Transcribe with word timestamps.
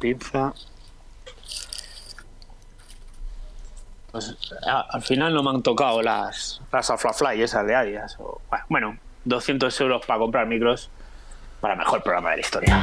pinza. 0.00 0.52
Pues 4.10 4.36
al 4.64 5.02
final 5.02 5.32
no 5.32 5.42
me 5.44 5.50
han 5.50 5.62
tocado 5.62 6.02
las, 6.02 6.60
las 6.72 6.90
Alphafly 6.90 7.42
esas 7.42 7.64
de 7.66 7.76
Adidas. 7.76 8.18
bueno, 8.68 8.98
200 9.24 9.80
euros 9.80 10.04
para 10.04 10.18
comprar 10.18 10.46
micros 10.46 10.90
para 11.60 11.76
mejor 11.76 12.02
programa 12.02 12.30
de 12.30 12.36
la 12.36 12.40
historia. 12.40 12.82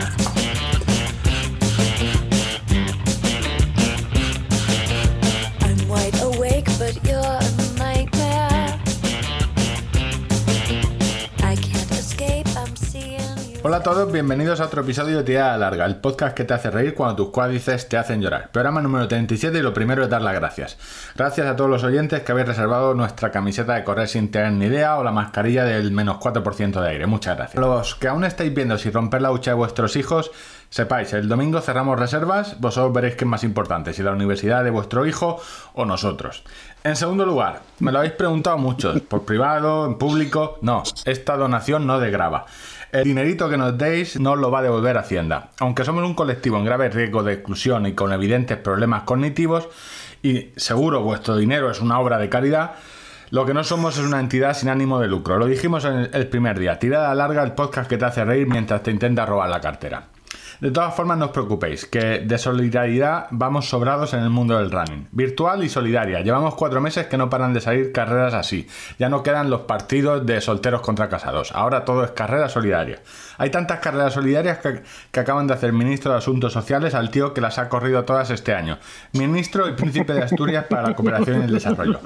Hola 13.68 13.78
a 13.78 13.84
todos, 13.84 14.10
bienvenidos 14.10 14.62
a 14.62 14.68
otro 14.68 14.82
episodio 14.82 15.18
de 15.18 15.24
Tirada 15.26 15.58
Larga, 15.58 15.84
el 15.84 15.98
podcast 15.98 16.34
que 16.34 16.46
te 16.46 16.54
hace 16.54 16.72
reír 16.72 16.94
cuando 16.94 17.18
tus 17.18 17.32
cuádriceps 17.32 17.90
te 17.90 17.98
hacen 17.98 18.22
llorar. 18.22 18.50
Programa 18.50 18.82
número 18.82 19.10
37 19.10 19.58
y 19.58 19.62
lo 19.62 19.74
primero 19.74 20.04
es 20.06 20.10
dar 20.10 20.22
las 20.22 20.36
gracias. 20.36 20.78
Gracias 21.18 21.46
a 21.46 21.58
todos 21.58 21.70
los 21.70 21.84
oyentes 21.84 22.22
que 22.22 22.32
habéis 22.32 22.48
reservado 22.48 22.94
nuestra 22.94 23.30
camiseta 23.30 23.74
de 23.74 23.84
correr 23.84 24.08
sin 24.08 24.32
tener 24.32 24.54
ni 24.54 24.68
idea 24.68 24.96
o 24.96 25.04
la 25.04 25.12
mascarilla 25.12 25.66
del 25.66 25.92
menos 25.92 26.16
4% 26.16 26.80
de 26.80 26.90
aire. 26.90 27.08
Muchas 27.08 27.36
gracias. 27.36 27.62
Los 27.62 27.96
que 27.96 28.08
aún 28.08 28.24
estáis 28.24 28.54
viendo 28.54 28.78
si 28.78 28.90
romper 28.90 29.22
la 29.22 29.32
hucha 29.34 29.52
de 29.52 29.56
vuestros 29.56 29.98
hijos, 29.98 30.32
sepáis, 30.70 31.12
el 31.12 31.28
domingo 31.28 31.60
cerramos 31.60 32.00
reservas, 32.00 32.62
vosotros 32.62 32.94
veréis 32.94 33.16
qué 33.16 33.26
es 33.26 33.30
más 33.30 33.44
importante, 33.44 33.92
si 33.92 34.02
la 34.02 34.12
universidad 34.12 34.64
de 34.64 34.70
vuestro 34.70 35.06
hijo 35.06 35.42
o 35.74 35.84
nosotros. 35.84 36.46
En 36.86 36.96
segundo 36.96 37.26
lugar, 37.26 37.64
me 37.80 37.92
lo 37.92 37.98
habéis 37.98 38.14
preguntado 38.14 38.58
muchos, 38.58 39.02
por 39.02 39.26
privado, 39.26 39.86
en 39.86 39.98
público, 39.98 40.58
no, 40.62 40.84
esta 41.04 41.36
donación 41.36 41.86
no 41.86 42.00
degrava. 42.00 42.46
El 42.92 43.04
dinerito 43.04 43.50
que 43.50 43.58
nos 43.58 43.78
deis 43.78 44.20
no 44.20 44.36
lo 44.36 44.50
va 44.50 44.60
a 44.60 44.64
devolver 44.64 44.98
Hacienda. 44.98 45.50
Aunque 45.60 45.84
somos 45.84 46.04
un 46.06 46.14
colectivo 46.14 46.58
en 46.58 46.66
grave 46.66 46.90
riesgo 46.90 47.22
de 47.22 47.34
exclusión 47.34 47.86
y 47.86 47.94
con 47.94 48.14
evidentes 48.14 48.58
problemas 48.58 49.04
cognitivos, 49.04 49.68
y 50.24 50.52
seguro 50.56 51.02
vuestro 51.02 51.36
dinero 51.36 51.70
es 51.70 51.82
una 51.82 52.00
obra 52.00 52.18
de 52.18 52.30
caridad, 52.30 52.76
lo 53.30 53.46
que 53.46 53.54
no 53.54 53.64
somos 53.66 53.98
es 53.98 54.06
una 54.06 54.22
entidad 54.22 54.56
sin 54.56 54.70
ánimo 54.70 55.00
de 55.00 55.08
lucro. 55.08 55.38
Lo 55.38 55.48
dijimos 55.48 55.84
en 55.84 56.10
el 56.14 56.28
primer 56.28 56.58
día. 56.58 56.80
Tirada 56.80 57.14
larga 57.14 57.44
el 57.44 57.52
podcast 57.52 57.90
que 57.90 57.98
te 57.98 58.06
hace 58.06 58.24
reír 58.24 58.48
mientras 58.48 58.84
te 58.84 58.92
intenta 58.92 59.26
robar 59.26 59.50
la 59.50 59.60
cartera. 59.60 60.08
De 60.60 60.72
todas 60.72 60.96
formas, 60.96 61.18
no 61.18 61.26
os 61.26 61.32
preocupéis, 61.32 61.86
que 61.86 62.20
de 62.20 62.38
solidaridad 62.38 63.28
vamos 63.30 63.70
sobrados 63.70 64.14
en 64.14 64.22
el 64.22 64.30
mundo 64.30 64.58
del 64.58 64.72
running. 64.72 65.08
Virtual 65.12 65.64
y 65.64 65.70
solidaria. 65.70 66.22
Llevamos 66.22 66.56
cuatro 66.56 66.82
meses 66.82 67.06
que 67.06 67.18
no 67.18 67.30
paran 67.30 67.54
de 67.54 67.62
salir 67.62 67.92
carreras 67.92 68.34
así. 68.34 68.68
Ya 68.98 69.08
no 69.08 69.22
quedan 69.22 69.52
los 69.52 69.62
partidos 69.62 70.26
de 70.26 70.42
solteros 70.42 70.82
contra 70.82 71.10
casados. 71.10 71.52
Ahora 71.54 71.86
todo 71.86 72.04
es 72.04 72.12
carrera 72.12 72.50
solidaria. 72.50 73.02
Hay 73.38 73.52
tantas 73.52 73.80
carreras 73.80 74.14
solidarias 74.14 74.58
que, 74.58 74.82
que 75.12 75.20
acaban 75.20 75.46
de 75.46 75.54
hacer 75.54 75.74
ministro 75.74 76.12
de 76.12 76.18
Asuntos 76.18 76.54
Sociales 76.54 76.96
al 76.96 77.12
tío 77.12 77.34
que 77.36 77.42
las 77.42 77.60
ha 77.60 77.70
corrido 77.70 78.04
todas 78.04 78.32
este 78.32 78.56
año. 78.56 78.80
Ministro 79.14 79.70
y 79.70 79.74
príncipe 79.74 80.14
de 80.14 80.24
Asturias 80.24 80.66
para 80.68 80.90
la 80.90 80.96
cooperación 80.96 81.42
y 81.42 81.44
el 81.46 81.54
desarrollo. 81.54 82.00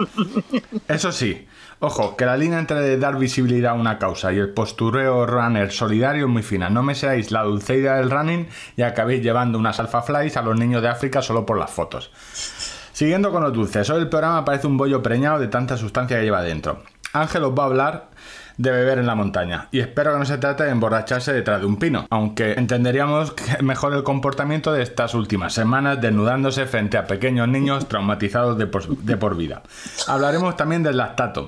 Eso 0.90 1.12
sí, 1.14 1.48
Ojo, 1.84 2.16
que 2.16 2.28
la 2.28 2.38
línea 2.38 2.60
entre 2.60 2.96
dar 3.00 3.18
visibilidad 3.18 3.72
a 3.72 3.74
una 3.74 3.98
causa 3.98 4.32
y 4.32 4.38
el 4.38 4.50
postureo 4.50 5.26
runner 5.26 5.72
solidario 5.72 6.26
es 6.26 6.32
muy 6.32 6.44
fina. 6.44 6.70
No 6.70 6.84
me 6.84 6.94
seáis 6.94 7.32
la 7.32 7.42
dulceida 7.42 7.96
del 7.96 8.12
running 8.12 8.48
y 8.78 8.84
acabéis 8.84 9.24
llevando 9.24 9.58
unas 9.58 9.80
alfa 9.80 10.04
flies 10.04 10.38
a 10.38 10.44
los 10.44 10.60
niños 10.60 10.84
de 10.84 10.90
África 10.90 11.24
solo 11.24 11.44
por 11.44 11.58
las 11.58 11.72
fotos. 11.72 12.12
Siguiendo 12.94 13.32
con 13.32 13.42
los 13.42 13.52
dulces, 13.52 13.90
hoy 13.90 14.02
el 14.02 14.10
programa 14.10 14.46
parece 14.46 14.68
un 14.68 14.78
bollo 14.78 15.02
preñado 15.02 15.40
de 15.40 15.48
tanta 15.48 15.76
sustancia 15.76 16.20
que 16.20 16.24
lleva 16.24 16.44
dentro. 16.44 16.84
Ángel 17.14 17.46
os 17.46 17.58
va 17.58 17.64
a 17.64 17.66
hablar 17.66 18.10
de 18.58 18.70
beber 18.70 19.00
en 19.00 19.08
la 19.08 19.16
montaña. 19.16 19.68
Y 19.72 19.80
espero 19.80 20.14
que 20.14 20.20
no 20.20 20.26
se 20.26 20.38
trate 20.38 20.66
de 20.66 20.70
emborracharse 20.70 21.34
detrás 21.34 21.62
de 21.62 21.66
un 21.66 21.78
pino, 21.78 22.06
aunque 22.12 22.54
entenderíamos 22.54 23.34
mejor 23.62 23.96
el 23.96 24.04
comportamiento 24.04 24.72
de 24.72 24.84
estas 24.84 25.16
últimas 25.16 25.54
semanas 25.54 26.00
desnudándose 26.00 26.68
frente 26.68 27.00
a 27.00 27.08
pequeños 27.08 27.48
niños 27.48 27.88
traumatizados 27.88 28.56
de 28.56 29.18
por 29.18 29.36
vida. 29.36 29.64
Hablaremos 30.08 30.56
también 30.56 30.84
del 30.84 30.98
lactato, 30.98 31.48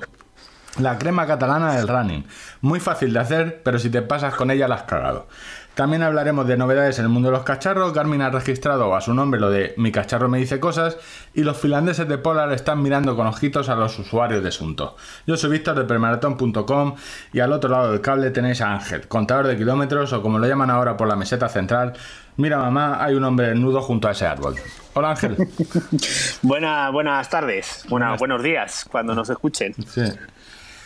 la 0.78 0.98
crema 0.98 1.26
catalana 1.26 1.74
del 1.74 1.88
running. 1.88 2.26
Muy 2.60 2.80
fácil 2.80 3.12
de 3.12 3.20
hacer, 3.20 3.62
pero 3.62 3.78
si 3.78 3.90
te 3.90 4.02
pasas 4.02 4.34
con 4.34 4.50
ella 4.50 4.68
la 4.68 4.76
has 4.76 4.82
cagado. 4.84 5.26
También 5.74 6.04
hablaremos 6.04 6.46
de 6.46 6.56
novedades 6.56 7.00
en 7.00 7.06
el 7.06 7.10
mundo 7.10 7.30
de 7.30 7.36
los 7.36 7.42
cacharros. 7.42 7.92
Garmin 7.92 8.22
ha 8.22 8.30
registrado 8.30 8.94
a 8.94 9.00
su 9.00 9.12
nombre 9.12 9.40
lo 9.40 9.50
de 9.50 9.74
Mi 9.76 9.90
cacharro 9.90 10.28
me 10.28 10.38
dice 10.38 10.60
cosas. 10.60 10.96
Y 11.34 11.42
los 11.42 11.56
finlandeses 11.56 12.06
de 12.06 12.16
Polar 12.16 12.52
están 12.52 12.80
mirando 12.80 13.16
con 13.16 13.26
ojitos 13.26 13.68
a 13.68 13.74
los 13.74 13.98
usuarios 13.98 14.44
de 14.44 14.52
Sunto. 14.52 14.96
Yo 15.26 15.36
soy 15.36 15.50
Víctor 15.50 15.76
de 15.76 15.84
Permaratón.com 15.84 16.94
y 17.32 17.40
al 17.40 17.52
otro 17.52 17.70
lado 17.70 17.90
del 17.90 18.00
cable 18.00 18.30
tenéis 18.30 18.60
a 18.60 18.72
Ángel, 18.72 19.08
contador 19.08 19.48
de 19.48 19.56
kilómetros 19.56 20.12
o 20.12 20.22
como 20.22 20.38
lo 20.38 20.46
llaman 20.46 20.70
ahora 20.70 20.96
por 20.96 21.08
la 21.08 21.16
meseta 21.16 21.48
central. 21.48 21.94
Mira 22.36 22.58
mamá, 22.58 23.02
hay 23.02 23.14
un 23.14 23.24
hombre 23.24 23.48
desnudo 23.48 23.82
junto 23.82 24.06
a 24.06 24.12
ese 24.12 24.26
árbol. 24.26 24.54
Hola 24.92 25.10
Ángel. 25.10 25.36
buenas 26.42 27.28
tardes, 27.28 27.84
buenos 27.88 28.42
días 28.44 28.86
cuando 28.88 29.12
nos 29.12 29.28
escuchen. 29.28 29.74
Sí. 29.88 30.02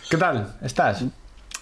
¿Qué 0.08 0.16
tal? 0.16 0.54
¿Estás? 0.62 1.04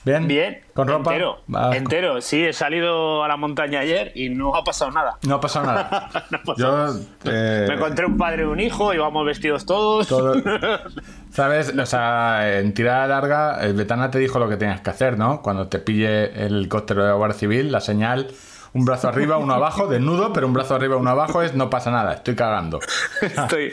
¿Bien? 0.05 0.29
Bien. 0.29 0.61
¿Con 0.73 0.87
ropa? 0.87 1.13
Entero. 1.13 1.43
entero. 1.73 2.21
Sí, 2.21 2.45
he 2.45 2.53
salido 2.53 3.25
a 3.25 3.29
la 3.29 3.37
montaña 3.37 3.81
ayer 3.81 4.13
y 4.15 4.29
no 4.29 4.55
ha 4.55 4.63
pasado 4.63 4.93
nada. 4.93 5.19
No 5.27 5.35
ha 5.35 5.41
pasado 5.41 5.67
nada. 5.67 6.11
Yo, 6.57 6.95
Me 7.25 7.75
encontré 7.75 8.07
un 8.07 8.17
padre 8.17 8.45
y 8.45 8.47
un 8.47 8.61
hijo, 8.61 8.95
íbamos 8.95 9.27
vestidos 9.27 9.67
todos. 9.67 10.07
¿Sabes? 11.33 11.75
O 11.77 11.87
sea, 11.87 12.61
en 12.61 12.73
tirada 12.73 13.09
larga, 13.09 13.59
el 13.63 13.75
Betana 13.75 14.09
te 14.09 14.21
dijo 14.21 14.39
lo 14.39 14.49
que 14.49 14.57
tenías 14.57 14.81
que 14.81 14.91
hacer, 14.91 15.19
¿no? 15.19 15.43
Cuando 15.43 15.67
te 15.67 15.81
pille 15.81 16.27
el 16.47 16.55
helicóptero 16.55 17.03
de 17.03 17.09
la 17.09 17.15
Guardia 17.17 17.39
Civil, 17.39 17.73
la 17.73 17.81
señal 17.81 18.29
un 18.77 18.85
brazo 18.85 19.09
arriba, 19.09 19.39
uno 19.39 19.55
abajo, 19.55 19.87
desnudo, 19.87 20.33
pero 20.33 20.47
un 20.47 20.53
brazo 20.53 20.75
arriba, 20.75 20.97
uno 20.97 21.11
abajo 21.11 21.43
es 21.43 21.55
no 21.55 21.71
pasa 21.71 21.91
nada, 21.91 22.13
estoy 22.15 22.35
cagando. 22.35 22.79
estoy, 23.23 23.73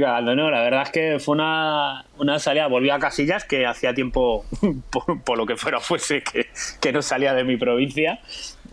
cagando, 0.00 0.34
no, 0.34 0.50
la 0.50 0.62
verdad 0.62 0.82
es 0.82 0.90
que 0.90 1.18
fue 1.20 1.36
una, 1.36 2.04
una 2.18 2.40
salida, 2.40 2.66
volví 2.66 2.90
a 2.90 2.98
Casillas, 2.98 3.44
que 3.44 3.64
hacía 3.64 3.94
tiempo, 3.94 4.44
por, 5.24 5.38
lo 5.38 5.46
que 5.46 5.56
fuera 5.56 5.78
fuese, 5.78 6.22
que, 6.22 6.48
que 6.80 6.92
no 6.92 7.00
salía 7.00 7.32
de 7.32 7.44
mi 7.44 7.56
provincia 7.56 8.18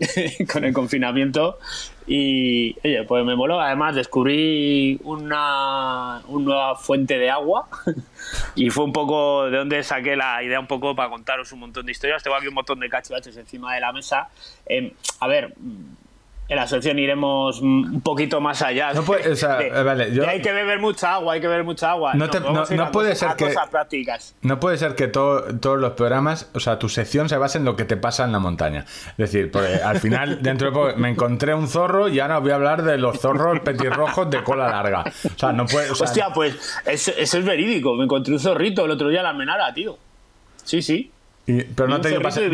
con 0.52 0.64
el 0.64 0.72
confinamiento 0.72 1.58
y, 2.12 2.76
oye, 2.82 3.04
pues 3.04 3.24
me 3.24 3.36
moló. 3.36 3.60
Además, 3.60 3.94
descubrí 3.94 4.98
una, 5.04 6.20
una 6.26 6.44
nueva 6.44 6.74
fuente 6.74 7.18
de 7.18 7.30
agua 7.30 7.68
y 8.56 8.68
fue 8.70 8.82
un 8.82 8.92
poco 8.92 9.48
de 9.48 9.58
donde 9.58 9.80
saqué 9.84 10.16
la 10.16 10.42
idea 10.42 10.58
un 10.58 10.66
poco 10.66 10.96
para 10.96 11.08
contaros 11.08 11.52
un 11.52 11.60
montón 11.60 11.86
de 11.86 11.92
historias. 11.92 12.20
Tengo 12.24 12.34
aquí 12.36 12.48
un 12.48 12.54
montón 12.54 12.80
de 12.80 12.88
cachivaches 12.88 13.36
encima 13.36 13.76
de 13.76 13.80
la 13.80 13.92
mesa. 13.92 14.28
Em, 14.66 14.90
a 15.20 15.28
ver, 15.28 15.54
en 16.50 16.56
la 16.56 16.66
sección 16.66 16.98
iremos 16.98 17.60
un 17.60 18.00
poquito 18.00 18.40
más 18.40 18.60
allá. 18.60 18.92
No 18.92 19.04
puede, 19.04 19.30
o 19.30 19.36
sea, 19.36 19.58
vale, 19.84 20.12
yo... 20.12 20.28
hay 20.28 20.42
que 20.42 20.52
beber 20.52 20.80
mucha 20.80 21.14
agua, 21.14 21.34
hay 21.34 21.40
que 21.40 21.46
beber 21.46 21.62
mucha 21.62 21.92
agua. 21.92 22.12
No, 22.14 22.28
puede 22.90 23.14
ser 23.14 23.36
que 23.36 23.54
no 24.42 24.58
puede 24.58 24.76
ser 24.76 24.96
que 24.96 25.06
todos 25.06 25.78
los 25.78 25.92
programas, 25.92 26.50
o 26.52 26.58
sea, 26.58 26.78
tu 26.80 26.88
sección 26.88 27.28
se 27.28 27.38
base 27.38 27.58
en 27.58 27.64
lo 27.64 27.76
que 27.76 27.84
te 27.84 27.96
pasa 27.96 28.24
en 28.24 28.32
la 28.32 28.40
montaña. 28.40 28.80
Es 29.10 29.16
decir, 29.16 29.52
porque 29.52 29.76
al 29.76 30.00
final 30.00 30.38
dentro 30.42 30.68
de 30.68 30.72
poco 30.72 30.96
me 30.96 31.10
encontré 31.10 31.54
un 31.54 31.68
zorro 31.68 32.08
y 32.08 32.18
ahora 32.18 32.38
voy 32.38 32.50
a 32.50 32.56
hablar 32.56 32.82
de 32.82 32.98
los 32.98 33.20
zorros 33.20 33.60
petirrojos 33.60 34.28
de 34.28 34.42
cola 34.42 34.68
larga. 34.68 35.04
O 35.06 35.38
sea, 35.38 35.52
no 35.52 35.66
puede. 35.66 35.90
Hostia, 35.92 36.30
pues 36.34 36.80
eso, 36.84 37.12
eso, 37.16 37.38
es 37.38 37.44
verídico. 37.44 37.94
Me 37.94 38.04
encontré 38.04 38.34
un 38.34 38.40
zorrito 38.40 38.84
el 38.84 38.90
otro 38.90 39.08
día 39.08 39.20
en 39.20 39.26
la 39.26 39.32
menara, 39.34 39.72
tío. 39.72 39.96
Sí, 40.64 40.82
sí 40.82 41.12
pero 41.74 41.88
no 41.88 42.00
te, 42.00 42.10
dio 42.10 42.20
pase, 42.20 42.50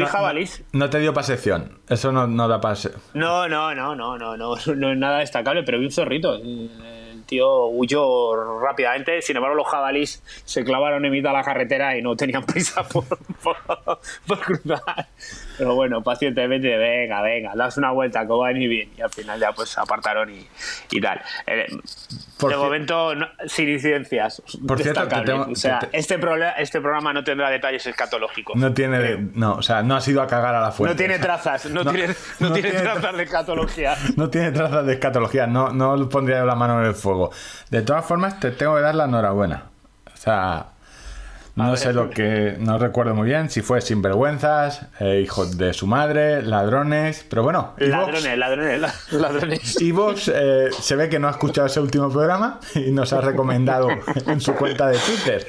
no, 0.73 0.91
te 0.91 0.99
dio 0.99 1.13
pasección. 1.13 1.79
Eso 1.89 2.13
no, 2.13 2.27
no 2.27 2.49
da 2.49 2.61
pase. 2.61 2.93
No, 3.15 3.49
no, 3.49 3.75
no, 3.75 3.95
no, 3.95 4.19
no, 4.19 4.37
no, 4.37 4.57
no 4.77 4.93
es 4.93 4.99
nada 4.99 5.19
destacable, 5.19 5.63
pero 5.63 5.79
vi 5.79 5.87
un 5.87 5.93
zorrito. 5.93 6.35
El 6.35 7.23
tío 7.27 7.67
huyó 7.67 8.61
rápidamente. 8.61 9.23
Sin 9.23 9.37
embargo, 9.37 9.57
los 9.57 9.67
jabalís 9.67 10.23
se 10.45 10.65
clavaron 10.65 11.05
en 11.05 11.13
mitad 11.13 11.31
de 11.31 11.37
la 11.37 11.43
carretera 11.43 11.97
y 11.97 12.03
no 12.03 12.17
tenían 12.17 12.43
prisa 12.47 12.83
por, 12.85 13.05
por 14.27 14.41
cruzar. 14.41 15.09
Pero 15.59 15.75
bueno, 15.75 16.03
pacientemente, 16.03 16.77
venga, 16.77 17.23
venga, 17.23 17.53
das 17.55 17.77
una 17.77 17.91
vuelta, 17.91 18.25
va 18.25 18.53
ni 18.53 18.67
bien. 18.67 18.91
Y 18.97 19.01
al 19.01 19.11
final 19.11 19.39
ya 19.41 19.53
pues 19.53 19.77
apartaron 19.79 20.33
y, 20.33 20.47
y 20.91 21.01
tal. 21.01 21.21
Eh, 21.47 21.67
de 22.49 22.57
momento, 22.57 23.13
sin 23.47 23.69
incidencias. 23.69 24.43
Por 24.67 24.83
cierto, 24.83 25.03
o 25.03 25.55
sea, 25.55 25.79
este, 25.93 26.19
este 26.59 26.81
programa 26.81 27.13
no 27.13 27.25
tendrá 27.25 27.49
detalles 27.49 27.87
escatológicos. 27.87 28.57
No 28.57 28.75
tiene, 28.75 29.31
no, 29.35 29.55
o 29.55 29.63
sea, 29.63 29.83
no 29.83 29.97
ha 29.97 30.01
sido 30.01 30.21
a 30.21 30.27
cagar 30.27 30.55
a 30.55 30.61
la 30.61 30.71
fuente. 30.71 30.95
No 30.95 30.99
tiene 30.99 31.19
trazas, 31.19 31.67
no, 31.71 31.83
tiene, 31.85 32.15
no 32.41 32.53
tiene, 32.53 32.71
trazas 32.73 33.17
de 33.17 33.23
escatología. 33.23 33.97
No 34.17 34.31
tiene 34.31 34.51
trazas 34.51 34.87
de 34.87 34.95
escatología, 34.95 35.47
no, 35.47 35.73
no 35.73 36.09
pondría 36.09 36.45
la 36.45 36.55
mano 36.55 36.81
en 36.81 36.87
el 36.87 36.95
fuego. 36.95 37.31
De 37.71 37.83
todas 37.83 38.05
formas, 38.05 38.41
te 38.41 38.51
tengo 38.51 38.77
que 38.77 38.83
dar 38.83 38.95
la 38.95 39.05
enhorabuena. 39.05 39.65
O 40.13 40.17
sea, 40.17 40.67
no 41.57 41.77
sé 41.77 41.93
lo 41.95 42.11
que. 42.11 42.57
No 42.59 42.79
recuerdo 42.79 43.15
muy 43.15 43.27
bien 43.27 43.49
si 43.49 43.63
fue 43.63 43.81
sinvergüenzas, 43.81 44.87
eh, 45.01 45.21
hijos 45.23 45.57
de 45.57 45.73
su 45.73 45.87
madre, 45.87 46.43
ladrones. 46.43 47.25
Pero 47.29 47.43
bueno. 47.43 47.75
Ladrones, 47.79 48.39
ladrones, 48.39 48.81
ladrones. 49.13 49.81
Evox 49.81 50.31
eh, 50.35 50.69
se 50.71 50.97
ve 50.97 51.09
que 51.09 51.19
no 51.19 51.29
ha 51.29 51.31
escuchado 51.31 51.67
ese 51.67 51.81
último 51.81 52.11
programa 52.11 52.61
y 52.75 52.93
nos 52.93 53.13
ha 53.15 53.23
recomendado 53.23 53.89
en 54.27 54.41
su 54.41 54.55
cuenta 54.55 54.89
de 54.89 54.99
Twitter. 54.99 55.47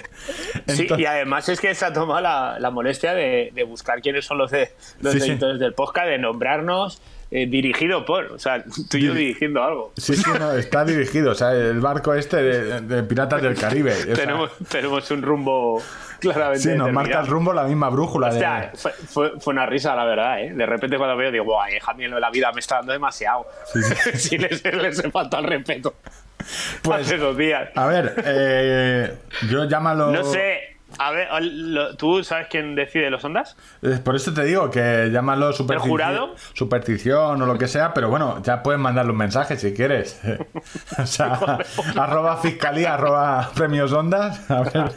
sí, 0.68 0.88
y 0.98 1.06
además 1.06 1.50
es 1.50 1.60
que 1.60 1.76
se 1.76 1.86
ha 1.86 1.92
tomado 1.92 2.22
la, 2.22 2.72
molestia 2.72 3.14
de, 3.14 3.52
buscar 3.68 4.02
quiénes 4.02 4.26
son 4.26 4.38
los, 4.38 4.50
de, 4.50 4.72
los 5.02 5.14
editores 5.16 5.60
del 5.60 5.74
podcast, 5.74 6.08
de 6.08 6.18
nombrarnos 6.18 7.02
eh, 7.30 7.46
dirigido 7.46 8.06
por, 8.06 8.26
o 8.26 8.40
sea, 8.40 8.64
tú 8.90 8.98
y 8.98 9.04
yo 9.04 9.14
dirigiendo 9.14 9.64
algo. 9.64 9.92
Sí, 9.98 10.16
sí, 10.16 10.30
no, 10.40 10.54
está 10.54 10.86
dirigido, 10.86 11.32
o 11.32 11.36
sea, 11.36 11.52
el 11.52 11.80
barco 11.80 12.14
este 12.14 12.42
de, 12.42 13.04
Piratas 13.04 13.42
del 13.42 13.56
Caribe. 13.56 13.94
tenemos, 14.16 14.52
tenemos 14.70 15.12
un 15.12 15.22
rumbo 15.22 15.82
claramente. 16.20 16.72
Sí, 16.72 16.78
nos 16.78 16.92
marca 16.92 17.20
el 17.20 17.28
rumbo 17.28 17.52
la 17.54 17.64
misma 17.64 17.90
brújula. 17.90 18.30
O 18.30 18.32
sea, 18.32 18.72
fue, 18.76 19.34
fue, 19.40 19.54
una 19.54 19.66
risa, 19.66 19.96
la 19.96 20.06
verdad, 20.06 20.42
¿eh? 20.42 20.54
De 20.54 20.66
repente 20.66 20.98
cuando 20.98 21.18
veo, 21.18 21.32
digo, 21.32 21.46
guay, 21.46 21.80
Jamie 21.80 22.08
la 22.08 22.30
vida 22.30 22.52
me 22.54 22.60
está 22.60 22.76
dando 22.76 22.94
demasiado. 22.94 23.46
Sí, 23.74 23.82
sí. 24.16 24.38
les, 24.38 24.64
les 24.64 25.00
he 25.00 25.12
faltado 25.12 25.44
el 25.44 25.50
respeto. 25.50 25.96
Pues, 26.82 27.02
Hace 27.02 27.18
dos 27.18 27.38
días. 27.38 27.70
A 27.76 27.88
ver, 27.88 28.14
eh, 28.26 29.18
yo 29.50 29.66
llámalo. 29.66 30.12
No 30.12 30.24
sé, 30.24 30.77
a 31.00 31.12
ver, 31.12 31.28
¿tú 31.98 32.24
sabes 32.24 32.48
quién 32.50 32.76
decide 32.76 33.10
los 33.10 33.24
ondas? 33.24 33.56
Por 34.04 34.16
eso 34.16 34.34
te 34.34 34.44
digo 34.44 34.72
que 34.72 35.10
llámalo 35.12 35.54
superstición, 35.54 35.90
jurado? 35.90 36.36
superstición 36.54 37.42
o 37.42 37.46
lo 37.46 37.58
que 37.58 37.68
sea, 37.68 37.94
pero 37.94 38.10
bueno, 38.10 38.42
ya 38.44 38.64
puedes 38.64 38.80
mandarle 38.80 39.12
un 39.12 39.18
mensaje 39.18 39.58
si 39.58 39.74
quieres. 39.74 40.22
o 40.98 41.06
sea, 41.06 41.40
arroba 41.96 42.38
fiscalía, 42.38 42.94
arroba 42.94 43.52
premios 43.54 43.92
ondas. 43.92 44.50
A 44.50 44.62
ver. 44.62 44.92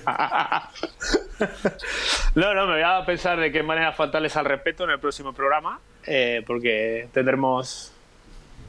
no, 2.35 2.55
no, 2.55 2.67
me 2.67 2.73
voy 2.75 2.83
a 2.83 3.05
pensar 3.05 3.39
de 3.39 3.51
qué 3.51 3.63
manera 3.63 3.93
faltarles 3.93 4.37
al 4.37 4.45
respeto 4.45 4.85
en 4.85 4.91
el 4.91 5.01
próximo 5.01 5.33
programa, 5.33 5.81
eh, 6.07 6.43
porque 6.47 7.09
tendremos 7.13 7.93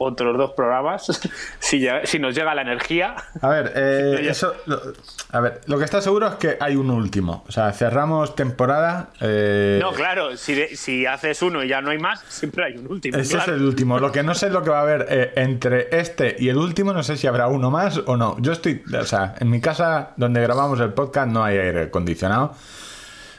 otros 0.02 0.36
dos 0.36 0.52
programas 0.52 1.20
si, 1.58 1.86
si 2.04 2.18
nos 2.18 2.34
llega 2.34 2.54
la 2.54 2.62
energía. 2.62 3.16
A 3.40 3.48
ver, 3.48 3.72
eh, 3.74 4.26
eso, 4.28 4.54
lo, 4.66 4.80
a 5.30 5.40
ver, 5.40 5.60
lo 5.66 5.78
que 5.78 5.84
está 5.84 6.00
seguro 6.00 6.28
es 6.28 6.34
que 6.34 6.56
hay 6.60 6.76
un 6.76 6.90
último. 6.90 7.44
O 7.48 7.52
sea, 7.52 7.72
cerramos 7.72 8.34
temporada. 8.34 9.10
Eh, 9.20 9.78
no, 9.80 9.92
claro, 9.92 10.36
si, 10.36 10.76
si 10.76 11.06
haces 11.06 11.42
uno 11.42 11.62
y 11.62 11.68
ya 11.68 11.80
no 11.80 11.90
hay 11.90 11.98
más, 11.98 12.20
siempre 12.28 12.64
hay 12.64 12.76
un 12.76 12.90
último. 12.90 13.18
Ese 13.18 13.38
es 13.38 13.48
el 13.48 13.62
último. 13.62 13.98
Lo 13.98 14.12
que 14.12 14.22
no 14.22 14.34
sé 14.34 14.46
es 14.46 14.52
lo 14.52 14.62
que 14.62 14.70
va 14.70 14.80
a 14.80 14.82
haber 14.82 15.06
eh, 15.08 15.32
entre 15.36 15.88
este 15.98 16.36
y 16.38 16.48
el 16.48 16.56
último, 16.56 16.92
no 16.92 17.02
sé 17.02 17.16
si 17.16 17.26
habrá 17.26 17.48
uno 17.48 17.70
más 17.70 18.00
o 18.06 18.16
no. 18.16 18.36
Yo 18.40 18.52
estoy, 18.52 18.82
o 18.98 19.04
sea, 19.04 19.34
en 19.38 19.50
mi 19.50 19.60
casa 19.60 20.10
donde 20.16 20.40
grabamos 20.40 20.80
el 20.80 20.92
podcast 20.92 21.28
no 21.28 21.44
hay 21.44 21.58
aire 21.58 21.82
acondicionado. 21.84 22.54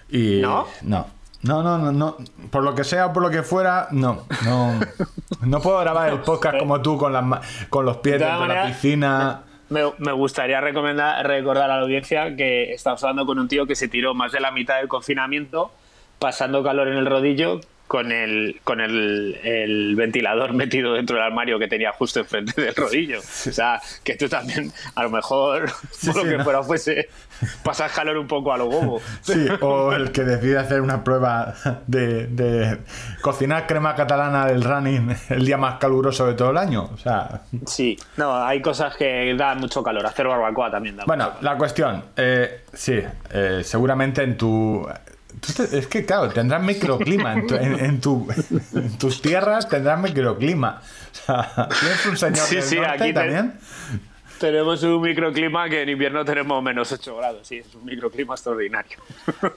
Y 0.09 0.41
¿No? 0.41 0.67
No. 0.83 1.22
No, 1.43 1.61
no, 1.61 1.77
no, 1.77 1.91
no. 1.91 2.17
Por 2.49 2.63
lo 2.63 2.73
que 2.73 2.83
sea 2.83 3.07
o 3.07 3.13
por 3.13 3.21
lo 3.23 3.29
que 3.29 3.43
fuera, 3.43 3.87
no. 3.91 4.25
No, 4.45 4.79
no 5.41 5.61
puedo 5.61 5.79
grabar 5.79 6.09
el 6.11 6.19
podcast 6.19 6.57
como 6.57 6.81
tú 6.81 6.97
con, 6.97 7.13
las, 7.13 7.23
con 7.69 7.85
los 7.85 7.97
pies 7.97 8.19
dentro 8.19 8.41
de 8.41 8.47
la 8.47 8.65
piscina. 8.67 9.43
Me, 9.69 9.81
me, 9.97 10.11
gustaría 10.11 10.61
recomendar, 10.61 11.25
recordar 11.25 11.69
a 11.69 11.77
la 11.77 11.83
audiencia 11.83 12.35
que 12.35 12.71
estamos 12.73 13.03
hablando 13.03 13.25
con 13.25 13.39
un 13.39 13.47
tío 13.47 13.65
que 13.65 13.75
se 13.75 13.87
tiró 13.87 14.13
más 14.13 14.31
de 14.31 14.39
la 14.39 14.51
mitad 14.51 14.77
del 14.77 14.87
confinamiento 14.87 15.71
pasando 16.19 16.63
calor 16.63 16.87
en 16.87 16.95
el 16.95 17.05
rodillo 17.05 17.59
con 17.93 18.11
el 18.11 18.59
con 18.63 18.81
el, 18.81 19.39
el, 19.43 19.95
ventilador 19.95 20.51
metido 20.55 20.95
dentro 20.95 21.15
del 21.15 21.25
armario 21.25 21.59
que 21.59 21.67
tenía 21.67 21.91
justo 21.91 22.21
enfrente 22.21 22.59
del 22.59 22.73
rodillo. 22.73 23.19
O 23.19 23.51
sea, 23.51 23.79
que 24.03 24.15
tú 24.15 24.27
también, 24.27 24.71
a 24.95 25.03
lo 25.03 25.11
mejor, 25.11 25.71
por 26.05 26.15
lo 26.15 26.23
que 26.23 26.43
fuera 26.43 26.63
fuese, 26.63 27.09
pasas 27.63 27.91
calor 27.91 28.17
un 28.17 28.25
poco 28.25 28.51
a 28.51 28.57
lo 28.57 28.65
bobo. 28.65 28.99
Sí, 29.21 29.45
o 29.61 29.93
el 29.93 30.11
que 30.11 30.23
decide 30.23 30.57
hacer 30.57 30.81
una 30.81 31.03
prueba 31.03 31.53
de, 31.85 32.25
de, 32.25 32.79
cocinar 33.21 33.67
crema 33.67 33.93
catalana 33.93 34.47
del 34.47 34.63
running 34.63 35.15
el 35.29 35.45
día 35.45 35.59
más 35.59 35.75
caluroso 35.77 36.25
de 36.25 36.33
todo 36.33 36.49
el 36.49 36.57
año. 36.57 36.89
O 36.91 36.97
sea... 36.97 37.41
Sí, 37.67 37.95
no, 38.17 38.43
hay 38.43 38.59
cosas 38.59 38.95
que 38.95 39.35
dan 39.37 39.59
mucho 39.59 39.83
calor. 39.83 40.03
Hacer 40.03 40.27
barbacoa 40.27 40.71
también 40.71 40.97
da 40.97 41.03
Bueno, 41.05 41.33
la 41.41 41.55
cuestión, 41.59 42.05
eh, 42.17 42.63
sí, 42.73 42.99
eh, 43.31 43.61
seguramente 43.63 44.23
en 44.23 44.35
tu 44.35 44.83
es 45.71 45.87
que, 45.87 46.05
claro, 46.05 46.29
tendrás 46.29 46.61
microclima 46.61 47.33
en, 47.33 48.01
tus 48.01 49.21
tierras, 49.21 49.67
tendrás 49.67 49.99
microclima. 49.99 50.81
O 50.81 51.15
sea, 51.15 51.69
¿tienes 51.79 52.05
un 52.05 52.17
señor 52.17 52.37
sí, 52.47 52.61
sí, 52.61 52.77
aquí 52.77 53.13
también? 53.13 53.53
tenemos 54.43 54.83
un 54.83 55.01
microclima 55.01 55.69
que 55.69 55.83
en 55.83 55.89
invierno 55.89 56.25
tenemos 56.25 56.61
menos 56.61 56.91
8 56.91 57.15
grados. 57.15 57.47
Sí, 57.47 57.59
es 57.59 57.75
un 57.75 57.85
microclima 57.85 58.33
extraordinario. 58.33 58.97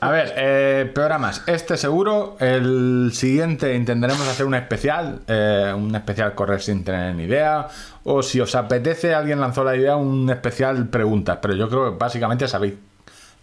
A 0.01 0.11
ver, 0.11 0.33
eh, 0.37 0.91
programas. 0.95 1.43
Este 1.49 1.77
seguro. 1.77 2.37
El 2.39 3.11
siguiente 3.13 3.75
intentaremos 3.75 4.29
hacer 4.29 4.47
un 4.47 4.55
especial. 4.55 5.23
Eh, 5.27 5.73
un 5.77 5.93
especial 5.97 6.37
correr 6.37 6.61
sin 6.61 6.85
tener 6.85 7.17
ni 7.17 7.25
idea. 7.25 7.67
O 8.05 8.23
si 8.23 8.39
os 8.41 8.55
apetece, 8.55 9.13
alguien 9.13 9.41
lanzó 9.41 9.65
la 9.65 9.75
idea, 9.75 9.97
un 9.97 10.31
especial 10.31 10.87
preguntas. 10.87 11.39
Pero 11.43 11.57
yo 11.57 11.69
creo 11.69 11.91
que 11.91 11.99
básicamente 11.99 12.47
sabéis 12.47 12.75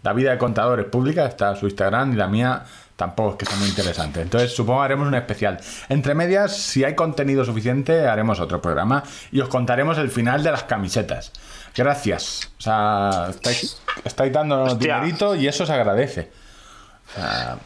la 0.03 0.13
vida 0.13 0.31
de 0.31 0.37
contadores 0.37 0.85
pública, 0.85 1.25
está 1.25 1.55
su 1.55 1.65
Instagram 1.65 2.13
y 2.13 2.15
la 2.15 2.27
mía 2.27 2.63
tampoco 2.95 3.31
es 3.31 3.37
que 3.37 3.45
sea 3.45 3.57
muy 3.57 3.69
interesante. 3.69 4.21
Entonces 4.21 4.53
supongo 4.53 4.81
que 4.81 4.85
haremos 4.85 5.07
un 5.07 5.15
especial. 5.15 5.59
Entre 5.89 6.13
medias, 6.13 6.55
si 6.55 6.83
hay 6.83 6.95
contenido 6.95 7.43
suficiente, 7.45 8.07
haremos 8.07 8.39
otro 8.39 8.61
programa 8.61 9.03
y 9.31 9.39
os 9.39 9.49
contaremos 9.49 9.97
el 9.97 10.09
final 10.09 10.43
de 10.43 10.51
las 10.51 10.63
camisetas. 10.63 11.31
Gracias. 11.75 12.51
O 12.59 12.61
sea, 12.61 13.27
estáis, 13.29 13.81
estáis 14.03 14.31
dándonos 14.31 14.77
dinerito 14.77 15.35
y 15.35 15.47
eso 15.47 15.65
se 15.65 15.73
agradece. 15.73 16.31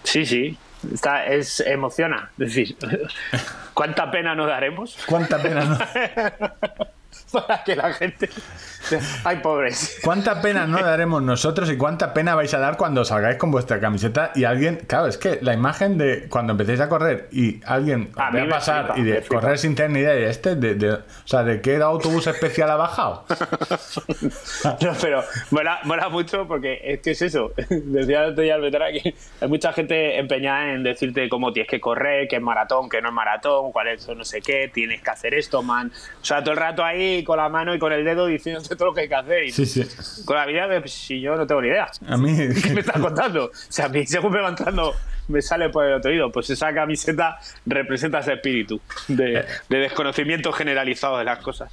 sí, 0.04 0.26
sí. 0.26 0.58
Está, 0.94 1.26
es, 1.26 1.60
emociona. 1.62 2.30
Es 2.38 2.54
decir, 2.54 2.78
¿cuánta 3.74 4.12
pena 4.12 4.36
nos 4.36 4.48
daremos? 4.48 4.96
¿Cuánta 5.08 5.42
pena 5.42 5.66
nos 5.66 5.80
para 7.32 7.64
que 7.64 7.76
la 7.76 7.94
gente. 7.94 8.30
Ay, 9.24 9.38
pobres. 9.38 10.00
¿Cuánta 10.04 10.42
pena 10.42 10.66
no 10.66 10.78
daremos 10.84 11.22
nosotros 11.22 11.70
y 11.70 11.78
cuánta 11.78 12.14
pena 12.14 12.36
vais 12.36 12.54
a 12.54 12.60
dar 12.60 12.78
cuando 12.78 13.04
salgáis 13.04 13.38
con 13.38 13.52
vuestra 13.52 13.80
camiseta 13.80 14.32
y 14.36 14.46
alguien. 14.46 14.78
Claro, 14.88 15.08
es 15.08 15.18
que 15.18 15.40
la 15.42 15.54
imagen 15.54 15.98
de 15.98 16.28
cuando 16.30 16.54
empecéis 16.54 16.80
a 16.80 16.90
correr 16.90 17.28
y 17.32 17.62
alguien 17.66 18.12
va 18.18 18.28
a 18.28 18.50
pasar 18.50 18.94
y 18.96 19.04
de 19.04 19.22
correr 19.24 19.58
sin 19.58 19.76
tener 19.76 19.92
ni 19.92 20.00
idea 20.00 20.14
de 20.14 20.30
este, 20.30 20.56
de, 20.56 20.94
o 20.94 21.02
sea, 21.26 21.44
¿de 21.44 21.62
qué 21.62 21.78
autobús 21.78 22.28
especial 22.28 22.70
ha 22.70 22.76
bajado? 22.76 23.26
no, 24.82 24.94
pero 25.02 25.24
mola, 25.52 25.80
mola, 25.84 26.10
mucho 26.10 26.48
porque 26.48 26.80
es 26.84 27.02
que 27.02 27.12
es 27.12 27.22
eso. 27.22 27.52
Decía 27.70 28.26
el 28.26 28.32
otro 28.32 28.44
día 28.44 28.58
que 28.92 29.14
hay 29.42 29.48
mucha 29.48 29.74
gente 29.74 30.18
empeñada 30.18 30.74
en 30.74 30.84
decirte 30.84 31.28
cómo 31.30 31.52
tienes 31.52 31.70
que 31.70 31.80
correr, 31.80 32.28
qué 32.28 32.38
es 32.38 32.42
maratón, 32.42 32.90
qué 32.90 33.02
no 33.02 33.10
es 33.10 33.14
maratón, 33.14 33.72
cuál 33.72 33.90
es 33.90 34.08
no 34.08 34.24
sé 34.24 34.42
qué, 34.42 34.70
tienes 34.74 35.02
que 35.02 35.10
hacer 35.10 35.34
esto, 35.34 35.62
man. 35.62 35.92
O 36.22 36.26
sea, 36.26 36.42
todo 36.42 36.52
el 36.54 36.60
rato 36.60 36.84
ahí 36.84 37.17
con 37.24 37.38
la 37.38 37.50
mano 37.50 37.74
y 37.74 37.80
con 37.80 37.92
el 37.92 38.04
dedo 38.04 38.28
diciéndote 38.28 38.76
todo 38.76 38.90
lo 38.90 38.94
que 38.94 39.02
hay 39.02 39.10
que 39.10 39.16
hacer. 39.16 39.44
Y 39.44 39.52
sí, 39.52 39.66
sí. 39.66 39.84
Con 40.26 40.36
la 40.36 40.46
vida, 40.46 40.68
pues, 40.80 40.92
si 40.92 41.20
yo 41.20 41.36
no 41.36 41.46
tengo 41.46 41.62
ni 41.62 41.70
idea. 41.70 41.90
A 42.08 42.18
mí. 42.18 42.36
¿Qué 42.64 42.74
me 42.74 42.82
estás 42.82 43.00
contando? 43.00 43.46
O 43.46 43.52
sea, 43.54 43.86
a 43.86 43.90
mí 43.90 44.06
según 44.06 44.32
me 44.34 44.42
va 44.42 44.50
entrando 44.50 44.94
me 45.28 45.42
sale 45.42 45.70
por 45.70 45.86
el 45.86 45.94
otro 45.94 46.12
oído. 46.12 46.32
Pues 46.32 46.50
esa 46.50 46.74
camiseta 46.74 47.38
representa 47.66 48.20
ese 48.20 48.34
espíritu 48.34 48.80
de, 49.08 49.46
desconocimiento 49.70 50.52
generalizado 50.52 51.18
de 51.18 51.26
las 51.26 51.40
cosas. 51.40 51.72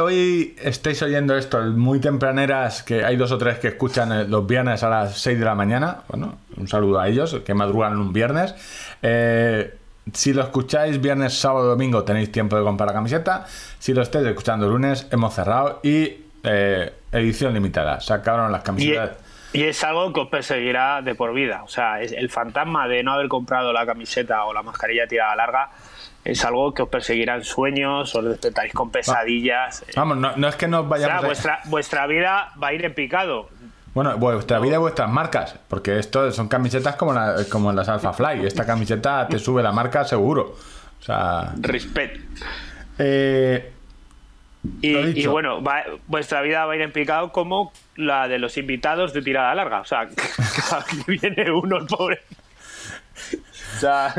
Hoy 0.00 0.56
estáis 0.62 1.02
oyendo 1.02 1.36
esto, 1.36 1.62
muy 1.62 2.00
tempraneras, 2.00 2.82
que 2.82 3.04
hay 3.04 3.16
dos 3.16 3.32
o 3.32 3.38
tres 3.38 3.58
que 3.58 3.68
escuchan 3.68 4.12
eh, 4.12 4.24
los 4.28 4.46
viernes 4.46 4.82
a 4.82 4.88
las 4.88 5.18
6 5.18 5.38
de 5.38 5.44
la 5.44 5.54
mañana. 5.54 6.02
Bueno, 6.08 6.38
un 6.56 6.68
saludo 6.68 7.00
a 7.00 7.08
ellos, 7.08 7.40
que 7.44 7.54
madrugan 7.54 7.96
un 7.98 8.12
viernes. 8.12 8.54
Eh, 9.02 9.74
si 10.12 10.32
lo 10.32 10.42
escucháis 10.42 11.00
viernes, 11.00 11.34
sábado, 11.34 11.66
domingo, 11.66 12.04
tenéis 12.04 12.30
tiempo 12.30 12.56
de 12.56 12.62
comprar 12.62 12.88
la 12.88 12.94
camiseta. 12.94 13.46
Si 13.78 13.94
lo 13.94 14.02
estáis 14.02 14.26
escuchando 14.26 14.68
lunes, 14.68 15.06
hemos 15.10 15.34
cerrado 15.34 15.80
y 15.82 16.24
eh, 16.42 16.92
edición 17.12 17.54
limitada. 17.54 18.00
Sacaron 18.00 18.52
las 18.52 18.62
camisetas. 18.62 19.18
Y, 19.52 19.62
es 19.62 19.84
algo 19.84 20.12
que 20.12 20.20
os 20.20 20.28
perseguirá 20.28 21.00
de 21.00 21.14
por 21.14 21.32
vida. 21.32 21.62
O 21.62 21.68
sea, 21.68 22.00
es 22.02 22.12
el 22.12 22.28
fantasma 22.28 22.88
de 22.88 23.02
no 23.02 23.12
haber 23.12 23.28
comprado 23.28 23.72
la 23.72 23.86
camiseta 23.86 24.44
o 24.44 24.52
la 24.52 24.62
mascarilla 24.62 25.06
tirada 25.06 25.36
larga 25.36 25.70
es 26.24 26.42
algo 26.44 26.72
que 26.72 26.82
os 26.82 26.88
perseguirá 26.88 27.36
en 27.36 27.44
sueños, 27.44 28.14
os 28.14 28.24
despertaréis 28.24 28.72
con 28.72 28.90
pesadillas. 28.90 29.84
Vamos, 29.94 30.16
no, 30.16 30.48
es 30.48 30.56
que 30.56 30.66
nos 30.66 30.88
vayamos. 30.88 31.16
O 31.16 31.20
sea, 31.20 31.26
vuestra, 31.26 31.60
vuestra 31.66 32.06
vida 32.06 32.52
va 32.60 32.68
a 32.68 32.72
ir 32.72 32.84
en 32.84 32.94
picado. 32.94 33.50
Bueno, 33.94 34.18
vuestra 34.18 34.58
vida 34.58 34.74
y 34.74 34.78
vuestras 34.78 35.08
marcas, 35.08 35.56
porque 35.68 35.98
esto 35.98 36.30
son 36.32 36.48
camisetas 36.48 36.96
como, 36.96 37.14
como 37.50 37.72
las 37.72 37.88
Alpha 37.88 38.12
Fly. 38.12 38.44
Esta 38.44 38.66
camiseta 38.66 39.28
te 39.28 39.38
sube 39.38 39.62
la 39.62 39.72
marca 39.72 40.04
seguro. 40.04 40.56
O 41.00 41.02
sea. 41.02 41.52
Respect. 41.60 42.20
Eh, 42.98 43.72
y, 44.80 45.26
bueno, 45.26 45.62
vuestra 46.06 46.40
vida 46.40 46.64
va 46.64 46.72
a 46.72 46.76
ir 46.76 46.82
en 46.82 46.92
picado 46.92 47.30
como 47.32 47.72
la 47.96 48.28
de 48.28 48.38
los 48.38 48.56
invitados 48.56 49.12
de 49.12 49.22
tirada 49.22 49.54
larga. 49.54 49.80
O 49.80 49.84
sea, 49.84 50.06
que 50.08 50.16
viene 51.06 51.50
uno, 51.50 51.78
el 51.78 51.86
pobre. 51.86 52.20
O 53.76 53.80
sea, 53.80 54.14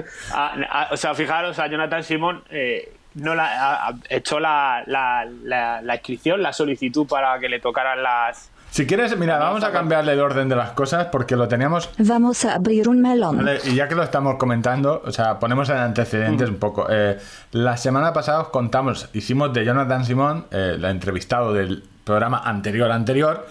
o 0.91 0.97
sea, 0.97 1.15
fijaros, 1.15 1.57
a 1.59 1.67
Jonathan 1.67 2.03
Simón 2.03 2.43
eh, 2.49 2.93
no 3.15 3.35
la, 3.35 3.87
ha 3.87 3.93
hecho 4.09 4.39
la, 4.39 4.83
la, 4.85 5.25
la, 5.43 5.95
inscripción, 5.95 6.41
la 6.41 6.53
solicitud 6.53 7.07
para 7.07 7.39
que 7.39 7.49
le 7.49 7.59
tocaran 7.59 8.03
las, 8.03 8.51
si 8.75 8.85
quieres, 8.85 9.17
mira, 9.17 9.37
vamos 9.37 9.63
a 9.63 9.71
cambiarle 9.71 10.11
el 10.11 10.19
orden 10.19 10.49
de 10.49 10.55
las 10.57 10.71
cosas 10.71 11.07
porque 11.09 11.37
lo 11.37 11.47
teníamos. 11.47 11.89
Vamos 11.97 12.43
a 12.43 12.55
abrir 12.55 12.89
un 12.89 13.01
melón. 13.01 13.47
y 13.63 13.73
ya 13.73 13.87
que 13.87 13.95
lo 13.95 14.03
estamos 14.03 14.35
comentando, 14.35 15.01
o 15.05 15.13
sea, 15.13 15.39
ponemos 15.39 15.69
en 15.69 15.77
antecedentes 15.77 16.49
un 16.49 16.57
poco. 16.57 16.85
Eh, 16.89 17.17
la 17.53 17.77
semana 17.77 18.11
pasada 18.11 18.41
os 18.41 18.49
contamos, 18.49 19.07
hicimos 19.13 19.53
de 19.53 19.63
Jonathan 19.63 20.03
Simón, 20.03 20.47
eh, 20.51 20.73
el 20.75 20.83
entrevistado 20.83 21.53
del 21.53 21.85
programa 22.03 22.39
anterior 22.39 22.91
anterior, 22.91 23.47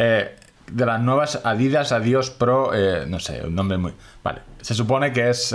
eh, 0.00 0.34
de 0.66 0.86
las 0.86 1.00
nuevas 1.00 1.42
Adidas 1.44 1.92
Adios 1.92 2.30
Pro, 2.30 2.72
no 3.06 3.20
sé, 3.20 3.46
un 3.46 3.54
nombre 3.54 3.78
muy. 3.78 3.92
Vale, 4.24 4.40
se 4.60 4.74
supone 4.74 5.12
que 5.12 5.30
es 5.30 5.54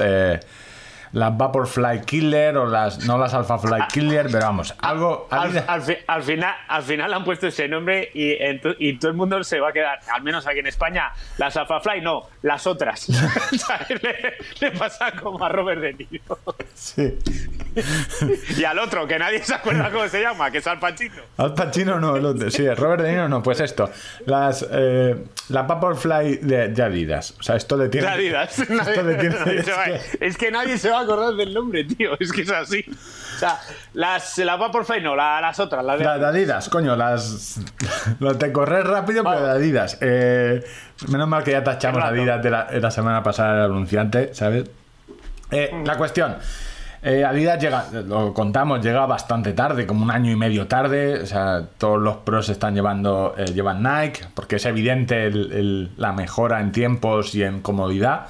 las 1.11 1.37
Vaporfly 1.37 2.01
Killer 2.05 2.57
o 2.57 2.65
las, 2.65 3.05
no 3.05 3.17
las 3.17 3.33
Alpha 3.33 3.57
Fly 3.57 3.87
Killer, 3.91 4.27
pero 4.31 4.45
vamos, 4.45 4.73
algo... 4.81 5.27
Al, 5.31 5.63
al, 6.07 6.23
final, 6.23 6.55
al 6.67 6.83
final 6.83 7.13
han 7.13 7.23
puesto 7.23 7.47
ese 7.47 7.67
nombre 7.67 8.09
y, 8.13 8.35
y, 8.79 8.97
todo 8.97 9.11
el 9.11 9.17
mundo 9.17 9.43
se 9.43 9.59
va 9.59 9.69
a 9.69 9.73
quedar, 9.73 9.99
al 10.13 10.21
menos 10.23 10.45
aquí 10.47 10.59
en 10.59 10.67
España, 10.67 11.11
las 11.37 11.55
Alpha 11.57 11.79
Fly 11.79 12.01
no, 12.01 12.23
las 12.43 12.67
otras. 12.67 13.07
le, 14.61 14.71
pasa 14.71 15.11
como 15.11 15.43
a 15.43 15.49
Robert 15.49 15.81
De 15.81 15.93
Niro. 15.93 16.39
Sí. 16.73 17.17
y 18.57 18.63
al 18.63 18.79
otro, 18.79 19.07
que 19.07 19.17
nadie 19.17 19.43
se 19.43 19.55
acuerda 19.55 19.89
cómo 19.91 20.07
se 20.07 20.21
llama, 20.21 20.51
que 20.51 20.59
es 20.59 20.67
Al 20.67 20.79
Pacino. 20.79 21.21
Al 21.37 21.53
Pacino 21.53 21.99
no, 21.99 22.15
el 22.15 22.25
otro, 22.25 22.51
sí, 22.51 22.67
Robert 22.69 23.01
De 23.01 23.11
Niro 23.11 23.29
no, 23.29 23.41
pues 23.41 23.59
esto, 23.59 23.89
las, 24.25 24.65
eh, 24.71 25.15
la 25.49 25.63
Vaporfly 25.63 26.37
de, 26.37 26.69
de, 26.69 26.83
Adidas, 26.83 27.35
o 27.39 27.43
sea, 27.43 27.55
esto 27.55 27.77
le 27.77 27.89
tiene... 27.89 28.07
Adidas. 28.07 28.59
Esto 28.59 29.03
le 29.03 29.15
tiene, 29.15 29.35
es 30.19 30.37
que 30.37 30.51
nadie 30.51 30.77
se 30.77 30.89
va 30.89 30.98
acordar 31.01 31.33
del 31.33 31.53
nombre, 31.53 31.83
tío. 31.97 32.11
Es 32.19 32.31
que 32.31 32.41
es 32.41 32.51
así. 32.51 32.85
O 32.89 33.39
sea, 33.39 33.59
las, 33.93 34.37
las 34.37 34.61
va 34.61 34.71
por 34.71 34.85
no, 35.01 35.15
las 35.15 35.59
otras. 35.59 35.83
Las 35.83 35.99
de... 35.99 36.05
Adidas, 36.07 36.69
coño, 36.69 36.95
las. 36.95 37.59
Las 38.19 38.39
de 38.39 38.51
correr 38.51 38.85
rápido, 38.85 39.23
pero 39.23 39.41
de 39.41 39.51
Adidas. 39.51 39.97
Eh, 40.01 40.63
menos 41.07 41.27
mal 41.27 41.43
que 41.43 41.51
ya 41.51 41.63
tachamos 41.63 42.03
Adidas 42.03 42.43
de 42.43 42.49
la, 42.49 42.91
semana 42.91 43.23
pasada 43.23 43.65
el 43.65 43.71
anunciante, 43.71 44.33
¿sabes? 44.33 44.69
Eh, 45.51 45.71
la 45.85 45.97
cuestión. 45.97 46.35
Eh, 47.01 47.23
Adidas 47.23 47.61
llega, 47.61 47.85
lo 48.05 48.33
contamos, 48.33 48.83
llega 48.83 49.05
bastante 49.05 49.53
tarde, 49.53 49.87
como 49.87 50.03
un 50.03 50.11
año 50.11 50.31
y 50.31 50.35
medio 50.35 50.67
tarde. 50.67 51.21
O 51.21 51.25
sea, 51.25 51.63
todos 51.77 51.99
los 51.99 52.17
pros 52.17 52.49
están 52.49 52.75
llevando, 52.75 53.35
llevan 53.53 53.81
Nike, 53.81 54.25
porque 54.33 54.57
es 54.57 54.65
evidente 54.65 55.31
la 55.31 56.11
mejora 56.11 56.59
en 56.59 56.73
tiempos 56.73 57.33
y 57.35 57.43
en 57.43 57.61
comodidad. 57.61 58.27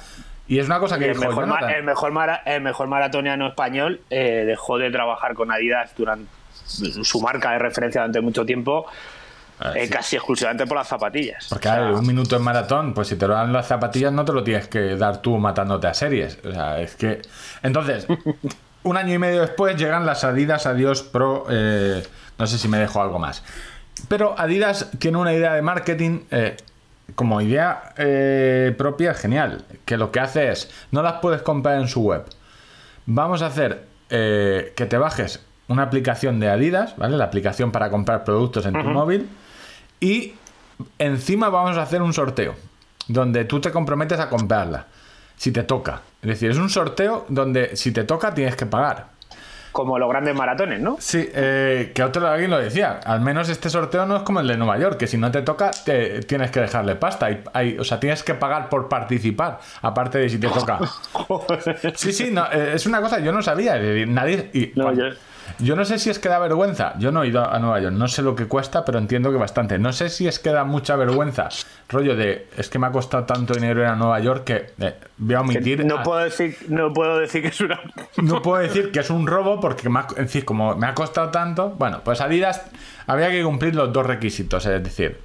Y 0.50 0.58
es 0.58 0.66
una 0.66 0.80
cosa 0.80 0.98
que 0.98 1.08
el, 1.08 1.16
mejor, 1.16 1.44
el, 1.44 1.84
mejor 1.84 2.12
el 2.44 2.60
mejor 2.60 2.88
maratoniano 2.88 3.46
español 3.46 4.00
eh, 4.10 4.42
dejó 4.44 4.78
de 4.78 4.90
trabajar 4.90 5.34
con 5.34 5.52
Adidas 5.52 5.92
durante 5.96 6.28
su 6.66 7.20
marca 7.20 7.52
de 7.52 7.60
referencia 7.60 8.00
durante 8.00 8.20
mucho 8.20 8.44
tiempo. 8.44 8.84
Ah, 9.60 9.74
eh, 9.76 9.88
casi 9.88 10.16
exclusivamente 10.16 10.66
por 10.66 10.76
las 10.76 10.88
zapatillas. 10.88 11.46
Porque 11.48 11.68
un 11.68 12.04
minuto 12.04 12.34
en 12.34 12.42
maratón, 12.42 12.94
pues 12.94 13.06
si 13.06 13.14
te 13.14 13.28
lo 13.28 13.34
dan 13.34 13.52
las 13.52 13.68
zapatillas 13.68 14.12
no 14.12 14.24
te 14.24 14.32
lo 14.32 14.42
tienes 14.42 14.66
que 14.66 14.96
dar 14.96 15.22
tú 15.22 15.38
matándote 15.38 15.86
a 15.86 15.94
series. 15.94 16.40
O 16.44 16.50
sea, 16.50 16.80
es 16.80 16.96
que... 16.96 17.22
Entonces, 17.62 18.08
un 18.82 18.96
año 18.96 19.14
y 19.14 19.18
medio 19.18 19.42
después 19.42 19.76
llegan 19.76 20.04
las 20.04 20.24
Adidas 20.24 20.66
Adiós 20.66 21.04
Pro... 21.04 21.46
Eh, 21.48 22.02
no 22.40 22.46
sé 22.48 22.58
si 22.58 22.66
me 22.66 22.78
dejo 22.78 23.00
algo 23.00 23.20
más. 23.20 23.44
Pero 24.08 24.34
Adidas 24.36 24.90
tiene 24.98 25.18
una 25.18 25.32
idea 25.32 25.54
de 25.54 25.62
marketing 25.62 26.22
como 27.14 27.40
idea 27.40 27.92
eh, 27.96 28.74
propia, 28.76 29.14
genial. 29.14 29.64
Que 29.84 29.96
lo 29.96 30.10
que 30.10 30.20
hace 30.20 30.50
es, 30.50 30.70
no 30.90 31.02
las 31.02 31.14
puedes 31.14 31.42
comprar 31.42 31.80
en 31.80 31.88
su 31.88 32.02
web. 32.02 32.24
Vamos 33.06 33.42
a 33.42 33.46
hacer 33.46 33.84
eh, 34.10 34.72
que 34.76 34.86
te 34.86 34.98
bajes 34.98 35.44
una 35.68 35.84
aplicación 35.84 36.40
de 36.40 36.48
Adidas, 36.48 36.96
¿vale? 36.96 37.16
La 37.16 37.24
aplicación 37.24 37.70
para 37.72 37.90
comprar 37.90 38.24
productos 38.24 38.66
en 38.66 38.72
tu 38.72 38.88
móvil. 38.88 39.28
Y 40.00 40.34
encima 40.98 41.48
vamos 41.48 41.76
a 41.76 41.82
hacer 41.82 42.02
un 42.02 42.12
sorteo, 42.12 42.54
donde 43.06 43.44
tú 43.44 43.60
te 43.60 43.70
comprometes 43.70 44.18
a 44.18 44.28
comprarla, 44.28 44.86
si 45.36 45.52
te 45.52 45.62
toca. 45.62 46.02
Es 46.22 46.28
decir, 46.28 46.50
es 46.50 46.56
un 46.56 46.70
sorteo 46.70 47.26
donde 47.28 47.76
si 47.76 47.92
te 47.92 48.04
toca 48.04 48.34
tienes 48.34 48.56
que 48.56 48.66
pagar 48.66 49.19
como 49.72 49.98
los 49.98 50.08
grandes 50.08 50.34
maratones, 50.34 50.80
¿no? 50.80 50.96
Sí, 50.98 51.28
eh, 51.34 51.92
que 51.94 52.02
otro 52.02 52.26
alguien 52.26 52.50
lo 52.50 52.58
decía. 52.58 53.00
Al 53.04 53.20
menos 53.20 53.48
este 53.48 53.70
sorteo 53.70 54.06
no 54.06 54.16
es 54.16 54.22
como 54.22 54.40
el 54.40 54.48
de 54.48 54.56
Nueva 54.56 54.78
York, 54.78 54.96
que 54.96 55.06
si 55.06 55.16
no 55.16 55.30
te 55.30 55.42
toca, 55.42 55.70
te, 55.70 56.20
tienes 56.20 56.50
que 56.50 56.60
dejarle 56.60 56.96
pasta. 56.96 57.28
Hay, 57.52 57.78
o 57.78 57.84
sea, 57.84 58.00
tienes 58.00 58.22
que 58.22 58.34
pagar 58.34 58.68
por 58.68 58.88
participar, 58.88 59.60
aparte 59.82 60.18
de 60.18 60.28
si 60.28 60.38
te 60.38 60.48
toca. 60.48 60.78
sí, 61.94 62.12
sí, 62.12 62.30
no, 62.30 62.44
eh, 62.52 62.72
es 62.74 62.86
una 62.86 63.00
cosa, 63.00 63.20
yo 63.20 63.32
no 63.32 63.42
sabía. 63.42 63.78
Nadie. 64.06 64.50
Y, 64.52 64.72
yo 64.74 65.10
no 65.58 65.84
sé 65.84 65.98
si 65.98 66.10
es 66.10 66.18
que 66.18 66.28
da 66.28 66.38
vergüenza. 66.38 66.94
Yo 66.98 67.12
no 67.12 67.22
he 67.22 67.28
ido 67.28 67.48
a 67.48 67.58
Nueva 67.58 67.80
York, 67.80 67.94
no 67.94 68.08
sé 68.08 68.22
lo 68.22 68.34
que 68.34 68.46
cuesta, 68.46 68.84
pero 68.84 68.98
entiendo 68.98 69.30
que 69.30 69.36
bastante. 69.36 69.78
No 69.78 69.92
sé 69.92 70.08
si 70.08 70.26
es 70.26 70.38
que 70.38 70.50
da 70.50 70.64
mucha 70.64 70.96
vergüenza. 70.96 71.48
Rollo 71.88 72.16
de, 72.16 72.48
es 72.56 72.68
que 72.68 72.78
me 72.78 72.86
ha 72.86 72.92
costado 72.92 73.24
tanto 73.24 73.54
dinero 73.54 73.80
ir 73.80 73.86
a 73.86 73.96
Nueva 73.96 74.20
York 74.20 74.44
que 74.44 74.66
eh, 74.80 74.94
voy 75.18 75.34
a 75.34 75.40
omitir. 75.40 75.84
No, 75.84 76.02
puedo 76.02 76.20
decir, 76.20 76.56
no 76.68 76.92
puedo 76.92 77.18
decir 77.18 77.42
que 77.42 77.48
es 77.48 77.60
una. 77.60 77.80
No 78.16 78.42
puedo 78.42 78.62
decir 78.62 78.92
que 78.92 79.00
es 79.00 79.10
un 79.10 79.26
robo 79.26 79.60
porque, 79.60 79.88
me 79.88 80.00
ha, 80.00 80.06
como 80.44 80.74
me 80.76 80.86
ha 80.86 80.94
costado 80.94 81.30
tanto. 81.30 81.70
Bueno, 81.70 82.00
pues 82.04 82.20
Adidas 82.20 82.62
había 83.06 83.30
que 83.30 83.42
cumplir 83.42 83.74
los 83.74 83.92
dos 83.92 84.06
requisitos. 84.06 84.66
Es 84.66 84.82
decir, 84.82 85.18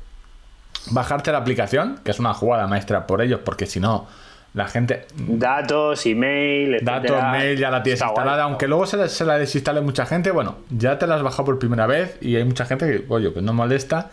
bajarte 0.91 1.31
la 1.31 1.39
aplicación, 1.39 1.99
que 2.03 2.11
es 2.11 2.19
una 2.19 2.33
jugada 2.33 2.67
maestra 2.67 3.07
por 3.07 3.21
ellos, 3.21 3.41
porque 3.43 3.65
si 3.65 3.79
no 3.79 4.07
la 4.55 4.67
gente. 4.69 5.05
Datos, 5.17 6.05
email, 6.05 6.79
Datos, 6.81 7.21
mail, 7.31 7.57
ya 7.57 7.69
la 7.69 7.83
tienes 7.83 8.01
instalada. 8.01 8.43
Aunque 8.43 8.67
luego 8.67 8.85
se, 8.85 9.25
la 9.25 9.37
desinstale 9.37 9.81
mucha 9.81 10.05
gente, 10.05 10.31
bueno, 10.31 10.59
ya 10.69 10.97
te 10.97 11.05
la 11.05 11.15
has 11.15 11.23
bajado 11.23 11.43
por 11.43 11.59
primera 11.59 11.85
vez 11.85 12.17
y 12.21 12.37
hay 12.37 12.45
mucha 12.45 12.65
gente 12.65 12.85
que, 12.87 13.05
oye, 13.09 13.29
pues 13.31 13.43
no 13.43 13.53
molesta. 13.53 14.09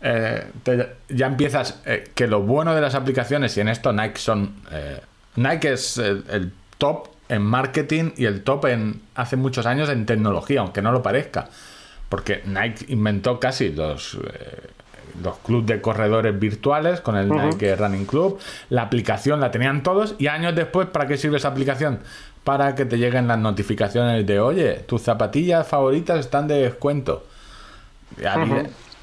Eh, 0.00 0.42
ya 1.10 1.26
empiezas. 1.26 1.82
Eh, 1.84 2.10
que 2.14 2.26
lo 2.26 2.40
bueno 2.40 2.74
de 2.74 2.80
las 2.80 2.94
aplicaciones, 2.94 3.56
y 3.58 3.60
en 3.60 3.68
esto 3.68 3.92
Nike 3.92 4.18
son. 4.18 4.54
Eh, 4.72 5.00
Nike 5.36 5.74
es 5.74 5.98
el, 5.98 6.52
top 6.78 7.08
en 7.28 7.42
marketing 7.42 8.12
y 8.16 8.24
el 8.24 8.42
top 8.42 8.66
en 8.66 9.02
hace 9.14 9.36
muchos 9.36 9.66
años 9.66 9.90
en 9.90 10.06
tecnología, 10.06 10.60
aunque 10.60 10.80
no 10.80 10.92
lo 10.92 11.02
parezca. 11.02 11.50
Porque 12.08 12.42
Nike 12.46 12.86
inventó 12.88 13.38
casi 13.38 13.70
los 13.70 14.18
los 15.22 15.38
clubes 15.38 15.66
de 15.66 15.80
corredores 15.80 16.38
virtuales 16.38 17.00
con 17.00 17.16
el 17.16 17.28
Nike 17.28 17.76
Running 17.76 18.06
Club. 18.06 18.38
La 18.70 18.82
aplicación 18.82 19.40
la 19.40 19.50
tenían 19.50 19.82
todos 19.82 20.14
y 20.18 20.26
años 20.26 20.54
después, 20.54 20.88
¿para 20.88 21.06
qué 21.06 21.16
sirve 21.16 21.36
esa 21.36 21.48
aplicación? 21.48 22.00
Para 22.42 22.74
que 22.74 22.84
te 22.84 22.98
lleguen 22.98 23.28
las 23.28 23.38
notificaciones 23.38 24.26
de, 24.26 24.40
oye, 24.40 24.74
tus 24.86 25.02
zapatillas 25.02 25.66
favoritas 25.66 26.20
están 26.20 26.48
de 26.48 26.60
descuento. 26.60 27.24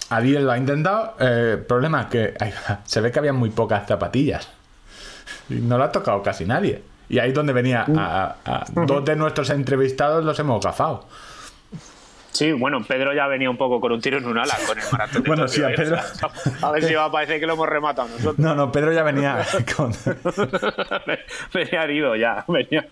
Adidas, 0.10 0.44
lo 0.44 0.52
ha 0.52 0.58
intentado. 0.58 1.16
El 1.20 1.28
eh, 1.28 1.58
problema 1.58 2.02
es 2.02 2.08
que 2.08 2.34
se 2.86 3.02
ve 3.02 3.12
que 3.12 3.20
había 3.20 3.34
muy 3.34 3.50
pocas 3.50 3.88
zapatillas. 3.88 4.48
Y 5.50 5.56
no 5.56 5.78
lo 5.78 5.86
ha 5.86 5.92
tocado 5.92 6.22
casi 6.22 6.46
nadie. 6.46 6.84
Y 7.10 7.20
ahí 7.20 7.30
es 7.30 7.36
donde 7.36 7.52
venía 7.52 7.86
a, 7.88 8.66
dos 8.86 9.04
de 9.04 9.16
nuestros 9.16 9.50
entrevistados 9.50 10.24
los 10.24 10.40
hemos 10.40 10.64
gafado. 10.64 11.06
Sí, 12.32 12.52
bueno, 12.54 12.82
Pedro 12.88 13.14
ya 13.14 13.28
venía 13.28 13.50
un 13.50 13.58
poco 13.58 13.82
con 13.82 13.92
un 13.92 14.02
tiro 14.02 14.18
en 14.18 14.26
un 14.26 14.38
ala 14.38 14.56
con 14.66 14.80
el 14.80 14.86
maratón. 14.92 15.24
bueno, 15.28 15.48
sí, 15.48 15.62
a 15.64 15.70
Pedro. 15.70 15.98
A 16.62 16.72
ver 16.72 16.84
si 16.84 16.94
va 16.94 17.06
a 17.06 17.12
parecer 17.12 17.40
que 17.40 17.46
lo 17.46 17.54
hemos 17.54 17.68
rematado 17.68 18.08
nosotros. 18.08 18.40
No, 18.40 18.56
no, 18.56 18.72
Pedro 18.72 18.94
ya 18.94 19.04
venía 19.04 19.46
con. 19.76 19.92
venía 21.54 21.84
herido 21.84 22.16
ya, 22.16 22.46
venía. 22.48 22.88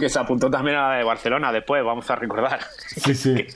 que 0.00 0.08
se 0.08 0.18
apuntó 0.18 0.50
también 0.50 0.76
a 0.76 0.88
la 0.88 0.96
de 0.96 1.04
Barcelona 1.04 1.52
después, 1.52 1.84
vamos 1.84 2.10
a 2.10 2.16
recordar. 2.16 2.60
Sí, 2.88 3.14
sí. 3.14 3.46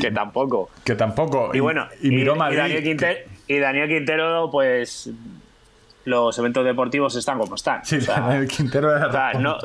que, 0.00 0.10
tampoco. 0.10 0.70
Que 0.84 0.94
tampoco. 0.94 1.50
Y, 1.54 1.60
bueno, 1.60 1.88
y, 2.02 2.10
miró 2.10 2.36
Madrid, 2.36 2.58
Daniel 2.58 2.82
Quintero, 2.82 3.20
y 3.46 3.58
Daniel 3.58 3.88
Quintero, 3.88 4.50
pues 4.50 5.10
los 6.04 6.38
eventos 6.38 6.64
deportivos 6.64 7.16
están 7.16 7.38
como 7.38 7.54
están. 7.54 7.82
Sí, 7.84 7.98
Daniel 7.98 8.46
Quintero 8.46 8.94
era. 8.94 9.06
O 9.08 9.12
sea, 9.12 9.32
no, 9.34 9.56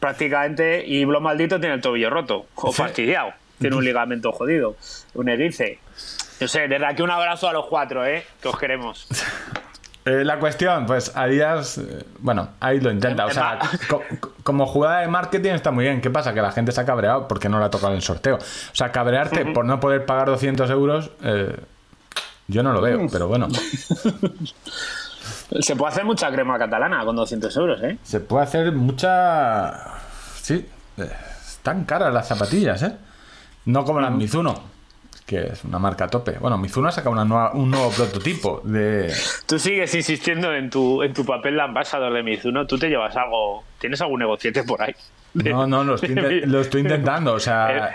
prácticamente, 0.00 0.84
y 0.84 1.04
Blo 1.04 1.20
Maldito 1.20 1.60
tiene 1.60 1.76
el 1.76 1.80
tobillo 1.80 2.10
roto, 2.10 2.46
o 2.56 2.72
fastidiado, 2.72 3.32
tiene 3.58 3.76
un 3.76 3.84
ligamento 3.84 4.32
jodido, 4.32 4.76
un 5.14 5.28
erice. 5.28 5.78
Yo 6.40 6.48
sé, 6.48 6.66
desde 6.68 6.86
aquí 6.86 7.02
un 7.02 7.10
abrazo 7.10 7.48
a 7.48 7.52
los 7.52 7.66
cuatro, 7.66 8.04
¿eh? 8.04 8.24
Que 8.42 8.48
os 8.48 8.58
queremos. 8.58 9.06
Eh, 10.06 10.24
la 10.24 10.38
cuestión, 10.38 10.86
pues 10.86 11.14
Adidas, 11.14 11.76
eh, 11.76 12.04
bueno, 12.20 12.48
ahí 12.60 12.80
lo 12.80 12.90
intenta. 12.90 13.26
O 13.26 13.30
sea, 13.30 13.58
como 14.42 14.66
jugada 14.66 15.00
de 15.00 15.08
marketing 15.08 15.50
está 15.50 15.72
muy 15.72 15.84
bien. 15.84 16.00
¿Qué 16.00 16.08
pasa? 16.08 16.32
Que 16.32 16.40
la 16.40 16.52
gente 16.52 16.72
se 16.72 16.80
ha 16.80 16.86
cabreado 16.86 17.28
porque 17.28 17.50
no 17.50 17.58
le 17.58 17.66
ha 17.66 17.70
tocado 17.70 17.92
el 17.92 18.00
sorteo. 18.00 18.36
O 18.36 18.74
sea, 18.74 18.92
cabrearte 18.92 19.44
por 19.52 19.66
no 19.66 19.78
poder 19.78 20.06
pagar 20.06 20.28
200 20.28 20.70
euros, 20.70 21.10
eh, 21.22 21.54
yo 22.48 22.62
no 22.62 22.72
lo 22.72 22.80
veo, 22.80 23.06
pero 23.12 23.28
bueno. 23.28 23.48
Se 25.60 25.76
puede 25.76 25.92
hacer 25.92 26.04
mucha 26.04 26.30
crema 26.30 26.58
catalana 26.58 27.04
con 27.04 27.16
200 27.16 27.56
euros, 27.56 27.82
¿eh? 27.82 27.98
Se 28.02 28.20
puede 28.20 28.44
hacer 28.44 28.72
mucha. 28.72 29.72
Sí, 30.40 30.66
eh, 30.96 31.10
están 31.48 31.84
caras 31.84 32.12
las 32.12 32.28
zapatillas, 32.28 32.82
¿eh? 32.82 32.96
No 33.66 33.84
como 33.84 34.00
las 34.00 34.12
Mizuno, 34.12 34.54
que 35.30 35.46
es 35.52 35.62
una 35.62 35.78
marca 35.78 36.08
tope. 36.08 36.32
Bueno, 36.40 36.58
Mizuno 36.58 36.88
ha 36.88 36.90
sacado 36.90 37.12
una 37.12 37.24
nueva, 37.24 37.52
un 37.52 37.70
nuevo 37.70 37.90
prototipo 37.90 38.62
de. 38.64 39.14
Tú 39.46 39.60
sigues 39.60 39.94
insistiendo 39.94 40.52
en 40.52 40.68
tu, 40.70 41.04
en 41.04 41.14
tu 41.14 41.24
papel 41.24 41.54
de 41.54 41.62
ambasador 41.62 42.12
de 42.12 42.24
Mizuno. 42.24 42.66
Tú 42.66 42.76
te 42.76 42.88
llevas 42.88 43.16
algo. 43.16 43.62
¿Tienes 43.78 44.00
algún 44.00 44.18
negociete 44.18 44.64
por 44.64 44.82
ahí? 44.82 44.92
No, 45.32 45.66
no, 45.66 45.84
lo 45.84 45.94
estoy, 45.94 46.80
intentando. 46.80 47.34
O 47.34 47.38
sea, 47.38 47.94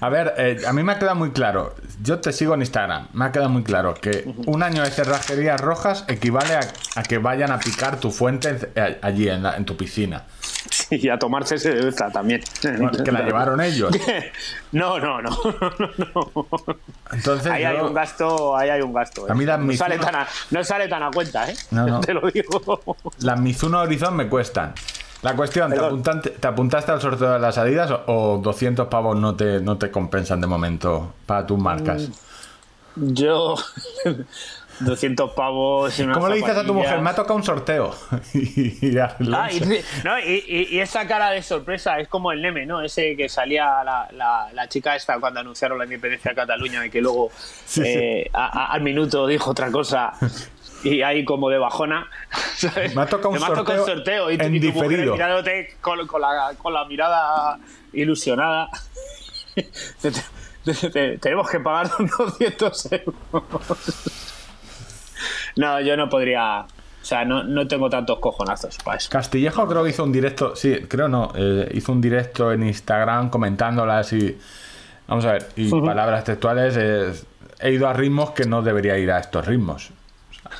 a 0.00 0.08
ver, 0.08 0.34
eh, 0.38 0.58
a 0.66 0.72
mí 0.72 0.84
me 0.84 0.92
ha 0.92 0.98
quedado 0.98 1.16
muy 1.16 1.32
claro. 1.32 1.74
Yo 2.00 2.20
te 2.20 2.32
sigo 2.32 2.54
en 2.54 2.60
Instagram. 2.60 3.08
Me 3.12 3.24
ha 3.24 3.32
quedado 3.32 3.50
muy 3.50 3.64
claro 3.64 3.94
que 3.94 4.32
un 4.46 4.62
año 4.62 4.84
de 4.84 4.90
cerrajerías 4.90 5.60
rojas 5.60 6.04
equivale 6.08 6.54
a, 6.54 7.02
que 7.02 7.18
vayan 7.18 7.50
a 7.50 7.58
picar 7.58 7.98
tu 7.98 8.12
fuente 8.12 8.56
eh, 8.76 8.98
allí 9.02 9.28
en, 9.28 9.64
tu 9.64 9.76
piscina. 9.76 10.24
Y 11.02 11.08
a 11.08 11.18
tomarse 11.18 11.58
cerveza 11.58 12.10
también. 12.10 12.42
que 13.04 13.12
la 13.12 13.22
llevaron 13.24 13.60
ellos. 13.60 13.92
No, 14.72 14.98
no, 14.98 15.20
no. 15.20 15.36
Entonces, 17.12 17.52
ahí 17.52 17.62
hay 17.62 17.76
un 17.76 17.92
gasto, 17.92 18.56
ahí 18.56 18.70
hay 18.70 18.80
un 18.80 18.94
gasto. 18.94 19.30
A 19.30 19.34
mí 19.34 19.44
¿eh? 19.44 19.58
no, 19.58 19.72
sale 19.74 19.98
tan 19.98 20.14
a, 20.14 20.26
no 20.50 20.64
sale 20.64 20.88
tan 20.88 21.02
a 21.02 21.10
cuenta, 21.10 21.50
¿eh? 21.50 21.54
No, 21.72 21.86
no. 21.86 22.00
Te 22.00 22.14
lo 22.14 22.30
digo. 22.30 22.80
Las 23.18 23.38
Mizuno 23.38 23.80
Horizon 23.80 24.16
me 24.16 24.28
cuestan 24.28 24.72
La 25.20 25.36
cuestión, 25.36 25.74
¿te, 26.02 26.30
¿te, 26.30 26.48
apuntaste 26.48 26.90
al 26.90 27.02
sorteo 27.02 27.32
de 27.34 27.38
las 27.38 27.58
Adidas 27.58 27.92
o, 28.06 28.40
200 28.42 28.88
pavos 28.88 29.14
no 29.18 29.34
te, 29.34 29.60
no 29.60 29.76
te 29.76 29.90
compensan 29.90 30.40
de 30.40 30.46
momento 30.46 31.12
para 31.26 31.46
tus 31.46 31.58
marcas? 31.58 32.08
Mm, 32.96 33.12
yo 33.12 33.56
200 34.84 35.32
pavos 35.32 35.98
y 35.98 36.06
¿Cómo 36.06 36.28
le 36.28 36.36
dices 36.36 36.56
a 36.56 36.64
tu 36.64 36.74
mujer? 36.74 37.00
Me 37.00 37.10
ha 37.10 37.14
tocado 37.14 37.36
un 37.36 37.42
sorteo. 37.42 37.94
y, 38.34 38.98
ah, 38.98 39.16
y, 40.24 40.78
esa 40.78 41.06
cara 41.06 41.30
de 41.30 41.42
sorpresa 41.42 41.98
es 41.98 42.08
como 42.08 42.32
el 42.32 42.42
Neme, 42.42 42.66
¿no? 42.66 42.82
Ese 42.82 43.16
que 43.16 43.28
salía 43.28 43.82
la, 43.84 44.68
chica 44.68 44.96
esta 44.96 45.18
cuando 45.18 45.40
anunciaron 45.40 45.78
la 45.78 45.84
independencia 45.84 46.30
de 46.30 46.34
Cataluña 46.34 46.86
y 46.86 46.90
que 46.90 47.00
luego 47.00 47.30
eh, 47.76 48.30
al 48.32 48.80
minuto 48.80 49.26
dijo 49.26 49.50
otra 49.50 49.70
cosa 49.70 50.12
y 50.84 51.02
ahí 51.02 51.24
como 51.24 51.50
de 51.50 51.58
bajona. 51.58 52.08
Me 52.94 53.02
ha 53.02 53.06
tocado 53.06 53.30
un, 53.30 53.40
sorteo, 53.86 54.30
y, 54.30 54.34
en 54.34 54.60
tu 54.60 54.72
mujer 54.72 55.10
mirándote 55.10 55.76
con, 55.80 55.98
la, 55.98 56.54
con 56.58 56.72
la 56.72 56.84
mirada 56.84 57.58
ilusionada. 57.92 58.68
tenemos 61.20 61.50
que 61.50 61.60
pagar 61.60 61.90
unos 61.98 62.16
200 62.16 62.92
euros. 62.92 64.31
No, 65.56 65.80
yo 65.80 65.96
no 65.96 66.08
podría. 66.08 66.60
O 66.60 67.04
sea, 67.04 67.24
no, 67.24 67.42
no 67.42 67.66
tengo 67.66 67.90
tantos 67.90 68.18
cojonazos 68.20 68.78
para 68.78 68.98
eso. 68.98 69.10
Castillejo 69.10 69.66
creo 69.66 69.82
que 69.82 69.90
hizo 69.90 70.04
un 70.04 70.12
directo, 70.12 70.54
sí, 70.54 70.82
creo 70.88 71.08
no, 71.08 71.32
eh, 71.34 71.68
hizo 71.74 71.90
un 71.90 72.00
directo 72.00 72.52
en 72.52 72.62
Instagram 72.62 73.30
comentándolas 73.30 74.12
y. 74.12 74.38
Vamos 75.08 75.24
a 75.24 75.32
ver, 75.32 75.48
y 75.56 75.68
palabras 75.68 76.24
textuales, 76.24 76.76
he 77.60 77.72
ido 77.72 77.88
a 77.88 77.92
ritmos 77.92 78.30
que 78.30 78.44
no 78.44 78.62
debería 78.62 78.96
ir 78.98 79.10
a 79.10 79.18
estos 79.18 79.46
ritmos. 79.46 79.90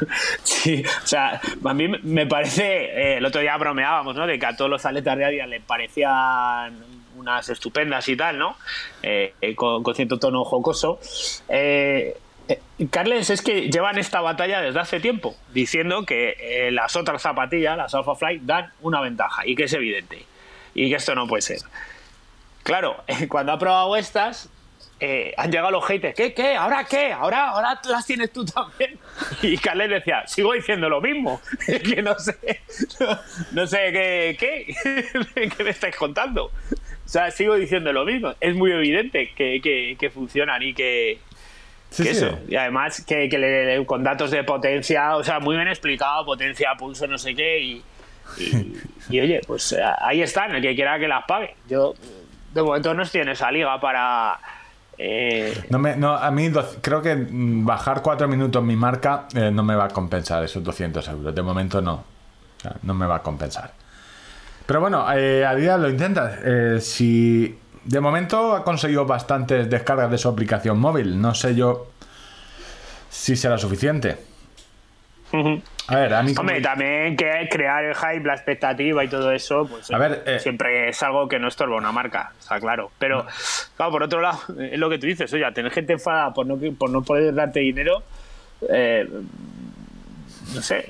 Sí, 0.42 0.82
o 1.02 1.06
sea, 1.06 1.40
a 1.64 1.75
mí 1.75 1.88
me 1.88 2.26
parece, 2.26 2.64
eh, 2.64 3.16
el 3.18 3.26
otro 3.26 3.40
día 3.40 3.56
bromeábamos, 3.56 4.16
¿no? 4.16 4.26
De 4.26 4.38
que 4.38 4.46
a 4.46 4.56
todos 4.56 4.70
los 4.70 4.84
atletas 4.87 5.18
de 5.18 5.25
Adidas 5.25 5.49
le 5.49 5.61
parecían 5.61 6.78
unas 7.16 7.49
estupendas 7.49 8.08
y 8.08 8.16
tal, 8.16 8.38
¿no? 8.38 8.56
Eh, 9.02 9.34
con, 9.54 9.82
con, 9.82 9.94
cierto 9.94 10.18
tono 10.18 10.44
jocoso. 10.44 10.99
Eh, 12.49 12.61
Carles, 12.90 13.30
es 13.30 13.42
que 13.42 13.70
llevan 13.70 13.99
esta 13.99 14.20
batalla 14.20 14.61
desde 14.61 14.80
hace 14.80 15.00
tiempo, 15.00 15.37
diciendo 15.52 16.04
que 16.04 16.37
eh, 16.40 16.70
las 16.70 16.96
otras 16.96 17.22
zapatillas, 17.22 17.76
las 17.76 17.94
Alpha 17.94 18.14
Flight, 18.14 18.42
dan 18.42 18.72
una 18.80 19.00
ventaja 19.00 19.46
y 19.46 19.54
que 19.54 19.64
es 19.64 19.72
evidente 19.72 20.25
y 20.75 20.90
que 20.90 20.96
esto 20.96 21.14
no 21.14 21.26
puede 21.26 21.42
ser. 21.42 21.58
Claro, 22.62 23.04
cuando 23.28 23.52
ha 23.52 23.58
probado 23.58 23.96
estas, 23.96 24.49
eh, 25.00 25.34
han 25.37 25.50
llegado 25.50 25.70
los 25.72 25.84
haters. 25.84 26.14
¿Qué? 26.14 26.32
¿Qué? 26.32 26.54
¿Ahora 26.54 26.84
qué? 26.84 27.12
¿Ahora, 27.12 27.50
ahora 27.50 27.80
las 27.88 28.06
tienes 28.06 28.32
tú 28.32 28.44
también? 28.44 28.99
Y 29.42 29.58
Carles 29.58 29.90
decía, 29.90 30.26
sigo 30.26 30.52
diciendo 30.52 30.88
lo 30.88 31.00
mismo. 31.00 31.40
que 31.66 32.02
no 32.02 32.18
sé, 32.18 32.61
no, 33.52 33.66
sé 33.66 33.78
qué, 33.92 34.37
qué, 34.38 35.50
qué 35.56 35.64
me 35.64 35.70
estáis 35.70 35.96
contando. 35.96 36.52
O 37.04 37.08
sea, 37.08 37.30
sigo 37.30 37.56
diciendo 37.56 37.92
lo 37.92 38.04
mismo. 38.04 38.34
Es 38.40 38.54
muy 38.54 38.70
evidente 38.70 39.32
que, 39.34 39.61
que, 39.61 39.96
que 39.99 40.11
funcionan 40.11 40.62
y 40.62 40.72
que, 40.72 41.18
y 42.49 42.56
además 42.56 43.04
que, 43.04 43.84
con 43.87 44.02
datos 44.02 44.30
de 44.30 44.44
potencia, 44.44 45.16
o 45.16 45.25
sea, 45.25 45.40
muy 45.40 45.56
bien 45.56 45.68
explicado, 45.68 46.25
potencia, 46.25 46.70
pulso, 46.78 47.06
no 47.06 47.18
sé 47.18 47.34
qué, 47.34 47.61
y, 47.61 47.82
y, 49.11 49.20
oye, 49.20 49.40
pues 49.46 49.72
eh, 49.72 49.82
ahí 50.00 50.22
están, 50.22 50.54
el 50.54 50.62
que 50.62 50.75
quiera 50.75 50.99
que 50.99 51.08
las 51.08 51.25
pague. 51.26 51.56
Yo, 51.68 51.94
de 52.54 52.62
momento 52.62 52.94
no 52.94 53.02
estoy 53.02 53.22
en 53.22 53.28
esa 53.30 53.50
liga 53.50 53.78
para... 53.80 54.38
Eh, 54.99 55.64
no 55.70 55.78
me, 55.78 55.96
no, 55.96 56.14
a 56.14 56.30
mí 56.30 56.50
creo 56.80 57.02
que 57.02 57.26
bajar 57.28 58.02
cuatro 58.02 58.28
minutos 58.28 58.62
mi 58.62 58.76
marca 58.76 59.26
eh, 59.34 59.50
no 59.50 59.64
me 59.64 59.75
va 59.75 59.87
a 59.87 59.88
compensar 59.88 60.44
esos 60.44 60.62
200 60.62 61.08
euros. 61.08 61.34
De 61.34 61.42
momento 61.42 61.80
no. 61.80 61.94
O 61.94 62.61
sea, 62.61 62.76
no 62.82 62.94
me 62.94 63.06
va 63.06 63.16
a 63.16 63.22
compensar. 63.22 63.72
Pero 64.66 64.80
bueno, 64.80 65.04
a 65.06 65.14
día 65.16 65.76
lo 65.76 65.88
intentas. 65.88 66.84
si 66.84 67.58
de 67.85 68.01
momento 68.01 68.55
ha 68.55 68.65
conseguido 68.65 69.07
bastantes 69.07 69.69
descargas 69.69 70.11
de 70.11 70.19
su 70.19 70.29
aplicación 70.29 70.79
móvil. 70.79 71.21
No 71.21 71.35
sé 71.35 71.55
yo 71.55 71.89
si 73.09 73.37
será 73.37 73.59
suficiente. 73.59 74.16
A 75.88 75.97
ver, 75.97 76.14
a 76.14 76.23
mí 76.23 76.35
Hombre, 76.38 76.61
también 76.61 77.16
que 77.16 77.49
crear 77.51 77.85
el 77.85 77.95
hype, 77.95 78.27
la 78.27 78.35
expectativa 78.35 79.03
y 79.03 79.09
todo 79.09 79.33
eso, 79.33 79.66
pues 79.66 79.90
a 79.90 79.97
ver, 79.97 80.23
eh, 80.27 80.38
siempre 80.38 80.90
es 80.90 81.03
algo 81.03 81.27
que 81.27 81.38
no 81.38 81.49
estorba 81.49 81.77
una 81.77 81.90
marca, 81.90 82.33
está 82.38 82.61
claro. 82.61 82.90
Pero, 82.99 83.27
claro, 83.77 83.92
por 83.92 84.03
otro 84.03 84.21
lado, 84.21 84.38
es 84.61 84.79
lo 84.79 84.90
que 84.90 84.99
tú 84.99 85.07
dices, 85.07 85.33
oye, 85.33 85.51
tener 85.53 85.73
gente 85.73 85.95
enfadada 85.95 86.35
por 86.35 86.47
no, 86.47 86.59
por 86.79 86.90
no 86.90 87.03
poder 87.03 87.35
darte 87.35 87.61
dinero, 87.61 88.03
eh, 88.68 89.09
no 90.55 90.62
sé, 90.62 90.87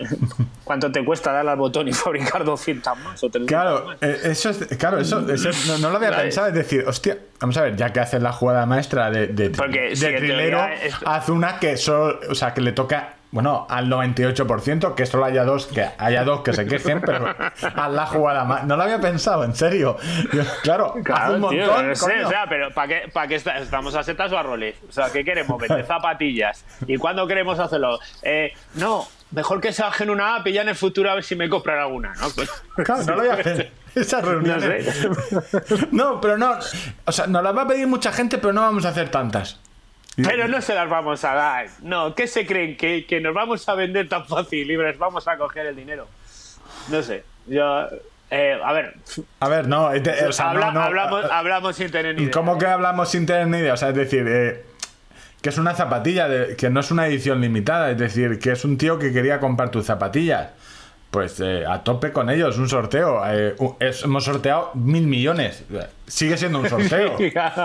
¿cuánto 0.65 0.91
te 0.91 1.05
cuesta 1.05 1.33
darle 1.33 1.53
al 1.53 1.57
botón 1.57 1.89
y 1.89 1.93
fabricar 1.93 2.45
200 2.45 2.99
más? 2.99 3.23
O 3.23 3.31
claro, 3.47 3.93
eh, 4.01 4.21
eso 4.25 4.51
es, 4.51 4.59
claro, 4.79 4.99
eso, 4.99 5.21
no, 5.21 5.91
lo 5.91 5.97
había 5.97 6.17
pensado, 6.17 6.49
es 6.49 6.55
decir, 6.55 6.85
hostia, 6.87 7.19
vamos 7.41 7.57
a 7.57 7.63
ver, 7.63 7.77
ya 7.77 7.93
que 7.93 8.01
haces 8.01 8.23
la 8.23 8.33
jugada 8.33 8.67
maestra 8.67 9.11
de, 9.11 9.29
de, 9.29 9.51
de, 9.51 10.81
haz 11.05 11.29
una 11.29 11.59
que 11.59 11.77
solo, 11.77 12.21
o 12.29 12.35
sea, 12.35 12.55
que 12.55 12.61
le 12.61 12.73
toca 12.73 13.17
bueno, 13.33 13.67
al 13.71 13.89
98%, 13.89 14.95
que 14.95 15.07
solo 15.07 15.25
haya 15.25 15.43
dos 15.45 15.67
que 15.67 15.89
haya 15.97 16.23
dos 16.23 16.43
que 16.43 16.53
se 16.53 16.67
quejen, 16.67 17.01
pero 17.01 17.27
haz 17.29 17.91
la 17.91 18.07
jugada 18.07 18.45
más. 18.45 18.65
No 18.65 18.77
lo 18.77 18.83
había 18.83 19.01
pensado, 19.01 19.43
en 19.45 19.55
serio. 19.55 19.97
claro, 20.63 20.95
claro 21.03 21.35
un 21.37 21.41
montón. 21.41 21.91
o 21.91 21.95
sea, 21.95 22.45
pero 22.47 22.71
¿para 22.75 22.89
qué, 22.89 23.09
para 23.11 23.27
qué 23.29 23.37
estamos 23.37 23.95
a 23.95 24.03
setas 24.03 24.31
o 24.33 24.39
a 24.39 24.43
roles? 24.43 24.77
O 24.87 24.93
sea, 24.93 25.11
¿qué 25.11 25.25
queremos? 25.25 25.59
Vender 25.59 25.87
zapatillas. 25.87 26.63
¿Y 26.87 26.99
cuándo 26.99 27.27
queremos 27.27 27.59
hacerlo? 27.59 27.99
Eh, 28.23 28.53
no, 28.75 29.09
mejor 29.33 29.61
que 29.61 29.73
se 29.73 29.83
bajen 29.83 30.11
una 30.11 30.37
app 30.37 30.47
y 30.47 30.53
ya 30.53 30.63
en 30.63 30.69
el 30.69 30.77
futuro 30.77 31.11
a 31.11 31.15
ver 31.15 31.25
si 31.25 31.35
me 31.35 31.49
compran 31.49 31.79
alguna, 31.79 32.15
¿no? 32.15 32.31
Pues, 32.31 32.51
claro, 32.85 33.03
no 33.05 33.13
lo 33.13 33.19
voy 33.19 33.29
a 33.29 33.35
hacer. 33.35 33.73
Esa 33.95 34.21
reunión. 34.21 34.63
No, 35.91 36.21
pero 36.21 36.39
no. 36.39 36.59
O 37.05 37.13
sea, 37.13 37.27
nos 37.27 37.43
la 37.43 37.53
va 37.53 37.63
a 37.63 37.67
pedir 37.67 37.87
mucha 37.87 38.13
gente, 38.13 38.39
pero 38.39 38.53
no 38.53 38.63
vamos 38.63 38.85
a 38.87 38.91
hacer 38.91 39.11
tantas. 39.11 39.59
Pero 40.17 40.47
no 40.49 40.61
se 40.61 40.75
las 40.75 40.89
vamos 40.89 41.25
a 41.25 41.35
dar. 41.35 41.67
No, 41.83 42.15
¿qué 42.15 42.27
se 42.27 42.47
creen? 42.47 42.77
¿Que, 42.77 43.07
que 43.07 43.21
nos 43.21 43.35
vamos 43.35 43.67
a 43.69 43.75
vender 43.75 44.09
tan 44.09 44.27
fácil 44.27 44.71
y 44.71 44.77
les 44.77 44.99
vamos 44.99 45.27
a 45.27 45.37
coger 45.37 45.67
el 45.67 45.77
dinero? 45.77 46.07
No 46.89 47.03
sé. 47.03 47.25
Yo. 47.47 47.87
Eh, 48.31 48.59
a 48.63 48.73
ver. 48.73 48.95
A 49.41 49.49
ver, 49.49 49.69
no. 49.69 49.91
o 50.29 50.33
sea, 50.33 50.53
no, 50.55 50.81
hablamos, 50.81 51.25
hablamos, 51.31 51.77
sin 51.77 51.91
tener 51.91 52.15
ni 52.15 52.23
idea. 52.23 52.33
¿Cómo 52.33 52.59
que 52.59 52.67
hablamos 52.67 53.11
sin 53.11 53.27
tener 53.27 53.47
ni 53.47 53.59
idea? 53.59 53.75
O 53.75 53.77
sea, 53.77 53.91
es 53.91 53.95
decir, 53.95 54.25
eh, 54.27 54.65
que 55.43 55.49
es 55.49 55.59
una 55.59 55.75
zapatilla, 55.75 56.29
de, 56.29 56.57
que 56.57 56.71
no 56.71 56.81
es 56.81 56.91
una 56.93 57.07
edición 57.09 57.41
limitada, 57.41 57.91
es 57.91 57.99
decir, 57.99 58.39
que 58.39 58.53
es 58.53 58.65
un 58.65 58.79
tío 58.79 58.99
que 58.99 59.13
quería 59.13 59.41
comprar 59.41 59.71
tus 59.71 59.85
zapatillas. 59.85 60.51
Pues 61.11 61.41
eh, 61.41 61.67
a 61.69 61.85
tope 61.85 62.11
con 62.11 62.31
ellos, 62.31 62.57
un 62.57 62.71
sorteo. 62.71 63.21
Eh, 63.27 63.55
hemos 63.81 64.25
sorteado 64.25 64.71
mil 64.73 65.07
millones. 65.07 65.63
Sigue 66.07 66.39
siendo 66.39 66.61
un 66.61 66.69
sorteo. 66.71 67.19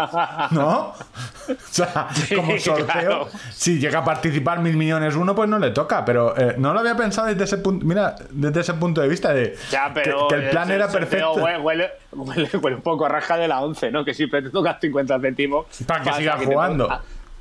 ¿No? 0.51 0.93
O 1.47 1.55
sea, 1.71 2.09
como 2.35 2.59
sorteo, 2.59 3.29
si 3.51 3.79
llega 3.79 3.99
a 3.99 4.03
participar 4.03 4.59
mil 4.59 4.75
millones 4.75 5.15
uno, 5.15 5.33
pues 5.33 5.47
no 5.47 5.59
le 5.59 5.69
toca. 5.71 6.03
Pero 6.03 6.37
eh, 6.37 6.55
no 6.57 6.73
lo 6.73 6.81
había 6.81 6.97
pensado 6.97 7.27
desde 7.27 7.45
ese 7.45 7.59
punto. 7.59 7.85
Mira, 7.85 8.15
desde 8.31 8.59
ese 8.59 8.73
punto 8.73 8.99
de 8.99 9.07
vista 9.07 9.31
de 9.31 9.55
que, 9.93 10.35
el 10.35 10.49
plan 10.49 10.69
era 10.69 10.89
perfecto. 10.89 11.35
Huele, 11.35 11.91
un 12.11 12.81
poco 12.81 13.05
a 13.05 13.09
raja 13.09 13.37
de 13.37 13.47
la 13.47 13.61
11, 13.61 13.91
¿no? 13.91 14.03
Que 14.03 14.13
siempre 14.13 14.41
te 14.41 14.49
tocas 14.49 14.77
50 14.81 15.21
céntimos. 15.21 15.67
Para 15.85 16.03
que 16.03 16.13
siga 16.13 16.37
jugando 16.37 16.89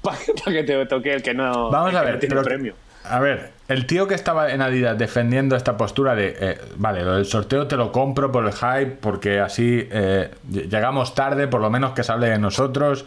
para 0.07 0.53
que 0.53 0.63
te 0.65 0.87
toque 0.87 1.15
el 1.15 1.23
que 1.23 1.35
no, 1.35 1.71
Vamos 1.71 1.95
a 1.95 2.03
ver, 2.03 2.19
tiene 2.19 2.41
premio. 2.43 2.75
A 3.09 3.21
ver, 3.21 3.51
el 3.69 3.87
tío 3.87 4.09
que 4.09 4.15
estaba 4.15 4.51
en 4.51 4.63
Adidas 4.63 4.99
defendiendo 4.99 5.55
esta 5.55 5.77
postura 5.77 6.15
de, 6.15 6.37
eh, 6.41 6.59
vale, 6.77 7.05
lo 7.05 7.15
del 7.15 7.27
sorteo 7.27 7.67
te 7.67 7.77
lo 7.77 7.93
compro 7.93 8.33
por 8.33 8.45
el 8.47 8.53
hype, 8.53 8.97
porque 9.01 9.39
así 9.41 9.87
eh, 9.91 10.31
llegamos 10.51 11.15
tarde, 11.15 11.47
por 11.47 11.61
lo 11.61 11.71
menos 11.71 11.93
que 11.93 12.03
sale 12.03 12.31
de 12.31 12.39
nosotros, 12.39 13.07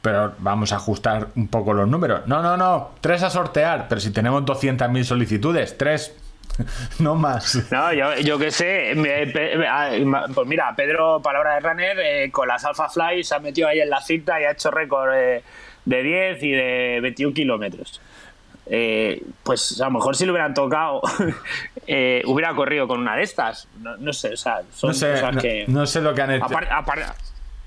pero 0.00 0.32
vamos 0.38 0.72
a 0.72 0.76
ajustar 0.76 1.28
un 1.36 1.48
poco 1.48 1.74
los 1.74 1.88
números. 1.88 2.26
No, 2.26 2.42
no, 2.42 2.56
no, 2.56 2.92
tres 3.00 3.22
a 3.22 3.30
sortear, 3.30 3.86
pero 3.88 4.00
si 4.00 4.12
tenemos 4.12 4.42
200.000 4.44 5.04
solicitudes, 5.04 5.76
tres, 5.76 6.16
no 6.98 7.14
más. 7.14 7.70
No, 7.70 7.92
yo, 7.92 8.14
yo 8.16 8.38
qué 8.38 8.50
sé. 8.50 8.94
Ah, 9.68 9.90
pues 10.34 10.48
mira, 10.48 10.74
Pedro, 10.74 11.20
palabra 11.20 11.54
de 11.54 11.60
runner, 11.60 11.98
eh, 12.00 12.30
con 12.30 12.48
las 12.48 12.64
Alpha 12.64 12.88
Fly 12.88 13.24
se 13.24 13.34
ha 13.34 13.38
metido 13.40 13.68
ahí 13.68 13.80
en 13.80 13.90
la 13.90 14.00
cinta 14.00 14.40
y 14.40 14.44
ha 14.44 14.52
hecho 14.52 14.70
récord 14.70 15.12
de 15.84 16.02
10 16.02 16.42
y 16.42 16.50
de 16.52 16.98
21 17.02 17.34
kilómetros. 17.34 18.00
Eh, 18.66 19.22
pues 19.42 19.80
a 19.80 19.86
lo 19.86 19.92
mejor 19.92 20.16
si 20.16 20.24
lo 20.24 20.32
hubieran 20.32 20.54
tocado, 20.54 21.02
eh, 21.86 22.22
hubiera 22.26 22.54
corrido 22.54 22.86
con 22.86 23.00
una 23.00 23.16
de 23.16 23.22
estas. 23.22 23.68
No, 23.98 24.12
sé, 24.12 24.34
o 24.34 24.36
sea, 24.36 24.62
son 24.72 24.88
no 24.90 24.94
sé, 24.94 25.10
cosas 25.12 25.36
que. 25.38 25.64
No 25.68 25.86
sé 25.86 26.00
lo 26.00 26.14
que 26.14 26.22
han 26.22 26.30
hecho. 26.32 26.46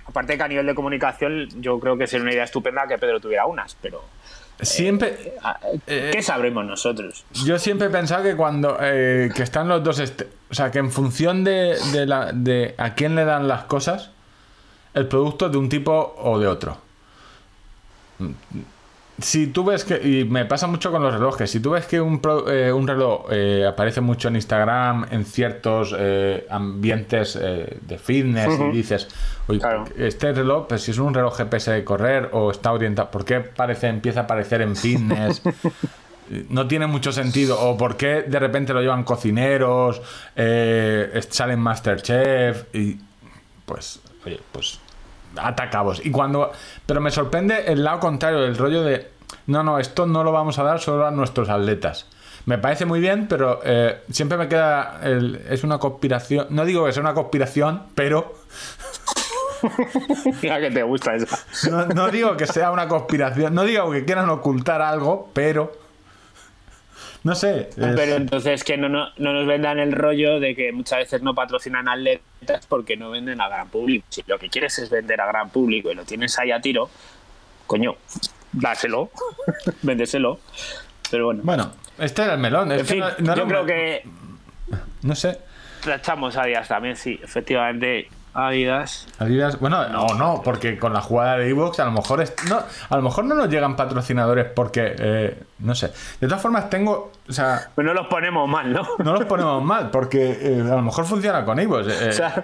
Aparte, 0.07 0.37
que 0.37 0.43
a 0.43 0.47
nivel 0.47 0.67
de 0.67 0.75
comunicación, 0.75 1.49
yo 1.61 1.79
creo 1.79 1.97
que 1.97 2.07
sería 2.07 2.23
una 2.23 2.33
idea 2.33 2.43
estupenda 2.43 2.87
que 2.87 2.97
Pedro 2.97 3.19
tuviera 3.19 3.45
unas, 3.45 3.75
pero. 3.81 4.03
Siempre. 4.61 5.33
Eh, 5.85 6.11
¿Qué 6.13 6.21
sabremos 6.21 6.63
nosotros? 6.63 7.25
Yo 7.43 7.59
siempre 7.59 7.87
he 7.87 7.89
pensado 7.89 8.23
que 8.23 8.37
cuando. 8.37 8.77
que 8.77 9.31
están 9.35 9.67
los 9.67 9.83
dos. 9.83 9.99
o 10.49 10.53
sea, 10.53 10.71
que 10.71 10.79
en 10.79 10.91
función 10.91 11.43
de, 11.43 11.77
de, 11.91 12.05
la, 12.05 12.31
de 12.31 12.73
a 12.77 12.93
quién 12.93 13.15
le 13.15 13.25
dan 13.25 13.49
las 13.49 13.65
cosas, 13.65 14.11
el 14.93 15.07
producto 15.07 15.49
de 15.49 15.57
un 15.57 15.67
tipo 15.67 16.15
o 16.19 16.39
de 16.39 16.47
otro. 16.47 16.84
Si 19.19 19.47
tú 19.47 19.63
ves 19.63 19.85
que, 19.85 19.95
y 19.95 20.25
me 20.25 20.45
pasa 20.45 20.67
mucho 20.67 20.91
con 20.91 21.01
los 21.01 21.13
relojes, 21.13 21.49
si 21.49 21.61
tú 21.61 21.71
ves 21.71 21.85
que 21.85 22.01
un, 22.01 22.21
eh, 22.49 22.71
un 22.71 22.85
reloj 22.85 23.27
eh, 23.31 23.65
aparece 23.65 24.01
mucho 24.01 24.27
en 24.27 24.35
Instagram, 24.35 25.07
en 25.09 25.23
ciertos 25.23 25.95
eh, 25.97 26.45
ambientes 26.49 27.35
de 27.35 27.97
fitness, 27.97 28.59
y 28.73 28.75
dices, 28.75 29.07
oye, 29.47 29.61
este 29.97 30.33
reloj, 30.33 30.67
pues 30.67 30.81
si 30.81 30.91
es 30.91 30.97
un 30.97 31.13
reloj 31.13 31.37
GPS 31.37 31.71
de 31.71 31.83
correr 31.85 32.29
o 32.33 32.51
está 32.51 32.73
orientado, 32.73 33.09
¿por 33.09 33.23
qué 33.23 33.39
parece, 33.39 33.87
empieza 33.87 34.21
a 34.21 34.23
aparecer 34.23 34.61
en 34.61 34.75
fitness? 34.75 35.41
no 36.49 36.67
tiene 36.67 36.87
mucho 36.87 37.13
sentido. 37.13 37.57
O 37.61 37.77
por 37.77 37.95
qué 37.95 38.23
de 38.23 38.39
repente 38.39 38.73
lo 38.73 38.81
llevan 38.81 39.03
cocineros, 39.03 40.01
salen 40.35 41.59
Masterchef 41.59 42.75
y 42.75 42.97
pues, 43.65 44.01
oye, 44.25 44.41
pues 44.51 44.79
atacados. 45.37 46.05
Y 46.05 46.11
cuando. 46.11 46.51
Pero 46.85 47.01
me 47.01 47.11
sorprende 47.11 47.65
el 47.71 47.83
lado 47.83 47.99
contrario, 47.99 48.45
el 48.45 48.57
rollo 48.57 48.83
de. 48.83 49.11
No, 49.47 49.63
no, 49.63 49.79
esto 49.79 50.05
no 50.05 50.23
lo 50.23 50.31
vamos 50.31 50.59
a 50.59 50.63
dar 50.63 50.79
solo 50.79 51.05
a 51.05 51.11
nuestros 51.11 51.49
atletas. 51.49 52.07
Me 52.45 52.57
parece 52.59 52.85
muy 52.85 52.99
bien, 52.99 53.27
pero 53.27 53.59
eh, 53.63 54.01
siempre 54.11 54.37
me 54.37 54.47
queda. 54.47 55.01
es 55.49 55.63
una 55.63 55.79
conspiración. 55.79 56.47
No 56.51 56.65
digo 56.65 56.85
que 56.85 56.91
sea 56.91 57.01
una 57.01 57.13
conspiración, 57.13 57.83
pero. 57.95 58.33
Mira 60.41 60.59
que 60.59 60.69
te 60.69 60.83
gusta 60.83 61.15
esa. 61.15 61.39
No, 61.71 61.87
no 61.87 62.09
digo 62.09 62.37
que 62.37 62.45
sea 62.45 62.71
una 62.71 62.87
conspiración. 62.87 63.55
No 63.55 63.63
digo 63.63 63.89
que 63.91 64.05
quieran 64.05 64.29
ocultar 64.29 64.81
algo, 64.81 65.29
pero 65.33 65.84
no 67.25 67.33
sé. 67.33 67.71
Pero 67.75 68.17
entonces 68.17 68.63
que 68.63 68.77
no, 68.77 68.87
no, 68.87 69.09
nos 69.17 69.47
vendan 69.47 69.79
el 69.79 69.93
rollo 69.93 70.39
de 70.39 70.55
que 70.55 70.71
muchas 70.71 70.99
veces 70.99 71.23
no 71.23 71.33
patrocinan 71.33 71.89
atletas 71.89 72.67
porque 72.69 72.97
no 72.97 73.09
venden 73.09 73.41
a 73.41 73.49
gran 73.49 73.67
público. 73.67 74.05
Si 74.09 74.23
lo 74.27 74.37
que 74.37 74.47
quieres 74.47 74.77
es 74.77 74.91
vender 74.91 75.19
a 75.19 75.25
gran 75.25 75.49
público 75.49 75.91
y 75.91 75.95
lo 75.95 76.05
tienes 76.05 76.37
ahí 76.37 76.51
a 76.51 76.61
tiro, 76.61 76.87
coño, 77.65 77.95
dáselo, 78.51 79.09
véndeselo. 79.81 80.39
Pero 81.09 81.25
bueno. 81.25 81.41
Bueno, 81.43 81.73
este 81.97 82.21
era 82.21 82.33
el 82.35 82.39
melón. 82.39 82.71
En 82.71 82.85
fin, 82.85 83.03
yo 83.17 83.47
creo 83.47 83.65
que. 83.65 84.03
No 85.01 85.15
sé. 85.15 85.39
Trachamos 85.81 86.37
a 86.37 86.45
Díaz 86.45 86.67
también, 86.67 86.95
sí, 86.95 87.19
efectivamente. 87.23 88.07
Adidas. 88.35 89.07
Adidas, 89.17 89.57
bueno, 89.61 89.87
no, 89.87 90.07
no, 90.15 90.41
porque 90.43 90.77
con 90.77 90.91
la 90.91 90.99
jugada 90.99 91.37
de 91.37 91.49
Evox 91.49 91.79
a 91.79 91.85
lo 91.85 91.91
mejor 91.91 92.21
no, 92.49 92.63
a 92.89 92.95
lo 92.97 93.01
mejor 93.01 93.23
no 93.23 93.33
nos 93.33 93.49
llegan 93.49 93.77
patrocinadores 93.77 94.47
porque 94.53 94.93
eh, 94.99 95.43
no 95.59 95.73
sé. 95.73 95.91
De 96.19 96.27
todas 96.27 96.41
formas 96.41 96.69
tengo, 96.69 97.13
o 97.29 97.31
sea, 97.31 97.69
pues 97.73 97.87
no 97.87 97.93
los 97.93 98.07
ponemos 98.07 98.49
mal, 98.49 98.73
¿no? 98.73 98.85
No 98.97 99.13
los 99.13 99.23
ponemos 99.23 99.63
mal 99.63 99.89
porque 99.89 100.37
eh, 100.41 100.61
a 100.61 100.75
lo 100.75 100.81
mejor 100.81 101.05
funciona 101.05 101.45
con 101.45 101.57
Evox. 101.59 101.87
Eh, 101.87 102.09
o 102.09 102.11
sea, 102.11 102.43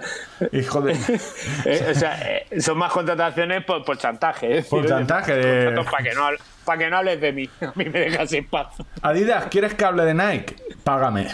hijo 0.54 0.80
de, 0.80 0.94
o 1.92 1.94
sea, 1.94 2.18
son 2.62 2.78
más 2.78 2.94
contrataciones 2.94 3.66
por, 3.66 3.98
chantaje, 3.98 4.64
Por 4.64 4.88
chantaje 4.88 5.36
de... 5.36 5.84
para 5.84 6.04
que 6.04 6.16
no 6.16 6.24
para 6.64 6.78
que 6.80 6.90
no 6.90 6.98
hables 6.98 7.20
de 7.20 7.34
mí, 7.34 7.50
a 7.60 7.74
mí 7.76 7.84
me 7.84 8.00
dejas 8.00 8.32
en 8.32 8.48
paz. 8.48 8.78
Adidas, 9.02 9.48
¿quieres 9.48 9.74
que 9.74 9.84
hable 9.84 10.06
de 10.06 10.14
Nike? 10.14 10.56
Págame. 10.86 11.28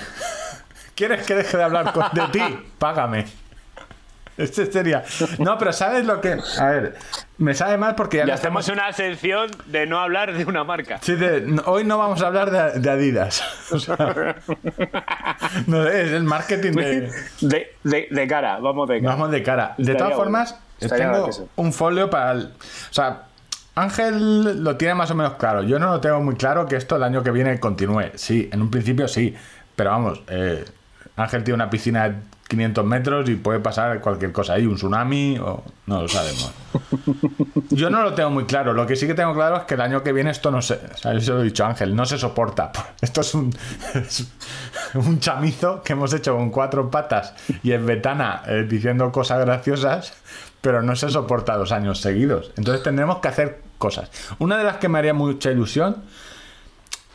¿Quieres 0.95 1.27
que 1.27 1.35
deje 1.35 1.57
de 1.57 1.63
hablar 1.63 1.93
de 1.93 2.21
ti? 2.29 2.59
Págame. 2.79 3.25
Este 4.47 4.71
sería. 4.71 5.03
No, 5.39 5.57
pero 5.57 5.73
¿sabes 5.73 6.05
lo 6.05 6.21
que.? 6.21 6.37
A 6.59 6.65
ver, 6.67 6.95
me 7.39 7.55
sabe 7.55 7.77
mal 7.77 7.95
porque 7.95 8.23
ya. 8.25 8.35
hacemos 8.35 8.67
una 8.69 8.91
sección 8.93 9.49
de 9.65 9.87
no 9.87 9.99
hablar 9.99 10.33
de 10.33 10.45
una 10.45 10.63
marca. 10.63 10.99
Sí, 11.01 11.17
hoy 11.65 11.83
no 11.83 11.97
vamos 11.97 12.21
a 12.21 12.27
hablar 12.27 12.79
de, 12.79 12.89
Adidas. 12.89 13.43
no, 15.67 15.87
es 15.87 16.11
el 16.11 16.23
marketing 16.23 16.73
de... 16.73 17.11
de... 17.83 18.27
cara, 18.27 18.59
vamos 18.59 18.87
de 18.87 19.01
cara. 19.01 19.13
Vamos 19.13 19.31
de 19.31 19.43
cara. 19.43 19.75
De 19.77 19.95
todas 19.95 20.13
formas, 20.13 20.55
tengo 20.79 21.29
un 21.55 21.73
folio 21.73 22.09
para. 22.09 22.33
El... 22.33 22.45
O 22.45 22.93
sea, 22.93 23.23
Ángel 23.75 24.63
lo 24.63 24.77
tiene 24.77 24.93
más 24.93 25.09
o 25.11 25.15
menos 25.15 25.33
claro. 25.33 25.63
Yo 25.63 25.79
no 25.79 25.87
lo 25.87 25.99
tengo 25.99 26.21
muy 26.21 26.35
claro 26.35 26.67
que 26.67 26.75
esto 26.75 26.95
el 26.95 27.03
año 27.03 27.23
que 27.23 27.31
viene 27.31 27.59
continúe. 27.59 28.11
Sí, 28.15 28.49
en 28.51 28.61
un 28.61 28.69
principio 28.69 29.07
sí. 29.07 29.35
Pero 29.75 29.91
vamos, 29.91 30.21
eh, 30.27 30.65
Ángel 31.15 31.43
tiene 31.43 31.55
una 31.55 31.69
piscina 31.69 32.15
500 32.47 32.85
metros 32.85 33.29
y 33.29 33.35
puede 33.35 33.59
pasar 33.59 33.99
cualquier 33.99 34.31
cosa 34.31 34.53
ahí, 34.53 34.65
un 34.65 34.75
tsunami 34.75 35.37
o 35.37 35.63
no 35.85 36.01
lo 36.03 36.07
sabemos. 36.07 36.51
Yo 37.69 37.89
no 37.89 38.01
lo 38.03 38.13
tengo 38.13 38.29
muy 38.29 38.45
claro. 38.45 38.73
Lo 38.73 38.87
que 38.87 38.95
sí 38.95 39.05
que 39.05 39.13
tengo 39.13 39.33
claro 39.33 39.57
es 39.57 39.63
que 39.63 39.73
el 39.73 39.81
año 39.81 40.01
que 40.03 40.13
viene 40.13 40.31
esto 40.31 40.49
no 40.49 40.61
se, 40.61 40.79
eso 40.95 41.33
lo 41.33 41.41
he 41.41 41.43
dicho 41.43 41.65
Ángel, 41.65 41.95
no 41.95 42.05
se 42.05 42.17
soporta. 42.17 42.71
Esto 43.01 43.21
es 43.21 43.33
un, 43.33 43.53
un 44.95 45.19
chamizo 45.19 45.81
que 45.83 45.93
hemos 45.93 46.13
hecho 46.13 46.35
con 46.35 46.49
cuatro 46.49 46.89
patas 46.89 47.33
y 47.63 47.71
en 47.73 47.85
vetana 47.85 48.43
eh, 48.47 48.65
diciendo 48.67 49.11
cosas 49.11 49.39
graciosas, 49.41 50.13
pero 50.61 50.81
no 50.81 50.95
se 50.95 51.09
soporta 51.09 51.57
dos 51.57 51.71
años 51.71 51.99
seguidos. 51.99 52.51
Entonces 52.57 52.83
tendremos 52.83 53.19
que 53.19 53.27
hacer 53.27 53.61
cosas. 53.77 54.09
Una 54.39 54.57
de 54.57 54.63
las 54.63 54.77
que 54.77 54.89
me 54.89 54.99
haría 54.99 55.13
mucha 55.13 55.51
ilusión 55.51 56.03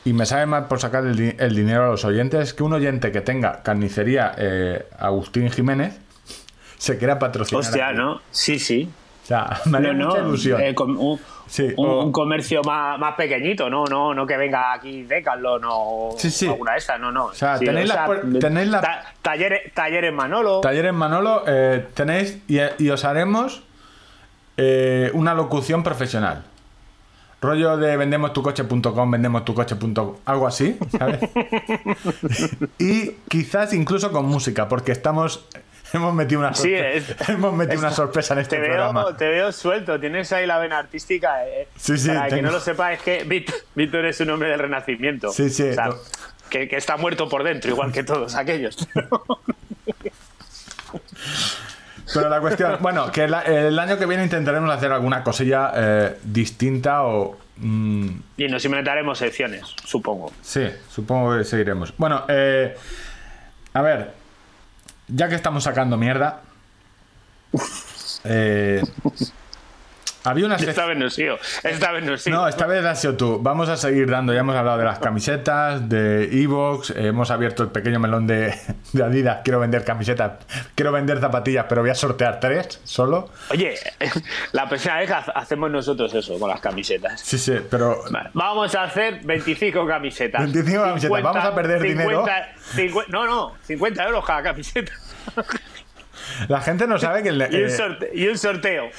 y 0.04 0.12
me 0.12 0.26
sabe 0.26 0.46
mal 0.46 0.66
por 0.66 0.80
sacar 0.80 1.04
el, 1.06 1.54
dinero 1.54 1.84
a 1.84 1.88
los 1.88 2.04
oyentes 2.04 2.54
que 2.54 2.62
un 2.62 2.72
oyente 2.72 3.12
que 3.12 3.20
tenga 3.20 3.62
carnicería 3.62 4.34
eh, 4.36 4.86
Agustín 4.98 5.50
Jiménez 5.50 5.98
se 6.78 6.98
quiera 6.98 7.18
patrocinar. 7.18 7.64
Hostia, 7.64 7.92
¿no? 7.92 8.20
Sí, 8.30 8.58
sí. 8.58 8.90
O 9.22 9.26
sea, 9.26 9.60
me 9.66 9.78
haría 9.78 9.92
mucha 9.92 10.18
ilusión. 10.18 10.60
Eh, 10.60 10.74
un, 11.76 12.10
comercio 12.10 12.62
más, 12.64 12.98
más, 12.98 13.14
pequeñito, 13.14 13.68
¿no? 13.68 13.84
No, 13.84 14.14
no 14.14 14.26
que 14.26 14.36
venga 14.36 14.72
aquí 14.72 15.02
Decathlon 15.02 15.62
o 15.66 16.14
sí, 16.16 16.48
alguna 16.48 16.72
de 16.72 16.78
estas, 16.78 16.98
no, 16.98 17.12
no. 17.12 17.26
O 17.26 17.34
sea, 17.34 17.58
tenéis, 17.58 17.88
la, 17.88 18.20
tenéis 18.40 18.68
la... 18.68 19.04
talleres, 19.20 19.72
talleres 19.74 20.12
Manolo. 20.12 20.60
Talleres 20.60 20.94
Manolo 20.94 21.44
eh, 21.46 21.86
tenéis 21.94 22.38
y, 22.48 22.88
os 22.88 23.04
haremos 23.04 23.62
una 25.12 25.34
locución 25.34 25.82
profesional. 25.82 26.44
Rollo 27.42 27.76
de 27.76 27.96
vendemos 27.96 28.32
tu 28.32 28.40
coche.com, 28.40 29.10
vendemos 29.10 29.44
tu 29.44 29.52
coche.com, 29.52 30.14
algo 30.24 30.46
así, 30.46 30.78
¿sabes? 30.96 31.20
y 32.78 33.10
quizás 33.28 33.72
incluso 33.72 34.12
con 34.12 34.26
música, 34.26 34.68
porque 34.68 34.92
estamos 34.92 35.48
hemos 35.92 36.14
metido 36.14 36.40
una 36.40 36.54
sorpresa, 36.54 37.14
sí, 37.24 37.32
hemos 37.32 37.52
metido 37.52 37.80
una 37.80 37.90
sorpresa 37.90 38.34
en 38.34 38.40
este 38.40 38.58
te 38.58 38.64
programa. 38.64 39.06
Veo, 39.06 39.16
te 39.16 39.28
veo 39.28 39.50
suelto, 39.50 39.98
tienes 39.98 40.32
ahí 40.32 40.46
la 40.46 40.58
vena 40.58 40.78
artística. 40.78 41.44
Eh. 41.44 41.66
Sí, 41.76 41.98
sí, 41.98 42.10
Para 42.10 42.28
que 42.28 42.42
no 42.42 42.52
lo 42.52 42.60
sepa, 42.60 42.92
es 42.92 43.02
que 43.02 43.24
Víctor, 43.74 44.04
es 44.06 44.20
un 44.20 44.30
hombre 44.30 44.48
del 44.48 44.60
renacimiento. 44.60 45.32
Sí, 45.32 45.50
sí. 45.50 45.64
que, 46.48 46.68
está 46.70 46.96
muerto 46.96 47.28
por 47.28 47.42
dentro, 47.42 47.72
igual 47.72 47.90
que 47.90 48.04
todos 48.04 48.36
aquellos. 48.36 48.88
Pero 52.14 52.28
la 52.28 52.40
cuestión, 52.40 52.78
bueno, 52.80 53.10
que 53.10 53.24
el, 53.24 53.78
año 53.78 53.98
que 53.98 54.06
viene 54.06 54.24
intentaremos 54.24 54.70
hacer 54.70 54.92
alguna 54.92 55.22
cosilla 55.22 55.72
eh, 55.74 56.18
distinta 56.22 57.04
o... 57.04 57.38
Mm, 57.56 58.08
y 58.36 58.48
nos 58.48 58.64
inventaremos 58.64 59.18
secciones, 59.18 59.74
supongo. 59.84 60.32
Sí, 60.40 60.66
supongo 60.88 61.38
que 61.38 61.44
seguiremos. 61.44 61.94
Bueno, 61.96 62.24
eh, 62.28 62.76
a 63.74 63.82
ver, 63.82 64.12
ya 65.08 65.28
que 65.28 65.34
estamos 65.34 65.64
sacando 65.64 65.96
mierda... 65.96 66.40
Eh, 68.24 68.80
había 70.24 70.46
una 70.46 70.56
Esta 70.56 70.86
vez 70.86 70.98
no 70.98 71.10
sido. 71.10 71.38
Esta 71.62 71.92
vez 71.92 72.04
no 72.04 72.14
No, 72.30 72.48
esta 72.48 72.66
vez 72.66 72.84
has 72.84 73.00
sido 73.00 73.16
tú. 73.16 73.38
Vamos 73.40 73.68
a 73.68 73.76
seguir 73.76 74.10
dando. 74.10 74.32
Ya 74.32 74.40
hemos 74.40 74.56
hablado 74.56 74.78
de 74.78 74.84
las 74.84 74.98
camisetas, 74.98 75.88
de 75.88 76.24
Evox. 76.42 76.90
hemos 76.90 77.30
abierto 77.30 77.62
el 77.62 77.70
pequeño 77.70 77.98
melón 77.98 78.26
de, 78.26 78.54
Adidas. 79.02 79.40
Quiero 79.44 79.60
vender 79.60 79.84
camisetas. 79.84 80.44
Quiero 80.74 80.92
vender 80.92 81.20
zapatillas, 81.20 81.66
pero 81.68 81.82
voy 81.82 81.90
a 81.90 81.94
sortear 81.94 82.40
tres 82.40 82.80
solo. 82.84 83.30
Oye, 83.50 83.74
la 84.52 84.68
próxima 84.68 84.98
vez 84.98 85.10
hacemos 85.34 85.70
nosotros 85.70 86.14
eso 86.14 86.38
con 86.38 86.48
las 86.48 86.60
camisetas. 86.60 87.20
Sí, 87.20 87.38
sí, 87.38 87.54
pero. 87.70 88.04
Vamos 88.34 88.74
a 88.74 88.84
hacer 88.84 89.20
25 89.24 89.86
camisetas. 89.86 90.42
25 90.42 90.82
camisetas. 90.82 91.22
Vamos 91.22 91.44
a 91.44 91.54
perder 91.54 91.82
dinero. 91.82 92.24
no, 93.08 93.26
no, 93.26 93.54
50 93.62 94.04
euros 94.04 94.24
cada 94.24 94.42
camiseta. 94.42 94.92
La 96.48 96.60
gente 96.60 96.86
no 96.86 96.98
sabe 96.98 97.22
que... 97.22 97.30
El, 97.30 97.42
y, 98.14 98.26
un 98.26 98.38
sorteo. 98.38 98.90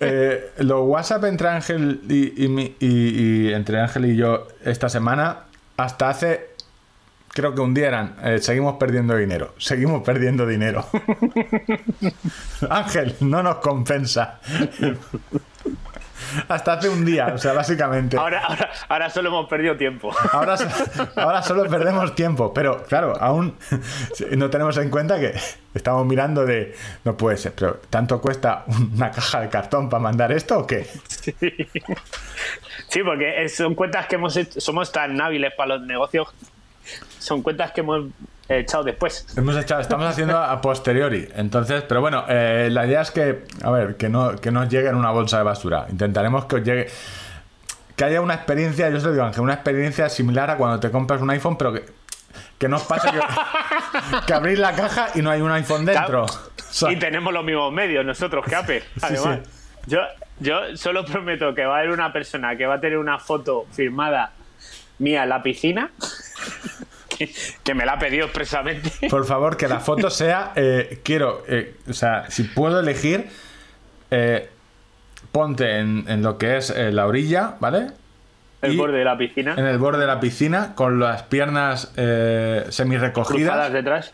Eh, 0.00 0.52
los 0.58 0.80
WhatsApp 0.82 1.24
entre 1.24 1.48
Ángel 1.48 2.00
y, 2.08 3.52
entre 3.52 3.80
Ángel 3.80 4.06
y 4.06 4.16
yo 4.16 4.48
esta 4.64 4.88
semana, 4.88 5.44
hasta 5.76 6.08
hace 6.08 6.52
creo 7.28 7.54
que 7.54 7.60
un 7.60 7.72
día 7.72 7.88
eran, 7.88 8.16
eh, 8.22 8.38
seguimos 8.38 8.76
perdiendo 8.76 9.16
dinero, 9.16 9.54
seguimos 9.58 10.02
perdiendo 10.02 10.46
dinero. 10.46 10.86
Ángel, 12.70 13.16
no 13.20 13.42
nos 13.42 13.56
compensa. 13.56 14.40
Hasta 16.48 16.74
hace 16.74 16.88
un 16.88 17.04
día, 17.04 17.32
o 17.34 17.38
sea, 17.38 17.52
básicamente. 17.52 18.16
Ahora, 18.16 18.42
ahora, 18.88 19.10
solo 19.10 19.28
hemos 19.28 19.48
perdido 19.48 19.76
tiempo. 19.76 20.10
Ahora, 20.32 20.56
ahora 21.16 21.42
solo 21.42 21.68
perdemos 21.68 22.14
tiempo, 22.14 22.52
pero 22.52 22.82
claro, 22.84 23.14
aún 23.20 23.56
no 24.36 24.50
tenemos 24.50 24.76
en 24.78 24.90
cuenta 24.90 25.18
que 25.18 25.34
estamos 25.74 26.06
mirando 26.06 26.44
de. 26.44 26.74
No 27.04 27.16
puede 27.16 27.36
ser, 27.36 27.52
pero 27.52 27.80
¿tanto 27.90 28.20
cuesta 28.20 28.64
una 28.94 29.10
caja 29.10 29.40
de 29.40 29.48
cartón 29.48 29.88
para 29.88 30.02
mandar 30.02 30.32
esto 30.32 30.58
o 30.60 30.66
qué? 30.66 30.86
Sí, 32.88 33.02
porque 33.02 33.48
son 33.48 33.74
cuentas 33.74 34.06
que 34.06 34.16
hemos 34.16 34.36
hecho, 34.36 34.60
somos 34.60 34.92
tan 34.92 35.20
hábiles 35.20 35.52
para 35.56 35.76
los 35.76 35.86
negocios. 35.86 36.28
Son 37.18 37.42
cuentas 37.42 37.72
que 37.72 37.80
hemos 37.80 38.06
echado 38.48 38.84
después. 38.84 39.26
Hemos 39.36 39.56
echado, 39.56 39.80
estamos 39.80 40.06
haciendo 40.06 40.38
a 40.38 40.60
posteriori. 40.60 41.28
Entonces, 41.34 41.84
pero 41.88 42.00
bueno, 42.00 42.24
eh, 42.28 42.68
la 42.70 42.86
idea 42.86 43.02
es 43.02 43.10
que, 43.10 43.44
a 43.62 43.70
ver, 43.70 43.96
que 43.96 44.08
no, 44.08 44.36
que 44.36 44.50
no 44.50 44.68
llegue 44.68 44.88
en 44.88 44.96
una 44.96 45.10
bolsa 45.10 45.38
de 45.38 45.44
basura. 45.44 45.86
Intentaremos 45.90 46.44
que 46.46 46.56
os 46.56 46.62
llegue. 46.64 46.88
que 47.96 48.04
haya 48.04 48.20
una 48.20 48.34
experiencia, 48.34 48.90
yo 48.90 49.00
se 49.00 49.06
lo 49.06 49.12
digo, 49.12 49.24
Ángel, 49.24 49.42
una 49.42 49.54
experiencia 49.54 50.08
similar 50.08 50.50
a 50.50 50.56
cuando 50.56 50.80
te 50.80 50.90
compras 50.90 51.20
un 51.22 51.30
iPhone, 51.30 51.56
pero 51.56 51.72
que, 51.72 51.84
que 52.58 52.68
no 52.68 52.76
os 52.76 52.82
pase 52.82 53.08
que, 53.10 53.20
que 54.26 54.34
abrís 54.34 54.58
la 54.58 54.72
caja 54.74 55.08
y 55.14 55.22
no 55.22 55.30
hay 55.30 55.40
un 55.40 55.50
iPhone 55.50 55.84
dentro. 55.84 56.26
Y 56.88 56.96
tenemos 56.96 57.32
los 57.32 57.44
mismos 57.44 57.72
medios 57.72 58.04
nosotros 58.04 58.44
que 58.46 58.54
Apple. 58.54 58.82
Además, 59.02 59.40
Yo, 59.86 59.98
yo 60.40 60.76
solo 60.76 61.04
prometo 61.04 61.54
que 61.54 61.64
va 61.64 61.76
a 61.76 61.78
haber 61.80 61.90
una 61.90 62.12
persona 62.12 62.56
que 62.56 62.66
va 62.66 62.74
a 62.74 62.80
tener 62.80 62.98
una 62.98 63.18
foto 63.18 63.66
firmada 63.72 64.32
mía 64.98 65.24
en 65.24 65.28
la 65.28 65.42
piscina, 65.42 65.90
que, 67.64 67.74
me 67.74 67.84
la 67.84 67.94
ha 67.94 67.98
pedido 67.98 68.24
expresamente. 68.24 68.90
Por 69.08 69.24
favor, 69.26 69.56
que 69.56 69.68
la 69.68 69.80
foto 69.80 70.10
sea. 70.10 70.52
eh, 70.56 71.00
quiero. 71.02 71.44
eh, 71.48 71.76
o 71.88 71.92
sea, 71.92 72.30
si 72.30 72.44
puedo 72.44 72.80
elegir. 72.80 73.28
eh, 74.10 74.48
ponte 75.30 75.78
en, 75.78 76.22
lo 76.22 76.36
que 76.36 76.58
es 76.58 76.74
la 76.76 77.06
orilla, 77.06 77.56
¿vale? 77.58 77.88
El 78.62 78.74
Y 78.74 78.76
borde 78.76 78.98
de 78.98 79.04
la 79.04 79.18
piscina, 79.18 79.54
En 79.58 79.66
el 79.66 79.76
borde 79.78 80.00
de 80.00 80.06
la 80.06 80.20
piscina, 80.20 80.74
con 80.74 81.00
las 81.00 81.24
piernas 81.24 81.92
eh, 81.96 82.64
semi 82.70 82.96
cruzadas 82.96 83.10
recogidas. 83.16 83.72
detrás. 83.72 84.12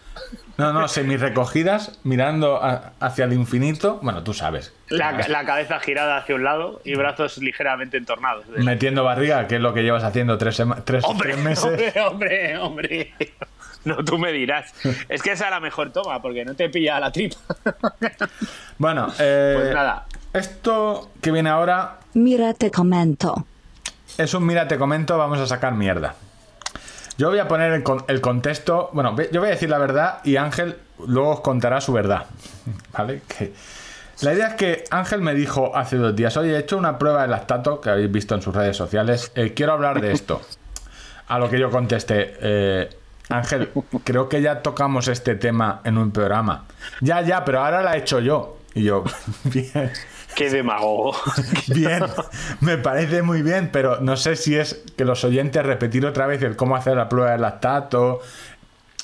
No, 0.57 0.73
no, 0.73 0.89
semi 0.89 1.17
recogidas, 1.17 2.01
mirando 2.03 2.57
a- 2.63 2.93
hacia 2.99 3.27
el 3.27 3.33
infinito. 3.35 4.01
Bueno, 4.03 4.25
tú 4.25 4.33
sabes. 4.35 4.73
La, 4.89 5.13
la 5.29 5.45
cabeza 5.45 5.79
girada 5.79 6.17
hacia 6.17 6.35
un 6.35 6.43
lado 6.45 6.81
y 6.85 6.95
brazos 6.97 7.39
ligeramente 7.39 7.97
entornados. 7.99 8.47
Metiendo 8.49 9.05
barriga, 9.05 9.47
que 9.47 9.57
es 9.57 9.61
lo 9.61 9.73
que 9.75 9.83
llevas 9.83 10.03
haciendo 10.03 10.37
tres, 10.39 10.61
tres, 10.85 11.05
Hombre, 11.05 11.33
tres 11.35 11.45
meses. 11.45 11.65
hombre, 11.65 12.01
hombre, 12.01 12.59
hombre. 12.59 13.15
No, 13.85 14.03
tú 14.05 14.19
me 14.19 14.33
dirás. 14.33 14.75
Es 15.09 15.23
que 15.23 15.31
esa 15.33 15.45
es 15.45 15.51
la 15.51 15.61
mejor 15.61 15.93
toma, 15.93 16.21
porque 16.21 16.45
no 16.45 16.55
te 16.55 16.69
pilla 16.69 16.99
la 16.99 17.13
tripa. 17.13 17.37
Bueno, 18.79 19.13
eh, 19.19 19.55
Pues 19.57 19.75
nada. 19.75 20.07
esto 20.33 21.11
que 21.21 21.31
viene 21.31 21.51
ahora 21.51 21.99
Mira 22.15 22.55
te 22.55 22.71
comento. 22.71 23.47
Es 24.19 24.35
un 24.35 24.45
mira, 24.45 24.69
te 24.69 24.77
comento, 24.79 25.17
vamos 25.17 25.39
a 25.39 25.47
sacar 25.47 25.75
mierda. 25.75 26.15
Yo 27.17 27.31
voy 27.31 27.39
a 27.39 27.49
poner 27.49 27.73
el, 27.73 27.83
con- 27.83 28.05
el 28.07 28.21
contexto. 28.21 28.91
Bueno, 28.93 29.17
yo 29.33 29.41
voy 29.41 29.49
a 29.49 29.53
decir 29.53 29.71
la 29.71 29.79
verdad 29.79 30.19
y 30.25 30.37
Ángel 30.37 30.77
luego 31.07 31.31
os 31.31 31.41
contará 31.41 31.81
su 31.81 31.93
verdad. 31.93 32.27
¿Vale? 32.93 33.23
Que, 33.27 33.53
la 34.21 34.35
idea 34.35 34.49
es 34.49 34.55
que 34.55 34.85
Ángel 34.91 35.21
me 35.23 35.35
dijo 35.35 35.77
hace 35.77 35.97
dos 35.97 36.15
días: 36.15 36.37
Oye, 36.37 36.55
he 36.55 36.59
hecho 36.59 36.77
una 36.77 36.99
prueba 36.99 37.23
de 37.23 37.29
lactato 37.29 37.81
que 37.81 37.91
habéis 37.91 38.11
visto 38.13 38.35
en 38.35 38.43
sus 38.43 38.55
redes 38.55 38.77
sociales. 38.77 39.33
eh, 39.35 39.53
quiero 39.55 39.73
hablar 39.73 40.01
de 40.01 40.13
esto. 40.13 40.41
A 41.29 41.39
lo 41.39 41.49
que 41.51 41.59
yo 41.59 41.71
contesté: 41.71 42.37
eh, 42.41 42.89
Ángel, 43.31 43.71
creo 44.05 44.29
que 44.29 44.41
ya 44.43 44.63
tocamos 44.63 45.09
este 45.09 45.35
tema 45.35 45.81
en 45.85 45.99
un 45.99 46.11
programa. 46.13 46.65
Ya, 47.01 47.21
ya, 47.21 47.45
pero 47.45 47.65
ahora 47.65 47.83
la 47.83 47.95
he 47.95 47.99
hecho 47.99 48.21
yo. 48.21 48.59
Y 48.75 48.85
yo, 48.85 49.05
bien. 49.45 49.91
Qué 50.39 50.51
demagogo. 50.51 51.17
Bien, 51.67 52.05
me 52.61 52.79
parece 52.79 53.23
muy 53.23 53.43
bien, 53.43 53.71
pero 53.73 53.99
no 54.01 54.17
sé 54.17 54.37
si 54.37 54.57
es 54.57 54.85
que 54.97 55.05
los 55.05 55.25
oyentes 55.25 55.67
repetir 55.67 56.07
otra 56.07 56.27
vez 56.29 56.41
el 56.43 56.55
cómo 56.55 56.77
hacer 56.77 56.97
la 56.97 57.09
prueba 57.09 57.33
de 57.33 57.39
lactato. 57.39 58.21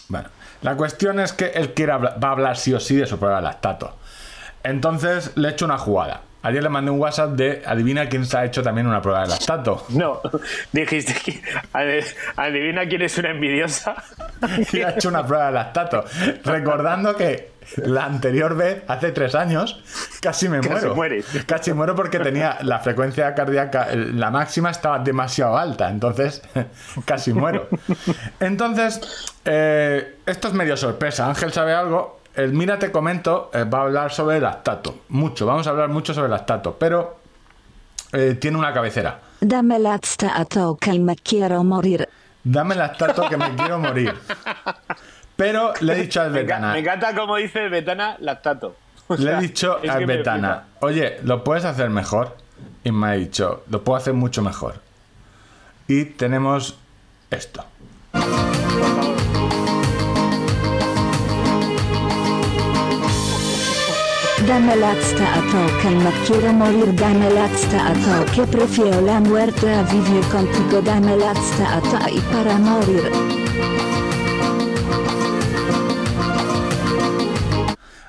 Bueno, 0.08 0.28
la 0.62 0.76
cuestión 0.76 1.18
es 1.18 1.32
que 1.32 1.46
él 1.46 1.74
quiere 1.74 1.90
hablar- 1.90 2.22
va 2.22 2.28
a 2.28 2.32
hablar 2.32 2.56
sí 2.56 2.72
o 2.72 2.78
sí 2.78 2.94
de 2.94 3.06
su 3.06 3.18
prueba 3.18 3.38
de 3.38 3.42
lactato. 3.42 3.96
Entonces 4.62 5.32
le 5.36 5.48
he 5.48 5.50
hecho 5.50 5.64
una 5.64 5.76
jugada. 5.78 6.20
Ayer 6.42 6.62
le 6.62 6.68
mandé 6.68 6.90
un 6.90 7.00
WhatsApp 7.00 7.30
de 7.30 7.62
adivina 7.66 8.06
quién 8.08 8.26
se 8.26 8.36
ha 8.36 8.44
hecho 8.44 8.62
también 8.62 8.86
una 8.86 9.00
prueba 9.00 9.22
de 9.22 9.28
lactato. 9.28 9.86
No, 9.88 10.20
dijiste 10.72 11.14
que 11.14 11.42
adivina 12.36 12.86
quién 12.86 13.02
es 13.02 13.16
una 13.18 13.30
envidiosa. 13.30 13.96
Y 14.72 14.82
ha 14.82 14.90
hecho 14.90 15.08
una 15.08 15.26
prueba 15.26 15.46
de 15.46 15.52
lactato. 15.52 16.04
Recordando 16.44 17.16
que 17.16 17.52
la 17.77 18.05
anterior 18.05 18.55
vez, 18.57 18.83
hace 18.88 19.12
tres 19.12 19.35
años, 19.35 19.83
casi 20.20 20.48
me 20.48 20.61
Casi 20.61 20.70
muero. 20.70 20.94
mueres. 20.94 21.27
Casi 21.46 21.72
muero 21.72 21.94
porque 21.94 22.18
tenía 22.18 22.59
la 22.62 22.79
frecuencia 22.81 23.35
cardíaca, 23.35 23.88
la 23.94 24.31
máxima 24.31 24.70
estaba 24.70 24.98
demasiado 24.98 25.57
alta. 25.57 25.88
Entonces, 25.90 26.42
casi 27.05 27.33
muero. 27.33 27.68
Entonces, 28.40 29.00
eh, 29.44 30.18
esto 30.27 30.48
es 30.48 30.55
medio 30.55 30.77
sorpresa. 30.77 31.27
Ángel 31.29 31.53
sabe 31.53 31.74
algo. 31.74 32.20
El 32.35 32.53
Mira, 32.53 32.79
te 32.79 32.90
comento, 32.90 33.50
eh, 33.55 33.64
va 33.64 33.79
a 33.79 33.83
hablar 33.83 34.12
sobre 34.12 34.37
el 34.38 34.42
lactato. 34.42 35.03
Mucho, 35.11 35.46
vamos 35.46 35.66
a 35.66 35.70
hablar 35.70 35.88
mucho 35.88 36.12
sobre 36.12 36.27
el 36.27 36.33
lactato. 36.33 36.77
Pero 36.79 37.18
eh, 38.12 38.37
tiene 38.40 38.59
una 38.59 38.72
cabecera. 38.72 39.20
Dame 39.40 39.79
lactato 39.79 40.77
que 40.77 40.98
me 40.98 41.14
quiero 41.16 41.62
morir. 41.62 42.09
Dame 42.42 42.74
lactato 42.74 43.29
que 43.29 43.37
me 43.37 43.55
quiero 43.55 43.79
morir. 43.79 44.14
Pero 45.36 45.72
le 45.80 45.92
he 45.94 46.02
dicho 46.02 46.20
al 46.20 46.30
Betana. 46.32 46.72
me 46.72 46.78
encanta 46.80 47.14
como 47.14 47.36
dice 47.36 47.68
Betana 47.68 48.16
lactato. 48.20 48.76
O 49.06 49.16
Le 49.16 49.32
he 49.32 49.40
dicho 49.40 49.80
es 49.82 49.90
a 49.90 49.98
que 49.98 50.06
me 50.06 50.16
Betana, 50.16 50.64
oye, 50.80 51.18
¿lo 51.24 51.44
puedes 51.44 51.66
hacer 51.66 51.90
mejor? 51.90 52.36
Y 52.84 52.90
me 52.90 53.08
ha 53.08 53.12
dicho, 53.12 53.64
lo 53.68 53.84
puedo 53.84 53.98
hacer 53.98 54.14
mucho 54.14 54.40
mejor. 54.40 54.76
Y 55.88 56.06
tenemos 56.06 56.78
esto. 57.30 57.64
Dame 64.46 64.76
lactato 64.76 65.58
que 65.80 65.90
me 65.90 66.10
quiero 66.26 66.52
morir. 66.52 66.94
Dame 66.96 67.30
lactato 67.30 68.32
que 68.34 68.42
prefiero 68.46 69.00
la 69.00 69.20
muerte 69.20 69.72
a 69.72 69.82
vivir 69.82 70.22
contigo. 70.28 70.80
Dame 70.82 71.16
lactato 71.16 72.08
y 72.10 72.20
para 72.20 72.58
morir. 72.58 73.43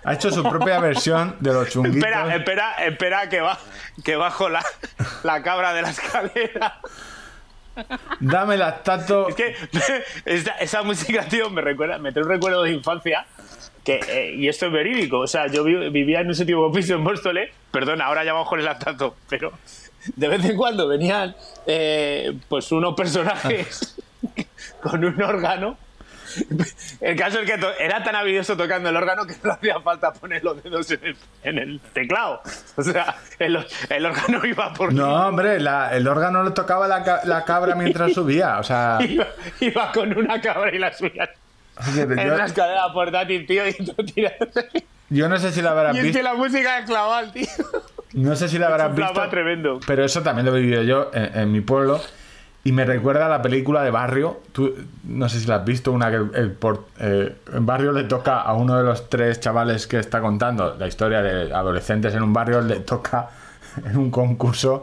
Ha 0.06 0.13
hecho 0.13 0.30
su 0.32 0.44
propia 0.44 0.80
versión 0.80 1.36
de 1.39 1.52
los 1.54 1.70
chunguitos. 1.70 1.98
Espera, 1.98 2.36
espera, 2.36 2.72
espera 2.86 3.30
que 3.30 3.41
va, 3.41 3.58
que 4.04 4.15
bajo 4.15 4.50
la, 4.50 4.63
la 5.24 5.41
cabra 5.41 5.74
de 5.74 5.82
la 5.82 5.89
escalera. 5.89 6.80
Dame 8.20 8.56
lactato. 8.58 9.28
Es 9.30 9.36
que 9.36 9.56
esa, 10.26 10.52
esa 10.60 10.84
música, 10.84 11.26
tío, 11.26 11.50
me 11.50 11.62
recuerda, 11.62 11.98
me 11.98 12.12
trae 12.12 12.24
un 12.24 12.30
recuerdo 12.30 12.63
de 12.63 12.72
infancia. 12.72 13.26
Que, 13.84 14.00
eh, 14.08 14.36
y 14.36 14.48
esto 14.48 14.68
es 14.68 14.72
verídico. 14.72 15.20
O 15.20 15.28
sea, 15.28 15.48
yo 15.48 15.63
vi- 15.63 15.89
vivía 15.89 16.22
en 16.22 16.28
un 16.28 16.36
séptimo 16.36 16.72
piso 16.72 16.96
en 16.96 17.02
Móstoles. 17.02 17.52
Perdona, 17.72 18.06
ahora 18.06 18.24
ya 18.24 18.34
con 18.46 18.60
el 18.60 18.65
lactato. 18.65 19.15
Pero 19.30 19.54
de 20.15 20.28
vez 20.28 20.44
en 20.46 20.56
cuando 20.56 20.88
venían 20.88 21.36
eh, 21.68 22.38
pues 22.48 22.72
unos 22.72 22.96
personajes 22.96 23.96
con 24.82 25.04
un 25.04 25.22
órgano. 25.22 25.78
El 27.02 27.15
caso 27.15 27.39
es 27.39 27.50
que 27.50 27.60
era 27.80 28.04
tan 28.04 28.15
habilidoso 28.15 28.56
tocando 28.58 28.89
el 28.89 28.95
órgano 28.95 29.26
que 29.26 29.34
no 29.34 29.39
le 29.43 29.52
hacía 29.52 29.80
falta 29.82 30.13
poner 30.13 30.43
los 30.43 30.62
dedos 30.63 30.89
en 30.91 31.00
el, 31.06 31.17
en 31.43 31.58
el 31.60 31.80
teclado. 31.93 32.41
O 32.76 32.84
sea, 32.84 33.15
el, 33.39 33.65
el 33.89 34.06
órgano 34.06 34.45
iba 34.45 34.74
por 34.74 34.93
No, 34.93 35.28
hombre, 35.28 35.60
la- 35.60 35.95
el 35.95 36.08
órgano 36.08 36.43
le 36.43 36.52
tocaba 36.52 36.88
la, 36.88 37.21
la 37.24 37.43
cabra 37.45 37.76
mientras 37.76 38.13
subía. 38.15 38.60
O 38.60 38.63
sea, 38.63 39.00
iba, 39.08 39.28
iba 39.60 39.91
con 39.91 40.17
una 40.17 40.39
cabra 40.41 40.74
y 40.74 40.80
la 40.80 40.91
subía 40.93 41.30
fíjate, 41.78 42.13
en 42.21 42.28
yo, 42.30 42.36
una 42.36 42.45
escalera 42.45 42.91
portátil, 42.93 43.45
tío, 43.45 43.67
y 43.67 43.74
tú 43.74 43.93
yo 45.10 45.30
no 45.30 45.38
sé 45.38 45.52
si 45.52 45.62
la 45.62 45.71
habrás 45.71 45.95
Y 45.95 46.00
es 46.00 46.04
visto. 46.06 46.17
que 46.19 46.24
la 46.24 46.34
música 46.34 46.80
es 46.80 46.86
claval, 46.86 47.32
tío. 47.32 47.48
No 48.13 48.36
sé 48.36 48.48
si 48.50 48.58
la 48.58 48.67
habrás 48.67 48.95
visto. 48.95 49.30
tremendo. 49.30 49.80
Pero 49.86 50.04
eso 50.06 50.24
también 50.24 50.45
lo 50.45 50.56
he 50.56 50.62
vivido 50.62 50.82
yo 50.84 51.12
en, 51.13 51.38
en 51.38 51.52
mi 51.52 51.62
pueblo. 51.62 52.02
Y 52.65 52.71
me 52.71 52.84
recuerda 52.84 53.28
a 53.28 53.30
la 53.30 53.41
película 53.43 53.84
de 53.84 53.91
Barrio. 53.91 54.41
Tú, 54.51 54.73
no 55.04 55.30
sé 55.30 55.39
si 55.39 55.45
la 55.47 55.58
has 55.58 55.65
visto, 55.65 55.91
una 55.91 56.10
que 56.10 56.15
el, 56.17 56.51
por- 56.51 56.88
eh, 56.99 57.36
en 57.54 57.65
Barrio 57.65 57.91
le 57.91 58.06
toca 58.06 58.41
a 58.41 58.54
uno 58.56 58.75
de 58.75 58.84
los 58.84 59.08
tres 59.08 59.39
chavales 59.39 59.86
que 59.86 59.99
está 59.99 60.19
contando 60.19 60.75
la 60.78 60.88
historia 60.88 61.21
de 61.21 61.54
adolescentes 61.54 62.13
en 62.15 62.23
un 62.23 62.34
barrio, 62.34 62.62
le 62.62 62.80
toca 62.80 63.30
en 63.86 63.95
un 63.95 64.10
concurso, 64.10 64.82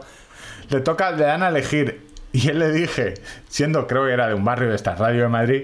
le 0.69 0.79
toca, 0.79 1.11
le 1.11 1.25
dan 1.25 1.43
a 1.43 1.49
elegir. 1.49 2.07
Y 2.31 2.47
él 2.49 2.59
le 2.59 2.71
dije, 2.71 3.15
siendo 3.49 3.85
creo 3.85 4.05
que 4.05 4.13
era 4.13 4.27
de 4.27 4.33
un 4.33 4.45
barrio 4.45 4.69
de 4.69 4.75
esta 4.75 4.95
radio 4.95 5.23
de 5.23 5.27
Madrid, 5.27 5.63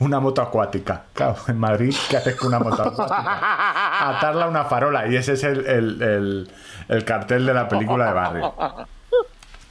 una 0.00 0.18
moto 0.20 0.42
acuática. 0.42 1.04
Claro, 1.14 1.36
en 1.46 1.58
Madrid, 1.58 1.94
¿qué 2.10 2.16
haces 2.16 2.34
con 2.34 2.48
una 2.48 2.58
moto 2.58 2.82
acuática? 2.82 4.10
Atarla 4.10 4.46
a 4.46 4.48
una 4.48 4.64
farola. 4.64 5.06
Y 5.06 5.14
ese 5.16 5.34
es 5.34 5.44
el, 5.44 5.64
el- 5.66 6.02
el- 6.02 6.50
el 6.88 7.04
cartel 7.04 7.46
de 7.46 7.54
la 7.54 7.68
película 7.68 8.06
de 8.08 8.12
barrio. 8.12 8.54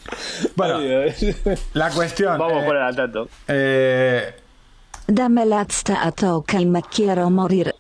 Bueno, 0.56 0.80
la 1.74 1.89
cuestión. 1.92 2.38
Vamos 2.38 2.63
eh, 2.63 2.66
por 2.66 2.76
el 2.76 2.82
altato. 2.84 3.30
eh, 3.48 4.36
Dame 5.08 5.46
lactato 5.46 6.44
que 6.48 6.66
me 6.66 6.82
quiero 6.84 7.30
morir. 7.30 7.74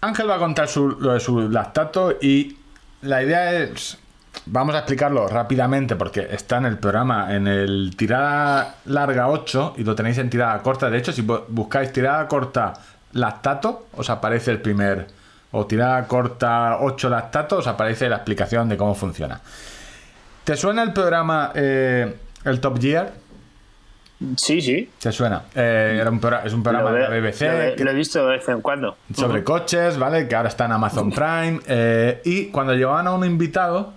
Ángel 0.00 0.28
va 0.30 0.36
a 0.36 0.38
contar 0.38 0.68
su- 0.68 0.88
lo 1.00 1.12
de 1.14 1.20
su 1.20 1.48
lactato 1.48 2.12
y 2.20 2.56
la 3.02 3.22
idea 3.22 3.52
es. 3.52 3.98
Vamos 4.46 4.74
a 4.74 4.78
explicarlo 4.78 5.26
rápidamente 5.28 5.96
porque 5.96 6.28
está 6.30 6.58
en 6.58 6.66
el 6.66 6.78
programa 6.78 7.34
en 7.34 7.46
el 7.48 7.94
tirada 7.96 8.76
larga 8.86 9.28
8 9.28 9.74
y 9.78 9.84
lo 9.84 9.94
tenéis 9.94 10.18
en 10.18 10.30
tirada 10.30 10.62
corta. 10.62 10.88
De 10.90 10.98
hecho, 10.98 11.12
si 11.12 11.22
bu- 11.22 11.44
buscáis 11.48 11.92
tirada 11.92 12.26
corta 12.28 12.72
lactato, 13.12 13.86
os 13.96 14.08
aparece 14.10 14.50
el 14.52 14.60
primer. 14.60 15.06
O 15.50 15.66
tirada 15.66 16.06
corta 16.06 16.78
8 16.80 17.08
lactato, 17.08 17.56
os 17.58 17.66
aparece 17.66 18.08
la 18.08 18.16
explicación 18.16 18.68
de 18.68 18.76
cómo 18.76 18.94
funciona. 18.94 19.40
¿Te 20.48 20.56
suena 20.56 20.82
el 20.82 20.94
programa 20.94 21.52
eh, 21.54 22.14
El 22.42 22.58
Top 22.58 22.80
Gear? 22.80 23.12
Sí, 24.34 24.62
sí. 24.62 24.90
¿Te 24.98 25.12
suena? 25.12 25.42
Eh, 25.54 25.98
era 26.00 26.08
un 26.10 26.18
programa- 26.18 26.46
es 26.46 26.54
un 26.54 26.62
programa 26.62 26.90
de 26.90 27.00
la 27.00 27.08
BBC. 27.10 27.42
lo 27.42 27.62
he- 27.62 27.74
que- 27.76 27.84
lo 27.84 27.90
he 27.90 27.94
visto 27.94 28.26
de 28.26 28.38
vez 28.38 28.48
en 28.48 28.62
cuando. 28.62 28.96
sobre 29.14 29.44
coches, 29.44 29.98
¿vale? 29.98 30.26
Que 30.26 30.34
ahora 30.34 30.48
está 30.48 30.64
en 30.64 30.72
Amazon 30.72 31.10
Prime. 31.10 31.60
eh, 31.66 32.22
y 32.24 32.46
cuando 32.46 32.72
llevaban 32.74 33.06
a 33.08 33.12
un 33.12 33.26
invitado, 33.26 33.92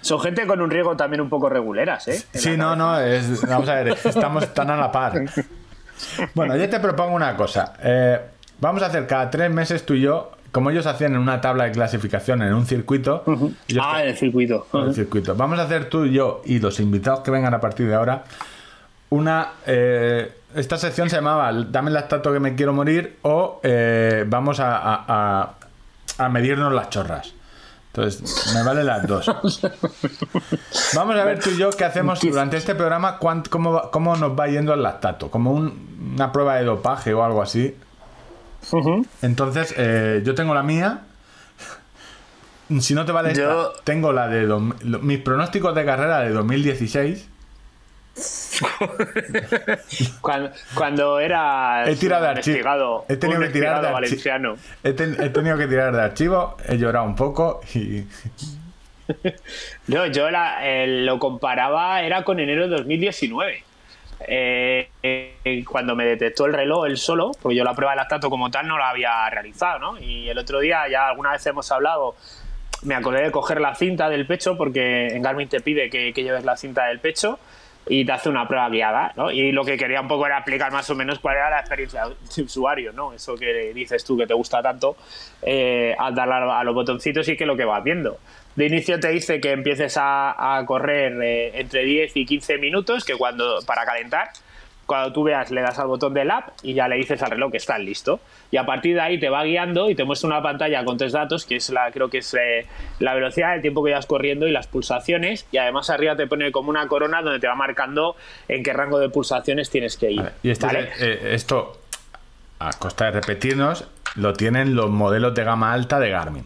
Son 0.00 0.20
gente 0.20 0.48
con 0.48 0.60
un 0.60 0.68
riesgo 0.68 0.96
también 0.96 1.20
un 1.20 1.28
poco 1.28 1.48
reguleras, 1.48 2.08
¿eh? 2.08 2.24
En 2.32 2.40
Sí, 2.40 2.56
no, 2.56 2.74
no, 2.74 2.98
es, 3.00 3.40
vamos 3.48 3.68
a 3.68 3.74
ver, 3.76 3.96
estamos 4.04 4.52
tan 4.54 4.70
a 4.70 4.76
la 4.76 4.90
par. 4.90 5.12
Bueno, 6.34 6.56
yo 6.56 6.68
te 6.68 6.80
propongo 6.80 7.14
una 7.14 7.36
cosa. 7.36 7.74
eh, 7.84 8.20
vamos 8.60 8.82
a 8.82 8.86
hacer 8.86 9.06
cada 9.06 9.30
tres 9.30 9.48
meses 9.48 9.86
tú 9.86 9.94
y 9.94 10.00
yo, 10.00 10.32
como 10.52 10.70
ellos 10.70 10.86
hacían 10.86 11.12
en 11.14 11.18
una 11.20 11.40
tabla 11.40 11.64
de 11.64 11.72
clasificación 11.72 12.42
en 12.42 12.54
un 12.54 12.66
circuito. 12.66 13.22
Ah, 13.80 14.02
en 14.02 14.08
el 14.10 14.16
circuito. 14.16 14.66
en 14.72 14.80
el 14.88 14.94
circuito. 14.94 15.34
Vamos 15.34 15.58
a 15.58 15.62
hacer 15.64 15.88
tú 15.88 16.04
y 16.04 16.12
yo 16.12 16.42
y 16.44 16.58
los 16.58 16.80
invitados 16.80 17.20
que 17.20 17.30
vengan 17.30 17.54
a 17.54 17.60
partir 17.60 17.86
de 17.88 17.94
ahora 17.94 18.24
una. 19.10 19.48
eh, 19.66 20.32
esta 20.54 20.78
sección 20.78 21.10
se 21.10 21.16
llamaba 21.16 21.52
Dame 21.52 21.88
el 21.88 21.94
lactato 21.94 22.32
que 22.32 22.40
me 22.40 22.54
quiero 22.54 22.72
morir 22.72 23.18
o 23.22 23.60
eh, 23.62 24.24
vamos 24.26 24.60
a, 24.60 24.76
a- 24.78 25.04
a- 25.08 25.54
a 26.24 26.28
medirnos 26.30 26.72
las 26.72 26.88
chorras. 26.90 27.34
Entonces, 27.92 28.54
me 28.54 28.62
vale 28.62 28.84
las 28.84 29.06
dos. 29.06 29.26
Vamos 30.94 31.16
a 31.16 31.24
ver 31.24 31.40
tú 31.40 31.50
y 31.50 31.56
yo 31.58 31.70
qué 31.70 31.84
hacemos 31.84 32.20
durante 32.20 32.56
este 32.56 32.74
programa, 32.74 33.18
cuán- 33.18 33.42
cómo, 33.48 33.90
cómo 33.90 34.16
nos 34.16 34.38
va 34.38 34.46
yendo 34.46 34.72
el 34.74 34.82
lactato, 34.82 35.30
como 35.30 35.52
un- 35.52 36.12
una 36.14 36.30
prueba 36.32 36.56
de 36.56 36.64
dopaje 36.64 37.12
o 37.14 37.24
algo 37.24 37.42
así. 37.42 37.76
Entonces, 39.22 39.74
eh, 39.76 40.22
yo 40.24 40.34
tengo 40.34 40.54
la 40.54 40.62
mía. 40.62 41.00
Si 42.80 42.92
no 42.94 43.04
te 43.06 43.12
vale 43.12 43.30
esta, 43.32 43.42
Yo- 43.44 43.72
tengo 43.84 44.12
la 44.12 44.28
de... 44.28 44.46
dos- 44.46 44.84
lo- 44.84 44.98
mis 44.98 45.18
pronósticos 45.20 45.74
de 45.74 45.84
carrera 45.86 46.20
de 46.20 46.30
2016. 46.30 47.28
Cuando, 50.20 50.50
cuando 50.74 51.20
eras 51.20 51.88
He 51.88 51.96
tirado 51.96 52.24
de 52.24 52.28
archivo. 52.30 52.56
investigado, 52.56 53.04
He 53.08 53.16
tenido 53.16 53.40
que 53.40 53.48
tirar 53.48 53.82
de 53.84 53.92
valenciano. 53.92 54.56
He, 54.82 54.92
ten- 54.92 55.16
he 55.20 55.30
tenido 55.30 55.56
que 55.56 55.66
tirar 55.66 55.94
de 55.94 56.02
archivo, 56.02 56.56
he 56.66 56.76
llorado 56.76 57.06
un 57.06 57.16
poco 57.16 57.60
y... 57.74 58.04
No, 59.86 60.04
yo 60.06 60.30
la- 60.30 60.58
eh, 60.68 60.86
lo 61.04 61.18
comparaba, 61.18 62.02
era 62.02 62.24
con 62.24 62.40
enero 62.40 62.64
de 62.68 62.76
2019. 62.76 63.64
Eh, 64.26 64.88
eh, 65.02 65.64
cuando 65.68 65.94
me 65.94 66.04
detectó 66.04 66.46
el 66.46 66.52
reloj 66.52 66.86
él 66.86 66.96
solo, 66.96 67.30
porque 67.40 67.56
yo 67.56 67.64
la 67.64 67.74
prueba 67.74 67.92
de 67.92 67.96
lactato 67.96 68.28
como 68.30 68.50
tal 68.50 68.66
no 68.66 68.78
la 68.78 68.90
había 68.90 69.28
realizado, 69.30 69.78
¿no? 69.78 69.98
Y 69.98 70.28
el 70.28 70.38
otro 70.38 70.60
día, 70.60 70.88
ya 70.90 71.08
alguna 71.08 71.32
vez 71.32 71.46
hemos 71.46 71.70
hablado, 71.70 72.16
me 72.82 72.94
acordé 72.94 73.22
de 73.22 73.30
coger 73.30 73.60
la 73.60 73.74
cinta 73.74 74.08
del 74.08 74.26
pecho, 74.26 74.56
porque 74.56 75.08
en 75.08 75.22
Garmin 75.22 75.48
te 75.48 75.60
pide 75.60 75.88
que, 75.90 76.12
lleves 76.12 76.44
la 76.44 76.56
cinta 76.56 76.86
del 76.86 77.00
pecho 77.00 77.38
y 77.86 78.04
te 78.04 78.12
hace 78.12 78.28
una 78.28 78.46
prueba 78.46 78.68
guiada, 78.68 79.12
¿no? 79.16 79.30
Y 79.30 79.52
lo 79.52 79.64
que 79.64 79.78
quería 79.78 80.00
un 80.00 80.08
poco 80.08 80.26
era 80.26 80.38
explicar 80.38 80.72
más 80.72 80.90
o 80.90 80.94
menos 80.94 81.20
cuál 81.20 81.36
era 81.36 81.50
la 81.50 81.60
experiencia 81.60 82.02
de 82.06 82.42
usuario, 82.42 82.92
¿no? 82.92 83.12
Eso 83.14 83.34
que 83.36 83.72
dices 83.72 84.04
tú 84.04 84.16
que 84.16 84.26
te 84.26 84.34
gusta 84.34 84.62
tanto, 84.62 84.96
eh, 85.42 85.94
al 85.98 86.14
darle 86.14 86.34
a 86.34 86.64
los 86.64 86.74
botoncitos 86.74 87.26
y 87.28 87.36
que 87.36 87.46
lo 87.46 87.56
que 87.56 87.64
vas 87.64 87.82
viendo. 87.82 88.18
De 88.56 88.66
inicio 88.66 88.98
te 88.98 89.08
dice 89.08 89.40
que 89.40 89.52
empieces 89.52 89.96
a, 89.96 90.56
a 90.58 90.64
correr 90.66 91.12
eh, 91.22 91.60
entre 91.60 91.84
10 91.84 92.16
y 92.16 92.26
15 92.26 92.58
minutos, 92.58 93.04
que 93.04 93.14
cuando 93.14 93.60
para 93.66 93.84
calentar, 93.84 94.30
cuando 94.84 95.12
tú 95.12 95.22
veas 95.22 95.50
le 95.50 95.60
das 95.60 95.78
al 95.78 95.86
botón 95.86 96.14
del 96.14 96.30
app 96.30 96.48
y 96.62 96.72
ya 96.74 96.88
le 96.88 96.96
dices 96.96 97.22
al 97.22 97.30
reloj 97.30 97.50
que 97.52 97.58
estás 97.58 97.78
listo. 97.78 98.20
Y 98.50 98.56
a 98.56 98.64
partir 98.64 98.94
de 98.94 99.02
ahí 99.02 99.20
te 99.20 99.28
va 99.28 99.44
guiando 99.44 99.90
y 99.90 99.94
te 99.94 100.02
muestra 100.04 100.28
una 100.28 100.42
pantalla 100.42 100.82
con 100.84 100.96
tres 100.96 101.12
datos, 101.12 101.44
que 101.44 101.56
es 101.56 101.68
la, 101.70 101.90
creo 101.92 102.08
que 102.08 102.18
es 102.18 102.34
eh, 102.34 102.66
la 102.98 103.14
velocidad, 103.14 103.54
el 103.54 103.60
tiempo 103.60 103.84
que 103.84 103.92
vas 103.92 104.06
corriendo 104.06 104.48
y 104.48 104.50
las 104.50 104.66
pulsaciones. 104.66 105.46
Y 105.52 105.58
además 105.58 105.90
arriba 105.90 106.16
te 106.16 106.26
pone 106.26 106.50
como 106.50 106.70
una 106.70 106.88
corona 106.88 107.20
donde 107.22 107.38
te 107.38 107.46
va 107.46 107.54
marcando 107.54 108.16
en 108.48 108.62
qué 108.64 108.72
rango 108.72 108.98
de 108.98 109.10
pulsaciones 109.10 109.68
tienes 109.70 109.96
que 109.98 110.10
ir. 110.10 110.22
Y 110.42 110.50
este 110.50 110.66
¿vale? 110.66 110.88
es- 110.96 111.02
eh, 111.02 111.34
esto, 111.34 111.78
a 112.58 112.70
costa 112.72 113.04
de 113.04 113.10
repetirnos, 113.12 113.86
lo 114.16 114.32
tienen 114.32 114.74
los 114.74 114.88
modelos 114.88 115.34
de 115.34 115.44
gama 115.44 115.74
alta 115.74 116.00
de 116.00 116.08
Garmin. 116.08 116.44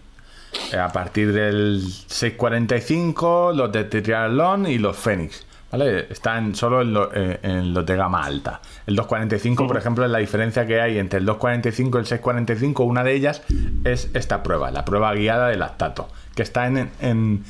Eh, 0.72 0.76
a 0.78 0.88
partir 0.88 1.32
del 1.32 1.82
645, 2.52 3.52
los 3.54 3.72
de 3.72 3.84
Triathlon 3.84 4.66
y 4.66 4.78
los 4.78 4.96
Phoenix. 4.96 5.46
¿Vale? 5.70 6.06
Están 6.10 6.54
solo 6.54 6.82
en, 6.82 6.92
lo- 6.92 7.10
eh, 7.14 7.40
en 7.42 7.72
los 7.72 7.86
de 7.86 7.96
gama 7.96 8.22
alta. 8.22 8.60
El 8.86 8.94
245, 8.94 9.66
por 9.66 9.78
ejemplo, 9.78 10.04
es 10.04 10.10
la 10.10 10.18
diferencia 10.18 10.66
que 10.66 10.82
hay 10.82 10.98
entre 10.98 11.18
el 11.20 11.24
245 11.24 11.96
y 11.96 12.00
el 12.00 12.06
645. 12.06 12.84
Una 12.84 13.02
de 13.02 13.14
ellas 13.14 13.42
es 13.84 14.10
esta 14.12 14.42
prueba, 14.42 14.70
la 14.70 14.84
prueba 14.84 15.14
guiada 15.14 15.48
de 15.48 15.56
lactato, 15.56 16.08
que 16.34 16.42
está 16.42 16.66
en, 16.66 16.90
en, 17.00 17.42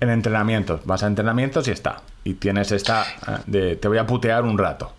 en 0.00 0.10
entrenamientos. 0.10 0.80
Vas 0.84 1.04
a 1.04 1.06
entrenamientos 1.06 1.68
y 1.68 1.70
está. 1.70 2.02
Y 2.24 2.34
tienes 2.34 2.72
esta 2.72 3.04
eh, 3.28 3.36
de 3.46 3.76
te 3.76 3.86
voy 3.86 3.98
a 3.98 4.06
putear 4.06 4.42
un 4.42 4.58
rato. 4.58 4.92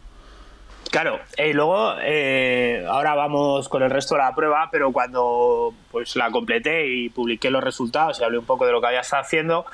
Claro, 0.92 1.22
y 1.38 1.54
luego 1.54 1.96
eh, 2.02 2.86
ahora 2.88 3.16
vamos 3.16 3.70
con 3.70 3.82
el 3.82 3.90
resto 3.90 4.16
de 4.16 4.22
la 4.22 4.36
prueba, 4.36 4.68
pero 4.70 4.92
cuando 4.92 5.74
pues 5.90 6.18
la 6.18 6.30
completé 6.32 6.86
y 6.86 7.10
publiqué 7.10 7.50
los 7.50 7.64
resultados 7.64 8.20
y 8.20 8.26
hablé 8.26 8.38
un 8.38 8.46
poco 8.46 8.66
de 8.66 8.74
lo 8.74 8.82
que 8.82 8.88
había 8.88 9.00
estado 9.00 9.24
haciendo, 9.24 9.66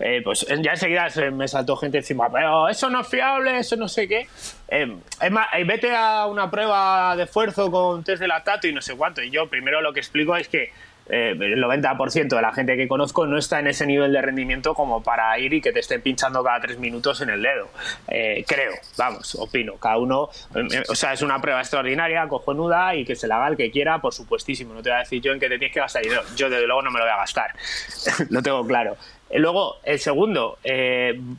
eh, 0.00 0.20
pues 0.24 0.44
ya 0.48 0.72
enseguida 0.72 1.08
se 1.10 1.30
me 1.30 1.46
saltó 1.46 1.76
gente 1.76 1.98
encima, 1.98 2.28
pero 2.30 2.68
eso 2.68 2.90
no 2.90 3.02
es 3.02 3.06
fiable, 3.06 3.58
eso 3.58 3.76
no 3.76 3.86
sé 3.86 4.08
qué. 4.08 4.26
Eh, 4.66 4.96
es 5.20 5.30
más, 5.30 5.46
eh, 5.54 5.62
vete 5.62 5.94
a 5.94 6.26
una 6.26 6.50
prueba 6.50 7.14
de 7.14 7.22
esfuerzo 7.22 7.70
con 7.70 8.02
test 8.02 8.20
de 8.20 8.26
lactato 8.26 8.66
y 8.66 8.72
no 8.72 8.82
sé 8.82 8.96
cuánto. 8.96 9.22
Y 9.22 9.30
yo 9.30 9.48
primero 9.48 9.80
lo 9.80 9.92
que 9.92 10.00
explico 10.00 10.34
es 10.34 10.48
que 10.48 10.72
eh, 11.06 11.32
el 11.38 11.62
90% 11.62 12.28
de 12.28 12.42
la 12.42 12.52
gente 12.52 12.76
que 12.76 12.88
conozco 12.88 13.26
no 13.26 13.36
está 13.36 13.60
en 13.60 13.66
ese 13.66 13.86
nivel 13.86 14.12
de 14.12 14.22
rendimiento 14.22 14.74
como 14.74 15.02
para 15.02 15.38
ir 15.38 15.52
y 15.52 15.60
que 15.60 15.72
te 15.72 15.80
estén 15.80 16.00
pinchando 16.00 16.42
cada 16.42 16.60
tres 16.60 16.78
minutos 16.78 17.20
en 17.20 17.30
el 17.30 17.42
dedo. 17.42 17.68
Eh, 18.08 18.44
creo, 18.46 18.72
vamos, 18.96 19.34
opino. 19.34 19.74
Cada 19.76 19.98
uno, 19.98 20.30
eh, 20.54 20.82
o 20.88 20.94
sea, 20.94 21.12
es 21.12 21.22
una 21.22 21.40
prueba 21.40 21.60
extraordinaria, 21.60 22.26
cojonuda 22.26 22.94
y 22.94 23.04
que 23.04 23.16
se 23.16 23.26
la 23.26 23.36
haga 23.36 23.48
el 23.48 23.56
que 23.56 23.70
quiera, 23.70 24.00
por 24.00 24.14
supuestísimo. 24.14 24.72
No 24.72 24.82
te 24.82 24.90
voy 24.90 24.96
a 24.96 25.00
decir 25.00 25.20
yo 25.20 25.32
en 25.32 25.40
qué 25.40 25.48
te 25.48 25.58
tienes 25.58 25.74
que 25.74 25.80
gastar 25.80 26.02
dinero. 26.02 26.22
Yo, 26.36 26.48
desde 26.48 26.66
luego, 26.66 26.82
no 26.82 26.90
me 26.90 26.98
lo 26.98 27.04
voy 27.04 27.12
a 27.12 27.18
gastar. 27.18 27.50
lo 28.30 28.42
tengo 28.42 28.66
claro. 28.66 28.96
Luego, 29.36 29.78
el 29.82 29.98
segundo, 29.98 30.58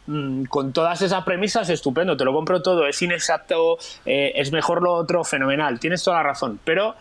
mm, 0.05 0.45
con 0.45 0.73
todas 0.73 1.01
esas 1.01 1.23
premisas, 1.23 1.69
estupendo, 1.69 2.17
te 2.17 2.25
lo 2.25 2.33
compro 2.33 2.61
todo, 2.61 2.87
es 2.87 3.01
inexacto, 3.01 3.77
es 4.05 4.51
mejor 4.51 4.83
lo 4.83 4.93
otro, 4.93 5.23
fenomenal, 5.23 5.79
tienes 5.79 6.03
toda 6.03 6.17
la 6.17 6.23
razón, 6.23 6.59
pero 6.65 6.95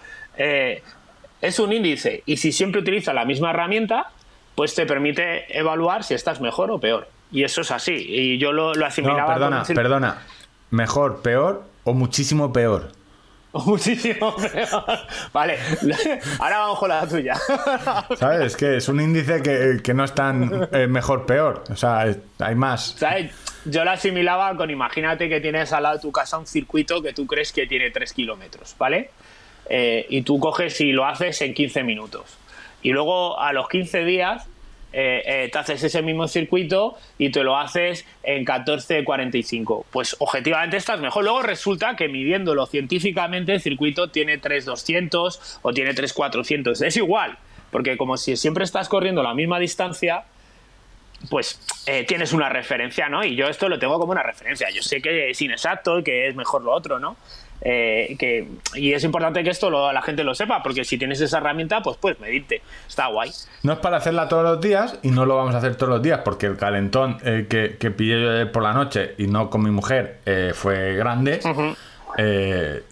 es 1.40 1.58
un 1.58 1.72
índice 1.72 2.22
y 2.26 2.36
si 2.36 2.52
siempre 2.52 2.80
utilizas 2.80 3.14
la 3.14 3.24
misma 3.24 3.50
herramienta, 3.50 4.10
pues 4.54 4.74
te 4.74 4.86
permite 4.86 5.58
evaluar 5.58 6.04
si 6.04 6.14
estás 6.14 6.40
mejor 6.40 6.70
o 6.70 6.78
peor. 6.78 7.08
Y 7.32 7.42
eso 7.42 7.62
es 7.62 7.70
así. 7.70 7.94
Y 7.94 8.38
yo 8.38 8.52
lo, 8.52 8.74
lo 8.74 8.80
No, 8.80 8.86
asimilaba 8.86 9.24
con 9.24 9.34
perdona, 9.34 9.64
perdona. 9.64 10.22
Mejor, 10.70 11.22
peor 11.22 11.64
o 11.84 11.92
muchísimo 11.92 12.52
peor. 12.52 12.92
muchísimo 13.52 14.34
peor. 14.36 14.84
Vale, 15.32 15.58
ahora 16.38 16.58
vamos 16.58 16.78
con 16.78 16.88
la 16.88 17.06
tuya. 17.06 17.34
¿Sabes? 18.16 18.40
Es 18.46 18.56
que 18.56 18.76
es 18.76 18.88
un 18.88 19.00
índice 19.00 19.42
que, 19.42 19.80
que 19.82 19.94
no 19.94 20.04
es 20.04 20.14
tan 20.14 20.68
eh, 20.72 20.86
mejor, 20.86 21.26
peor. 21.26 21.64
O 21.70 21.76
sea, 21.76 22.06
hay 22.38 22.54
más. 22.54 22.94
¿Sabes? 22.98 23.32
Yo 23.64 23.84
lo 23.84 23.92
asimilaba 23.92 24.54
con, 24.56 24.70
imagínate 24.70 25.28
que 25.28 25.40
tienes 25.40 25.72
al 25.72 25.84
lado 25.84 25.96
de 25.96 26.02
tu 26.02 26.12
casa 26.12 26.36
un 26.38 26.46
circuito 26.46 27.02
que 27.02 27.12
tú 27.12 27.26
crees 27.26 27.52
que 27.52 27.66
tiene 27.66 27.90
3 27.90 28.12
kilómetros, 28.12 28.74
¿vale? 28.78 29.10
Eh, 29.68 30.06
y 30.08 30.22
tú 30.22 30.38
coges 30.38 30.80
y 30.80 30.92
lo 30.92 31.06
haces 31.06 31.40
en 31.42 31.54
15 31.54 31.82
minutos. 31.84 32.36
Y 32.82 32.90
luego 32.90 33.38
a 33.38 33.52
los 33.52 33.68
15 33.68 34.04
días 34.04 34.46
eh, 34.92 35.22
eh, 35.26 35.48
te 35.50 35.58
haces 35.58 35.82
ese 35.82 36.02
mismo 36.02 36.28
circuito 36.28 36.96
y 37.18 37.30
te 37.30 37.42
lo 37.42 37.56
haces 37.56 38.04
en 38.22 38.44
14.45. 38.44 39.84
Pues 39.90 40.16
objetivamente 40.18 40.76
estás 40.76 41.00
mejor. 41.00 41.24
Luego 41.24 41.42
resulta 41.42 41.96
que 41.96 42.08
midiéndolo 42.08 42.66
científicamente 42.66 43.54
el 43.54 43.60
circuito 43.60 44.10
tiene 44.10 44.40
3.200 44.40 45.58
o 45.62 45.72
tiene 45.72 45.94
3.400. 45.94 46.84
Es 46.84 46.96
igual, 46.96 47.38
porque 47.70 47.96
como 47.96 48.16
si 48.16 48.36
siempre 48.36 48.64
estás 48.64 48.88
corriendo 48.88 49.22
la 49.22 49.34
misma 49.34 49.58
distancia, 49.58 50.24
pues 51.30 51.58
tienes 52.06 52.34
una 52.34 52.50
referencia, 52.50 53.08
¿no? 53.08 53.24
Y 53.24 53.34
yo 53.34 53.46
esto 53.46 53.66
lo 53.70 53.78
tengo 53.78 53.98
como 53.98 54.12
una 54.12 54.22
referencia. 54.22 54.68
Yo 54.70 54.82
sé 54.82 55.00
que 55.00 55.30
es 55.30 55.40
inexacto 55.40 56.00
y 56.00 56.04
que 56.04 56.28
es 56.28 56.36
mejor 56.36 56.62
lo 56.62 56.72
otro, 56.72 57.00
¿no? 57.00 57.16
Eh, 57.60 58.16
que, 58.18 58.46
y 58.74 58.92
es 58.92 59.04
importante 59.04 59.42
que 59.42 59.48
esto 59.50 59.70
lo- 59.70 59.90
la 59.92 60.02
gente 60.02 60.22
lo 60.22 60.34
sepa, 60.34 60.62
porque 60.62 60.84
si 60.84 60.98
tienes 60.98 61.20
esa 61.22 61.38
herramienta, 61.38 61.80
pues 61.82 61.96
puedes 61.96 62.20
medirte. 62.20 62.60
Está 62.86 63.06
guay. 63.06 63.30
No 63.62 63.72
es 63.72 63.78
para 63.78 63.96
hacerla 63.96 64.28
todos 64.28 64.42
los 64.44 64.60
días 64.60 64.98
y 65.02 65.10
no 65.10 65.24
lo 65.24 65.36
vamos 65.36 65.54
a 65.54 65.58
hacer 65.58 65.74
todos 65.76 65.88
los 65.88 66.02
días 66.02 66.20
porque 66.24 66.44
el 66.46 66.56
calentón 66.58 67.16
eh, 67.24 67.46
que, 67.48 67.76
que 67.78 67.90
pillé 67.90 68.20
yo 68.22 68.30
ayer 68.32 68.52
por 68.52 68.62
la 68.62 68.74
noche 68.74 69.14
y 69.16 69.26
no 69.28 69.48
con 69.48 69.62
mi 69.62 69.70
mujer 69.70 70.18
eh, 70.26 70.52
fue 70.54 70.94
grande. 70.94 71.40
Eh, 72.18 72.82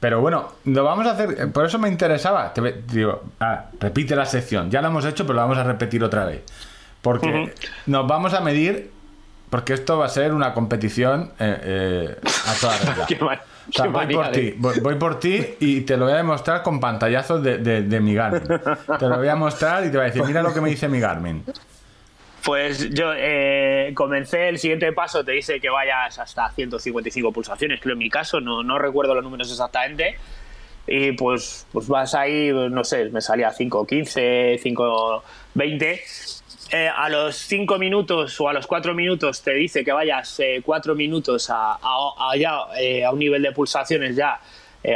pero 0.00 0.20
bueno, 0.20 0.52
lo 0.64 0.84
vamos 0.84 1.06
a 1.06 1.10
hacer. 1.12 1.36
eh, 1.38 1.46
Por 1.48 1.66
eso 1.66 1.78
me 1.78 1.88
interesaba. 1.88 2.52
Te 2.54 2.82
digo, 2.92 3.22
ah, 3.40 3.66
repite 3.80 4.16
la 4.16 4.26
sección. 4.26 4.70
Ya 4.70 4.80
lo 4.80 4.88
hemos 4.88 5.04
hecho, 5.04 5.24
pero 5.24 5.34
lo 5.34 5.40
vamos 5.42 5.58
a 5.58 5.64
repetir 5.64 6.02
otra 6.02 6.24
vez. 6.24 6.42
Porque 7.02 7.52
nos 7.86 8.06
vamos 8.06 8.32
a 8.34 8.40
medir. 8.40 8.90
Porque 9.50 9.74
esto 9.74 9.98
va 9.98 10.06
a 10.06 10.08
ser 10.08 10.32
una 10.32 10.54
competición 10.54 11.32
eh, 11.38 11.58
eh, 11.62 12.16
a 12.46 12.54
toda 12.58 12.78
regla. 12.78 13.04
Qué 13.08 13.16
mal- 13.16 13.40
O 13.68 13.72
sea, 13.72 13.84
qué 13.84 13.90
voy 13.90 14.14
por 14.14 14.30
ti, 14.30 14.54
voy, 14.56 14.80
voy 14.80 14.94
por 14.96 15.20
ti 15.20 15.44
y 15.60 15.82
te 15.82 15.96
lo 15.96 16.06
voy 16.06 16.14
a 16.14 16.18
demostrar 16.18 16.62
con 16.62 16.80
pantallazos 16.80 17.42
de, 17.42 17.58
de, 17.58 17.82
de 17.82 18.00
mi 18.00 18.14
Garmin. 18.14 18.42
Te 18.98 19.08
lo 19.08 19.18
voy 19.18 19.28
a 19.28 19.36
mostrar 19.36 19.84
y 19.84 19.90
te 19.90 19.96
voy 19.96 20.06
a 20.06 20.10
decir, 20.10 20.24
mira 20.24 20.42
lo 20.42 20.52
que 20.52 20.60
me 20.60 20.68
dice 20.70 20.88
mi 20.88 21.00
Garmin. 21.00 21.44
Pues 22.44 22.90
yo 22.90 23.12
eh, 23.16 23.92
comencé 23.94 24.48
el 24.48 24.58
siguiente 24.58 24.92
paso, 24.92 25.24
te 25.24 25.32
dice 25.32 25.60
que 25.60 25.70
vayas 25.70 26.18
hasta 26.18 26.50
155 26.50 27.32
pulsaciones, 27.32 27.80
creo 27.80 27.92
en 27.92 28.00
mi 28.00 28.10
caso, 28.10 28.40
no, 28.40 28.64
no 28.64 28.78
recuerdo 28.78 29.14
los 29.14 29.22
números 29.22 29.50
exactamente. 29.50 30.16
Y 30.86 31.12
pues, 31.12 31.66
pues 31.72 31.86
vas 31.86 32.14
ahí, 32.14 32.50
no 32.52 32.82
sé, 32.82 33.10
me 33.10 33.20
salía 33.20 33.52
5.15, 33.52 34.60
5.20. 34.60 36.41
eh, 36.72 36.88
a 36.88 37.08
los 37.08 37.36
5 37.36 37.78
minutos 37.78 38.40
o 38.40 38.48
a 38.48 38.52
los 38.52 38.66
4 38.66 38.94
minutos 38.94 39.42
te 39.42 39.54
dice 39.54 39.84
que 39.84 39.92
vayas 39.92 40.40
4 40.64 40.94
minutos 40.94 41.50
a, 41.50 41.74
a, 41.74 42.30
a, 42.30 42.36
ya, 42.36 42.56
a, 43.06 43.12
un 43.12 43.18
nivel 43.18 43.42
de 43.42 43.52
pulsaciones 43.52 44.16
ya 44.16 44.40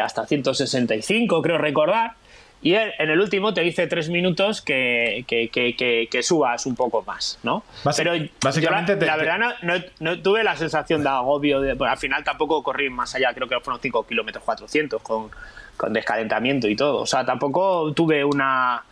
hasta 0.03 0.27
165, 0.27 1.43
creo 1.43 1.59
recordar. 1.59 2.17
Y 2.63 2.75
en 2.75 3.11
el 3.11 3.21
último 3.21 3.53
te 3.53 3.61
dice 3.61 3.87
tres 3.87 4.09
minutos 4.09 4.63
que, 4.63 5.25
que, 5.29 5.49
que, 5.51 6.09
que 6.11 6.23
subas 6.23 6.65
un 6.67 6.75
poco 6.75 7.03
más, 7.03 7.39
¿no? 7.43 7.63
Pero 7.97 8.13
básicamente 8.43 8.97
la, 8.97 9.17
verdad 9.17 9.39
no, 9.63 9.75
no, 10.01 10.21
tuve 10.21 10.43
la 10.43 10.57
sensación 10.57 11.03
de 11.03 11.09
agobio. 11.11 11.61
De, 11.61 11.77
al 11.79 11.99
final 11.99 12.25
tampoco 12.25 12.63
corrí 12.63 12.89
más 12.89 13.15
allá, 13.15 13.33
creo 13.35 13.47
que 13.47 13.61
fueron 13.61 13.81
5 13.81 14.07
kilómetros 14.07 14.43
400 14.43 15.03
con, 15.03 15.31
con 15.77 15.93
descalentamiento 15.93 16.67
y 16.67 16.75
todo. 16.75 17.03
O 17.03 17.07
sea, 17.07 17.25
tampoco 17.25 17.93
tuve 17.93 18.25
una 18.25 18.83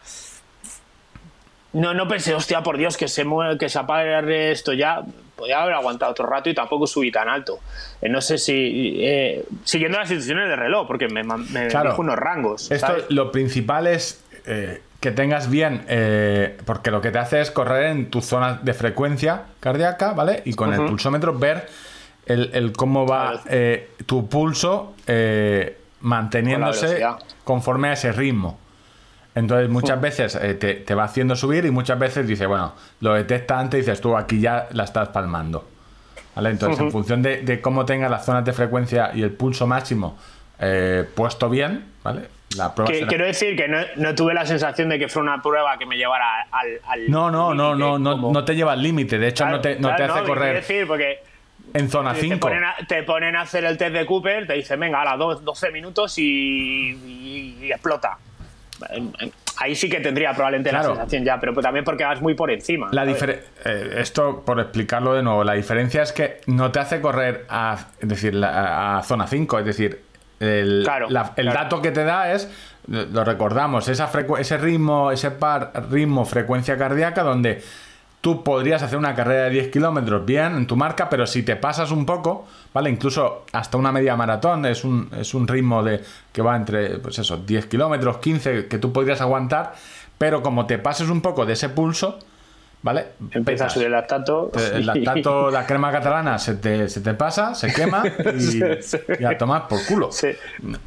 no, 1.74 1.92
no 1.92 2.06
pensé, 2.06 2.34
hostia, 2.34 2.62
por 2.62 2.78
Dios, 2.78 2.96
que 2.96 3.08
se 3.08 3.24
mueve, 3.24 3.58
que 3.58 3.68
se 3.68 3.78
apague 3.78 4.52
esto 4.52 4.72
ya. 4.72 5.02
Podría 5.34 5.62
haber 5.62 5.74
aguantado 5.74 6.12
otro 6.12 6.26
rato 6.26 6.48
y 6.48 6.54
tampoco 6.54 6.86
subí 6.86 7.10
tan 7.10 7.28
alto. 7.28 7.58
Eh, 8.00 8.08
no 8.08 8.20
sé 8.20 8.38
si. 8.38 8.98
Eh, 9.00 9.44
siguiendo 9.64 9.98
las 9.98 10.08
instrucciones 10.08 10.48
de 10.48 10.54
reloj, 10.54 10.86
porque 10.86 11.08
me, 11.08 11.24
me 11.24 11.66
dijo 11.66 11.94
unos 11.98 12.16
rangos. 12.16 12.70
Esto, 12.70 12.94
lo 13.08 13.32
principal 13.32 13.88
es 13.88 14.22
eh, 14.46 14.82
que 15.00 15.10
tengas 15.10 15.50
bien. 15.50 15.84
porque 16.64 16.92
lo 16.92 17.00
que 17.00 17.10
te 17.10 17.18
hace 17.18 17.40
es 17.40 17.50
correr 17.50 17.90
en 17.90 18.08
tu 18.08 18.22
zona 18.22 18.60
de 18.62 18.72
frecuencia 18.72 19.46
cardíaca, 19.58 20.12
¿vale? 20.12 20.42
Y 20.44 20.54
con 20.54 20.72
el 20.72 20.86
pulsómetro 20.86 21.36
ver 21.36 21.68
el, 22.26 22.72
cómo 22.76 23.04
va 23.04 23.42
tu 24.06 24.28
pulso 24.28 24.94
manteniéndose 26.00 27.04
conforme 27.42 27.88
a 27.88 27.92
ese 27.94 28.12
ritmo. 28.12 28.60
Entonces 29.35 29.68
muchas 29.68 30.01
veces 30.01 30.37
eh, 30.37 30.55
te, 30.55 30.95
va 30.95 31.05
haciendo 31.05 31.35
subir 31.35 31.64
y 31.64 31.70
muchas 31.70 31.99
veces 31.99 32.26
dice, 32.26 32.47
bueno, 32.47 32.74
lo 33.01 33.14
detecta 33.14 33.59
antes 33.59 33.78
y 33.78 33.80
dices 33.80 34.01
tú 34.01 34.16
aquí 34.16 34.41
ya 34.41 34.68
la 34.72 34.85
estás 34.85 35.09
palmando. 35.09 35.68
¿Vale? 36.37 36.51
Entonces 36.51 36.80
en 36.80 36.91
función 36.91 37.22
de, 37.22 37.61
cómo 37.61 37.85
tengas 37.85 38.11
las 38.11 38.24
zonas 38.24 38.45
de 38.45 38.53
frecuencia 38.53 39.11
y 39.14 39.22
el 39.22 39.32
pulso 39.32 39.66
máximo 39.66 40.18
eh, 40.61 41.05
puesto 41.14 41.49
bien, 41.49 41.85
¿vale? 42.03 42.22
La 42.57 42.72
prueba 42.74 42.93
Quiero 43.09 43.24
decir 43.24 43.57
que 43.57 43.66
no, 43.68 44.14
tuve 44.14 44.35
la 44.35 44.47
sensación 44.47 44.89
de 44.89 44.99
que 44.99 45.09
fue 45.09 45.22
una 45.22 45.43
prueba 45.43 45.76
que 45.78 45.87
me 45.87 45.97
llevara 45.97 46.47
al... 46.53 47.11
no, 47.11 47.30
no, 47.30 47.55
no, 47.55 47.74
no, 47.74 47.99
no, 47.99 48.16
no 48.16 48.45
te 48.45 48.55
lleva 48.55 48.72
al 48.72 48.82
límite, 48.82 49.18
de 49.18 49.28
hecho 49.28 49.47
no 49.47 49.61
te, 49.61 49.80
no 49.80 49.95
te 49.97 50.05
hace 50.05 50.22
correr... 50.22 50.55
decir 50.57 50.87
porque 50.87 51.18
en 51.72 51.89
zona 51.89 52.14
5. 52.14 52.49
Te, 52.87 53.03
ponen 53.03 53.35
a, 53.35 53.41
hacer 53.41 53.64
el 53.64 53.76
test 53.76 53.95
de 53.95 54.07
Cooper, 54.07 54.47
te 54.47 54.53
dicen, 54.53 54.78
venga, 54.78 55.03
a 55.03 55.16
las 55.16 55.45
12 55.45 55.70
minutos 55.72 56.16
y 56.18 57.68
explota 57.68 58.18
ahí 59.56 59.74
sí 59.74 59.88
que 59.88 60.00
tendría 60.00 60.32
probablemente 60.32 60.72
la 60.72 60.82
sensación 60.82 61.24
ya, 61.24 61.38
pero 61.38 61.54
también 61.54 61.84
porque 61.84 62.04
vas 62.04 62.20
muy 62.20 62.34
por 62.34 62.50
encima. 62.50 62.88
La 62.92 63.04
eh, 63.08 63.94
esto, 63.98 64.42
por 64.44 64.60
explicarlo 64.60 65.14
de 65.14 65.22
nuevo, 65.22 65.44
la 65.44 65.54
diferencia 65.54 66.02
es 66.02 66.12
que 66.12 66.40
no 66.46 66.70
te 66.72 66.80
hace 66.80 67.00
correr 67.00 67.46
a, 67.48 67.86
es 68.00 68.08
decir, 68.08 68.44
a 68.44 69.02
zona 69.04 69.26
5, 69.26 69.58
es 69.60 69.64
decir, 69.64 70.00
el, 70.40 70.86
el 71.36 71.46
dato 71.46 71.80
que 71.80 71.90
te 71.90 72.04
da 72.04 72.32
es, 72.32 72.50
lo 72.88 73.24
recordamos, 73.24 73.88
esa 73.88 74.10
ese 74.38 74.58
ritmo, 74.58 75.10
ese 75.10 75.30
par 75.30 75.72
ritmo, 75.90 76.24
frecuencia 76.24 76.76
cardíaca, 76.76 77.22
donde 77.22 77.62
tú 78.24 78.42
podrías 78.42 78.82
hacer 78.82 78.96
una 78.96 79.14
carrera 79.14 79.44
de 79.44 79.50
10 79.50 79.70
kilómetros 79.70 80.24
bien 80.24 80.56
en 80.56 80.66
tu 80.66 80.76
marca, 80.76 81.10
pero 81.10 81.26
si 81.26 81.42
te 81.42 81.56
pasas 81.56 81.90
un 81.90 82.06
poco, 82.06 82.46
¿vale? 82.72 82.88
Incluso 82.88 83.44
hasta 83.52 83.76
una 83.76 83.92
media 83.92 84.16
maratón 84.16 84.64
es 84.64 84.82
un, 84.82 85.10
es 85.14 85.34
un 85.34 85.46
ritmo 85.46 85.82
de 85.82 86.00
que 86.32 86.40
va 86.40 86.56
entre, 86.56 87.00
pues 87.00 87.18
eso, 87.18 87.36
10 87.36 87.66
kilómetros, 87.66 88.16
15, 88.16 88.66
que 88.66 88.78
tú 88.78 88.94
podrías 88.94 89.20
aguantar, 89.20 89.74
pero 90.16 90.42
como 90.42 90.64
te 90.64 90.78
pases 90.78 91.10
un 91.10 91.20
poco 91.20 91.44
de 91.44 91.52
ese 91.52 91.68
pulso, 91.68 92.18
¿vale? 92.80 93.08
Empieza 93.30 93.66
a 93.66 93.68
subir 93.68 93.88
el 93.88 93.92
lactato. 93.92 94.50
El 94.72 94.86
lactato, 94.86 95.50
la 95.50 95.66
crema 95.66 95.92
catalana 95.92 96.38
se 96.38 96.54
te, 96.54 96.88
se 96.88 97.02
te 97.02 97.12
pasa, 97.12 97.54
se 97.54 97.74
quema 97.74 98.04
y, 99.20 99.22
a 99.22 99.36
tomar 99.36 99.68
por 99.68 99.84
culo. 99.84 100.08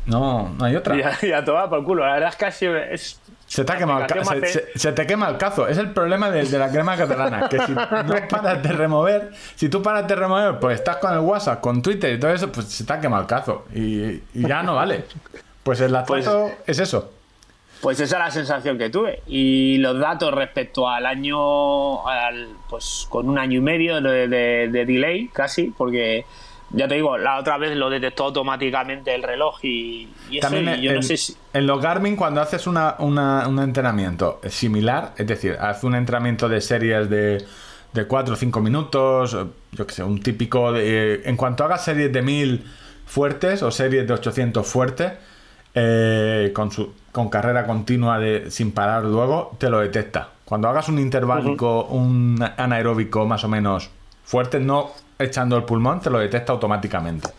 No, 0.08 0.56
no 0.58 0.66
hay 0.66 0.76
otra. 0.76 0.96
Y 1.22 1.32
a, 1.32 1.46
tomar 1.46 1.70
por 1.70 1.84
culo. 1.84 2.04
La 2.04 2.14
verdad 2.14 2.34
es 2.48 2.64
es 2.64 3.22
se 3.48 3.64
te, 3.64 3.78
quema 3.78 4.06
el 4.06 4.46
se, 4.76 4.92
te 4.92 5.08
quema 5.08 5.30
el 5.30 5.38
cazo. 5.38 5.70
Es 5.70 5.78
el 5.78 5.92
problema 5.92 6.30
de, 6.30 6.44
la 6.60 6.70
crema 6.70 6.98
catalana. 6.98 7.48
Que 7.48 7.60
si 7.60 7.72
no 7.72 7.88
paras 8.30 8.62
de 8.62 8.74
remover, 8.74 9.32
si 9.56 9.70
tú 9.70 9.82
paras 9.82 10.06
de 10.06 10.16
remover, 10.16 10.60
pues 10.60 10.80
estás 10.80 10.98
con 10.98 11.14
el 11.14 11.20
WhatsApp, 11.20 11.62
con 11.62 11.82
Twitter 11.82 12.14
y 12.14 12.20
todo 12.20 12.32
eso, 12.32 12.52
pues 12.52 12.68
se 12.68 12.84
te 12.84 12.92
ha 12.92 13.00
quemado 13.00 13.22
el 13.22 13.28
cazo. 13.28 13.66
Y, 13.74 14.22
ya 14.34 14.64
no 14.64 14.76
vale. 14.76 15.06
Pues 15.64 15.80
el 15.80 15.94
lactato 15.94 16.52
pues, 16.56 16.68
es 16.68 16.80
eso. 16.80 17.14
Pues 17.82 18.00
esa 18.02 18.18
es 18.18 18.24
la 18.24 18.32
sensación 18.32 18.78
que 18.78 18.90
tuve. 18.90 19.22
Y 19.28 19.78
los 19.78 19.98
datos 19.98 20.34
respecto 20.34 20.90
al 20.90 21.06
año, 21.06 22.00
pues 22.70 23.08
con 23.10 23.30
un 23.30 23.40
año 23.40 23.60
y 23.60 23.62
medio 23.62 24.02
de, 24.02 24.28
de 24.28 24.86
delay 24.86 25.30
casi, 25.30 25.74
porque 25.78 26.26
ya 26.72 26.88
te 26.88 26.96
digo, 26.96 27.18
la 27.18 27.38
otra 27.38 27.58
vez 27.58 27.76
lo 27.76 27.90
detectó 27.90 28.26
automáticamente 28.26 29.16
el 29.16 29.24
reloj 29.24 29.60
y, 29.64 30.10
También 30.42 30.82
yo 30.82 30.92
en, 30.92 30.96
no 30.98 31.02
sé 31.02 31.18
si... 31.18 31.36
En 31.54 31.66
los 31.66 31.82
Garmin, 31.82 32.16
cuando 32.16 32.42
haces 32.42 32.68
una, 32.68 32.96
un 33.00 33.60
entrenamiento 33.60 34.42
similar, 34.50 35.14
es 35.18 35.28
decir, 35.28 35.58
haces 35.60 35.84
un 35.84 35.96
entrenamiento 35.96 36.50
de 36.50 36.60
series 36.60 37.10
de, 37.10 37.46
de 37.94 38.06
4 38.06 38.34
o 38.34 38.38
5 38.38 38.60
minutos, 38.60 39.38
yo 39.72 39.88
que 39.88 39.94
sé, 39.94 40.04
un 40.04 40.22
típico... 40.22 40.74
De, 40.74 41.22
en 41.24 41.38
cuanto 41.38 41.64
hagas 41.64 41.86
series 41.86 42.12
de 42.12 42.22
1000 42.22 42.66
fuertes 43.06 43.64
o 43.64 43.72
series 43.72 44.06
de 44.06 44.14
800 44.14 44.68
fuertes, 44.68 45.14
eh, 45.74 46.52
con, 46.54 46.72
su, 46.72 46.94
con 47.12 47.30
carrera 47.30 47.66
continua 47.66 48.20
de, 48.20 48.52
sin 48.52 48.72
parar 48.72 49.06
luego, 49.06 49.56
te 49.58 49.70
lo 49.70 49.80
detecta. 49.80 50.32
Cuando 50.44 50.68
hagas 50.68 50.90
un 50.90 51.00
interválico, 51.00 51.86
un 51.86 52.44
anaeróbico 52.58 53.26
más 53.26 53.44
o 53.44 53.48
menos 53.48 53.92
fuerte, 54.28 54.60
no 54.60 54.92
echando 55.18 55.56
el 55.58 55.64
pulmón, 55.64 56.02
te 56.02 56.10
lo 56.10 56.20
detecta 56.20 56.52
automáticamente. 56.52 57.30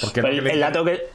Porque 0.00 0.22
que, 0.22 0.28
el 0.28 0.60
dato 0.60 0.84
que... 0.84 1.10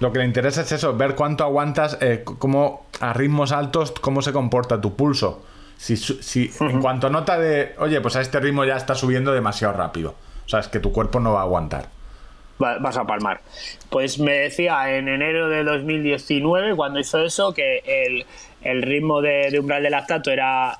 Lo 0.00 0.10
que 0.10 0.20
le 0.20 0.24
interesa 0.24 0.62
es 0.62 0.72
eso, 0.72 0.96
ver 0.96 1.14
cuánto 1.14 1.44
aguantas, 1.44 1.98
eh, 2.00 2.24
cómo 2.24 2.86
a 3.00 3.12
ritmos 3.12 3.52
altos, 3.52 3.92
cómo 4.00 4.22
se 4.22 4.32
comporta 4.32 4.80
tu 4.80 4.96
pulso. 4.96 5.44
Si, 5.76 5.96
si 5.96 6.50
en 6.60 6.80
cuanto 6.80 7.10
nota 7.10 7.36
de, 7.38 7.74
oye, 7.78 8.00
pues 8.00 8.16
a 8.16 8.22
este 8.22 8.40
ritmo 8.40 8.64
ya 8.64 8.76
está 8.76 8.94
subiendo 8.94 9.32
demasiado 9.32 9.74
rápido. 9.74 10.14
O 10.46 10.48
sea, 10.48 10.60
es 10.60 10.68
que 10.68 10.80
tu 10.80 10.92
cuerpo 10.92 11.20
no 11.20 11.32
va 11.32 11.40
a 11.40 11.42
aguantar. 11.42 11.88
Vas 12.58 12.96
a 12.96 13.04
palmar. 13.04 13.40
Pues 13.90 14.18
me 14.18 14.32
decía 14.32 14.96
en 14.96 15.08
enero 15.08 15.48
de 15.48 15.64
2019, 15.64 16.74
cuando 16.76 17.00
hizo 17.00 17.20
eso, 17.22 17.52
que 17.52 17.82
el, 17.84 18.26
el 18.62 18.82
ritmo 18.82 19.20
de, 19.20 19.56
umbral 19.58 19.82
de 19.82 19.90
lactato 19.90 20.30
era 20.30 20.78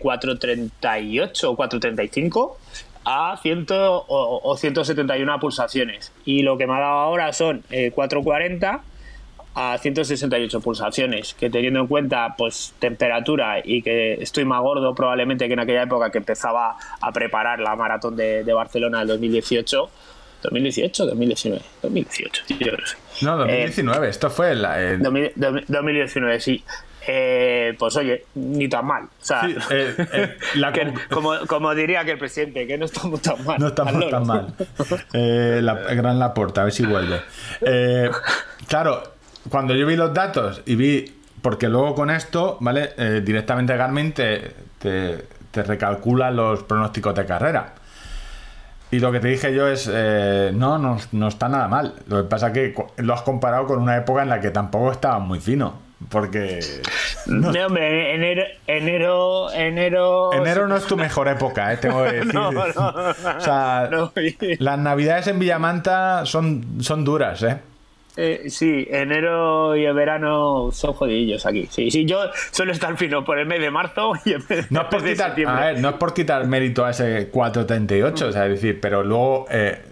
438 0.00 1.50
o 1.50 1.56
435 1.56 2.58
a 3.04 3.38
100 3.40 3.66
o, 3.70 4.56
171 4.56 5.40
pulsaciones. 5.40 6.12
Y 6.24 6.42
lo 6.42 6.56
que 6.56 6.66
me 6.66 6.74
ha 6.74 6.80
dado 6.80 6.98
ahora 7.00 7.32
son 7.32 7.62
440 7.68 8.74
eh, 8.74 8.94
a 9.56 9.78
168 9.78 10.60
pulsaciones, 10.60 11.34
que 11.34 11.48
teniendo 11.48 11.80
en 11.80 11.86
cuenta 11.86 12.34
pues 12.36 12.74
temperatura 12.80 13.60
y 13.64 13.82
que 13.82 14.14
estoy 14.14 14.44
más 14.44 14.60
gordo 14.60 14.94
probablemente 14.94 15.46
que 15.46 15.52
en 15.52 15.60
aquella 15.60 15.82
época 15.84 16.10
que 16.10 16.18
empezaba 16.18 16.76
a 17.00 17.12
preparar 17.12 17.60
la 17.60 17.76
maratón 17.76 18.16
de, 18.16 18.52
Barcelona 18.52 19.00
del 19.00 19.08
2018. 19.08 19.90
2018, 20.44 21.06
2019, 21.06 21.62
2018, 21.82 22.42
yo 22.48 22.56
No, 23.22 23.38
2019, 23.38 24.08
esto 24.08 24.30
fue 24.30 24.52
el, 24.52 24.62
2019, 25.02 26.40
sí. 26.40 26.64
Eh, 27.06 27.74
pues 27.78 27.96
oye, 27.96 28.24
ni 28.34 28.68
tan 28.68 28.86
mal. 28.86 29.04
O 29.04 29.24
sea, 29.24 29.46
eh, 29.70 29.94
eh, 30.12 30.36
como, 31.46 31.74
diría 31.74 32.04
que 32.04 32.12
el 32.12 32.18
presidente, 32.18 32.66
que 32.66 32.78
no 32.78 32.86
estamos 32.86 33.20
tan 33.20 33.44
mal. 33.44 33.58
No 33.60 33.68
estamos 33.68 34.10
tan 34.10 34.26
mal. 34.26 34.54
la, 35.12 35.74
gran 35.94 36.18
Laporta, 36.18 36.62
a 36.62 36.64
ver 36.64 36.72
si 36.72 36.84
vuelve. 36.84 37.20
claro, 38.68 39.02
cuando 39.50 39.74
yo 39.74 39.86
vi 39.86 39.96
los 39.96 40.14
datos 40.14 40.62
y 40.64 40.76
vi, 40.76 41.14
porque 41.42 41.68
luego 41.68 41.94
con 41.94 42.10
esto, 42.10 42.56
¿vale? 42.60 42.92
directamente 43.22 43.76
Garmin 43.76 44.12
te, 44.12 44.52
te, 44.78 45.62
recalcula 45.62 46.30
los 46.30 46.62
pronósticos 46.62 47.14
de 47.14 47.26
carrera. 47.26 47.74
Y 48.94 49.00
lo 49.00 49.10
que 49.10 49.18
te 49.18 49.26
dije 49.26 49.52
yo 49.52 49.66
es, 49.66 49.88
no, 49.88 50.78
no, 50.78 50.98
no, 51.10 51.28
está 51.28 51.48
nada 51.48 51.66
mal. 51.66 51.94
Lo 52.06 52.22
que 52.22 52.28
pasa 52.28 52.46
es 52.48 52.52
que 52.52 52.74
lo 52.98 53.12
has 53.12 53.22
comparado 53.22 53.66
con 53.66 53.82
una 53.82 53.96
época 53.96 54.22
en 54.22 54.28
la 54.28 54.40
que 54.40 54.50
tampoco 54.52 54.92
estaba 54.92 55.18
muy 55.18 55.40
fino. 55.40 55.82
Porque. 56.08 56.60
No, 57.26 57.48
hombre, 57.48 58.14
enero, 58.14 58.44
enero, 58.68 59.50
enero. 59.52 60.32
Enero 60.32 60.68
no 60.68 60.76
es 60.76 60.84
tu 60.84 60.96
mejor 60.96 61.26
época, 61.26 61.72
¿eh? 61.72 61.78
tengo 61.78 62.04
que 62.04 62.12
decir. 62.12 62.34
No, 62.34 62.52
no, 62.52 62.62
o 62.62 63.40
sea, 63.40 63.90
las 64.60 64.78
navidades 64.78 65.26
en 65.26 65.40
Villamanta 65.40 66.24
son, 66.24 66.76
son 66.80 67.04
duras, 67.04 67.42
¿eh? 67.42 67.58
Eh, 68.16 68.44
sí, 68.48 68.86
enero 68.90 69.74
y 69.74 69.84
el 69.84 69.94
verano 69.94 70.70
son 70.72 70.92
jodidillos 70.92 71.46
aquí. 71.46 71.66
Sí, 71.70 71.90
sí, 71.90 72.04
yo 72.04 72.20
suelo 72.52 72.70
estar 72.72 72.96
fino 72.96 73.24
por 73.24 73.38
el 73.38 73.46
mes 73.46 73.60
de 73.60 73.70
marzo 73.70 74.12
y 74.24 74.32
el 74.32 74.44
mes, 74.48 74.70
no 74.70 74.82
es 74.82 74.86
por 74.86 75.02
quitar, 75.02 75.28
septiembre. 75.28 75.62
A 75.62 75.66
ver, 75.72 75.80
no 75.80 75.88
es 75.88 75.94
por 75.96 76.14
quitar 76.14 76.46
mérito 76.46 76.84
a 76.84 76.90
ese 76.90 77.28
438, 77.28 78.26
o 78.26 78.32
sea, 78.32 78.44
es 78.46 78.50
decir, 78.50 78.80
pero 78.80 79.02
luego 79.02 79.46
eh, 79.50 79.82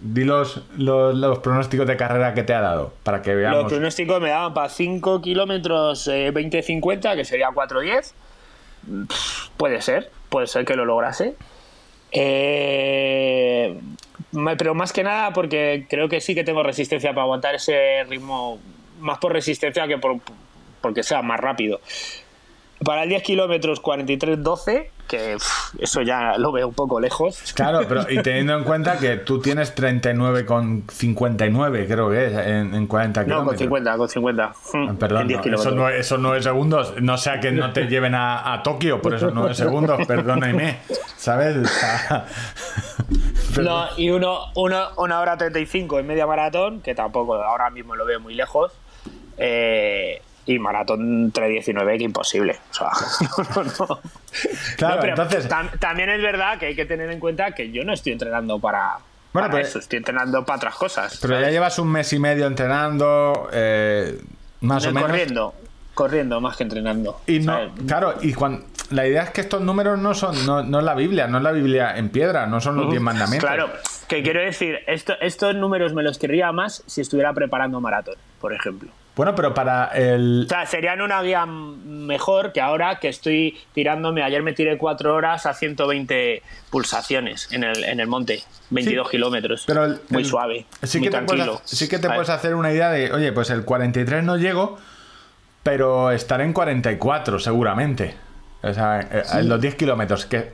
di 0.00 0.24
los, 0.24 0.62
los, 0.76 1.38
pronósticos 1.38 1.86
de 1.86 1.96
carrera 1.96 2.34
que 2.34 2.42
te 2.42 2.52
ha 2.52 2.60
dado 2.60 2.92
para 3.04 3.22
que 3.22 3.34
veamos. 3.34 3.62
Los 3.62 3.72
pronósticos 3.72 4.20
me 4.20 4.30
daban 4.30 4.52
para 4.52 4.68
5 4.68 5.22
kilómetros 5.22 6.08
20-50, 6.08 7.12
eh, 7.12 7.16
que 7.16 7.24
sería 7.24 7.48
4-10 7.50 8.12
pff, 9.08 9.48
puede 9.56 9.80
ser, 9.82 10.10
puede 10.28 10.46
ser 10.46 10.64
que 10.64 10.76
lo 10.76 10.84
lograse. 10.84 11.34
Eh, 12.12 13.78
pero 14.58 14.74
más 14.74 14.92
que 14.92 15.02
nada 15.02 15.32
porque 15.32 15.86
creo 15.88 16.08
que 16.08 16.20
sí 16.20 16.34
que 16.34 16.44
tengo 16.44 16.62
resistencia 16.62 17.10
para 17.10 17.22
aguantar 17.22 17.54
ese 17.54 18.04
ritmo, 18.04 18.58
más 19.00 19.18
por 19.18 19.32
resistencia 19.32 19.86
que 19.86 19.98
por 19.98 20.20
porque 20.80 21.02
sea 21.02 21.22
más 21.22 21.40
rápido. 21.40 21.80
Para 22.84 23.04
el 23.04 23.08
10 23.08 23.22
kilómetros 23.22 23.82
43-12, 23.82 24.90
que 25.06 25.36
eso 25.78 26.02
ya 26.02 26.36
lo 26.38 26.52
veo 26.52 26.68
un 26.68 26.74
poco 26.74 27.00
lejos. 27.00 27.52
Claro, 27.54 27.80
pero 27.88 28.10
y 28.10 28.18
teniendo 28.22 28.56
en 28.56 28.64
cuenta 28.64 28.98
que 28.98 29.16
tú 29.16 29.40
tienes 29.40 29.74
39,59 29.76 31.86
creo 31.86 32.10
que 32.10 32.26
es 32.26 32.32
en, 32.32 32.74
en 32.74 32.86
40 32.86 33.22
No, 33.24 33.44
con 33.44 33.56
kilómetros. 33.56 33.58
50, 33.60 33.96
con 33.96 34.08
50. 34.08 34.52
Mm, 34.74 34.88
Ah, 34.88 34.94
Perdón, 34.98 35.22
en 35.22 35.28
10 35.28 35.38
no, 35.38 35.42
kilómetros. 35.44 35.66
eso, 35.66 35.76
no, 35.76 35.88
es- 35.88 36.00
eso 36.00 36.18
no 36.18 36.34
es 36.34 36.44
segundos. 36.44 36.94
No 37.00 37.16
sea 37.18 37.40
que 37.40 37.52
no 37.52 37.72
te 37.72 37.86
lleven 37.86 38.14
a, 38.14 38.52
a 38.52 38.62
Tokio, 38.62 39.00
por 39.02 39.14
eso 39.14 39.30
no 39.30 39.48
es 39.48 39.56
segundos, 39.56 40.06
perdóname. 40.06 40.78
¿Sabes? 41.16 41.56
No, 43.62 43.86
y 43.96 44.10
uno, 44.10 44.52
uno, 44.54 44.88
una 44.98 45.18
hora 45.20 45.36
35 45.38 45.98
en 46.00 46.06
media 46.06 46.26
maratón, 46.26 46.82
que 46.82 46.94
tampoco 46.94 47.34
ahora 47.36 47.70
mismo 47.70 47.96
lo 47.96 48.04
veo 48.04 48.20
muy 48.20 48.34
lejos. 48.34 48.70
Eh, 49.38 50.20
y 50.46 50.58
maratón 50.58 51.32
3.19, 51.32 51.98
que 51.98 52.04
imposible. 52.04 52.56
O 52.70 52.74
sea, 52.74 52.88
no, 53.56 53.62
no, 53.64 53.72
no. 53.78 54.00
Claro, 54.76 54.98
pero 55.00 55.12
entonces- 55.14 55.48
tam- 55.48 55.78
también 55.78 56.08
es 56.10 56.22
verdad 56.22 56.58
que 56.58 56.66
hay 56.66 56.76
que 56.76 56.86
tener 56.86 57.10
en 57.10 57.18
cuenta 57.20 57.52
que 57.52 57.70
yo 57.70 57.84
no 57.84 57.92
estoy 57.92 58.12
entrenando 58.12 58.58
para, 58.60 58.98
Bueno, 59.32 59.48
para 59.50 59.62
eso, 59.62 59.78
estoy 59.80 59.98
entrenando 59.98 60.44
para 60.44 60.56
otras 60.58 60.74
cosas. 60.76 61.18
Pero 61.20 61.40
ya 61.40 61.50
llevas 61.50 61.78
un 61.78 61.88
mes 61.90 62.12
y 62.12 62.18
medio 62.18 62.46
entrenando, 62.46 63.48
eh, 63.52 64.20
más 64.60 64.84
o 64.84 64.88
No, 64.88 64.94
menos. 64.94 65.10
corriendo, 65.10 65.54
corriendo 65.94 66.40
más 66.40 66.56
que 66.56 66.62
entrenando. 66.62 67.20
Y 67.26 67.40
no, 67.40 67.74
claro, 67.86 68.14
y 68.22 68.32
cuando, 68.34 68.64
la 68.90 69.04
idea 69.06 69.24
es 69.24 69.30
que 69.30 69.40
estos 69.40 69.60
números 69.62 69.98
no 69.98 70.14
son, 70.14 70.46
no, 70.46 70.62
no 70.62 70.78
es 70.78 70.84
la 70.84 70.94
Biblia, 70.94 71.26
no 71.26 71.38
es 71.38 71.42
la 71.42 71.50
Biblia 71.52 71.96
en 71.96 72.08
piedra, 72.10 72.46
no 72.46 72.60
son 72.60 72.76
los 72.76 72.88
10 72.88 73.02
mandamientos. 73.02 73.48
Claro, 73.50 73.68
que 74.06 74.22
quiero 74.22 74.40
decir, 74.40 74.78
esto, 74.86 75.14
estos 75.20 75.56
números 75.56 75.92
me 75.92 76.04
los 76.04 76.18
querría 76.18 76.52
más 76.52 76.84
si 76.86 77.00
estuviera 77.00 77.32
preparando 77.32 77.80
maratón, 77.80 78.14
por 78.40 78.52
ejemplo. 78.52 78.90
Bueno, 79.16 79.34
pero 79.34 79.54
para 79.54 79.86
el. 79.94 80.42
O 80.44 80.48
sea, 80.48 80.66
serían 80.66 81.00
una 81.00 81.22
guía 81.22 81.46
mejor 81.46 82.52
que 82.52 82.60
ahora 82.60 83.00
que 83.00 83.08
estoy 83.08 83.58
tirándome. 83.72 84.22
Ayer 84.22 84.42
me 84.42 84.52
tiré 84.52 84.76
cuatro 84.76 85.14
horas 85.14 85.46
a 85.46 85.54
120 85.54 86.42
pulsaciones 86.70 87.50
en 87.50 87.64
el, 87.64 87.82
en 87.84 87.98
el 88.00 88.06
monte, 88.08 88.42
22 88.70 89.06
Sí, 89.08 89.10
kilómetros. 89.12 89.64
Pero 89.66 89.86
el- 89.86 90.00
muy 90.10 90.22
el- 90.22 90.28
suave, 90.28 90.66
Sí 90.82 90.98
muy 90.98 91.06
que, 91.06 91.10
te 91.10 91.16
tranquilo. 91.24 91.52
puedes, 91.54 91.70
sí 91.70 91.88
que 91.88 91.98
te 91.98 92.08
puedes 92.08 92.28
hacer 92.28 92.54
una 92.54 92.70
idea 92.72 92.90
de, 92.90 93.10
oye, 93.10 93.32
pues 93.32 93.48
el 93.50 93.64
43 93.64 94.22
no 94.22 94.36
llego, 94.36 94.76
pero 95.62 96.10
estaré 96.10 96.44
en 96.44 96.52
44 96.52 97.38
seguramente. 97.38 98.14
O 98.62 98.72
sea, 98.74 99.00
eh, 99.00 99.22
en 99.34 99.48
los 99.48 99.60
10 99.60 99.76
kilómetros. 99.76 100.26
Que 100.26 100.36
eh, 100.38 100.52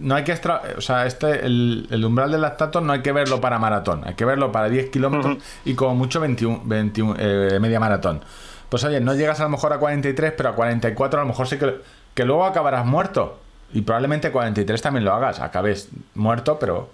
no 0.00 0.14
hay 0.14 0.24
que 0.24 0.32
extra. 0.32 0.62
O 0.76 0.80
sea, 0.80 1.06
este, 1.06 1.46
el, 1.46 1.86
el 1.90 2.04
umbral 2.04 2.30
del 2.30 2.42
lactato 2.42 2.80
no 2.80 2.92
hay 2.92 3.02
que 3.02 3.12
verlo 3.12 3.40
para 3.40 3.58
maratón, 3.58 4.02
hay 4.04 4.14
que 4.14 4.24
verlo 4.24 4.52
para 4.52 4.68
10 4.68 4.90
kilómetros 4.90 5.38
y 5.64 5.74
como 5.74 5.94
mucho 5.94 6.20
21, 6.20 6.62
21 6.64 7.14
eh, 7.18 7.58
media 7.60 7.80
maratón. 7.80 8.22
Pues 8.68 8.84
oye, 8.84 9.00
no 9.00 9.14
llegas 9.14 9.40
a 9.40 9.44
lo 9.44 9.50
mejor 9.50 9.72
a 9.72 9.78
43, 9.78 10.32
pero 10.36 10.50
a 10.50 10.54
44 10.54 11.20
a 11.20 11.24
lo 11.24 11.28
mejor 11.28 11.46
sí 11.46 11.58
que, 11.58 11.80
que 12.14 12.24
luego 12.24 12.44
acabarás 12.44 12.86
muerto. 12.86 13.38
Y 13.74 13.82
probablemente 13.82 14.30
43 14.30 14.82
también 14.82 15.04
lo 15.04 15.12
hagas, 15.12 15.40
acabes 15.40 15.88
muerto, 16.14 16.58
pero. 16.58 16.90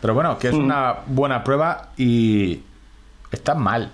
Pero 0.00 0.14
bueno, 0.14 0.38
que 0.38 0.48
es 0.48 0.54
una 0.54 1.00
buena 1.06 1.44
prueba 1.44 1.90
y 1.98 2.62
estás 3.30 3.56
mal. 3.56 3.92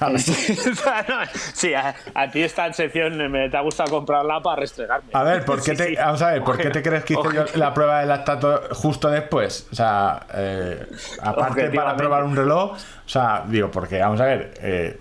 Vale. 0.00 0.18
Sí, 1.54 1.72
a, 1.74 1.94
a 2.14 2.30
ti 2.30 2.42
esta 2.42 2.72
sección 2.72 3.16
me 3.30 3.48
te 3.48 3.56
ha 3.56 3.60
gustado 3.60 3.90
comprarla 3.90 4.40
para 4.42 4.60
restregarme. 4.62 5.10
A 5.12 5.22
ver, 5.22 5.44
¿por 5.44 5.62
qué 5.64 5.74
te, 5.74 5.88
sí. 5.88 5.94
vamos 5.96 6.20
a 6.22 6.32
ver, 6.32 6.42
¿por 6.42 6.56
qué 6.58 6.70
te 6.70 6.82
crees 6.82 7.04
que 7.04 7.14
hice 7.14 7.22
yo 7.34 7.44
la 7.54 7.72
prueba 7.74 8.00
de 8.00 8.06
lactato 8.06 8.60
justo 8.72 9.08
después? 9.08 9.66
O 9.72 9.74
sea, 9.74 10.26
eh, 10.34 10.84
aparte 11.22 11.70
para 11.70 11.96
probar 11.96 12.24
un 12.24 12.34
reloj, 12.36 12.72
o 12.72 13.08
sea, 13.08 13.44
digo, 13.46 13.70
porque 13.70 13.98
vamos 14.00 14.20
a 14.20 14.24
ver, 14.24 14.54
eh, 14.60 14.98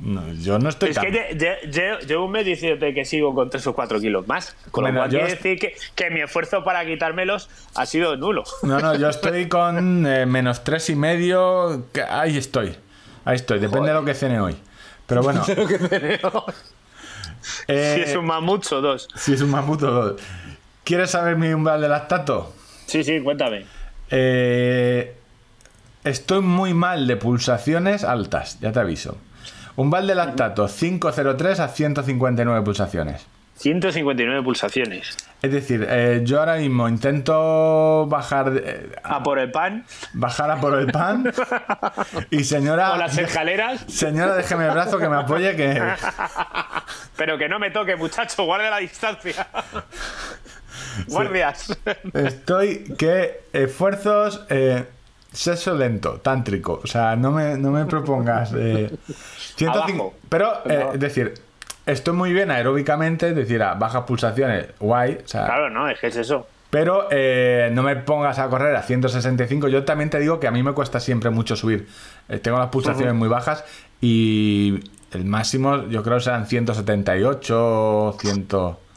no, 0.00 0.32
yo 0.34 0.58
no 0.58 0.68
estoy 0.68 0.90
Es 0.90 0.96
tan... 0.96 1.06
que 1.06 1.12
lle- 1.12 1.38
lle- 1.38 1.60
lle- 1.72 1.98
llevo 2.06 2.26
un 2.26 2.30
mes 2.32 2.44
diciéndote 2.46 2.94
que 2.94 3.04
sigo 3.04 3.34
con 3.34 3.50
3 3.50 3.66
o 3.66 3.74
4 3.74 3.98
kilos 3.98 4.28
más. 4.28 4.54
Con 4.70 4.82
Bueno, 4.84 4.98
lo 4.98 5.00
cual 5.04 5.10
yo 5.10 5.18
quiere 5.18 5.34
decir 5.34 5.58
que, 5.58 5.74
que 5.96 6.10
mi 6.10 6.20
esfuerzo 6.20 6.62
para 6.62 6.84
quitármelos 6.84 7.48
ha 7.74 7.84
sido 7.86 8.14
nulo. 8.16 8.44
No, 8.62 8.78
no, 8.78 8.94
yo 8.94 9.08
estoy 9.10 9.48
con 9.48 10.06
eh, 10.06 10.24
menos 10.26 10.62
tres 10.62 10.88
y 10.90 10.94
medio, 10.96 11.86
que- 11.92 12.02
ahí 12.04 12.36
estoy, 12.38 12.76
ahí 13.28 13.36
estoy, 13.36 13.58
depende 13.58 13.88
de 13.88 13.94
lo 13.94 14.04
que 14.04 14.14
cene 14.14 14.40
hoy. 14.40 14.56
Pero 15.06 15.22
bueno, 15.22 15.44
eh, 17.68 17.92
si 17.94 18.10
es 18.10 18.16
un 18.16 18.24
mamut 18.24 18.72
o 18.72 18.80
dos. 18.80 19.08
si 19.14 19.34
es 19.34 19.42
un 19.42 19.50
mamuto, 19.50 19.90
dos. 19.90 20.20
¿Quieres 20.82 21.10
saber 21.10 21.36
mi 21.36 21.52
umbral 21.52 21.82
de 21.82 21.88
lactato? 21.88 22.54
Sí, 22.86 23.04
sí, 23.04 23.20
cuéntame. 23.20 23.66
Eh, 24.10 25.14
estoy 26.04 26.40
muy 26.40 26.72
mal 26.72 27.06
de 27.06 27.16
pulsaciones 27.16 28.02
altas, 28.02 28.58
ya 28.60 28.72
te 28.72 28.80
aviso. 28.80 29.18
Umbral 29.76 30.06
de 30.06 30.14
lactato 30.14 30.66
503 30.66 31.60
a 31.60 31.68
159 31.68 32.64
pulsaciones. 32.64 33.26
159 33.56 34.42
pulsaciones. 34.42 35.16
Es 35.40 35.52
decir, 35.52 35.86
eh, 35.88 36.20
yo 36.24 36.40
ahora 36.40 36.56
mismo 36.56 36.88
intento 36.88 38.06
bajar, 38.08 38.50
de- 38.50 38.90
A 39.04 39.22
por 39.22 39.38
el 39.38 39.52
pan 39.52 39.84
bajar 40.12 40.50
a 40.50 40.60
por 40.60 40.76
el 40.76 40.88
pan 40.90 41.32
y 42.30 42.42
señora, 42.42 42.92
o 42.94 42.96
las 42.96 43.16
escaleras, 43.18 43.84
señora 43.86 44.34
déjeme 44.34 44.66
el 44.66 44.72
brazo 44.72 44.98
que 44.98 45.08
me 45.08 45.16
apoye 45.16 45.54
que 45.54 45.80
pero 47.16 47.38
que 47.38 47.48
no 47.48 47.58
me 47.60 47.70
toque, 47.70 47.94
muchacho, 47.96 48.44
guarde 48.44 48.68
la 48.70 48.78
distancia. 48.78 49.46
Guardias. 51.06 51.76
estoy 52.14 52.84
que 52.98 53.42
esfuerzos 53.52 54.44
eh, 54.48 54.84
sexo 55.32 55.74
lento, 55.74 56.20
tántrico, 56.20 56.80
o 56.82 56.86
sea, 56.86 57.14
no 57.16 57.30
me, 57.30 57.56
no 57.56 57.70
me 57.70 57.84
propongas 57.86 58.52
eh, 58.56 58.90
105 59.56 59.70
Abajo. 59.78 60.14
pero 60.28 60.62
eh, 60.68 60.78
No. 60.84 60.92
es 60.94 61.00
decir, 61.00 61.34
estoy 61.88 62.14
muy 62.14 62.32
bien 62.32 62.50
aeróbicamente, 62.50 63.30
es 63.30 63.36
decir, 63.36 63.62
a 63.62 63.74
bajas 63.74 64.04
pulsaciones, 64.04 64.66
guay, 64.78 65.18
o 65.24 65.28
sea, 65.28 65.46
Claro, 65.46 65.70
no, 65.70 65.88
es 65.88 65.98
que 65.98 66.08
es 66.08 66.16
eso. 66.16 66.46
Pero 66.70 67.08
eh, 67.10 67.70
no 67.72 67.82
me 67.82 67.96
pongas 67.96 68.38
a 68.38 68.48
correr 68.48 68.76
a 68.76 68.82
165. 68.82 69.68
Yo 69.68 69.84
también 69.84 70.10
te 70.10 70.20
digo 70.20 70.38
que 70.38 70.46
a 70.46 70.50
mí 70.50 70.62
me 70.62 70.74
cuesta 70.74 71.00
siempre 71.00 71.30
mucho 71.30 71.56
subir. 71.56 71.88
Eh, 72.28 72.38
tengo 72.38 72.58
las 72.58 72.68
pulsaciones 72.68 73.14
muy 73.14 73.28
bajas 73.28 73.64
y 74.02 74.80
el 75.12 75.24
máximo 75.24 75.88
yo 75.88 76.02
creo 76.02 76.20
serán 76.20 76.46
178, 76.46 78.16
100. 78.20 78.48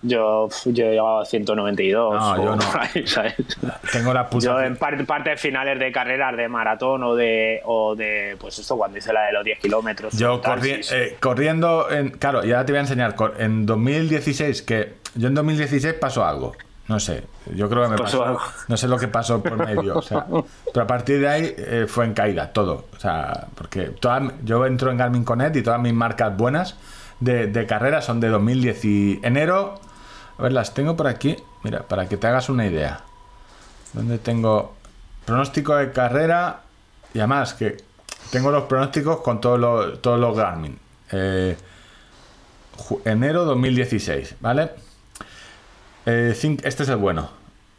Yo, 0.04 0.50
yo 0.66 0.86
he 0.86 0.90
llegado 0.92 1.20
a 1.22 1.26
192. 1.26 2.14
No, 2.14 2.36
yo 2.38 2.56
no. 2.56 2.58
por 2.58 2.82
ahí, 2.96 3.06
¿sabes? 3.06 3.36
Tengo 3.92 4.14
las 4.14 4.26
Yo 4.26 4.30
pulsaciones. 4.32 4.68
en 4.72 4.78
par- 4.78 5.06
partes 5.06 5.40
finales 5.40 5.78
de 5.80 5.92
carreras 5.92 6.36
de 6.36 6.48
maratón 6.48 7.04
o 7.04 7.16
de, 7.16 7.62
o 7.66 7.96
de 7.96 8.36
pues 8.40 8.58
esto, 8.58 8.78
cuando 8.78 8.98
hice 8.98 9.14
la 9.14 9.22
de 9.28 9.34
los 9.34 9.44
10 9.44 9.60
kilómetros. 9.60 10.14
Yo 10.18 10.42
corri- 10.42 10.84
eh, 10.92 11.18
corriendo, 11.20 11.90
en, 11.92 12.10
claro, 12.10 12.44
y 12.46 12.52
ahora 12.52 12.66
te 12.66 12.72
voy 12.72 12.78
a 12.80 12.82
enseñar. 12.82 13.16
En 13.38 13.66
2016, 13.66 14.62
que 14.64 14.94
yo 15.16 15.28
en 15.28 15.36
2016 15.36 15.94
pasó 15.96 16.26
algo. 16.26 16.54
No 16.88 17.00
sé, 17.00 17.24
yo 17.56 17.70
creo 17.70 17.84
que 17.84 17.90
me 17.90 17.98
Pasó 17.98 18.20
pasó. 18.20 18.26
algo. 18.26 18.42
No 18.68 18.76
sé 18.76 18.88
lo 18.88 18.98
que 18.98 19.08
pasó 19.08 19.42
por 19.42 19.56
medio. 19.56 19.98
o 20.00 20.02
sea, 20.02 20.26
pero 20.74 20.84
a 20.84 20.88
partir 20.88 21.20
de 21.22 21.28
ahí 21.30 21.56
eh, 21.58 21.86
fue 21.88 22.06
en 22.06 22.14
caída 22.14 22.52
todo. 22.52 22.86
O 22.98 23.00
sea, 23.00 23.46
porque 23.56 23.92
todas- 24.00 24.34
yo 24.44 24.66
entro 24.66 24.90
en 24.92 24.98
Garmin 24.98 25.24
Connect 25.24 25.56
y 25.58 25.62
todas 25.62 25.80
mis 25.80 25.94
marcas 25.94 26.36
buenas 26.36 26.76
de, 27.20 27.48
de 27.48 27.66
carrera 27.68 28.02
son 28.02 28.20
de 28.20 28.30
2010 28.30 28.86
y 28.86 29.20
enero. 29.24 29.80
A 30.42 30.46
ver, 30.46 30.54
las 30.54 30.74
tengo 30.74 30.98
por 30.98 31.06
aquí. 31.06 31.38
Mira, 31.62 31.84
para 31.84 32.10
que 32.10 32.18
te 32.18 32.26
hagas 32.26 32.50
una 32.50 32.66
idea. 32.66 33.02
¿Dónde 33.94 34.18
tengo 34.18 34.74
pronóstico 35.24 35.76
de 35.76 35.92
carrera? 35.92 36.62
Y 37.14 37.20
además 37.20 37.54
que 37.54 37.78
tengo 38.32 38.50
los 38.50 38.64
pronósticos 38.64 39.18
con 39.18 39.40
todos 39.40 39.60
los, 39.60 40.02
todos 40.02 40.20
los 40.20 40.36
Garmin. 40.36 40.80
Eh, 41.12 41.56
enero 43.06 43.46
2016, 43.46 44.38
¿vale? 44.40 44.72
Eh, 46.08 46.36
este 46.64 46.84
es 46.84 46.90
el 46.90 46.96
bueno. 46.96 47.30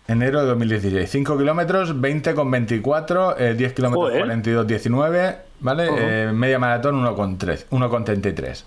Enero 0.07 0.43
de 0.43 0.47
2016. 0.47 1.11
5 1.11 1.39
kilómetros, 1.39 2.01
20 2.01 2.33
con 2.37 2.49
24, 2.49 3.39
eh, 3.41 3.55
10 3.55 3.73
kilómetros, 3.73 4.05
Joder. 4.05 4.21
42, 4.21 4.67
19, 4.69 5.39
¿vale? 5.59 5.89
Eh, 5.99 6.33
media 6.33 6.61
maratón, 6.61 6.95
1 6.95 7.17
con 7.17 7.39
3, 7.39 7.67
1 7.71 7.91
con 7.91 8.05
33. 8.05 8.67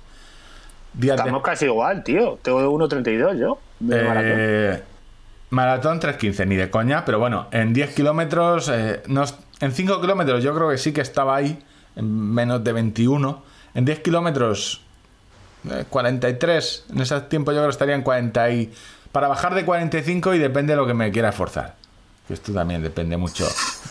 Días 0.97 1.17
de- 1.17 1.21
Estamos 1.21 1.41
casi 1.43 1.65
igual, 1.65 2.03
tío. 2.03 2.37
Tengo 2.41 2.59
1.32 2.71 3.37
yo. 3.39 3.59
de 3.79 4.03
maratón. 4.03 4.31
eh, 4.37 4.83
maratón 5.49 5.99
3.15, 5.99 6.45
ni 6.47 6.55
de 6.55 6.69
coña, 6.69 7.03
pero 7.05 7.19
bueno, 7.19 7.47
en 7.51 7.73
10 7.73 7.93
kilómetros, 7.93 8.69
eh, 8.69 9.01
no 9.07 9.23
en 9.59 9.71
5 9.71 10.01
kilómetros 10.01 10.43
yo 10.43 10.53
creo 10.55 10.69
que 10.69 10.77
sí 10.77 10.93
que 10.93 11.01
estaba 11.01 11.35
ahí, 11.35 11.61
en 11.95 12.33
menos 12.33 12.63
de 12.63 12.71
21. 12.73 13.43
En 13.73 13.85
10 13.85 13.99
kilómetros, 13.99 14.81
eh, 15.69 15.83
43, 15.89 16.85
en 16.91 17.01
ese 17.01 17.19
tiempo 17.21 17.51
yo 17.51 17.57
creo 17.57 17.67
que 17.67 17.71
estaría 17.71 17.95
en 17.95 18.01
40 18.03 18.49
y... 18.51 18.71
Para 19.11 19.29
bajar 19.29 19.55
de 19.55 19.63
45 19.63 20.33
y 20.33 20.39
depende 20.39 20.73
de 20.73 20.77
lo 20.77 20.85
que 20.85 20.93
me 20.93 21.09
quiera 21.11 21.29
esforzar. 21.29 21.75
Que 22.27 22.33
esto 22.33 22.51
también 22.53 22.81
depende 22.81 23.17
mucho. 23.17 23.45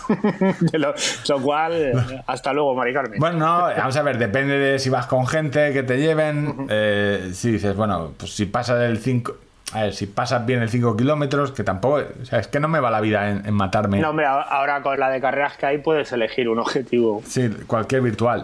De 0.72 0.78
lo, 0.78 0.92
lo 1.28 1.40
cual, 1.42 2.22
hasta 2.26 2.52
luego, 2.52 2.74
Mari 2.74 2.92
Carmen. 2.92 3.18
Bueno, 3.20 3.38
no, 3.38 3.58
vamos 3.76 3.96
a 3.96 4.02
ver, 4.02 4.18
depende 4.18 4.58
de 4.58 4.78
si 4.78 4.90
vas 4.90 5.06
con 5.06 5.26
gente 5.26 5.72
que 5.72 5.82
te 5.82 5.98
lleven. 5.98 6.66
eh, 6.68 7.30
si 7.32 7.52
dices, 7.52 7.76
bueno, 7.76 8.12
pues 8.18 8.34
si 8.34 8.46
pasa 8.46 8.74
del 8.76 8.98
5. 8.98 9.34
a 9.72 9.82
ver, 9.84 9.94
si 9.94 10.06
pasas 10.06 10.44
bien 10.44 10.60
el 10.62 10.68
5 10.68 10.96
kilómetros, 10.96 11.52
que 11.52 11.62
tampoco, 11.64 12.02
o 12.22 12.24
sea, 12.24 12.40
es 12.40 12.48
que 12.48 12.58
no 12.60 12.68
me 12.68 12.80
va 12.80 12.90
la 12.90 13.00
vida 13.00 13.30
en, 13.30 13.46
en 13.46 13.54
matarme. 13.54 14.00
No, 14.00 14.10
hombre, 14.10 14.26
ahora 14.26 14.82
con 14.82 14.98
la 14.98 15.10
de 15.10 15.20
carreras 15.20 15.56
que 15.56 15.66
hay 15.66 15.78
puedes 15.78 16.10
elegir 16.12 16.48
un 16.48 16.58
objetivo 16.58 17.22
Sí, 17.26 17.48
cualquier 17.66 18.02
virtual. 18.02 18.42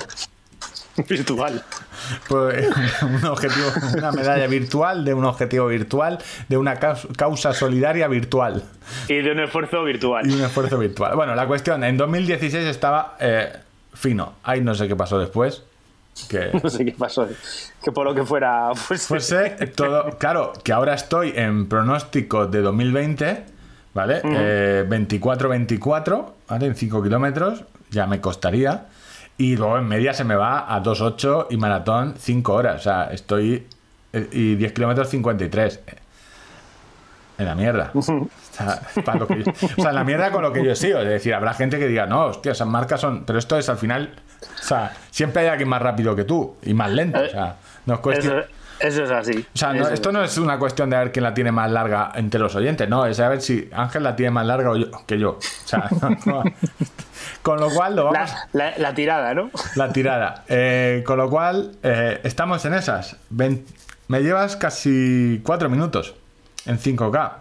Virtual. 1.08 1.62
Pues, 2.28 2.68
un 3.02 3.24
objetivo, 3.24 3.66
una 3.96 4.12
medalla 4.12 4.46
virtual 4.46 5.04
de 5.04 5.14
un 5.14 5.24
objetivo 5.24 5.66
virtual, 5.66 6.18
de 6.48 6.56
una 6.56 6.78
caus- 6.78 7.06
causa 7.16 7.52
solidaria 7.52 8.08
virtual 8.08 8.62
Y 9.08 9.16
de 9.22 9.32
un 9.32 9.40
esfuerzo 9.40 9.82
virtual. 9.84 10.28
y 10.28 10.34
un 10.34 10.42
esfuerzo 10.42 10.78
virtual. 10.78 11.14
Bueno, 11.16 11.34
la 11.34 11.46
cuestión, 11.46 11.84
en 11.84 11.96
2016 11.96 12.66
estaba 12.66 13.16
eh, 13.20 13.52
fino. 13.94 14.34
Ahí 14.42 14.60
no 14.60 14.74
sé 14.74 14.88
qué 14.88 14.96
pasó 14.96 15.18
después. 15.18 15.62
Que 16.28 16.50
No 16.62 16.68
sé 16.68 16.84
qué 16.84 16.92
pasó. 16.92 17.26
Que 17.82 17.92
por 17.92 18.04
lo 18.04 18.14
que 18.14 18.24
fuera. 18.24 18.70
Pues, 18.88 19.08
todo. 19.74 20.18
Claro, 20.18 20.52
que 20.62 20.72
ahora 20.72 20.94
estoy 20.94 21.32
en 21.36 21.68
pronóstico 21.68 22.46
de 22.46 22.60
2020, 22.60 23.44
¿vale? 23.94 24.20
Eh, 24.24 24.84
24-24, 24.88 26.26
¿vale? 26.48 26.66
En 26.66 26.74
5 26.74 27.02
kilómetros, 27.02 27.64
ya 27.90 28.06
me 28.06 28.20
costaría. 28.20 28.86
Y 29.40 29.56
luego 29.56 29.78
en 29.78 29.88
media 29.88 30.12
se 30.12 30.22
me 30.24 30.34
va 30.34 30.72
a 30.74 30.82
2.8 30.82 31.46
y 31.50 31.56
maratón 31.56 32.14
5 32.18 32.52
horas. 32.52 32.80
O 32.80 32.82
sea, 32.82 33.04
estoy. 33.10 33.66
Y 34.12 34.54
10 34.56 34.72
kilómetros 34.72 35.08
53. 35.08 35.80
En 37.38 37.46
la 37.46 37.54
mierda. 37.54 37.90
O 38.60 38.62
sea, 38.62 38.82
para 39.06 39.20
lo 39.20 39.26
que 39.28 39.42
yo- 39.44 39.52
o 39.52 39.80
sea, 39.80 39.88
en 39.90 39.94
la 39.94 40.04
mierda 40.04 40.30
con 40.32 40.42
lo 40.42 40.52
que 40.52 40.62
yo 40.62 40.74
sigo. 40.74 40.98
Es 40.98 41.08
decir, 41.08 41.32
habrá 41.32 41.54
gente 41.54 41.78
que 41.78 41.86
diga, 41.86 42.04
no, 42.04 42.26
hostia, 42.26 42.52
esas 42.52 42.66
marcas 42.68 43.00
son. 43.00 43.24
Pero 43.24 43.38
esto 43.38 43.56
es 43.56 43.68
al 43.70 43.78
final. 43.78 44.12
O 44.42 44.62
sea, 44.62 44.92
siempre 45.10 45.42
hay 45.42 45.48
alguien 45.48 45.68
más 45.70 45.80
rápido 45.80 46.14
que 46.14 46.24
tú 46.24 46.56
y 46.62 46.74
más 46.74 46.90
lento. 46.90 47.20
O 47.20 47.28
sea, 47.28 47.56
no 47.86 47.94
es 47.94 48.00
cuestión. 48.00 48.44
eso, 48.80 49.04
es 49.04 49.10
así. 49.10 49.46
O 49.54 49.56
sea, 49.56 49.72
no- 49.72 49.88
esto 49.88 50.12
no 50.12 50.22
es 50.22 50.36
una 50.36 50.58
cuestión 50.58 50.90
de 50.90 50.98
ver 50.98 51.12
quién 51.12 51.22
la 51.22 51.32
tiene 51.32 51.52
más 51.52 51.70
larga 51.70 52.12
entre 52.16 52.38
los 52.40 52.54
oyentes, 52.54 52.86
no, 52.88 53.06
es 53.06 53.16
saber 53.16 53.40
si 53.40 53.70
Ángel 53.72 54.02
la 54.02 54.14
tiene 54.16 54.32
más 54.32 54.44
larga 54.44 54.70
o 54.72 54.76
yo- 54.76 54.90
que 55.06 55.18
yo. 55.18 55.30
O 55.38 55.38
sea, 55.68 55.88
no- 56.26 56.42
con 57.42 57.58
lo 57.60 57.70
cual 57.70 57.96
lo 57.96 58.04
vamos. 58.04 58.30
La, 58.52 58.70
la- 58.70 58.78
la 58.78 58.94
tirada, 58.94 59.34
¿no? 59.34 59.50
La 59.76 59.92
tirada. 59.92 60.44
Eh, 60.48 61.02
con 61.06 61.16
lo 61.18 61.28
cual, 61.30 61.72
eh, 61.82 62.20
estamos 62.24 62.64
en 62.64 62.74
esas. 62.74 63.16
Ven- 63.30 63.64
me 64.08 64.20
llevas 64.20 64.56
casi 64.56 65.40
cuatro 65.44 65.68
minutos 65.70 66.14
en 66.66 66.78
5K. 66.78 67.32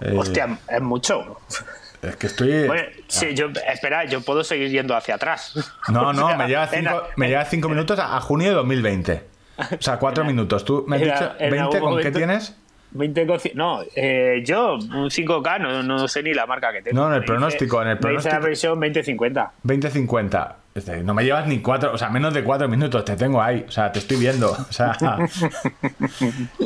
Eh, 0.00 0.16
Hostia, 0.16 0.58
es 0.68 0.80
mucho. 0.80 1.38
Es 2.02 2.16
que 2.16 2.26
estoy. 2.26 2.66
Bueno, 2.66 2.82
sí, 3.06 3.34
yo, 3.34 3.46
espera, 3.72 4.04
yo 4.04 4.20
puedo 4.22 4.42
seguir 4.42 4.70
yendo 4.70 4.96
hacia 4.96 5.14
atrás. 5.14 5.52
No, 5.88 6.12
no, 6.12 6.24
O 6.26 6.28
sea, 6.28 6.36
me 6.36 6.48
lleva 6.48 6.64
en- 6.64 6.70
cinco, 6.84 7.02
me 7.16 7.28
lleva 7.28 7.44
cinco 7.44 7.68
minutos 7.68 7.98
a, 7.98 8.16
a 8.16 8.20
junio 8.20 8.48
de 8.48 8.54
2020. 8.56 9.24
O 9.58 9.64
sea, 9.82 9.98
cuatro 9.98 10.24
minutos. 10.24 10.64
¿Tú 10.64 10.84
me 10.88 10.96
has 10.96 11.02
en- 11.02 11.08
dicho 11.08 11.32
en 11.38 11.50
20 11.50 11.76
algún 11.76 11.90
con 11.92 12.02
qué 12.02 12.10
tienes? 12.10 12.56
20 12.94 13.26
con 13.26 13.38
cien- 13.38 13.54
No, 13.54 13.80
eh, 13.96 14.42
yo, 14.44 14.74
un 14.74 15.10
5K, 15.10 15.58
no, 15.60 15.82
no 15.82 16.08
sé 16.08 16.22
ni 16.22 16.32
la 16.34 16.46
marca 16.46 16.72
que 16.72 16.82
tengo. 16.82 17.00
No, 17.00 17.08
en 17.08 17.14
el 17.14 17.20
Me 17.20 17.26
pronóstico, 17.26 17.82
en 17.82 17.88
el 17.88 17.94
me 17.94 18.00
pronóstico. 18.00 18.34
la 18.34 18.40
previsión 18.40 18.80
20-50. 18.80 19.50
20-50. 19.64 20.54
Es 20.74 20.86
decir, 20.86 21.04
No 21.04 21.12
me 21.12 21.22
llevas 21.24 21.46
ni 21.46 21.58
cuatro, 21.60 21.92
o 21.92 21.98
sea, 21.98 22.08
menos 22.08 22.32
de 22.32 22.42
cuatro 22.44 22.66
minutos, 22.68 23.04
te 23.04 23.14
tengo 23.16 23.42
ahí, 23.42 23.64
o 23.68 23.70
sea, 23.70 23.92
te 23.92 23.98
estoy 23.98 24.16
viendo. 24.16 24.50
O 24.52 24.72
sea, 24.72 24.96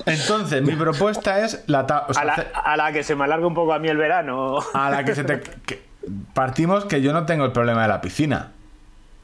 entonces, 0.06 0.62
mi 0.62 0.74
propuesta 0.76 1.40
es 1.44 1.64
la, 1.66 1.82
o 2.08 2.12
sea, 2.14 2.22
A 2.22 2.24
la, 2.24 2.32
hace- 2.34 2.46
a 2.54 2.76
la 2.76 2.92
que 2.92 3.02
se 3.02 3.14
me 3.16 3.24
alarga 3.24 3.46
un 3.46 3.54
poco 3.54 3.72
a 3.72 3.78
mí 3.78 3.88
el 3.88 3.96
verano. 3.96 4.58
a 4.74 4.90
la 4.90 5.04
que 5.04 5.14
se 5.14 5.24
te. 5.24 5.40
que- 5.66 5.82
partimos 6.34 6.84
que 6.84 7.02
yo 7.02 7.12
no 7.12 7.26
tengo 7.26 7.44
el 7.44 7.52
problema 7.52 7.82
de 7.82 7.88
la 7.88 8.00
piscina. 8.00 8.52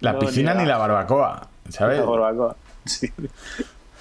La 0.00 0.14
No, 0.14 0.18
piscina 0.18 0.52
ni 0.54 0.60
ni 0.62 0.66
la- 0.66 0.72
la 0.74 0.78
barbacoa, 0.78 1.48
¿sabes? 1.68 1.98
La 2.00 2.04
barbacoa. 2.04 2.56
Sí. 2.84 3.08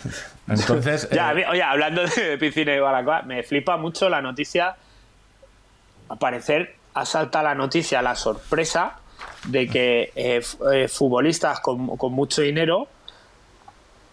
Entonces, 0.48 1.10
Ya, 1.12 1.32
eh, 1.34 1.46
oye, 1.50 1.64
hablando 1.64 2.04
de 2.06 2.38
piscina 2.38 2.74
y 2.76 2.80
barbacoa, 2.80 3.22
me 3.24 3.44
flipa 3.44 3.78
mucho 3.78 4.10
la 4.10 4.22
noticia. 4.22 4.76
Al 6.10 6.18
parecer, 6.18 6.76
ha 6.94 7.06
saltado 7.06 7.46
la 7.46 7.56
noticia, 7.56 8.02
la 8.02 8.16
sorpresa 8.16 8.98
de 9.46 9.68
que 9.68 10.12
eh, 10.16 10.42
eh, 10.74 10.88
futbolistas 10.88 11.60
con, 11.62 11.96
con 11.98 12.12
mucho 12.14 12.42
dinero 12.42 12.88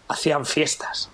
hacían 0.09 0.47
fiestas. 0.47 1.11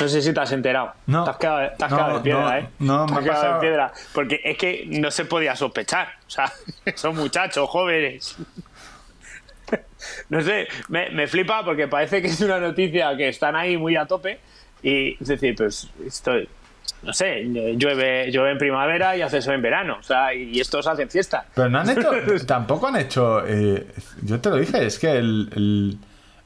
No 0.00 0.08
sé 0.08 0.22
si 0.22 0.32
te 0.32 0.40
has 0.40 0.52
enterado. 0.52 0.92
No. 1.06 1.24
Te 1.24 1.30
has 1.30 1.36
quedado, 1.36 1.58
te 1.76 1.84
has 1.84 1.90
No, 1.90 1.96
quedado 1.96 2.16
de 2.16 2.22
piedra, 2.22 2.42
no, 2.42 2.56
¿eh? 2.56 2.68
no, 2.78 3.06
Te 3.06 3.12
has 3.12 3.18
ha 3.18 3.22
quedado 3.22 3.54
de 3.54 3.60
piedra. 3.60 3.92
Porque 4.14 4.40
es 4.42 4.58
que 4.58 4.84
no 4.86 5.10
se 5.10 5.24
podía 5.26 5.54
sospechar. 5.54 6.08
O 6.26 6.30
sea, 6.30 6.52
son 6.94 7.16
muchachos 7.16 7.68
jóvenes. 7.68 8.36
No 10.28 10.40
sé, 10.42 10.66
me, 10.88 11.10
me 11.10 11.26
flipa 11.26 11.64
porque 11.64 11.88
parece 11.88 12.20
que 12.20 12.28
es 12.28 12.40
una 12.40 12.58
noticia 12.58 13.16
que 13.16 13.28
están 13.28 13.54
ahí 13.56 13.76
muy 13.76 13.96
a 13.96 14.06
tope. 14.06 14.38
Y 14.82 15.16
es 15.20 15.28
decir, 15.28 15.54
pues 15.56 15.88
estoy. 16.04 16.48
No 17.02 17.12
sé, 17.12 17.44
llueve, 17.76 18.30
llueve 18.30 18.50
en 18.52 18.58
primavera 18.58 19.16
y 19.16 19.22
hace 19.22 19.38
eso 19.38 19.52
en 19.52 19.62
verano. 19.62 19.96
O 20.00 20.02
sea, 20.02 20.34
y 20.34 20.60
estos 20.60 20.86
hacen 20.86 21.08
fiesta. 21.08 21.46
pero 21.54 21.68
no 21.68 21.80
han 21.80 21.90
hecho. 21.90 22.10
tampoco 22.46 22.88
han 22.88 22.96
hecho. 22.96 23.46
eh, 23.46 23.86
yo 24.22 24.40
te 24.40 24.50
lo 24.50 24.56
dije, 24.56 24.84
es 24.84 24.98
que 24.98 25.12
el, 25.12 25.48
el, 25.54 25.98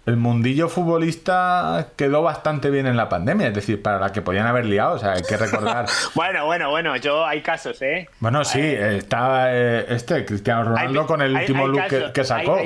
el 0.06 0.16
mundillo 0.16 0.68
futbolista 0.68 1.88
quedó 1.96 2.22
bastante 2.22 2.70
bien 2.70 2.86
en 2.86 2.96
la 2.96 3.08
pandemia. 3.08 3.48
Es 3.48 3.54
decir, 3.54 3.82
para 3.82 3.98
la 3.98 4.12
que 4.12 4.22
podían 4.22 4.46
haber 4.46 4.64
liado, 4.64 4.94
o 4.94 4.98
sea, 4.98 5.12
hay 5.12 5.22
que 5.22 5.36
recordar. 5.36 5.86
Bueno, 6.14 6.46
bueno, 6.46 6.70
bueno, 6.70 6.96
yo 6.96 7.26
hay 7.26 7.42
casos, 7.42 7.80
¿eh? 7.82 8.08
Bueno, 8.20 8.44
sí, 8.44 8.60
está 8.60 9.52
eh, 9.54 9.86
este, 9.88 10.24
Cristiano 10.24 10.64
Ronaldo, 10.64 11.00
Hay- 11.02 11.06
con 11.06 11.22
el 11.22 11.34
último 11.36 11.64
hay 11.64 11.68
look 11.70 11.84
que, 11.88 12.12
que 12.12 12.24
sacó. 12.24 12.58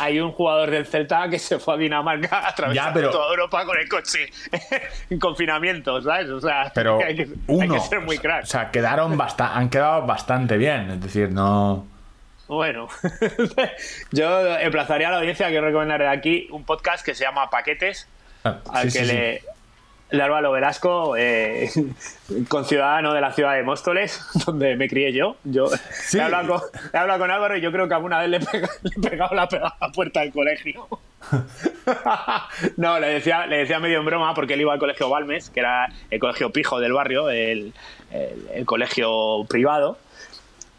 Hay, 0.00 0.18
un 0.20 0.32
jugador 0.32 0.70
del 0.70 0.86
Celta 0.86 1.28
que 1.28 1.38
se 1.38 1.58
fue 1.58 1.74
a 1.74 1.76
Dinamarca 1.76 2.48
a 2.48 2.54
través 2.54 2.74
Ya, 2.76 2.86
de 2.88 2.92
pero- 2.94 3.10
toda 3.10 3.28
Europa 3.30 3.64
con 3.64 3.78
el 3.78 3.88
coche 3.88 4.30
en 5.10 5.18
confinamiento, 5.18 6.00
¿sabes? 6.02 6.28
O 6.30 6.40
sea, 6.40 6.70
Pero 6.74 6.98
hay 7.06 7.14
que, 7.16 7.22
hay 7.22 7.28
uno. 7.48 7.74
que 7.74 7.80
ser 7.80 8.00
muy 8.00 8.18
crack. 8.18 8.44
O 8.44 8.46
sea, 8.46 8.70
quedaron 8.70 9.16
basta 9.16 9.56
han 9.56 9.68
quedado 9.68 10.06
bastante 10.06 10.56
bien. 10.56 10.90
Es 10.90 11.00
decir, 11.00 11.30
no. 11.30 11.86
Bueno, 12.48 12.88
yo 14.12 14.58
emplazaría 14.58 15.08
a 15.08 15.12
la 15.12 15.18
audiencia 15.18 15.48
que 15.48 15.60
recomendaré 15.60 16.06
aquí 16.08 16.46
un 16.50 16.64
podcast 16.64 17.04
que 17.04 17.14
se 17.14 17.24
llama 17.24 17.48
Paquetes, 17.50 18.06
Ah, 18.44 18.60
al 18.72 18.90
sí, 18.90 18.98
que 18.98 19.04
sí, 19.06 19.10
sí. 19.10 19.16
le, 19.16 19.42
le 20.10 20.22
Álvaro 20.22 20.52
Velasco, 20.52 21.16
eh, 21.16 21.70
conciudadano 22.48 23.14
de 23.14 23.22
la 23.22 23.32
ciudad 23.32 23.54
de 23.54 23.62
Móstoles, 23.62 24.20
donde 24.46 24.76
me 24.76 24.88
crié 24.88 25.12
yo. 25.14 25.36
Yo 25.44 25.68
Sí. 25.90 26.18
he, 26.18 26.22
hablado 26.22 26.60
con, 26.60 26.70
he 26.92 26.96
hablado 26.98 27.20
con 27.20 27.30
Álvaro 27.30 27.56
y 27.56 27.62
yo 27.62 27.72
creo 27.72 27.88
que 27.88 27.94
alguna 27.94 28.18
vez 28.18 28.28
le 28.28 28.36
he 28.36 28.40
pegado, 28.40 28.72
le 28.82 28.90
he 28.94 29.10
pegado 29.10 29.34
la, 29.34 29.48
la 29.80 29.88
puerta 29.92 30.20
del 30.20 30.32
colegio. 30.32 30.86
no, 32.76 32.98
le 33.00 33.06
decía, 33.08 33.46
le 33.46 33.58
decía 33.58 33.78
medio 33.80 33.98
en 34.00 34.04
broma 34.04 34.34
porque 34.34 34.54
él 34.54 34.60
iba 34.60 34.72
al 34.74 34.78
colegio 34.78 35.08
Balmes, 35.08 35.48
que 35.50 35.60
era 35.60 35.88
el 36.10 36.20
colegio 36.20 36.50
pijo 36.50 36.80
del 36.80 36.92
barrio, 36.92 37.30
el, 37.30 37.72
el- 38.12 38.48
el 38.52 38.66
colegio 38.66 39.44
privado. 39.48 39.96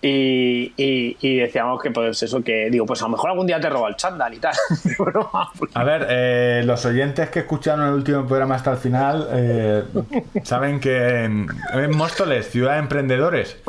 Y, 0.01 0.71
y- 0.77 1.17
y 1.19 1.37
decíamos 1.37 1.81
que, 1.81 1.89
pues 1.89 2.21
eso, 2.21 2.43
que 2.43 2.69
digo, 2.69 2.85
pues 2.85 3.01
a 3.01 3.05
lo 3.05 3.11
mejor 3.11 3.31
algún 3.31 3.47
día 3.47 3.59
te 3.59 3.69
roba 3.69 3.89
el 3.89 3.95
chándal 3.95 4.33
y 4.35 4.37
tal. 4.37 4.53
A 5.73 5.83
ver, 5.83 6.05
eh, 6.09 6.61
los 6.63 6.85
oyentes 6.85 7.29
que 7.29 7.39
escucharon 7.39 7.87
el 7.87 7.93
último 7.93 8.25
programa 8.27 8.55
hasta 8.55 8.71
el 8.71 8.77
final 8.77 9.27
eh, 9.31 9.83
saben 10.43 10.79
que 10.79 11.23
en, 11.23 11.47
en 11.73 11.97
Móstoles, 11.97 12.49
ciudad 12.51 12.73
de 12.73 12.79
emprendedores. 12.79 13.57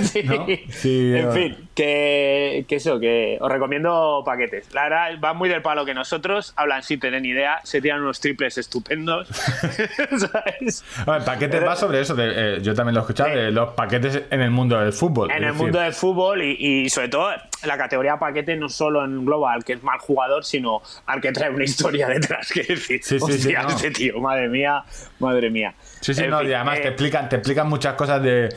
Sí. 0.00 0.22
¿No? 0.24 0.46
Sí, 0.70 1.12
en 1.14 1.28
eh. 1.28 1.32
fin, 1.32 1.68
que, 1.74 2.64
que 2.68 2.76
eso, 2.76 2.98
que 2.98 3.38
os 3.40 3.50
recomiendo 3.50 4.22
paquetes. 4.26 4.72
La 4.74 4.82
verdad, 4.84 5.10
van 5.20 5.36
muy 5.36 5.48
del 5.48 5.62
palo 5.62 5.84
que 5.84 5.94
nosotros, 5.94 6.52
hablan 6.56 6.82
sin 6.82 6.98
tener 6.98 7.22
ni 7.22 7.28
idea, 7.28 7.60
se 7.62 7.80
tiran 7.80 8.00
unos 8.00 8.18
triples 8.20 8.58
estupendos. 8.58 9.28
¿Sabes? 9.28 10.84
A 11.06 11.12
ver, 11.12 11.24
paquetes 11.24 11.62
va 11.64 11.76
sobre 11.76 12.00
eso. 12.00 12.14
de, 12.14 12.56
eh, 12.56 12.58
yo 12.62 12.74
también 12.74 12.94
lo 12.94 13.00
he 13.00 13.04
escuchado, 13.04 13.30
de 13.30 13.50
los 13.52 13.70
paquetes 13.74 14.22
en 14.30 14.40
el 14.40 14.50
mundo 14.50 14.78
del 14.80 14.92
fútbol. 14.92 15.30
En 15.30 15.44
el 15.44 15.54
mundo 15.62 15.78
del 15.80 15.92
fútbol 15.92 16.42
y, 16.42 16.56
y 16.84 16.88
sobre 16.90 17.08
todo 17.08 17.30
la 17.64 17.76
categoría 17.76 18.18
paquete 18.18 18.56
no 18.56 18.68
solo 18.68 19.04
engloba 19.04 19.52
al 19.52 19.64
que 19.64 19.74
es 19.74 19.82
mal 19.82 19.98
jugador, 19.98 20.44
sino 20.44 20.80
al 21.06 21.20
que 21.20 21.30
trae 21.32 21.50
una 21.50 21.64
historia 21.64 22.08
detrás. 22.08 22.50
Que 22.52 22.62
decir, 22.62 23.00
Sí, 23.02 23.18
sí, 23.20 23.32
sí, 23.38 23.52
no. 23.52 23.68
ese 23.68 23.90
tío, 23.90 24.18
madre 24.20 24.48
mía, 24.48 24.82
madre 25.18 25.50
mía. 25.50 25.74
Sí, 26.00 26.14
sí, 26.14 26.24
En 26.24 26.30
no, 26.30 26.38
fin, 26.40 26.48
y 26.50 26.52
además 26.54 26.78
eh, 26.78 26.82
te 26.82 26.88
explican, 26.88 27.28
te 27.28 27.36
explican 27.36 27.68
muchas 27.68 27.94
cosas 27.94 28.22
de 28.22 28.48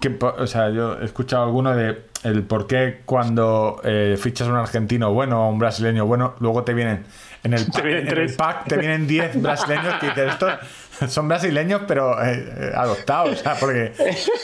que, 0.00 0.16
o 0.20 0.46
sea, 0.46 0.70
yo 0.70 0.98
he 1.00 1.04
escuchado 1.04 1.44
alguno 1.44 1.74
de 1.74 2.02
el 2.22 2.42
por 2.42 2.66
qué 2.66 3.00
cuando 3.04 3.80
eh, 3.84 4.16
fichas 4.20 4.48
un 4.48 4.56
argentino 4.56 5.12
bueno 5.12 5.46
o 5.46 5.50
un 5.50 5.58
brasileño 5.58 6.06
bueno, 6.06 6.34
luego 6.40 6.64
te 6.64 6.74
vienen 6.74 7.04
en 7.44 7.52
el 7.54 7.66
pack, 7.72 7.82
vienen 7.84 8.02
en 8.02 8.08
el 8.08 8.14
tres. 8.14 8.36
pack 8.36 8.64
te 8.68 8.76
vienen 8.76 9.06
10 9.06 9.42
brasileños 9.42 9.94
que 10.00 10.06
dices, 10.08 10.32
estos 10.32 10.52
son 11.08 11.28
brasileños 11.28 11.82
pero 11.86 12.22
eh, 12.22 12.44
eh, 12.58 12.70
adoptados, 12.74 13.40
o 13.40 13.42
sea, 13.42 13.54
porque 13.58 13.92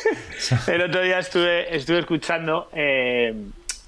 El 0.67 0.83
otro 0.83 1.03
día 1.03 1.19
estuve, 1.19 1.75
estuve 1.75 2.01
escuchando, 2.01 2.69
eh, 2.73 3.35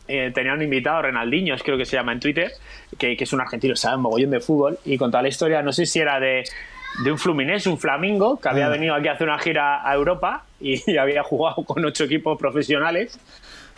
eh, 0.08 0.30
tenía 0.34 0.52
un 0.54 0.62
invitado, 0.62 1.02
Renaldinho, 1.02 1.56
creo 1.64 1.76
que 1.78 1.84
se 1.84 1.96
llama 1.96 2.12
en 2.12 2.20
Twitter, 2.20 2.52
que, 2.98 3.16
que 3.16 3.24
es 3.24 3.32
un 3.32 3.40
argentino, 3.40 3.74
sabe 3.76 3.96
un 3.96 4.02
mogollón 4.02 4.30
de 4.30 4.40
fútbol, 4.40 4.78
y 4.84 4.96
contaba 4.98 5.22
la 5.22 5.28
historia, 5.28 5.62
no 5.62 5.72
sé 5.72 5.86
si 5.86 5.98
era 5.98 6.20
de, 6.20 6.44
de 7.02 7.10
un 7.12 7.18
Fluminense, 7.18 7.68
un 7.68 7.78
Flamingo, 7.78 8.38
que 8.40 8.48
había 8.48 8.66
Ah. 8.66 8.70
venido 8.70 8.94
aquí 8.94 9.08
a 9.08 9.12
hacer 9.12 9.26
una 9.28 9.38
gira 9.38 9.88
a 9.88 9.94
Europa 9.94 10.44
y, 10.60 10.96
había 10.98 11.22
jugado 11.22 11.64
con 11.64 11.84
ocho 11.84 12.04
equipos 12.04 12.38
profesionales. 12.38 13.18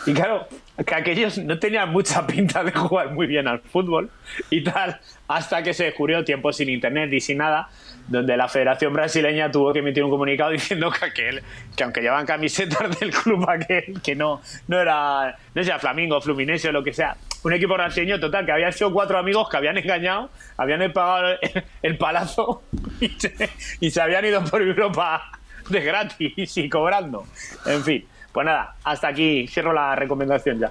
Y 0.05 0.12
claro, 0.12 0.47
que 0.84 0.94
aquellos 0.94 1.38
no 1.38 1.59
tenían 1.59 1.90
mucha 1.90 2.26
pinta 2.26 2.62
de 2.62 2.70
jugar 2.72 3.12
muy 3.12 3.26
bien 3.26 3.49
al 3.49 3.61
fútbol 3.61 4.11
y 4.51 4.62
tal, 4.62 5.01
hasta 5.26 5.62
que 5.62 5.72
se 5.72 5.84
descubrió 5.84 6.22
tiempo 6.24 6.53
sin 6.53 6.68
internet 6.68 7.12
y 7.12 7.20
sin 7.20 7.38
nada, 7.38 7.68
donde 8.07 8.36
la 8.36 8.47
Federación 8.47 8.92
Brasileña 8.92 9.51
tuvo 9.51 9.72
que 9.72 9.78
emitir 9.78 10.05
un 10.05 10.11
comunicado 10.11 10.51
diciendo 10.53 10.90
que 10.90 11.05
aquel, 11.05 11.42
que 11.76 11.84
aunque 11.84 12.01
llevaban 12.01 12.26
camisetas 12.26 12.99
del 13.01 13.11
club 13.11 13.49
aquel, 13.49 14.01
que 14.03 14.14
no, 14.14 14.42
no 14.68 14.80
era, 14.80 15.36
no 15.55 15.64
sea 15.64 15.78
Flamingo, 15.78 16.20
Fluminense 16.20 16.68
o 16.68 16.72
lo 16.72 16.84
que 16.84 16.92
sea, 16.92 17.16
un 17.42 17.53
equipo 17.53 17.74
brasileño 17.74 18.20
total, 18.20 18.44
que 18.44 18.53
habían 18.53 18.72
sido 18.72 18.92
cuatro 18.92 19.18
amigos 19.18 19.49
que 19.49 19.57
habían 19.57 19.78
engañado, 19.78 20.30
habían 20.57 20.92
pagado 20.92 21.38
el, 21.40 21.64
el 21.82 21.97
palazo 21.97 22.62
y 23.01 23.09
se, 23.09 23.51
y 23.80 23.90
se 23.90 24.01
habían 24.01 24.24
ido 24.24 24.44
por 24.44 24.61
Europa 24.61 25.32
de 25.68 25.80
gratis 25.80 26.57
y 26.57 26.68
cobrando. 26.68 27.26
En 27.64 27.82
fin, 27.82 28.07
pues 28.37 28.45
nada, 28.45 28.74
hasta 28.84 29.09
aquí 29.09 29.49
cierro 29.49 29.72
la 29.72 29.97
recomendación 29.97 30.59
ya. 30.59 30.70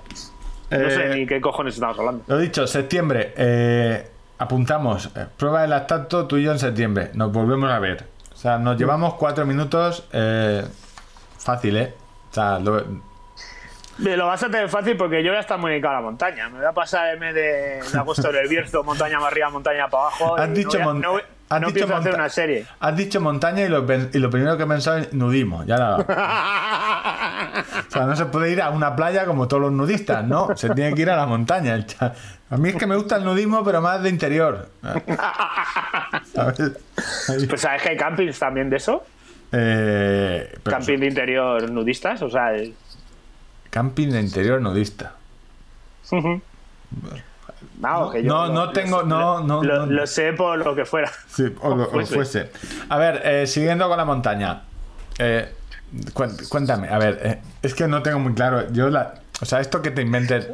No 0.69 0.89
sé 0.91 1.11
Eh, 1.11 1.15
ni 1.15 1.25
qué 1.25 1.41
cojones 1.41 1.73
estamos 1.73 1.97
hablando. 1.97 2.23
Lo 2.27 2.37
dicho, 2.37 2.67
septiembre. 2.67 3.33
eh, 3.35 4.07
apuntamos. 4.37 5.09
eh, 5.15 5.25
prueba 5.35 5.63
de 5.63 5.67
lactato 5.69 6.27
tú 6.27 6.37
y 6.37 6.43
yo 6.43 6.51
en 6.51 6.59
septiembre. 6.59 7.09
Nos 7.15 7.31
volvemos 7.31 7.71
a 7.71 7.79
ver. 7.79 8.05
O 8.31 8.35
sea, 8.35 8.59
nos 8.59 8.77
llevamos 8.77 9.15
cuatro 9.15 9.47
minutos. 9.47 10.07
eh, 10.13 10.63
fácil, 11.39 11.77
¿eh? 11.77 11.93
O 12.29 12.33
sea, 12.35 12.59
lo- 12.59 12.83
Me 13.97 14.15
Lo 14.15 14.27
vas 14.27 14.43
a 14.43 14.47
tener 14.49 14.69
fácil 14.69 14.95
porque 14.95 15.23
yo 15.23 15.31
voy 15.31 15.37
a 15.37 15.41
estar 15.41 15.57
muy 15.57 15.71
dedicado 15.71 15.93
a 15.95 15.97
la 16.01 16.03
montaña. 16.03 16.49
Me 16.49 16.57
voy 16.59 16.67
a 16.67 16.71
pasar 16.73 17.17
mes 17.17 17.33
de, 17.33 17.81
de 17.91 17.97
agosto 17.97 18.29
en 18.29 18.35
el 18.35 18.47
Bierzo, 18.47 18.83
montaña 18.83 19.17
para 19.17 19.31
arriba, 19.31 19.49
montaña 19.49 19.87
para 19.87 20.03
abajo. 20.03 20.35
has 20.37 20.53
dicho, 20.53 20.77
no, 20.77 20.77
voy 20.77 20.81
a- 20.81 20.85
mon- 20.85 21.01
no, 21.01 21.11
voy- 21.13 21.21
has 21.49 21.61
no 21.61 21.67
dicho 21.71 21.95
hacer 21.95 22.13
una 22.15 22.29
serie. 22.29 22.65
Has 22.79 22.95
dicho 22.97 23.21
montaña 23.21 23.63
y 23.63 23.69
lo, 23.69 23.85
y 24.13 24.17
lo 24.19 24.29
primero 24.29 24.57
que 24.57 24.63
he 24.63 24.67
pensado 24.67 24.97
es 24.97 25.13
nudismo. 25.13 25.63
Ya 25.65 25.77
nada. 25.77 26.05
O 27.87 27.91
sea, 27.91 28.05
no 28.05 28.15
se 28.15 28.25
puede 28.25 28.51
ir 28.51 28.61
a 28.61 28.69
una 28.69 28.95
playa 28.95 29.25
como 29.25 29.47
todos 29.47 29.61
los 29.63 29.71
nudistas, 29.71 30.25
¿no? 30.25 30.49
Se 30.57 30.69
tiene 30.71 30.93
que 30.93 31.03
ir 31.03 31.09
a 31.09 31.15
la 31.15 31.25
montaña. 31.25 31.73
el 31.75 31.85
cha- 31.85 32.13
A 32.49 32.57
mí 32.57 32.69
es 32.69 32.75
que 32.75 32.85
me 32.85 32.95
gusta 32.95 33.15
el 33.15 33.23
nudismo, 33.23 33.63
pero 33.63 33.81
más 33.81 34.01
de 34.03 34.09
interior. 34.09 34.67
¿Sabes? 36.33 36.71
Pues 37.47 37.61
sabes 37.61 37.81
que 37.81 37.89
hay 37.89 37.97
campings 37.97 38.37
también 38.39 38.69
de 38.69 38.77
eso. 38.77 39.05
Eh, 39.51 40.57
pero- 40.63 40.77
Camping 40.77 40.99
de 40.99 41.07
interior 41.07 41.69
nudistas. 41.71 42.21
O 42.23 42.29
sea, 42.29 42.53
el- 42.53 42.73
camping 43.69 44.09
de 44.09 44.19
interior 44.21 44.61
nudista. 44.61 45.13
Vamos, 47.77 48.13
que 48.13 48.23
yo 48.23 48.29
no, 48.29 48.47
lo- 48.47 48.53
no 48.53 48.71
tengo- 48.71 49.03
no, 49.03 49.41
no, 49.41 49.63
lo, 49.63 49.85
no. 49.85 49.91
lo 49.91 50.07
sé 50.07 50.33
por 50.33 50.57
lo 50.57 50.75
que 50.75 50.85
fuera. 50.85 51.11
Sí, 51.27 51.45
o, 51.61 51.75
lo- 51.75 51.83
o 51.83 51.91
Fuese. 51.91 52.13
fuese. 52.15 52.51
A 52.89 52.97
ver, 52.97 53.21
eh, 53.25 53.47
siguiendo 53.47 53.87
con 53.87 53.97
la 53.97 54.05
montaña. 54.05 54.63
Eh, 55.17 55.49
cuéntame, 56.49 56.89
a 56.89 56.97
ver, 56.97 57.19
eh, 57.23 57.41
es 57.61 57.73
que 57.73 57.87
no 57.87 58.01
tengo 58.01 58.19
muy 58.19 58.33
claro. 58.33 58.71
Yo 58.71 58.89
la. 58.89 59.15
O 59.41 59.45
sea, 59.45 59.59
esto 59.59 59.81
que 59.81 59.91
te 59.91 60.01
inventes. 60.01 60.47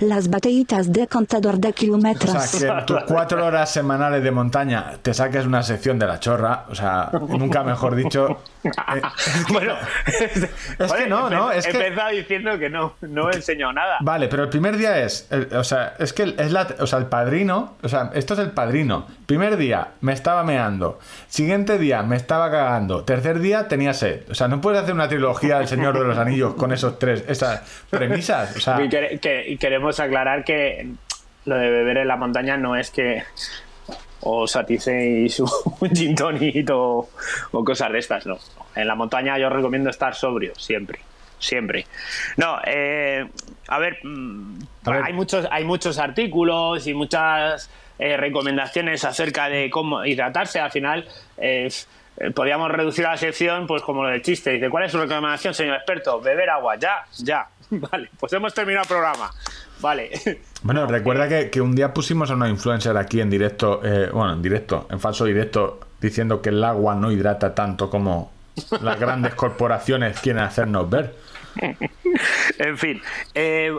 Las 0.00 0.28
batallitas 0.28 0.92
de 0.92 1.06
contador 1.06 1.58
de 1.58 1.68
O 1.68 1.72
kilómetros. 1.72 2.30
sea, 2.42 2.58
que 2.60 2.66
en 2.80 2.86
tus 2.86 3.04
cuatro 3.04 3.44
horas 3.46 3.70
semanales 3.70 4.24
de 4.24 4.30
montaña 4.32 4.94
te 5.02 5.14
saques 5.14 5.46
una 5.46 5.62
sección 5.62 5.98
de 5.98 6.06
la 6.06 6.18
chorra. 6.18 6.64
O 6.68 6.74
sea, 6.74 7.10
nunca 7.28 7.62
mejor 7.62 7.94
dicho. 7.94 8.38
Eh, 8.64 9.02
bueno, 9.50 9.74
Es 10.78 10.92
que 10.92 11.06
no, 11.06 11.28
no, 11.30 11.52
es 11.52 11.66
he 11.66 11.70
que- 11.72 11.86
empezado 11.86 12.10
diciendo 12.10 12.58
que 12.58 12.70
no, 12.70 12.94
no 13.02 13.30
he 13.30 13.34
enseñado 13.36 13.72
nada. 13.72 13.98
Vale, 14.00 14.28
pero 14.28 14.44
el 14.44 14.48
primer 14.48 14.76
día 14.76 14.98
es, 15.00 15.26
el- 15.30 15.48
o 15.54 15.64
sea, 15.64 15.94
es 15.98 16.12
que 16.12 16.34
es 16.38 16.52
la, 16.52 16.66
o 16.78 16.86
sea, 16.86 16.98
el 16.98 17.06
padrino, 17.06 17.76
o 17.82 17.88
sea, 17.88 18.10
esto 18.14 18.34
es 18.34 18.40
el 18.40 18.50
padrino. 18.50 19.06
Primer 19.26 19.56
día 19.56 19.88
me 20.00 20.12
estaba 20.12 20.44
meando, 20.44 20.98
siguiente 21.28 21.78
día 21.78 22.02
me 22.02 22.16
estaba 22.16 22.50
cagando, 22.50 23.04
tercer 23.04 23.40
día 23.40 23.68
tenía 23.68 23.94
sed. 23.94 24.22
O 24.30 24.34
sea, 24.34 24.48
no 24.48 24.60
puedes 24.60 24.80
hacer 24.82 24.94
una 24.94 25.08
trilogía 25.08 25.58
del 25.58 25.68
Señor 25.68 25.98
de 25.98 26.04
los 26.04 26.18
Anillos 26.18 26.54
con 26.54 26.72
esos 26.72 26.98
tres, 26.98 27.24
esas 27.28 27.62
premisas. 27.90 28.56
O 28.56 28.60
sea, 28.60 28.80
Y, 28.82 28.88
quere- 28.88 29.18
que- 29.20 29.48
y 29.48 29.56
queremos 29.58 30.00
aclarar 30.00 30.44
que 30.44 30.88
lo 31.44 31.56
de 31.56 31.70
beber 31.70 31.98
en 31.98 32.08
la 32.08 32.16
montaña 32.16 32.56
no 32.56 32.76
es 32.76 32.90
que 32.90 33.22
os 34.24 34.56
aticéis 34.56 35.40
un 35.80 35.90
gin 35.94 36.14
tonic 36.14 36.70
o, 36.72 37.08
o 37.52 37.64
cosas 37.64 37.92
de 37.92 37.98
estas, 37.98 38.26
no. 38.26 38.38
En 38.74 38.86
la 38.88 38.94
montaña 38.94 39.38
yo 39.38 39.48
recomiendo 39.48 39.90
estar 39.90 40.14
sobrio, 40.14 40.52
siempre. 40.56 41.00
Siempre. 41.38 41.86
No, 42.36 42.58
eh, 42.64 43.26
a 43.68 43.78
ver, 43.78 43.98
mm, 44.02 44.58
A 44.86 44.90
ver. 44.90 45.02
hay 45.04 45.12
muchos, 45.12 45.46
hay 45.50 45.64
muchos 45.64 45.98
artículos 45.98 46.86
y 46.86 46.94
muchas 46.94 47.68
eh, 47.98 48.16
recomendaciones 48.16 49.04
acerca 49.04 49.48
de 49.48 49.68
cómo 49.68 50.04
hidratarse. 50.04 50.58
Al 50.60 50.70
final, 50.70 51.06
eh, 51.36 51.68
eh, 52.16 52.30
podríamos 52.30 52.70
reducir 52.70 53.04
la 53.04 53.16
sección, 53.16 53.66
pues 53.66 53.82
como 53.82 54.04
lo 54.04 54.08
del 54.10 54.22
chiste. 54.22 54.52
Dice, 54.52 54.70
¿cuál 54.70 54.84
es 54.84 54.92
su 54.92 54.98
recomendación, 54.98 55.52
señor 55.52 55.76
experto? 55.76 56.20
Beber 56.20 56.48
agua, 56.50 56.76
ya, 56.78 57.04
ya. 57.18 57.46
Vale, 57.70 58.08
pues 58.18 58.32
hemos 58.32 58.54
terminado 58.54 58.82
el 58.84 58.88
programa. 58.88 59.30
Vale. 59.84 60.10
bueno, 60.62 60.86
recuerda 60.86 61.28
que, 61.28 61.50
que 61.50 61.60
un 61.60 61.76
día 61.76 61.92
pusimos 61.92 62.30
a 62.30 62.34
una 62.34 62.48
influencer 62.48 62.96
aquí 62.96 63.20
en 63.20 63.28
directo, 63.28 63.82
eh, 63.84 64.08
bueno, 64.10 64.32
en 64.32 64.40
directo, 64.40 64.86
en 64.90 64.98
falso 64.98 65.26
directo, 65.26 65.78
diciendo 66.00 66.40
que 66.40 66.48
el 66.48 66.64
agua 66.64 66.94
no 66.94 67.12
hidrata 67.12 67.54
tanto 67.54 67.90
como 67.90 68.32
las 68.80 68.98
grandes 68.98 69.34
corporaciones 69.34 70.18
quieren 70.20 70.42
hacernos 70.42 70.88
ver. 70.88 71.14
En 72.58 72.78
fin, 72.78 73.02
eh, 73.34 73.72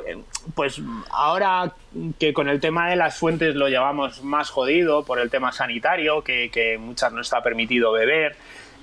pues 0.54 0.82
ahora 1.10 1.74
que 2.20 2.34
con 2.34 2.50
el 2.50 2.60
tema 2.60 2.90
de 2.90 2.98
las 2.98 3.18
fuentes 3.18 3.56
lo 3.56 3.70
llevamos 3.70 4.24
más 4.24 4.50
jodido 4.50 5.06
por 5.06 5.20
el 5.20 5.30
tema 5.30 5.54
sanitario, 5.54 6.22
que, 6.22 6.50
que 6.52 6.78
muchas 6.78 7.14
no 7.14 7.22
está 7.22 7.42
permitido 7.42 7.94
beber, 7.94 8.36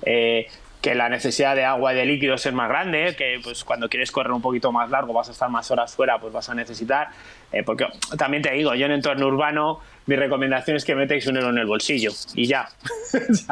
eh, 0.05 0.47
que 0.83 0.95
la 0.95 1.07
necesidad 1.07 1.55
de 1.55 1.63
agua 1.63 1.93
y 1.93 1.95
de 1.95 2.05
líquidos 2.05 2.45
es 2.45 2.51
más 2.51 2.67
grande, 2.67 3.15
que 3.17 3.39
pues 3.41 3.63
cuando 3.63 3.87
quieres 3.87 4.11
correr 4.11 4.33
un 4.33 4.41
poquito 4.41 4.69
más 4.73 4.89
largo 4.89 5.13
vas 5.13 5.29
a 5.29 5.31
estar 5.31 5.49
más 5.49 5.71
horas 5.71 5.95
fuera, 5.95 6.19
pues 6.19 6.33
vas 6.33 6.49
a 6.49 6.53
necesitar, 6.53 7.07
eh, 7.53 7.63
porque 7.63 7.87
también 8.17 8.43
te 8.43 8.51
digo, 8.51 8.75
yo 8.75 8.85
en 8.85 8.91
entorno 8.91 9.27
urbano 9.27 9.79
mi 10.05 10.15
recomendación 10.15 10.77
es 10.77 10.85
que 10.85 10.95
metéis 10.95 11.25
un 11.27 11.37
euro 11.37 11.49
en 11.49 11.57
el 11.59 11.65
bolsillo 11.65 12.11
y 12.35 12.45
ya, 12.47 12.67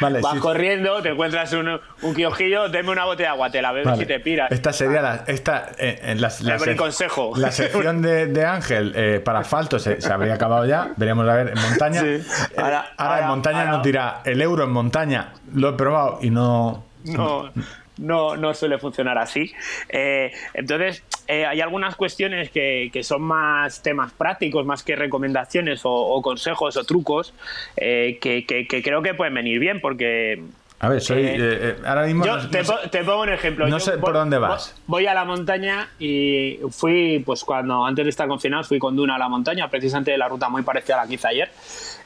Vale, 0.00 0.20
vas 0.20 0.32
sí. 0.34 0.38
corriendo, 0.38 1.02
te 1.02 1.10
encuentras 1.10 1.52
un, 1.52 1.78
un 2.02 2.14
kiosquillo, 2.14 2.68
deme 2.68 2.90
una 2.90 3.04
botella 3.04 3.28
de 3.30 3.32
agua, 3.34 3.50
te 3.50 3.60
la 3.62 3.72
bebes 3.72 3.86
Vale. 3.88 4.02
y 4.02 4.06
te 4.06 4.20
piras. 4.20 4.50
Esta 4.52 4.72
sería 4.72 5.02
la, 5.02 5.24
esta, 5.26 5.70
eh, 5.78 5.98
en 6.02 6.20
la, 6.20 6.32
la 6.42 6.52
El 6.54 6.58
buen 6.58 6.70
sec- 6.70 6.76
consejo. 6.76 7.32
La 7.36 7.50
sección 7.50 8.02
de, 8.02 8.26
de 8.26 8.44
Ángel 8.44 8.92
eh, 8.94 9.20
para 9.24 9.40
asfalto 9.40 9.78
se, 9.78 10.00
se 10.00 10.12
habría 10.12 10.34
acabado 10.34 10.64
ya. 10.66 10.92
Veríamos 10.96 11.28
a 11.28 11.34
ver 11.34 11.48
en 11.56 11.60
montaña. 11.60 12.00
Sí. 12.00 12.06
Eh, 12.08 12.22
Ahora- 12.56 12.86
ahora, 12.96 13.20
en 13.22 13.26
montaña 13.28 13.58
ahora- 13.60 13.70
nos 13.72 13.82
dirá 13.82 14.20
el 14.24 14.40
euro 14.40 14.64
en 14.64 14.70
montaña. 14.70 15.32
Lo 15.54 15.70
he 15.70 15.72
probado 15.74 16.18
y 16.22 16.30
no. 16.30 16.84
no, 17.04 17.50
no, 17.98 18.36
no 18.36 18.54
suele 18.54 18.78
funcionar 18.78 19.18
así. 19.18 19.52
Eh, 19.88 20.32
entonces, 20.54 21.02
eh, 21.28 21.46
hay 21.46 21.60
algunas 21.60 21.96
cuestiones 21.96 22.50
que, 22.50 22.90
que 22.92 23.02
son 23.02 23.22
más 23.22 23.82
temas 23.82 24.12
prácticos, 24.12 24.64
más 24.66 24.82
que 24.82 24.96
recomendaciones 24.96 25.84
o, 25.84 25.90
o 25.92 26.22
consejos 26.22 26.76
o 26.76 26.84
trucos, 26.84 27.32
eh, 27.76 28.18
que, 28.20 28.44
que- 28.46 28.66
que 28.66 28.82
creo 28.82 29.02
que 29.02 29.14
pueden 29.14 29.34
venir 29.34 29.58
bien, 29.58 29.80
porque 29.80 30.42
A 30.78 30.88
ver, 30.90 31.00
soy. 31.00 31.22
Eh, 31.24 31.34
eh, 31.36 31.38
eh, 31.38 31.76
ahora 31.86 32.04
mismo. 32.06 32.24
yo 32.24 32.36
no- 32.36 32.50
te, 32.50 32.58
no 32.58 32.64
sé- 32.64 32.88
te 32.90 33.02
pongo 33.02 33.22
un 33.22 33.30
ejemplo. 33.30 33.64
no 33.66 33.78
Yo 33.78 33.80
sé 33.80 33.98
por 33.98 34.12
dónde 34.12 34.38
vas. 34.38 34.74
Voy 34.86 35.06
a 35.06 35.14
la 35.14 35.24
montaña 35.24 35.88
y 35.98 36.58
fui, 36.70 37.22
pues 37.24 37.44
cuando 37.44 37.84
antes 37.86 38.04
de 38.04 38.10
estar 38.10 38.28
confinado, 38.28 38.62
fui 38.64 38.78
con 38.78 38.94
Duna 38.94 39.16
a 39.16 39.18
la 39.18 39.28
montaña, 39.28 39.68
precisamente 39.70 40.10
de 40.10 40.18
la 40.18 40.28
ruta 40.28 40.48
muy 40.48 40.62
parecida 40.62 41.00
a 41.00 41.02
la 41.04 41.08
que 41.08 41.14
hice 41.14 41.28
ayer. 41.28 41.50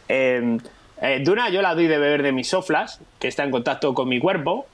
Eh, 0.09 0.57
eh, 1.03 1.21
Duna 1.25 1.49
yo 1.51 1.63
la 1.63 1.75
doy 1.75 1.89
de 1.89 1.99
beber 1.99 2.23
de 2.23 2.31
mis 2.33 2.49
soflas, 2.49 3.01
que 3.19 3.27
está 3.29 3.43
en 3.45 3.51
contacto 3.51 3.93
con 3.95 4.09
mi 4.09 4.19
cuerpo, 4.21 4.67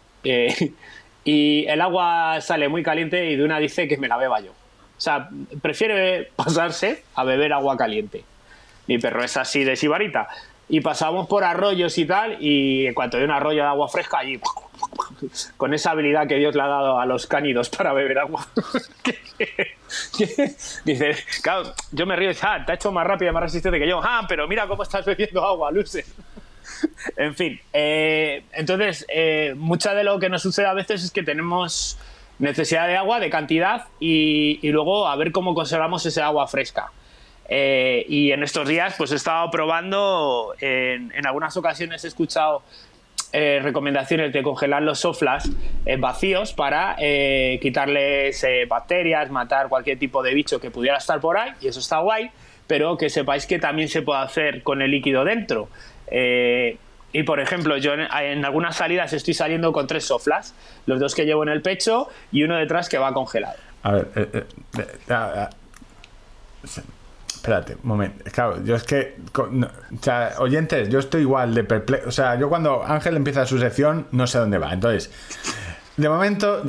y 1.27 1.67
el 1.67 1.81
agua 1.81 2.41
sale 2.41 2.69
muy 2.69 2.85
caliente 2.85 3.29
y 3.29 3.35
Duna 3.35 3.59
dice 3.59 3.89
que 3.89 3.97
me 3.97 4.07
la 4.07 4.17
beba 4.17 4.39
yo. 4.39 4.53
O 4.53 5.01
sea, 5.01 5.29
prefiere 5.61 6.31
pasarse 6.37 7.03
a 7.17 7.25
beber 7.25 7.53
agua 7.53 7.77
caliente. 7.77 8.25
Mi 8.87 8.99
perro 8.99 9.25
es 9.25 9.37
así 9.37 9.65
de 9.65 9.75
sibarita. 9.75 10.29
Y 10.69 10.81
pasamos 10.81 11.27
por 11.27 11.43
arroyos 11.43 11.99
y 11.99 12.07
tal, 12.07 12.41
y 12.41 12.87
en 12.87 12.95
cuanto 12.95 13.17
hay 13.17 13.25
un 13.25 13.33
arroyo 13.33 13.63
de 13.63 13.69
agua 13.69 13.89
fresca, 13.89 14.19
allí, 14.19 14.41
con 15.57 15.75
esa 15.75 15.91
habilidad 15.91 16.29
que 16.29 16.37
Dios 16.37 16.55
le 16.55 16.63
ha 16.63 16.69
dado 16.69 17.01
a 17.01 17.07
los 17.07 17.27
cánidos 17.27 17.71
para 17.71 17.93
beber 17.93 18.21
agua. 18.21 18.47
Dice, 20.85 21.17
claro, 21.43 21.75
yo 21.91 22.07
me 22.07 22.15
río 22.15 22.31
ah, 22.43 22.65
te 22.65 22.73
ha 22.73 22.75
hecho 22.77 22.93
más 22.93 23.07
rápido 23.07 23.33
y 23.33 23.35
más 23.35 23.43
resistente 23.43 23.81
que 23.81 23.89
yo. 23.89 24.01
Ah, 24.03 24.25
pero 24.29 24.47
mira 24.47 24.69
cómo 24.69 24.85
estás 24.85 25.05
bebiendo 25.05 25.45
agua, 25.45 25.73
Luce. 25.73 26.05
en 27.17 27.35
fin, 27.35 27.61
eh, 27.73 28.45
entonces, 28.53 29.07
eh, 29.09 29.55
mucha 29.57 29.95
de 29.95 30.05
lo 30.05 30.19
que 30.19 30.29
nos 30.29 30.43
sucede 30.43 30.67
a 30.67 30.75
veces 30.75 31.05
es 31.05 31.11
que 31.11 31.23
tenemos 31.23 31.99
necesidad 32.39 32.87
de 32.87 32.97
agua, 32.97 33.21
de 33.21 33.31
cantidad, 33.31 33.87
y, 33.99 34.61
luego 34.71 35.09
a 35.09 35.17
ver 35.17 35.33
cómo 35.33 35.55
conservamos 35.55 36.05
ese 36.07 36.21
agua 36.23 36.47
fresca. 36.47 36.91
Eh, 37.49 38.05
y 38.09 38.33
en 38.33 38.43
estos 38.43 38.67
días, 38.67 38.95
pues 38.99 39.13
he 39.13 39.15
estado 39.15 39.51
probando, 39.51 40.55
en, 40.61 41.27
algunas 41.27 41.57
ocasiones 41.57 42.05
he 42.05 42.09
escuchado 42.09 42.63
eh, 43.33 43.61
recomendaciones 43.63 44.33
de 44.33 44.43
congelar 44.43 44.83
los 44.83 45.01
soflas 45.01 45.49
vacíos 45.99 46.53
para 46.53 46.97
quitarles 47.61 48.45
bacterias, 48.69 49.31
matar 49.31 49.69
cualquier 49.69 49.99
tipo 49.99 50.23
de 50.23 50.35
bicho 50.35 50.61
que 50.61 50.71
pudiera 50.71 50.99
estar 50.99 51.21
por 51.21 51.39
ahí, 51.39 51.53
y 51.61 51.69
eso 51.69 51.81
está 51.81 52.01
guay, 52.01 52.31
pero 52.67 52.97
que 52.97 53.09
sepáis 53.09 53.47
que 53.47 53.59
también 53.59 53.89
se 53.89 54.03
puede 54.03 54.21
hacer 54.21 54.63
con 54.63 54.83
el 54.83 54.91
líquido 54.91 55.25
dentro. 55.25 55.69
Eh, 56.09 56.79
Y 57.13 57.23
por 57.23 57.41
ejemplo, 57.41 57.79
yo 57.79 57.95
en, 57.95 58.45
algunas 58.45 58.77
salidas 58.77 59.13
estoy 59.15 59.33
saliendo 59.33 59.73
con 59.73 59.87
tres 59.87 60.05
soflas, 60.05 60.55
los 60.85 61.01
dos 61.01 61.15
que 61.15 61.25
llevo 61.25 61.43
en 61.45 61.49
el 61.49 61.63
pecho 61.63 62.09
y 62.31 62.43
uno 62.43 62.57
detrás 62.57 62.91
que 62.91 62.99
va 62.99 63.15
congelado. 63.15 63.57
A 63.85 63.93
ver, 63.93 64.09
eh, 64.17 64.45
eh, 64.79 64.99
ah, 65.09 65.49
ah. 65.49 65.51
espérate, 67.35 67.77
un 67.83 67.89
momento. 67.89 68.23
Claro, 68.31 68.63
yo 68.63 68.75
es 68.75 68.83
que, 68.83 69.17
o 69.35 69.49
sea, 70.03 70.35
oyentes, 70.41 70.91
yo 70.91 70.99
estoy 70.99 71.23
igual 71.23 71.55
de 71.55 71.65
perplejo. 71.65 72.09
O 72.09 72.13
sea, 72.13 72.39
yo 72.39 72.51
cuando 72.51 72.85
Ángel 72.85 73.17
empieza 73.17 73.47
su 73.47 73.59
sección, 73.59 74.09
no 74.13 74.27
sé 74.27 74.37
dónde 74.37 74.59
va. 74.59 74.75
Entonces, 74.75 75.11
de 75.97 76.09
momento, 76.11 76.65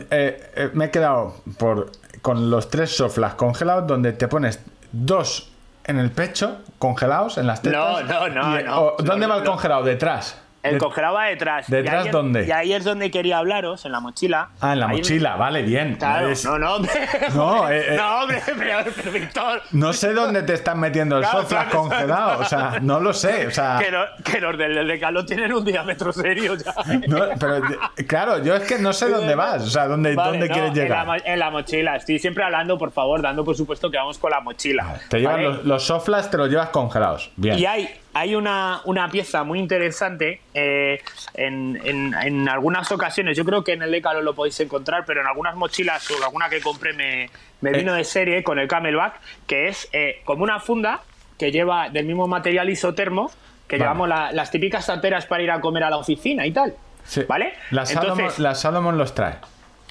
me 0.73 0.85
he 0.85 0.91
quedado 0.91 1.35
por, 1.57 1.91
con 2.21 2.49
los 2.49 2.69
tres 2.69 2.95
soflas 2.95 3.33
congelados, 3.33 3.85
donde 3.85 4.13
te 4.13 4.29
pones 4.29 4.61
dos 4.93 5.51
en 5.87 5.99
el 5.99 6.11
pecho, 6.11 6.57
congelados, 6.79 7.37
en 7.37 7.47
las 7.47 7.61
tetas. 7.61 7.79
No, 7.79 8.01
no, 8.03 8.27
no, 8.29 8.59
y- 8.59 8.63
no. 8.63 8.81
o- 8.81 8.95
¿Dónde 8.99 9.25
No, 9.27 9.33
va 9.33 9.39
el 9.39 9.45
congelado? 9.45 9.83
Detrás. 9.83 10.37
El 10.67 10.73
De- 10.75 10.79
congelado 10.79 11.15
va 11.15 11.25
detrás. 11.25 11.67
¿Detrás 11.69 11.93
Y 11.93 11.97
ahí 11.99 12.05
es- 12.07 12.11
dónde? 12.11 12.45
Y 12.47 12.51
ahí 12.51 12.73
es 12.73 12.83
donde 12.83 13.11
quería 13.11 13.37
hablaros, 13.39 13.85
en 13.85 13.91
la 13.91 13.99
mochila. 13.99 14.49
Ah, 14.61 14.73
en 14.73 14.79
la 14.79 14.87
Ahí- 14.89 14.97
mochila, 14.97 15.35
vale, 15.35 15.61
bien. 15.63 15.95
Claro, 15.95 16.29
Es- 16.29 16.45
no, 16.45 16.57
no, 16.59 16.75
hombre. 16.75 16.91
No, 17.35 17.69
eh, 17.69 17.93
eh. 17.93 17.95
no, 17.97 18.21
hombre, 18.21 18.41
pero, 18.57 18.79
pero, 18.95 19.11
Víctor. 19.11 19.61
No 19.71 19.93
sé 19.93 20.13
dónde 20.13 20.43
te 20.43 20.53
están 20.53 20.79
metiendo 20.79 21.17
el 21.17 21.23
Claro, 21.23 21.41
soflas 21.41 21.63
claro, 21.65 21.79
congelado. 21.79 22.39
O 22.41 22.45
sea, 22.45 22.79
no 22.81 22.99
lo 22.99 23.13
sé. 23.13 23.47
O 23.47 23.51
sea, 23.51 23.79
Que, 23.79 24.31
que 24.31 24.39
los 24.41 24.57
del 24.57 24.75
del 24.87 25.25
tienen 25.25 25.53
un 25.53 25.63
diámetro 25.65 26.11
serio 26.13 26.55
ya. 26.55 26.73
no, 27.07 27.19
pero 27.39 27.61
claro, 28.07 28.43
yo 28.43 28.55
es 28.55 28.63
que 28.63 28.77
no 28.79 28.93
sé 28.93 29.09
dónde 29.09 29.35
vas. 29.35 29.63
O 29.63 29.67
sea, 29.69 29.87
dónde, 29.87 30.15
Vale, 30.15 30.31
dónde 30.31 30.47
no, 30.47 30.53
quieres 30.53 30.71
En 30.71 30.89
la, 30.89 31.03
llegar. 31.03 31.21
en 31.25 31.39
la 31.39 31.49
mochila. 31.51 31.95
Estoy 31.95 32.19
siempre 32.19 32.43
hablando, 32.43 32.77
por 32.77 32.91
favor, 32.91 33.21
dando 33.21 33.43
por 33.43 33.55
supuesto 33.55 33.89
que 33.89 33.97
vamos 33.97 34.17
con 34.17 34.31
la 34.31 34.39
mochila. 34.41 34.95
Te 35.09 35.19
llevan 35.19 35.35
¿vale? 35.35 35.43
los, 35.49 35.65
los 35.65 35.83
soflas, 35.85 36.29
te 36.29 36.37
los 36.37 36.49
llevas 36.49 36.69
congelados. 36.69 37.31
Bien. 37.35 37.57
Y 37.59 37.65
hay, 37.65 37.89
hay 38.19 38.35
una, 38.35 38.81
una 38.85 39.09
pieza 39.09 39.43
muy 39.43 39.59
interesante 39.59 40.41
eh, 40.53 40.99
en, 41.33 41.79
en- 41.83 42.13
en 42.13 42.49
algunas 42.49 42.91
ocasiones, 42.91 43.37
yo 43.37 43.45
creo 43.45 43.63
que 43.63 43.73
en 43.73 43.81
el 43.81 43.91
Decathlon 43.91 44.25
lo 44.25 44.33
podéis 44.35 44.59
encontrar, 44.59 45.03
pero 45.05 45.21
en 45.21 45.27
algunas 45.27 45.55
mochilas 45.55 46.09
o 46.11 46.23
alguna 46.23 46.49
que 46.49 46.61
compré 46.61 46.93
me, 46.93 47.29
me 47.61 47.71
vino 47.71 47.93
de 47.93 48.03
serie 48.03 48.43
con 48.43 48.59
el 48.59 48.67
Camelback, 48.67 49.19
que 49.45 49.67
es 49.67 49.89
eh, 49.93 50.21
como 50.25 50.43
una 50.43 50.59
funda 50.59 51.01
que 51.37 51.51
lleva 51.51 51.89
del 51.89 52.05
mismo 52.05 52.27
material 52.27 52.69
isotermo 52.69 53.29
que 53.67 53.75
Vale. 53.77 53.83
llevamos 53.85 54.09
la- 54.09 54.31
las 54.31 54.49
típicas 54.51 54.85
tarteras 54.85 55.25
para 55.25 55.43
ir 55.43 55.51
a 55.51 55.59
comer 55.61 55.83
a 55.83 55.89
la 55.89 55.97
oficina 55.97 56.45
y 56.45 56.51
tal. 56.51 56.73
Sí. 57.03 57.23
¿Vale? 57.27 57.53
La 57.71 57.85
Salomon, 57.85 58.19
Entonces- 58.19 58.39
la 58.39 58.55
Salomon 58.55 58.97
los 58.97 59.13
trae. 59.13 59.35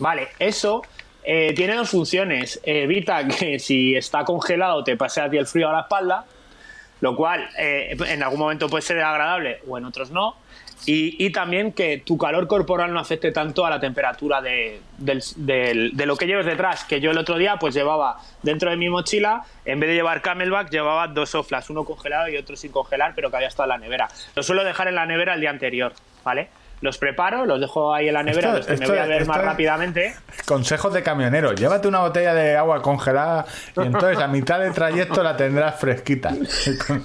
Vale, 0.01 0.29
eso 0.39 0.83
eh, 1.25 1.53
tiene 1.55 1.75
dos 1.75 1.91
funciones. 1.91 2.61
Evita 2.65 3.27
que 3.27 3.59
si 3.59 3.95
está 3.97 4.25
congelado 4.25 4.85
te 4.85 4.97
pase 4.97 5.21
a 5.21 5.29
ti 5.29 5.37
el 5.39 5.47
frío 5.47 5.69
a 5.69 5.73
la 5.73 5.81
espalda, 5.81 6.25
lo 7.01 7.17
cual 7.17 7.49
eh, 7.59 7.97
en 8.07 8.23
algún 8.23 8.39
momento 8.39 8.69
puede 8.69 8.83
ser 8.83 9.01
agradable 9.01 9.61
o 9.67 9.79
en 9.79 9.85
otros 9.85 10.11
no. 10.11 10.37
Y, 10.89 11.31
también 11.31 11.73
que 11.73 11.99
tu 12.05 12.17
calor 12.17 12.47
corporal 12.47 12.93
no 12.93 13.01
afecte 13.01 13.33
tanto 13.33 13.67
a 13.67 13.71
la 13.71 13.81
temperatura 13.81 14.41
de 14.41 14.81
lo 14.99 16.17
que 16.17 16.27
lleves 16.27 16.47
detrás. 16.47 16.85
Que 16.85 17.01
yo 17.01 17.11
el 17.11 17.19
otro 17.19 17.39
día 17.39 17.57
pues 17.59 17.75
llevaba 17.75 18.19
dentro 18.43 18.71
de 18.71 18.77
mi 18.77 18.89
mochila, 18.89 19.43
en 19.65 19.81
vez 19.81 19.89
de 19.89 19.97
llevar 19.97 20.23
camelback, 20.23 20.71
llevaba 20.71 21.09
dos 21.09 21.31
soflas, 21.31 21.71
uno 21.71 21.85
congelado 21.85 22.29
y 22.29 22.37
otro 22.37 22.55
sin 22.57 22.71
congelar, 22.71 23.15
pero 23.17 23.31
que 23.31 23.37
había 23.37 23.49
estado 23.49 23.65
en 23.65 23.71
la 23.71 23.79
nevera. 23.79 24.09
Lo 24.37 24.45
suelo 24.45 24.63
dejar 24.63 24.87
en 24.87 24.95
la 24.95 25.07
nevera 25.07 25.35
el 25.35 25.41
día 25.41 25.51
anterior, 25.51 25.93
¿vale? 26.23 26.51
Los 26.83 26.99
preparo, 26.99 27.47
los 27.47 27.59
dejo 27.59 27.95
ahí 27.95 28.09
en 28.09 28.15
la 28.15 28.23
nevera, 28.23 28.49
Esto- 28.49 28.57
los 28.59 28.67
que 28.67 28.75
esto- 28.75 28.85
me 28.85 28.91
voy 28.91 28.99
a 28.99 29.07
ver 29.07 29.27
más 29.27 29.39
rápidamente. 29.43 30.15
Consejos 30.47 30.93
de 30.93 31.03
camionero. 31.03 31.55
Llévate 31.55 31.89
una 31.89 32.01
botella 32.01 32.35
de 32.35 32.55
agua 32.57 32.83
congelada 32.83 33.47
y 33.77 33.81
entonces 33.87 34.19
a 34.21 34.29
mitad 34.29 34.61
de 34.61 34.71
trayecto 34.73 35.23
la 35.23 35.37
tendrás 35.39 35.81
fresquita. 35.81 36.33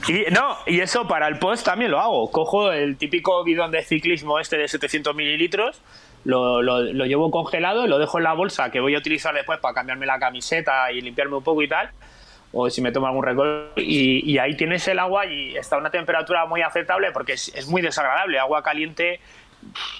Y, 0.10 0.26
no, 0.32 0.58
y 0.68 0.82
eso 0.82 1.08
para 1.08 1.28
el 1.30 1.40
post 1.40 1.66
también 1.66 1.90
lo 1.92 2.00
hago. 2.02 2.30
Cojo 2.32 2.72
el 2.74 2.98
típico 2.98 3.44
bidón 3.46 3.72
de 3.72 3.82
ciclismo 3.84 4.40
este 4.40 4.58
de 4.58 4.68
700 4.68 5.16
mililitros, 5.16 5.82
lo, 6.26 6.62
lo- 6.62 6.82
lo 6.82 7.06
llevo 7.06 7.32
congelado 7.32 7.86
y 7.86 7.88
lo 7.88 7.98
dejo 7.98 8.18
en 8.18 8.26
la 8.26 8.34
bolsa 8.34 8.70
que 8.72 8.82
voy 8.82 8.94
a 8.96 8.98
utilizar 8.98 9.34
después 9.34 9.60
para 9.60 9.74
cambiarme 9.74 10.06
la 10.06 10.20
camiseta 10.20 10.92
y 10.92 11.00
limpiarme 11.02 11.38
un 11.38 11.44
poco 11.44 11.62
y 11.62 11.70
tal. 11.70 11.90
O 12.54 12.70
si 12.70 12.82
me 12.82 12.92
tomo 12.92 13.08
algún. 13.08 13.68
Y, 13.78 14.30
y 14.30 14.38
ahí 14.38 14.58
tienes 14.58 14.86
el 14.90 15.00
agua 15.00 15.26
y 15.26 15.56
está 15.56 15.78
a 15.78 15.80
una 15.80 15.90
temperatura 15.90 16.46
muy 16.46 16.62
aceptable 16.62 17.12
porque 17.14 17.34
es, 17.34 17.48
es 17.56 17.68
muy 17.70 17.82
desagradable. 17.82 18.38
Agua 18.40 18.62
caliente 18.62 19.22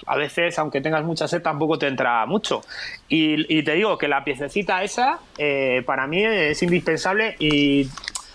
a 0.06 0.16
veces, 0.16 0.58
aunque 0.58 0.80
tengas 0.80 1.04
mucha 1.04 1.26
sed, 1.28 1.42
tampoco 1.42 1.78
te 1.78 1.86
entra 1.86 2.24
mucho. 2.26 2.62
Y, 3.08 3.58
y 3.58 3.62
te 3.62 3.72
digo 3.72 3.96
que 3.98 4.08
la 4.08 4.24
piececita 4.24 4.82
esa, 4.82 5.18
eh, 5.38 5.82
para 5.86 6.06
mí 6.06 6.22
es 6.24 6.62
indispensable 6.62 7.36
y 7.38 7.88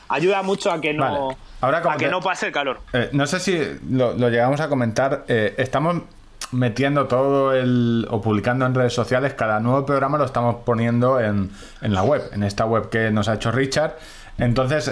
ayuda 0.10 0.42
mucho 0.44 0.72
a 0.72 0.80
que 0.82 0.94
no, 0.94 1.04
Vale. 1.28 1.38
Ahora, 1.62 1.82
como 1.82 1.96
a 1.96 1.98
que 1.98 2.06
te- 2.06 2.12
no 2.12 2.22
pase 2.22 2.48
el 2.48 2.52
calor. 2.52 2.80
Eh, 2.94 3.10
no 3.14 3.26
sé 3.28 3.40
si 3.40 3.60
lo, 3.90 4.14
lo 4.14 4.30
llegamos 4.30 4.60
a 4.62 4.70
comentar. 4.70 5.26
eh, 5.28 5.54
estamos 5.58 6.04
metiendo 6.52 7.08
todo 7.08 7.54
el. 7.54 8.08
o 8.10 8.22
publicando 8.22 8.66
en 8.66 8.74
redes 8.76 8.94
sociales. 8.94 9.34
Cada 9.34 9.60
nuevo 9.60 9.86
programa 9.86 10.18
lo 10.18 10.26
estamos 10.26 10.58
poniendo 10.64 11.20
en, 11.20 11.50
en 11.82 11.94
la 11.94 12.04
web, 12.04 12.22
en 12.32 12.44
esta 12.44 12.66
web 12.66 12.90
que 12.90 13.12
nos 13.12 13.28
ha 13.28 13.34
hecho 13.34 13.52
Richard. 13.52 13.96
Entonces, 14.38 14.88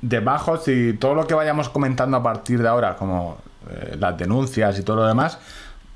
debajo, 0.00 0.56
si 0.56 0.94
todo 0.94 1.14
lo 1.14 1.26
que 1.26 1.34
vayamos 1.34 1.68
comentando 1.68 2.16
a 2.16 2.22
partir 2.22 2.62
de 2.62 2.68
ahora, 2.68 2.96
como 2.96 3.38
eh, 3.70 3.96
las 3.98 4.16
denuncias 4.16 4.78
y 4.78 4.82
todo 4.82 4.96
lo 4.96 5.06
demás, 5.06 5.38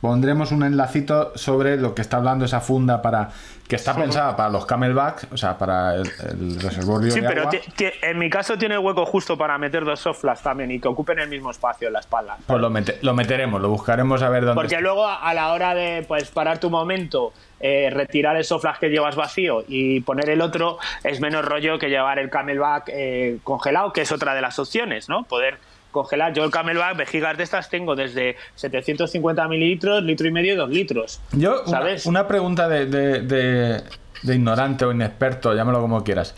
pondremos 0.01 0.51
un 0.51 0.65
enlacito 0.65 1.33
sobre 1.37 1.77
lo 1.77 1.95
que 1.95 2.03
está 2.03 2.17
hablando 2.17 2.45
esa 2.45 2.61
funda 2.61 3.01
para 3.03 3.29
que 3.69 3.77
está 3.77 3.95
pensada 3.95 4.37
para 4.37 4.51
los 4.51 4.67
camelbacks, 4.67 5.29
o 5.33 5.37
sea, 5.37 5.57
para 5.57 5.95
el, 5.95 6.03
el 6.29 6.61
reservorio 6.61 7.11
Sí, 7.11 7.21
de 7.21 7.29
pero 7.29 7.43
agua. 7.43 7.55
en 8.03 8.19
mi 8.19 8.29
caso 8.29 8.59
tiene 8.59 8.75
el 8.75 8.81
hueco 8.81 9.07
justo 9.07 9.39
para 9.39 9.57
meter 9.59 9.85
dos 9.85 10.01
soflas 10.01 10.43
también 10.43 10.73
y 10.73 10.81
que 10.81 10.89
ocupen 10.89 11.21
el 11.21 11.29
mismo 11.29 11.53
espacio 11.53 11.87
en 11.87 11.95
la 11.95 12.01
espalda. 12.01 12.37
Pues 12.47 12.61
lo, 12.61 12.69
mete- 12.69 12.99
lo 13.01 13.15
meteremos, 13.15 13.63
lo 13.63 13.69
buscaremos 13.71 14.21
a 14.23 14.29
ver 14.29 14.45
dónde. 14.45 14.57
Porque 14.61 14.75
está. 14.75 14.81
luego 14.83 15.07
a 15.07 15.33
la 15.33 15.53
hora 15.53 15.75
de 15.75 16.05
pues 16.07 16.29
parar 16.31 16.59
tu 16.59 16.69
momento, 16.69 17.33
eh, 17.61 17.89
retirar 17.91 18.37
el 18.37 18.45
soflas 18.45 18.79
que 18.79 18.89
llevas 18.91 19.15
vacío 19.17 19.65
y 19.69 20.01
poner 20.01 20.29
el 20.29 20.43
otro, 20.43 20.79
es 21.05 21.21
menos 21.21 21.43
rollo 21.45 21.79
que 21.79 21.89
llevar 21.89 22.19
el 22.19 22.29
camelback 22.29 22.89
eh, 22.89 23.39
congelado, 23.45 23.93
que 23.93 24.03
es 24.03 24.11
otra 24.13 24.35
de 24.35 24.43
las 24.43 24.59
opciones, 24.59 25.09
¿no? 25.09 25.23
Poder 25.23 25.59
congelar. 25.93 26.33
Yo 26.33 26.43
el 26.45 26.51
camelback, 26.51 26.97
vejigas 26.97 27.37
de 27.37 27.45
estas 27.45 27.71
tengo 27.71 27.95
desde 27.95 28.37
750 28.57 29.47
mililitros, 29.47 30.03
litro 30.03 30.27
y 30.27 30.33
medio 30.33 30.55
y 30.55 30.57
dos 30.57 30.69
litros. 30.71 31.21
Yo, 31.33 31.63
una, 31.67 31.71
¿Sabes? 31.79 32.07
una 32.07 32.27
pregunta 32.27 32.69
de, 32.69 32.87
de- 32.87 33.21
de- 33.23 33.83
de 34.23 34.35
ignorante 34.35 34.85
o 34.85 34.91
inexperto, 34.93 35.55
llámalo 35.55 35.81
como 35.81 36.03
quieras. 36.03 36.35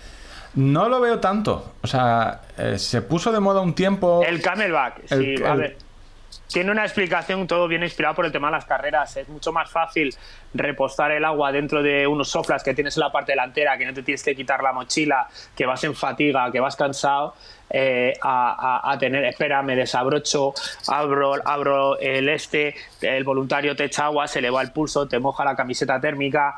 No 0.54 0.88
lo 0.88 1.00
veo 1.00 1.18
tanto. 1.20 1.74
O 1.82 1.86
sea, 1.86 2.42
eh, 2.56 2.78
se 2.78 3.02
puso 3.02 3.32
de 3.32 3.40
moda 3.40 3.60
un 3.60 3.74
tiempo. 3.74 4.22
El 4.26 4.40
camelback, 4.40 5.00
El- 5.10 5.36
sí, 5.38 5.42
a 5.44 5.52
el- 5.52 5.58
ver. 5.58 5.76
Tiene 6.54 6.70
una 6.70 6.84
explicación, 6.84 7.48
todo 7.48 7.66
bien 7.66 7.82
inspirado 7.82 8.14
por 8.14 8.24
el 8.26 8.30
tema 8.30 8.46
de 8.46 8.52
las 8.52 8.64
carreras. 8.64 9.16
Es 9.16 9.28
mucho 9.28 9.50
más 9.50 9.68
fácil 9.68 10.14
repostar 10.54 11.10
el 11.10 11.24
agua 11.24 11.50
dentro 11.50 11.82
de 11.82 12.06
unos 12.06 12.28
soflas 12.28 12.62
que 12.62 12.72
tienes 12.74 12.96
en 12.96 13.00
la 13.00 13.10
parte 13.10 13.32
delantera, 13.32 13.76
que 13.76 13.84
no 13.84 13.92
te 13.92 14.04
tienes 14.04 14.22
que 14.22 14.36
quitar 14.36 14.62
la 14.62 14.72
mochila, 14.72 15.26
que 15.56 15.66
vas 15.66 15.82
en 15.82 15.96
fatiga, 15.96 16.52
que 16.52 16.60
vas 16.60 16.76
cansado, 16.76 17.34
eh, 17.70 18.12
a, 18.22 18.88
a- 18.92 18.96
tener, 18.98 19.24
espera, 19.24 19.62
me 19.64 19.74
desabrocho, 19.74 20.54
abro, 20.86 21.34
abro 21.44 21.98
el 21.98 22.28
este, 22.28 22.76
el 23.00 23.24
voluntario 23.24 23.74
te 23.74 23.86
echa 23.86 24.04
agua, 24.04 24.28
se 24.28 24.40
le 24.40 24.48
va 24.48 24.62
el 24.62 24.70
pulso, 24.70 25.08
te 25.08 25.18
moja 25.18 25.44
la 25.44 25.56
camiseta 25.56 26.00
térmica. 26.00 26.54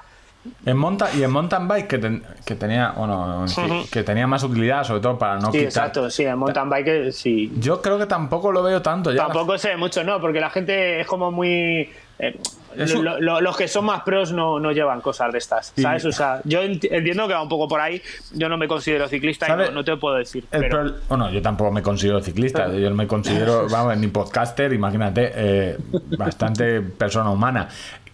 En 0.64 0.76
monta 0.76 1.08
y 1.14 1.22
en 1.22 1.30
mountain 1.30 1.66
bike 1.68 1.86
que, 1.86 1.98
ten- 1.98 2.22
que 2.44 2.54
tenía, 2.54 2.92
bueno, 2.96 3.44
que 3.90 4.02
tenía 4.02 4.26
más 4.26 4.42
utilidad, 4.42 4.84
sobre 4.84 5.00
todo 5.00 5.18
para 5.18 5.36
no 5.36 5.46
Sí, 5.52 5.58
quitar. 5.58 5.64
exacto, 5.64 6.10
sí, 6.10 6.24
en 6.24 6.38
mountain 6.38 6.68
bike 6.68 6.88
eh, 6.88 7.12
sí, 7.12 7.52
Yo 7.58 7.80
creo 7.82 7.98
que 7.98 8.06
tampoco 8.06 8.52
lo 8.52 8.62
veo 8.62 8.82
tanto. 8.82 9.12
Ya 9.12 9.24
Tampoco 9.24 9.56
sé 9.58 9.76
mucho, 9.76 10.02
no, 10.04 10.20
porque 10.20 10.40
la 10.40 10.50
gente 10.50 11.00
es 11.00 11.06
como 11.06 11.30
muy. 11.30 11.90
eh, 12.18 12.38
Es 12.78 12.94
un- 12.94 13.04
lo- 13.06 13.18
lo- 13.20 13.40
los 13.40 13.56
que 13.56 13.68
son 13.68 13.86
más 13.86 14.02
pros 14.02 14.32
no, 14.32 14.60
no 14.60 14.70
llevan 14.70 15.00
cosas 15.00 15.32
de 15.32 15.38
estas, 15.38 15.72
Y- 15.76 15.82
¿sabes? 15.82 16.04
O 16.04 16.12
sea, 16.12 16.42
yo 16.44 16.60
enti- 16.62 16.88
entiendo 16.90 17.26
que 17.26 17.32
va 17.32 17.40
un 17.42 17.48
poco 17.48 17.66
por 17.66 17.80
ahí. 17.80 18.02
Yo 18.34 18.50
no 18.50 18.58
me 18.58 18.68
considero 18.68 19.08
ciclista 19.08 19.46
¿Sabe? 19.46 19.64
y 19.64 19.68
no, 19.68 19.76
no 19.76 19.84
te 19.84 19.96
puedo 19.96 20.16
decir. 20.16 20.44
Pero 20.50 20.68
pro- 20.68 20.92
Bueno, 21.08 21.30
yo 21.30 21.40
tampoco 21.40 21.70
me 21.72 21.80
considero 21.82 22.20
ciclista, 22.20 22.70
yo 22.74 22.90
no 22.90 22.96
me 22.96 23.06
considero, 23.06 23.66
vamos, 23.70 23.96
ni 23.96 24.08
podcaster, 24.08 24.74
imagínate, 24.74 25.32
eh, 25.34 25.76
bastante 26.18 26.80
persona 26.82 27.30
humana. 27.30 27.68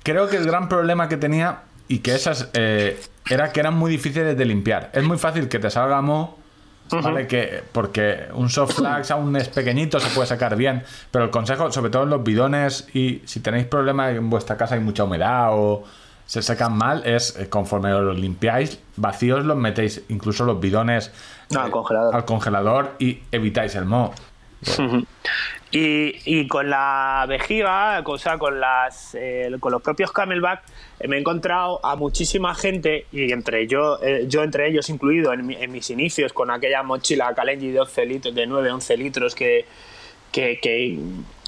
Creo 0.04 0.28
que 0.28 0.36
el 0.36 0.46
gran 0.46 0.68
problema 0.68 1.08
que 1.08 1.16
tenía 1.16 1.60
y 1.88 1.98
que 1.98 2.14
esas 2.14 2.48
eh, 2.54 3.00
era 3.28 3.52
que 3.52 3.60
eran 3.60 3.74
muy 3.74 3.90
difíciles 3.90 4.36
de 4.36 4.44
limpiar. 4.44 4.90
Es 4.92 5.02
muy 5.04 5.18
fácil 5.18 5.48
que 5.48 5.58
te 5.58 5.70
salga 5.70 6.00
mo, 6.00 6.38
¿vale? 6.90 7.26
Que, 7.26 7.62
porque 7.72 8.28
un 8.34 8.48
soft 8.50 8.74
flax 8.76 9.10
aún 9.10 9.34
es 9.36 9.48
pequeñito, 9.48 9.98
se 10.00 10.08
puede 10.14 10.26
sacar 10.26 10.56
bien, 10.56 10.82
pero 11.10 11.24
el 11.24 11.30
consejo, 11.30 11.70
sobre 11.72 11.90
todo 11.90 12.02
en 12.04 12.10
los 12.10 12.22
bidones 12.22 12.88
y 12.94 13.22
si 13.24 13.40
tenéis 13.40 13.66
problemas 13.66 14.14
en 14.14 14.28
vuestra 14.30 14.56
casa 14.56 14.74
hay 14.74 14.80
mucha 14.80 15.04
humedad 15.04 15.48
o 15.52 15.84
se 16.26 16.40
secan 16.42 16.76
mal, 16.76 17.02
es 17.06 17.36
eh, 17.38 17.48
conforme 17.48 17.90
los 17.90 18.18
limpiáis, 18.18 18.78
vacíos 18.96 19.44
los 19.44 19.56
metéis, 19.56 20.02
incluso 20.08 20.44
los 20.44 20.60
bidones 20.60 21.10
No, 21.50 21.60
al 21.60 21.70
congelador. 21.70 22.14
al 22.14 22.24
congelador 22.24 22.92
y 22.98 23.22
evitáis 23.32 23.74
el 23.74 23.84
moho. 23.86 24.14
Y, 25.74 26.16
y 26.26 26.46
con 26.48 26.68
la 26.68 27.24
vejiga, 27.26 28.02
o 28.04 28.18
sea, 28.18 28.36
con, 28.36 28.60
las, 28.60 29.14
eh, 29.14 29.50
con 29.58 29.72
los 29.72 29.80
propios 29.80 30.12
camelback, 30.12 30.62
eh, 31.00 31.08
me 31.08 31.16
he 31.16 31.20
encontrado 31.20 31.80
a 31.84 31.96
muchísima 31.96 32.54
gente, 32.54 33.06
y 33.10 33.32
entre 33.32 33.66
yo, 33.66 33.98
eh, 34.02 34.26
yo 34.28 34.42
entre 34.42 34.68
ellos 34.68 34.90
incluido 34.90 35.32
en, 35.32 35.46
mi- 35.46 35.54
en 35.56 35.72
mis 35.72 35.88
inicios, 35.88 36.34
con 36.34 36.50
aquella 36.50 36.82
mochila 36.82 37.34
Kalenji 37.34 37.70
de 37.70 37.80
11 37.80 38.04
litros, 38.04 38.34
de 38.34 38.46
9, 38.46 38.70
11 38.70 38.96
litros 38.98 39.34
que, 39.34 39.64
que, 40.30 40.58
que, 40.60 40.98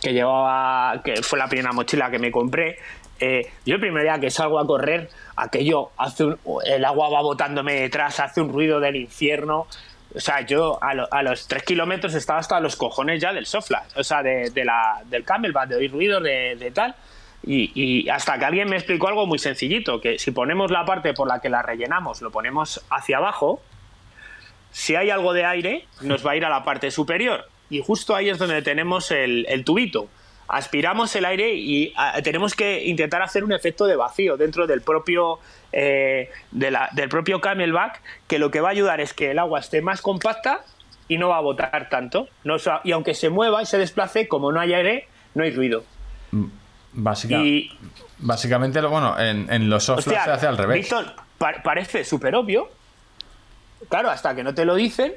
que 0.00 0.12
llevaba, 0.14 1.02
que 1.02 1.16
fue 1.22 1.38
la 1.38 1.46
primera 1.48 1.72
mochila 1.72 2.10
que 2.10 2.18
me 2.18 2.30
compré, 2.32 2.78
eh, 3.20 3.50
yo 3.66 3.74
el 3.74 3.80
primer 3.80 4.04
día 4.04 4.18
que 4.20 4.30
salgo 4.30 4.58
a 4.58 4.66
correr, 4.66 5.10
aquello 5.36 5.90
hace 5.98 6.24
el 6.66 6.84
agua 6.86 7.10
va 7.10 7.20
botándome 7.20 7.74
detrás, 7.74 8.20
hace 8.20 8.40
un 8.40 8.50
ruido 8.50 8.80
del 8.80 8.96
infierno. 8.96 9.66
O 10.14 10.20
sea, 10.20 10.42
yo 10.42 10.78
a, 10.80 11.22
los 11.22 11.48
tres 11.48 11.64
kilómetros 11.64 12.14
estaba 12.14 12.38
hasta 12.38 12.60
los 12.60 12.76
cojones 12.76 13.20
ya 13.20 13.32
del 13.32 13.46
sofla, 13.46 13.84
o 13.96 14.04
sea, 14.04 14.22
de, 14.22 14.50
la, 14.64 15.02
del 15.06 15.24
camelback, 15.24 15.70
de 15.70 15.76
oír 15.76 15.90
ruido, 15.90 16.20
de, 16.20 16.70
tal. 16.72 16.94
Y, 17.42 18.08
hasta 18.08 18.38
que 18.38 18.44
alguien 18.44 18.68
me 18.68 18.76
explicó 18.76 19.08
algo 19.08 19.26
muy 19.26 19.38
sencillito, 19.38 20.00
que 20.00 20.18
si 20.18 20.30
ponemos 20.30 20.70
la 20.70 20.84
parte 20.84 21.14
por 21.14 21.26
la 21.26 21.40
que 21.40 21.48
la 21.48 21.62
rellenamos, 21.62 22.22
lo 22.22 22.30
ponemos 22.30 22.84
hacia 22.90 23.16
abajo, 23.16 23.60
si 24.70 24.94
hay 24.94 25.10
algo 25.10 25.32
de 25.32 25.44
aire, 25.44 25.86
nos 26.00 26.24
va 26.24 26.32
a 26.32 26.36
ir 26.36 26.44
a 26.44 26.48
la 26.48 26.62
parte 26.62 26.90
superior. 26.90 27.48
Y 27.68 27.82
justo 27.82 28.14
ahí 28.14 28.28
es 28.28 28.38
donde 28.38 28.62
tenemos 28.62 29.10
el 29.10 29.64
tubito 29.64 30.08
aspiramos 30.48 31.14
el 31.16 31.24
aire 31.24 31.54
y 31.54 31.94
tenemos 32.22 32.54
que 32.54 32.84
intentar 32.84 33.22
hacer 33.22 33.44
un 33.44 33.52
efecto 33.52 33.86
de 33.86 33.96
vacío 33.96 34.36
dentro 34.36 34.66
del 34.66 34.82
propio, 34.82 35.38
eh, 35.72 36.30
del 36.50 37.08
propio 37.08 37.40
camelback, 37.40 38.00
que 38.26 38.38
lo 38.38 38.50
que 38.50 38.60
va 38.60 38.68
a 38.68 38.72
ayudar 38.72 39.00
es 39.00 39.14
que 39.14 39.30
el 39.30 39.38
agua 39.38 39.60
esté 39.60 39.82
más 39.82 40.00
compacta 40.02 40.64
y 41.08 41.18
no 41.18 41.28
va 41.28 41.38
a 41.38 41.40
botar 41.40 41.88
tanto. 41.90 42.28
No, 42.44 42.56
y 42.84 42.92
aunque 42.92 43.14
se 43.14 43.30
mueva 43.30 43.62
y 43.62 43.66
se 43.66 43.78
desplace, 43.78 44.28
como 44.28 44.52
no 44.52 44.60
hay 44.60 44.74
aire, 44.74 45.08
no 45.34 45.44
hay 45.44 45.50
ruido. 45.50 45.84
Mm, 46.30 46.46
básicamente, 48.18 48.80
bueno, 48.82 49.18
en, 49.18 49.68
los 49.68 49.84
software 49.84 50.22
se 50.24 50.30
hace 50.30 50.46
al 50.46 50.58
revés. 50.58 50.80
Víctor, 50.80 51.14
parece 51.38 52.04
súper 52.04 52.34
obvio, 52.34 52.70
claro, 53.88 54.10
hasta 54.10 54.34
que 54.34 54.42
no 54.42 54.54
te 54.54 54.64
lo 54.64 54.74
dicen, 54.74 55.14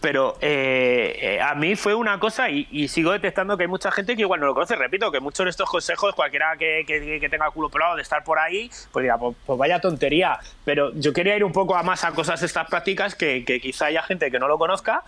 pero 0.00 0.36
eh, 0.40 1.18
eh, 1.20 1.40
a 1.40 1.54
mí 1.54 1.76
fue 1.76 1.94
una 1.94 2.18
cosa 2.18 2.48
y, 2.48 2.88
sigo 2.88 3.12
detectando 3.12 3.56
que 3.56 3.64
hay 3.64 3.68
mucha 3.68 3.90
gente 3.90 4.16
que 4.16 4.22
igual 4.22 4.40
no 4.40 4.46
lo 4.46 4.54
conoce. 4.54 4.76
Repito, 4.76 5.12
que 5.12 5.20
muchos 5.20 5.44
de 5.44 5.50
estos 5.50 5.68
consejos, 5.68 6.14
cualquiera 6.14 6.56
que, 6.56 6.84
que, 6.86 7.28
tenga 7.28 7.46
el 7.46 7.52
culo 7.52 7.68
pelado 7.68 7.96
de 7.96 8.02
estar 8.02 8.24
por 8.24 8.38
ahí, 8.38 8.70
pues 8.92 9.02
diga, 9.02 9.18
pues, 9.18 9.36
pues, 9.44 9.58
vaya 9.58 9.80
tontería. 9.80 10.38
Pero 10.64 10.92
yo 10.94 11.12
quería 11.12 11.36
ir 11.36 11.44
un 11.44 11.52
poco 11.52 11.76
a 11.76 11.82
más 11.82 12.04
a 12.04 12.12
cosas 12.12 12.42
estas 12.42 12.68
prácticas 12.68 13.14
que, 13.14 13.44
quizá 13.44 13.86
haya 13.86 14.02
gente 14.02 14.30
que 14.30 14.38
no 14.38 14.48
lo 14.48 14.58
conozca. 14.58 15.02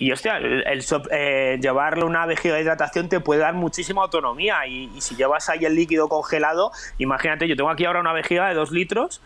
Y 0.00 0.12
hostia, 0.12 0.36
el, 0.36 0.84
eh, 1.10 1.58
llevarle 1.60 2.04
una 2.04 2.24
vejiga 2.24 2.54
de 2.54 2.62
hidratación 2.62 3.08
te 3.08 3.18
puede 3.18 3.40
dar 3.40 3.54
muchísima 3.54 4.02
autonomía. 4.02 4.66
Y, 4.66 4.90
y, 4.94 5.00
si 5.00 5.16
llevas 5.16 5.48
ahí 5.48 5.64
el 5.64 5.74
líquido 5.74 6.08
congelado, 6.08 6.72
imagínate, 6.98 7.48
yo 7.48 7.56
tengo 7.56 7.70
aquí 7.70 7.84
ahora 7.84 8.00
una 8.00 8.12
vejiga 8.12 8.48
de 8.48 8.54
dos 8.54 8.70
litros. 8.70 9.20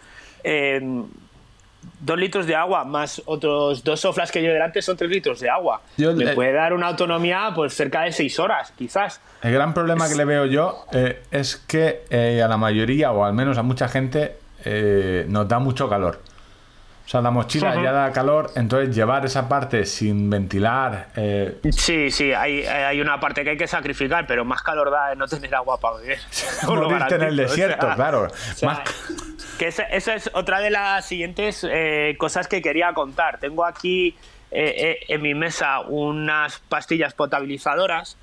Eh, 0.45 0.81
dos 2.03 2.19
litros 2.19 2.47
de 2.47 2.55
agua 2.55 2.85
más 2.85 3.23
otros 3.25 3.83
dos 3.83 4.01
soflas 4.01 4.31
que 4.31 4.43
yo 4.43 4.53
delante 4.53 4.83
son 4.83 4.97
tres 4.97 5.09
litros 5.09 5.41
de 5.41 5.49
agua. 5.49 5.81
Me 5.97 6.35
puede 6.35 6.53
dar 6.53 6.73
una 6.75 6.89
autonomía 6.89 7.53
pues 7.55 7.75
cerca 7.75 8.03
de 8.03 8.13
seis 8.13 8.39
horas, 8.39 8.73
quizás. 8.77 9.21
El 9.41 9.53
gran 9.53 9.73
problema 9.73 10.09
que 10.09 10.17
le 10.17 10.25
veo 10.25 10.47
yo 10.47 10.85
eh, 10.93 11.23
es 11.31 11.57
que 11.57 12.05
eh, 12.11 12.43
a 12.43 12.49
la 12.49 12.57
mayoría, 12.57 13.13
o 13.13 13.25
al 13.25 13.33
menos 13.33 13.57
a 13.57 13.63
mucha 13.63 13.89
gente, 13.89 14.37
eh, 14.65 15.25
nos 15.29 15.49
da 15.49 15.59
mucho 15.59 15.89
calor. 15.89 16.21
O 17.13 17.17
sea, 17.17 17.21
la 17.21 17.31
mochila 17.31 17.75
ya 17.75 17.93
da 17.93 18.11
calor, 18.11 18.53
entonces 18.55 18.97
llevar 18.97 19.23
esa 19.27 19.47
parte 19.47 19.85
sin 19.85 20.31
ventilar. 20.31 21.09
Sí, 21.71 22.11
sí, 22.11 22.33
hay, 22.33 22.65
hay, 22.65 23.03
una 23.03 23.21
parte 23.21 23.45
que 23.45 23.51
hay 23.51 23.59
que 23.59 23.67
sacrificar, 23.67 24.27
pero 24.27 24.47
más 24.47 24.63
calor 24.63 24.91
da 24.91 25.15
no 25.15 25.29
tener 25.29 25.55
agua 25.55 25.79
para 25.79 25.99
beber. 25.99 26.21
Morirte 26.67 27.17
en 27.17 27.23
el 27.25 27.37
desierto, 27.37 27.87
claro. 27.97 28.29
Que 29.59 29.67
esa, 29.69 29.83
es 29.83 30.31
otra 30.33 30.61
de 30.61 30.71
las 30.71 31.05
siguientes 31.05 31.67
eh, 31.71 32.17
cosas 32.19 32.49
que 32.49 32.63
quería 32.63 32.95
contar. 32.95 33.39
Tengo 33.39 33.67
aquí 33.67 34.17
eh, 34.51 34.75
eh, 34.79 34.99
en 35.09 35.21
mi 35.21 35.35
mesa 35.35 35.81
unas 35.81 36.61
pastillas 36.61 37.13
potabilizadoras 37.13 38.17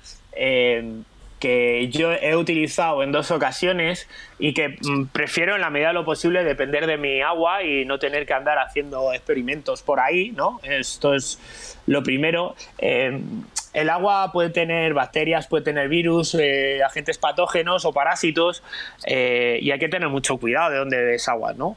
que 1.40 1.88
yo 1.88 2.12
he 2.12 2.36
utilizado 2.36 3.02
en 3.02 3.10
dos 3.10 3.30
ocasiones 3.30 4.08
y 4.38 4.54
que 4.54 4.78
mm, 4.80 5.06
prefiero 5.06 5.56
en 5.56 5.62
la 5.62 5.70
medida 5.70 5.88
de 5.88 5.94
lo 5.94 6.04
posible 6.04 6.44
depender 6.44 6.86
de 6.86 6.98
mi 6.98 7.22
agua 7.22 7.64
y 7.64 7.84
no 7.84 7.98
tener 7.98 8.26
que 8.26 8.34
andar 8.34 8.58
haciendo 8.58 9.12
experimentos 9.12 9.82
por 9.82 9.98
ahí, 9.98 10.30
¿no? 10.30 10.60
Esto 10.62 11.14
es 11.14 11.78
lo 11.86 12.02
primero. 12.02 12.54
el 12.78 13.90
agua 13.90 14.30
puede 14.32 14.50
tener 14.50 14.94
bacterias, 14.94 15.48
puede 15.48 15.64
tener 15.64 15.88
virus, 15.88 16.36
agentes 16.84 17.18
patógenos 17.18 17.84
o 17.84 17.92
parásitos 17.92 18.62
y 19.06 19.70
hay 19.70 19.78
que 19.78 19.88
tener 19.88 20.08
mucho 20.08 20.36
cuidado 20.38 20.70
de 20.70 20.78
dónde 20.78 20.96
bebes 20.98 21.28
agua, 21.28 21.54
¿no? 21.54 21.76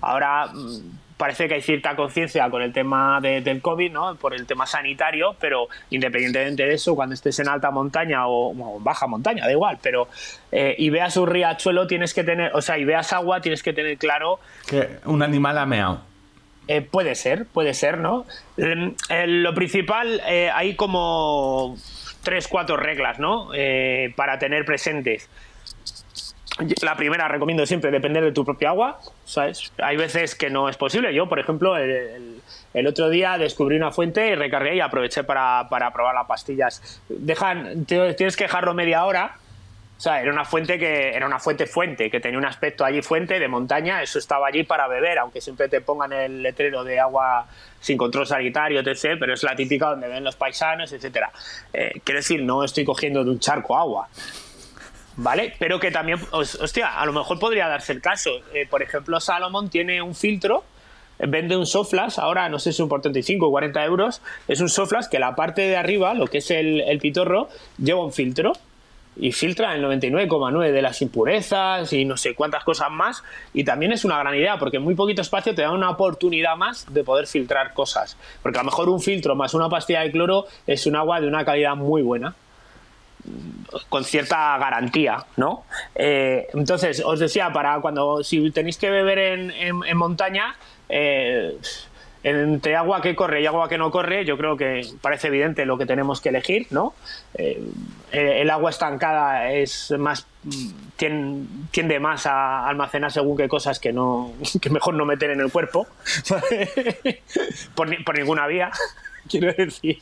ahora 0.00 0.46
mm, 0.46 1.01
parece 1.22 1.46
que 1.46 1.54
hay 1.54 1.62
cierta 1.62 1.94
conciencia 1.94 2.50
con 2.50 2.62
el 2.62 2.72
tema 2.72 3.20
del 3.20 3.62
COVID, 3.62 3.92
¿no? 3.92 4.16
Por 4.16 4.34
el 4.34 4.44
tema 4.44 4.66
sanitario, 4.66 5.36
pero 5.38 5.68
independientemente 5.90 6.66
de 6.66 6.74
eso, 6.74 6.96
cuando 6.96 7.14
estés 7.14 7.38
en 7.38 7.46
alta 7.46 7.70
montaña 7.70 8.26
o, 8.26 8.80
baja 8.80 9.06
montaña, 9.06 9.44
da 9.44 9.52
igual, 9.52 9.78
pero 9.80 10.08
eh, 10.50 10.74
y 10.76 10.90
veas 10.90 11.16
un 11.16 11.28
riachuelo, 11.28 11.86
tienes 11.86 12.12
que 12.12 12.24
tener, 12.24 12.50
o 12.56 12.60
sea, 12.60 12.76
y 12.76 12.84
veas 12.84 13.12
agua, 13.12 13.40
tienes 13.40 13.62
que 13.62 13.72
tener 13.72 13.98
claro 13.98 14.40
que 14.66 14.98
un 15.04 15.22
animal 15.22 15.58
ha 15.58 15.64
meado. 15.64 16.00
Eh, 16.66 16.82
puede 16.82 17.14
ser, 17.14 17.46
puede 17.46 17.72
ser, 17.74 17.98
¿no? 17.98 18.26
lo 18.56 19.54
principal, 19.54 20.20
eh, 20.26 20.50
hay 20.52 20.74
como 20.74 21.76
tres, 22.24 22.48
cuatro 22.48 22.76
reglas, 22.76 23.20
¿no? 23.20 23.50
para 24.16 24.40
tener 24.40 24.64
presentes. 24.64 25.28
La 26.82 26.96
primera, 26.96 27.28
recomiendo 27.28 27.64
siempre 27.66 27.90
depender 27.90 28.22
de 28.22 28.32
tu 28.32 28.44
propia 28.44 28.70
agua, 28.70 29.00
¿sabes? 29.24 29.72
Hay 29.78 29.96
veces 29.96 30.34
que 30.34 30.50
no 30.50 30.68
es 30.68 30.76
posible. 30.76 31.14
Yo, 31.14 31.28
por 31.28 31.38
ejemplo, 31.38 31.76
el, 31.76 32.86
otro 32.86 33.08
día 33.08 33.38
descubrí 33.38 33.76
una 33.76 33.90
fuente 33.90 34.28
y 34.28 34.34
recargué 34.34 34.76
y 34.76 34.80
aproveché 34.80 35.24
para, 35.24 35.66
probar 35.68 36.14
las 36.14 36.26
pastillas. 36.26 37.00
Dejan, 37.08 37.86
tienes 37.86 38.36
que 38.36 38.44
dejarlo 38.44 38.74
media 38.74 39.04
hora. 39.04 39.36
O 39.96 40.00
sea, 40.02 40.20
era 40.20 40.32
una 40.32 40.44
fuente 40.44 40.80
que 40.80 41.14
era 41.14 41.26
una 41.26 41.38
fuente 41.38 41.66
fuente, 41.66 42.10
que 42.10 42.18
tenía 42.18 42.36
un 42.36 42.44
aspecto 42.44 42.84
allí 42.84 43.02
fuente 43.02 43.38
de 43.38 43.46
montaña, 43.46 44.02
eso 44.02 44.18
estaba 44.18 44.48
allí 44.48 44.64
para 44.64 44.88
beber, 44.88 45.20
aunque 45.20 45.40
siempre 45.40 45.68
te 45.68 45.80
pongan 45.80 46.12
el 46.12 46.42
letrero 46.42 46.82
de 46.82 46.98
agua 46.98 47.46
sin 47.78 47.96
control 47.96 48.26
sanitario, 48.26 48.80
etc., 48.80 49.16
pero 49.20 49.34
es 49.34 49.44
la 49.44 49.54
típica 49.54 49.90
donde 49.90 50.08
ven 50.08 50.24
los 50.24 50.34
paisanos, 50.34 50.92
etcétera. 50.92 51.30
Eh, 51.72 52.00
quiero 52.02 52.18
decir, 52.18 52.42
no 52.42 52.64
estoy 52.64 52.84
cogiendo 52.84 53.22
de 53.22 53.30
un 53.30 53.38
charco 53.38 53.78
agua. 53.78 54.08
¿Vale? 55.16 55.54
Pero 55.58 55.78
que 55.80 55.90
también, 55.90 56.18
hostia, 56.30 56.98
a 56.98 57.06
lo 57.06 57.12
mejor 57.12 57.38
podría 57.38 57.68
darse 57.68 57.92
el 57.92 58.00
caso. 58.00 58.30
Eh, 58.54 58.66
por 58.68 58.82
ejemplo, 58.82 59.20
Salomon 59.20 59.68
tiene 59.68 60.02
un 60.02 60.14
filtro, 60.14 60.64
vende 61.18 61.56
un 61.56 61.66
Soflash, 61.66 62.18
ahora 62.18 62.48
no 62.48 62.58
sé 62.58 62.72
si 62.72 62.82
por 62.84 63.00
35 63.00 63.46
o 63.46 63.50
40 63.50 63.84
euros, 63.84 64.22
es 64.48 64.60
un 64.60 64.68
Soflash 64.68 65.06
que 65.06 65.18
la 65.18 65.34
parte 65.34 65.62
de 65.62 65.76
arriba, 65.76 66.14
lo 66.14 66.26
que 66.26 66.38
es 66.38 66.50
el, 66.50 66.98
pitorro, 67.00 67.48
lleva 67.78 68.04
un 68.04 68.12
filtro 68.12 68.52
y 69.14 69.32
filtra 69.32 69.74
el 69.74 69.84
99,9 69.84 70.72
de 70.72 70.82
las 70.82 71.02
impurezas 71.02 71.92
y 71.92 72.06
no 72.06 72.16
sé 72.16 72.34
cuántas 72.34 72.64
cosas 72.64 72.90
más. 72.90 73.22
Y 73.52 73.62
también 73.62 73.92
es 73.92 74.06
una 74.06 74.18
gran 74.18 74.34
idea 74.34 74.58
porque 74.58 74.78
muy 74.78 74.94
poquito 74.94 75.20
espacio 75.20 75.54
te 75.54 75.62
da 75.62 75.70
una 75.70 75.90
oportunidad 75.90 76.56
más 76.56 76.86
de 76.92 77.04
poder 77.04 77.26
filtrar 77.26 77.74
cosas. 77.74 78.16
Porque 78.42 78.58
a 78.58 78.62
lo 78.62 78.70
mejor 78.70 78.88
un 78.88 79.00
filtro 79.00 79.36
más 79.36 79.52
una 79.52 79.68
pastilla 79.68 80.00
de 80.00 80.10
cloro 80.10 80.46
es 80.66 80.86
un 80.86 80.96
agua 80.96 81.20
de 81.20 81.28
una 81.28 81.44
calidad 81.44 81.76
muy 81.76 82.00
buena 82.00 82.34
con 83.88 84.04
cierta 84.04 84.58
garantía, 84.58 85.24
¿no? 85.36 85.64
Eh, 85.94 86.48
entonces, 86.54 87.02
os 87.04 87.20
decía, 87.20 87.52
para 87.52 87.80
cuando, 87.80 88.22
si 88.24 88.50
tenéis 88.50 88.78
que 88.78 88.90
beber 88.90 89.18
en, 89.18 89.96
montaña, 89.96 90.56
eh, 90.88 91.56
entre 92.24 92.76
agua 92.76 93.00
que 93.00 93.14
corre 93.16 93.42
y 93.42 93.46
agua 93.46 93.68
que 93.68 93.78
no 93.78 93.90
corre, 93.90 94.24
yo 94.24 94.36
creo 94.36 94.56
que 94.56 94.86
parece 95.00 95.28
evidente 95.28 95.66
lo 95.66 95.76
que 95.76 95.86
tenemos 95.86 96.20
que 96.20 96.28
elegir, 96.28 96.66
¿no? 96.70 96.94
Eh, 97.34 97.62
el 98.12 98.50
agua 98.50 98.70
estancada 98.70 99.52
es 99.52 99.92
más 99.98 100.26
tiende, 100.96 101.98
más 101.98 102.26
a 102.26 102.68
almacenar 102.68 103.10
según 103.10 103.36
qué 103.36 103.48
cosas 103.48 103.80
que 103.80 103.92
no 103.92 104.32
que 104.60 104.70
mejor 104.70 104.94
no 104.94 105.04
meter 105.04 105.30
en 105.30 105.40
el 105.40 105.50
cuerpo 105.50 105.86
por, 107.74 108.16
ninguna 108.16 108.46
vía, 108.46 108.70
quiero 109.28 109.52
decir. 109.52 110.00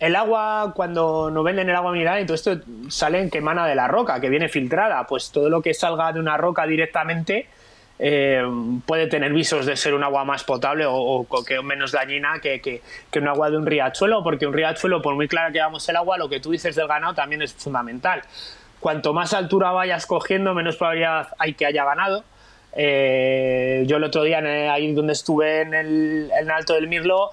El 0.00 0.16
agua, 0.16 0.72
cuando 0.74 1.30
nos 1.30 1.44
venden 1.44 1.68
el 1.68 1.76
agua 1.76 1.92
mineral 1.92 2.22
y 2.22 2.26
todo 2.26 2.34
esto 2.34 2.56
sale 2.88 3.20
en 3.20 3.30
que 3.30 3.38
emana 3.38 3.66
de 3.66 3.74
la 3.74 3.86
roca, 3.86 4.18
que 4.18 4.30
viene 4.30 4.48
filtrada. 4.48 5.06
Pues 5.06 5.30
todo 5.30 5.50
lo 5.50 5.60
que 5.60 5.74
salga 5.74 6.10
de 6.12 6.18
una 6.18 6.38
roca 6.38 6.66
directamente 6.66 7.46
eh, 7.98 8.42
puede 8.86 9.08
tener 9.08 9.30
visos 9.34 9.66
de 9.66 9.76
ser 9.76 9.92
un 9.92 10.02
agua 10.02 10.24
más 10.24 10.42
potable 10.42 10.86
o, 10.88 11.26
que 11.46 11.60
menos 11.60 11.92
dañina 11.92 12.40
que, 12.40 12.62
que, 12.62 13.18
un 13.18 13.28
agua 13.28 13.50
de 13.50 13.58
un 13.58 13.66
riachuelo, 13.66 14.24
porque 14.24 14.46
un 14.46 14.54
riachuelo, 14.54 15.02
por 15.02 15.14
muy 15.14 15.28
clara 15.28 15.52
que 15.52 15.60
hagamos 15.60 15.86
el 15.90 15.96
agua, 15.96 16.16
lo 16.16 16.30
que 16.30 16.40
tú 16.40 16.50
dices 16.50 16.74
del 16.74 16.88
ganado 16.88 17.12
también 17.12 17.42
es 17.42 17.52
fundamental. 17.52 18.22
Cuanto 18.80 19.12
más 19.12 19.34
altura 19.34 19.70
vayas 19.72 20.06
cogiendo, 20.06 20.54
menos 20.54 20.76
probabilidad 20.76 21.28
hay 21.38 21.52
que 21.52 21.66
haya 21.66 21.84
ganado. 21.84 22.24
Eh, 22.72 23.84
yo 23.86 23.96
el 23.96 24.04
otro 24.04 24.22
día, 24.22 24.38
ahí 24.72 24.92
donde 24.92 25.12
estuve 25.12 25.62
en 25.62 25.74
el, 25.74 26.30
Alto 26.50 26.74
del 26.74 26.88
Mirlo, 26.88 27.30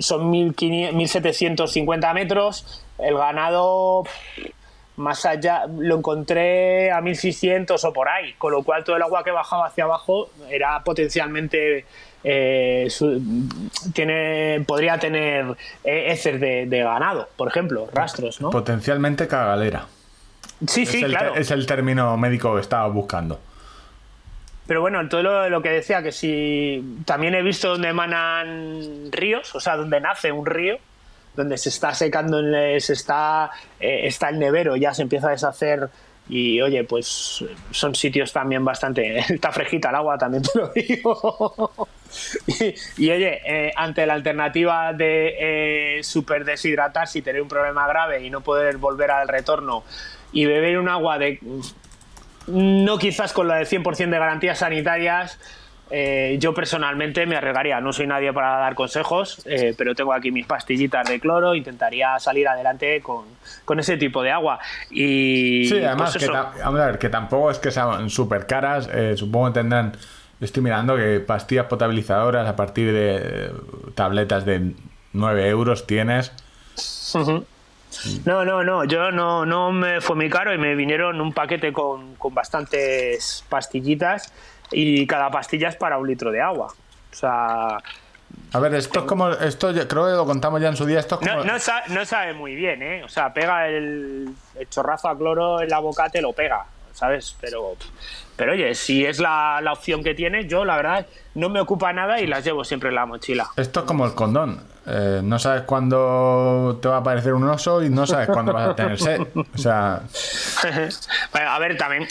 son 0.00 0.30
1750 0.30 2.14
metros. 2.14 2.84
El 2.98 3.16
ganado 3.16 4.04
más 4.96 5.24
allá 5.24 5.66
lo 5.66 5.96
encontré 5.96 6.90
a 6.92 7.00
1600 7.00 7.82
o 7.84 7.92
por 7.92 8.08
ahí, 8.08 8.34
con 8.34 8.52
lo 8.52 8.62
cual 8.62 8.84
todo 8.84 8.96
el 8.96 9.02
agua 9.02 9.24
que 9.24 9.30
bajaba 9.30 9.66
hacia 9.66 9.84
abajo 9.84 10.28
era 10.50 10.84
potencialmente 10.84 11.86
eh, 12.22 12.88
tiene 13.94 14.62
podría 14.66 14.98
tener 14.98 15.56
eh, 15.84 16.12
heces 16.12 16.38
de, 16.38 16.66
de 16.66 16.82
ganado, 16.82 17.28
por 17.36 17.48
ejemplo, 17.48 17.88
rastros, 17.92 18.40
¿no? 18.42 18.50
Potencialmente 18.50 19.26
cagalera. 19.26 19.86
Sí, 20.66 20.84
sí, 20.84 20.98
es 20.98 21.04
el, 21.04 21.10
claro. 21.10 21.34
Es 21.34 21.50
el 21.50 21.66
término 21.66 22.16
médico 22.18 22.54
que 22.54 22.60
estaba 22.60 22.86
buscando. 22.88 23.40
Pero 24.70 24.82
bueno, 24.82 25.08
todo 25.08 25.24
lo, 25.24 25.50
lo, 25.50 25.62
que 25.62 25.70
decía, 25.70 26.00
que 26.00 26.12
si 26.12 27.02
también 27.04 27.34
he 27.34 27.42
visto 27.42 27.70
donde 27.70 27.88
emanan 27.88 29.10
ríos, 29.10 29.52
o 29.56 29.58
sea, 29.58 29.74
donde 29.76 30.00
nace 30.00 30.30
un 30.30 30.46
río, 30.46 30.78
donde 31.34 31.58
se 31.58 31.70
está 31.70 31.92
secando, 31.92 32.40
se 32.78 32.92
está, 32.92 33.50
eh, 33.80 34.02
está 34.04 34.28
el 34.28 34.38
nevero, 34.38 34.76
ya 34.76 34.94
se 34.94 35.02
empieza 35.02 35.26
a 35.26 35.30
deshacer 35.32 35.90
y 36.28 36.60
oye, 36.62 36.84
pues 36.84 37.44
son 37.72 37.96
sitios 37.96 38.32
también 38.32 38.64
bastante... 38.64 39.18
Está 39.28 39.50
fresquita 39.50 39.88
el 39.88 39.96
agua, 39.96 40.16
también 40.16 40.44
te 40.44 40.56
lo 40.56 40.68
digo. 40.68 41.88
y, 42.46 43.06
y, 43.06 43.10
oye, 43.10 43.40
eh, 43.44 43.72
ante 43.74 44.06
la 44.06 44.14
alternativa 44.14 44.92
de 44.92 45.98
eh, 45.98 46.04
super 46.04 46.44
deshidratarse 46.44 47.18
y 47.18 47.22
tener 47.22 47.42
un 47.42 47.48
problema 47.48 47.88
grave 47.88 48.24
y 48.24 48.30
no 48.30 48.40
poder 48.40 48.76
volver 48.76 49.10
al 49.10 49.26
retorno 49.26 49.82
y 50.32 50.44
beber 50.44 50.78
un 50.78 50.88
agua 50.88 51.18
de... 51.18 51.40
No 52.50 52.98
quizás 52.98 53.32
con 53.32 53.48
la 53.48 53.56
de 53.56 53.64
100% 53.64 54.10
de 54.10 54.18
garantías 54.18 54.58
sanitarias, 54.58 55.38
eh, 55.92 56.36
yo 56.38 56.54
personalmente 56.54 57.26
me 57.26 57.36
arriesgaría, 57.36 57.80
no 57.80 57.92
soy 57.92 58.06
nadie 58.06 58.32
para 58.32 58.58
dar 58.58 58.76
consejos, 58.76 59.42
eh, 59.44 59.74
pero 59.76 59.94
tengo 59.94 60.12
aquí 60.12 60.30
mis 60.30 60.46
pastillitas 60.46 61.08
de 61.08 61.18
cloro, 61.18 61.54
intentaría 61.54 62.16
salir 62.20 62.46
adelante 62.46 63.00
con, 63.00 63.24
con 63.64 63.80
ese 63.80 63.96
tipo 63.96 64.22
de 64.22 64.30
agua. 64.30 64.60
Y, 64.90 65.66
sí, 65.68 65.82
además, 65.82 66.12
pues 66.12 66.28
que, 66.28 66.62
a 66.62 66.70
ver, 66.70 66.98
que 66.98 67.08
tampoco 67.08 67.50
es 67.50 67.58
que 67.58 67.72
sean 67.72 68.08
súper 68.08 68.46
caras, 68.46 68.88
eh, 68.92 69.14
supongo 69.16 69.48
que 69.48 69.60
tendrán, 69.60 69.92
estoy 70.40 70.62
mirando 70.62 70.96
que 70.96 71.18
pastillas 71.18 71.66
potabilizadoras 71.66 72.48
a 72.48 72.54
partir 72.54 72.92
de 72.92 73.50
tabletas 73.96 74.44
de 74.44 74.72
9 75.12 75.48
euros 75.48 75.88
tienes. 75.88 76.32
Uh 77.14 77.18
-huh. 77.18 77.44
No, 78.24 78.44
no, 78.44 78.62
no, 78.62 78.84
yo 78.84 79.10
no, 79.10 79.44
no 79.44 79.72
me 79.72 80.00
fue 80.00 80.16
muy 80.16 80.30
caro 80.30 80.54
y 80.54 80.58
me 80.58 80.74
vinieron 80.74 81.20
un 81.20 81.32
paquete 81.32 81.72
con, 81.72 82.14
con 82.16 82.34
bastantes 82.34 83.44
pastillitas 83.48 84.32
y 84.70 85.06
cada 85.06 85.30
pastilla 85.30 85.68
es 85.68 85.76
para 85.76 85.98
un 85.98 86.06
litro 86.06 86.30
de 86.30 86.40
agua. 86.40 86.68
O 87.12 87.14
sea. 87.14 87.78
A 88.52 88.58
ver, 88.60 88.74
esto 88.74 89.00
es 89.00 89.04
como. 89.06 89.30
Esto 89.30 89.72
creo 89.72 90.06
que 90.06 90.12
lo 90.12 90.26
contamos 90.26 90.60
ya 90.60 90.68
en 90.68 90.76
su 90.76 90.86
día. 90.86 91.00
Esto 91.00 91.18
es 91.20 91.28
como... 91.28 91.44
no, 91.44 91.52
no, 91.52 91.58
sabe, 91.58 91.82
no, 91.88 92.04
sabe, 92.04 92.32
muy 92.32 92.54
bien, 92.54 92.82
¿eh? 92.82 93.02
O 93.04 93.08
sea, 93.08 93.32
pega 93.32 93.68
el, 93.68 94.32
el, 94.54 94.68
chorrazo 94.68 95.08
a 95.08 95.16
cloro 95.16 95.60
en 95.60 95.68
la 95.68 95.80
boca, 95.80 96.08
te 96.08 96.22
lo 96.22 96.32
pega, 96.32 96.64
¿sabes? 96.92 97.36
Pero. 97.40 97.76
Pero 98.36 98.52
oye, 98.52 98.74
si 98.74 99.04
es 99.04 99.20
la, 99.20 99.60
la 99.62 99.74
opción 99.74 100.02
que 100.02 100.14
tienes, 100.14 100.48
yo 100.48 100.64
la 100.64 100.76
verdad 100.76 101.06
no 101.34 101.50
me 101.50 101.60
ocupa 101.60 101.92
nada 101.92 102.20
y 102.20 102.26
las 102.26 102.42
llevo 102.42 102.64
siempre 102.64 102.88
en 102.88 102.94
la 102.94 103.04
mochila. 103.04 103.46
Esto 103.56 103.80
es 103.80 103.86
como 103.86 104.06
el 104.06 104.14
condón. 104.14 104.62
Eh, 104.86 105.20
no 105.22 105.38
sabes 105.38 105.62
cuándo 105.62 106.78
te 106.80 106.88
va 106.88 106.96
a 106.96 106.98
aparecer 107.00 107.34
un 107.34 107.48
oso 107.48 107.82
y 107.82 107.90
no 107.90 108.06
sabes 108.06 108.28
cuándo 108.28 108.52
vas 108.52 108.70
a 108.70 108.74
tener 108.74 108.98
sed. 108.98 109.20
O 109.36 109.58
sea. 109.58 110.02
bueno, 111.32 111.50
a 111.50 111.58
ver, 111.58 111.76
también 111.76 112.08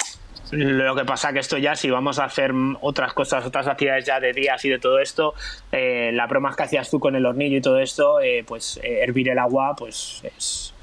lo 0.51 0.95
que 0.95 1.03
pasa 1.03 1.33
que 1.33 1.39
esto 1.39 1.57
ya, 1.57 1.75
si 1.75 1.89
vamos 1.89 2.19
a 2.19 2.25
hacer 2.25 2.53
otras 2.81 3.13
cosas, 3.13 3.45
otras 3.45 3.67
actividades 3.67 4.05
ya 4.05 4.19
de 4.19 4.31
días 4.33 4.63
y 4.65 4.69
de 4.69 4.79
todo 4.79 4.99
esto, 4.99 5.33
eh, 5.71 6.11
la 6.13 6.27
broma 6.27 6.55
que 6.55 6.63
hacías 6.63 6.89
tú 6.89 6.99
con 6.99 7.15
el 7.15 7.25
hornillo 7.25 7.57
y 7.57 7.61
todo 7.61 7.79
esto, 7.79 8.19
eh, 8.21 8.43
pues 8.47 8.79
hervir 8.83 9.29
el 9.29 9.39
agua, 9.39 9.75
pues 9.75 10.21
es, 10.23 10.73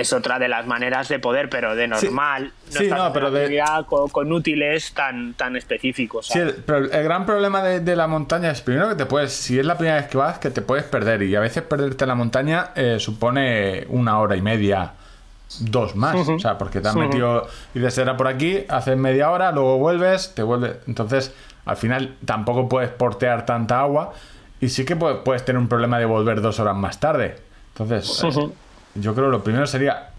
es, 0.00 0.12
otra 0.12 0.38
de 0.38 0.48
las 0.48 0.66
maneras 0.66 1.08
de 1.08 1.18
poder, 1.18 1.48
pero 1.48 1.74
de 1.74 1.88
normal. 1.88 2.52
Sí, 2.68 2.74
no, 2.74 2.80
sí, 2.80 2.88
no 2.90 3.12
pero 3.12 3.30
de... 3.30 3.62
con, 3.86 4.08
con, 4.08 4.32
útiles 4.32 4.92
tan, 4.92 5.34
tan 5.34 5.56
específicos. 5.56 6.26
Sí, 6.26 6.38
el, 6.38 6.54
pero 6.54 6.78
el, 6.78 7.02
gran 7.02 7.26
problema 7.26 7.62
de, 7.62 7.80
de, 7.80 7.96
la 7.96 8.06
montaña 8.06 8.50
es 8.50 8.60
primero 8.60 8.88
que 8.88 8.94
te 8.94 9.06
puedes, 9.06 9.32
si 9.32 9.58
es 9.58 9.66
la 9.66 9.76
primera 9.76 9.96
vez 9.96 10.08
que 10.08 10.18
vas, 10.18 10.38
que 10.38 10.50
te 10.50 10.62
puedes 10.62 10.84
perder 10.84 11.22
y 11.22 11.34
a 11.34 11.40
veces 11.40 11.62
perderte 11.62 12.04
en 12.04 12.08
la 12.08 12.14
montaña 12.14 12.70
supone 12.98 13.86
una 13.88 14.18
hora 14.18 14.36
y 14.36 14.42
media 14.42 14.92
dos 15.60 15.94
más, 15.94 16.14
uh 16.14 16.18
-huh. 16.18 16.36
o 16.36 16.38
sea, 16.38 16.58
porque 16.58 16.80
te 16.80 16.88
has 16.88 16.94
uh 16.94 16.98
-huh. 16.98 17.02
metido 17.02 17.46
y 17.74 17.78
de 17.78 17.90
será 17.90 18.16
por 18.16 18.28
aquí, 18.28 18.64
haces 18.68 18.96
media 18.96 19.30
hora, 19.30 19.52
luego 19.52 19.78
vuelves, 19.78 20.34
te 20.34 20.42
vuelves, 20.42 20.76
entonces 20.86 21.32
al 21.64 21.76
final 21.76 22.16
tampoco 22.24 22.68
puedes 22.68 22.90
portear 22.90 23.46
tanta 23.46 23.80
agua 23.80 24.12
y 24.60 24.68
sí 24.68 24.84
que 24.84 24.96
puedes, 24.96 25.18
puedes 25.24 25.44
tener 25.44 25.60
un 25.60 25.68
problema 25.68 25.98
de 25.98 26.06
volver 26.06 26.40
dos 26.40 26.58
horas 26.60 26.76
más 26.76 26.98
tarde. 26.98 27.36
Entonces, 27.72 28.22
uh 28.22 28.28
-huh. 28.28 28.50
eh, 28.50 28.54
yo 29.00 29.14
creo 29.14 29.26
que 29.26 29.32
lo 29.32 29.44
primero 29.44 29.66
sería 29.66 30.10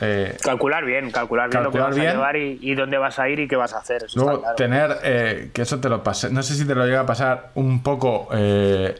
eh, 0.00 0.36
calcular 0.42 0.84
bien, 0.84 1.10
calcular 1.10 1.50
bien 1.50 1.62
calcular 1.62 1.64
lo 1.64 1.72
que 1.72 1.78
vas 1.78 1.94
bien. 1.94 2.08
a 2.08 2.12
llevar 2.12 2.36
y, 2.36 2.58
y, 2.62 2.74
dónde 2.74 2.96
vas 2.96 3.18
a 3.18 3.28
ir 3.28 3.40
y 3.40 3.48
qué 3.48 3.56
vas 3.56 3.74
a 3.74 3.78
hacer. 3.78 4.04
Eso 4.04 4.20
luego 4.20 4.40
claro. 4.40 4.56
tener 4.56 4.96
eh, 5.02 5.50
que 5.52 5.62
eso 5.62 5.80
te 5.80 5.88
lo 5.88 6.02
pase, 6.02 6.30
no 6.30 6.42
sé 6.42 6.54
si 6.54 6.66
te 6.66 6.74
lo 6.74 6.86
llega 6.86 7.00
a 7.00 7.06
pasar 7.06 7.50
un 7.54 7.82
poco, 7.82 8.28
eh, 8.32 8.98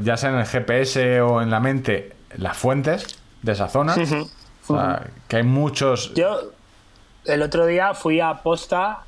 ya 0.00 0.16
sea 0.16 0.30
en 0.30 0.36
el 0.36 0.46
GPS 0.46 1.20
o 1.22 1.40
en 1.40 1.50
la 1.50 1.60
mente, 1.60 2.12
las 2.36 2.56
fuentes 2.56 3.18
de 3.40 3.52
esa 3.52 3.68
zona. 3.68 3.94
O 4.68 4.76
sea, 4.76 5.06
que 5.26 5.36
hay 5.36 5.42
muchos. 5.42 6.12
Yo 6.14 6.38
el 7.24 7.42
otro 7.42 7.66
día 7.66 7.94
fui 7.94 8.20
a 8.20 8.34
Posta 8.42 9.04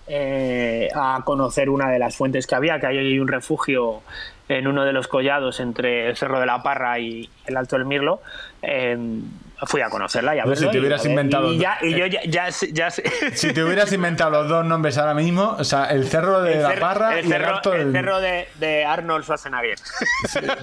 a 0.95 1.23
conocer 1.25 1.69
una 1.69 1.91
de 1.91 1.99
las 1.99 2.17
fuentes 2.17 2.47
que 2.47 2.55
había, 2.55 2.81
que 2.81 2.87
hay 2.87 3.19
un 3.19 3.29
refugio 3.29 4.03
en 4.49 4.67
uno 4.67 4.85
de 4.85 4.93
los 4.93 5.09
collados 5.09 5.61
entre 5.61 6.09
el 6.09 6.17
Cerro 6.17 6.41
de 6.41 6.47
la 6.47 6.63
Parra 6.63 6.99
y 6.99 7.29
el 7.47 7.57
Alto 7.57 7.77
del 7.77 7.85
Mirlo. 7.85 8.21
Fui 9.67 9.81
a 9.81 9.89
conocerla 9.89 10.35
y 10.35 10.41
a 10.41 10.45
verlo, 10.45 10.67
si 10.67 10.71
te 10.71 10.81
hubieras 10.81 11.05
y, 11.05 11.09
inventado 11.09 11.53
y, 11.53 11.59
ya, 11.59 11.79
y 11.81 11.95
yo 11.95 12.07
ya, 12.07 12.21
ya, 12.25 12.49
ya, 12.73 12.91
si 12.91 13.53
te 13.53 13.63
hubieras 13.63 13.93
inventado 13.93 14.31
los 14.31 14.49
dos 14.49 14.65
nombres 14.65 14.99
ahora 14.99 15.15
mismo 15.15 15.57
o 15.59 15.65
sea 15.65 15.87
el 15.87 16.07
cerro 16.09 16.43
de 16.43 16.55
el 16.55 16.63
la 16.63 16.75
parra 16.81 17.19
el 17.19 17.27
y 17.27 17.29
cerro, 17.29 17.73
el 17.73 17.79
del... 17.85 17.93
cerro 17.93 18.21
de, 18.21 18.49
de, 18.59 18.85
Arnold 18.85 19.25
Schwarzenegger. 19.25 19.79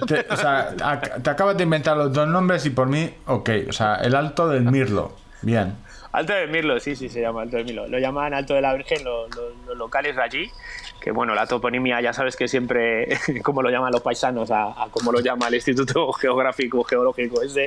Te, 0.06 0.26
o 0.28 0.36
sea 0.36 0.74
te 1.22 1.30
acabas 1.30 1.56
de 1.56 1.64
inventar 1.64 1.96
los 1.96 2.12
dos 2.12 2.28
nombres 2.28 2.64
y 2.66 2.70
por 2.70 2.88
mí 2.88 3.12
ok 3.26 3.50
o 3.68 3.72
sea 3.72 3.96
el 3.96 4.14
alto 4.14 4.48
del 4.48 4.64
Mirlo. 4.64 5.16
Bien. 5.42 5.74
Alto 6.12 6.34
de 6.34 6.46
Mirlo, 6.46 6.78
sí, 6.78 6.94
sí, 6.94 7.08
se 7.08 7.20
llama 7.20 7.42
Alto 7.42 7.56
de 7.56 7.64
Mirlo. 7.64 7.88
Lo 7.88 7.98
llaman 7.98 8.34
Alto 8.34 8.54
de 8.54 8.60
la 8.60 8.74
Virgen 8.74 9.02
los, 9.02 9.34
los, 9.34 9.52
los 9.66 9.76
locales 9.76 10.14
de 10.14 10.22
allí, 10.22 10.50
que 11.02 11.10
bueno, 11.10 11.34
la 11.34 11.46
toponimia 11.46 12.00
ya 12.00 12.12
sabes 12.12 12.36
que 12.36 12.46
siempre, 12.46 13.08
como 13.42 13.60
lo 13.60 13.70
llaman 13.70 13.92
los 13.92 14.02
paisanos, 14.02 14.50
a, 14.52 14.86
como 14.90 15.10
lo 15.10 15.20
llama 15.20 15.48
el 15.48 15.54
Instituto 15.54 16.12
Geográfico 16.12 16.84
Geológico 16.84 17.42
ese, 17.42 17.66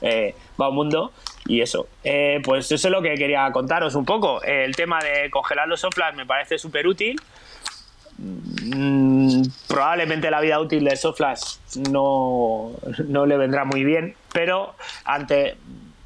eh, 0.00 0.34
va 0.60 0.68
un 0.68 0.74
mundo. 0.74 1.12
Y 1.46 1.60
eso, 1.60 1.88
eh, 2.04 2.40
pues 2.44 2.70
eso 2.70 2.88
es 2.88 2.92
lo 2.92 3.02
que 3.02 3.14
quería 3.14 3.50
contaros 3.52 3.94
un 3.94 4.04
poco. 4.04 4.42
El 4.42 4.74
tema 4.76 4.98
de 5.00 5.30
congelar 5.30 5.68
los 5.68 5.80
soflas 5.80 6.14
me 6.14 6.26
parece 6.26 6.58
súper 6.58 6.86
útil. 6.86 7.20
Mm, 8.18 9.42
probablemente 9.66 10.30
la 10.30 10.40
vida 10.40 10.60
útil 10.60 10.84
de 10.84 10.94
Soflas 10.94 11.60
no, 11.90 12.72
no 13.08 13.26
le 13.26 13.36
vendrá 13.36 13.64
muy 13.64 13.82
bien, 13.82 14.14
pero 14.32 14.74
ante 15.04 15.56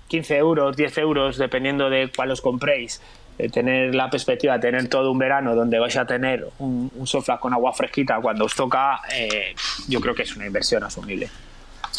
15 0.08 0.36
euros, 0.36 0.76
10 0.76 0.98
euros, 0.98 1.36
dependiendo 1.36 1.90
de 1.90 2.10
cuál 2.14 2.30
os 2.30 2.40
compréis, 2.40 3.02
tener 3.52 3.94
la 3.94 4.08
perspectiva 4.10 4.58
tener 4.58 4.88
todo 4.88 5.12
un 5.12 5.18
verano 5.18 5.54
donde 5.54 5.78
vais 5.78 5.96
a 5.96 6.06
tener 6.06 6.46
un, 6.58 6.90
un 6.94 7.06
sofá 7.06 7.38
con 7.38 7.52
agua 7.52 7.72
fresquita 7.72 8.20
cuando 8.20 8.44
os 8.46 8.54
toca, 8.54 9.00
eh, 9.12 9.54
yo 9.88 10.00
creo 10.00 10.14
que 10.14 10.22
es 10.22 10.36
una 10.36 10.46
inversión 10.46 10.82
asumible. 10.84 11.28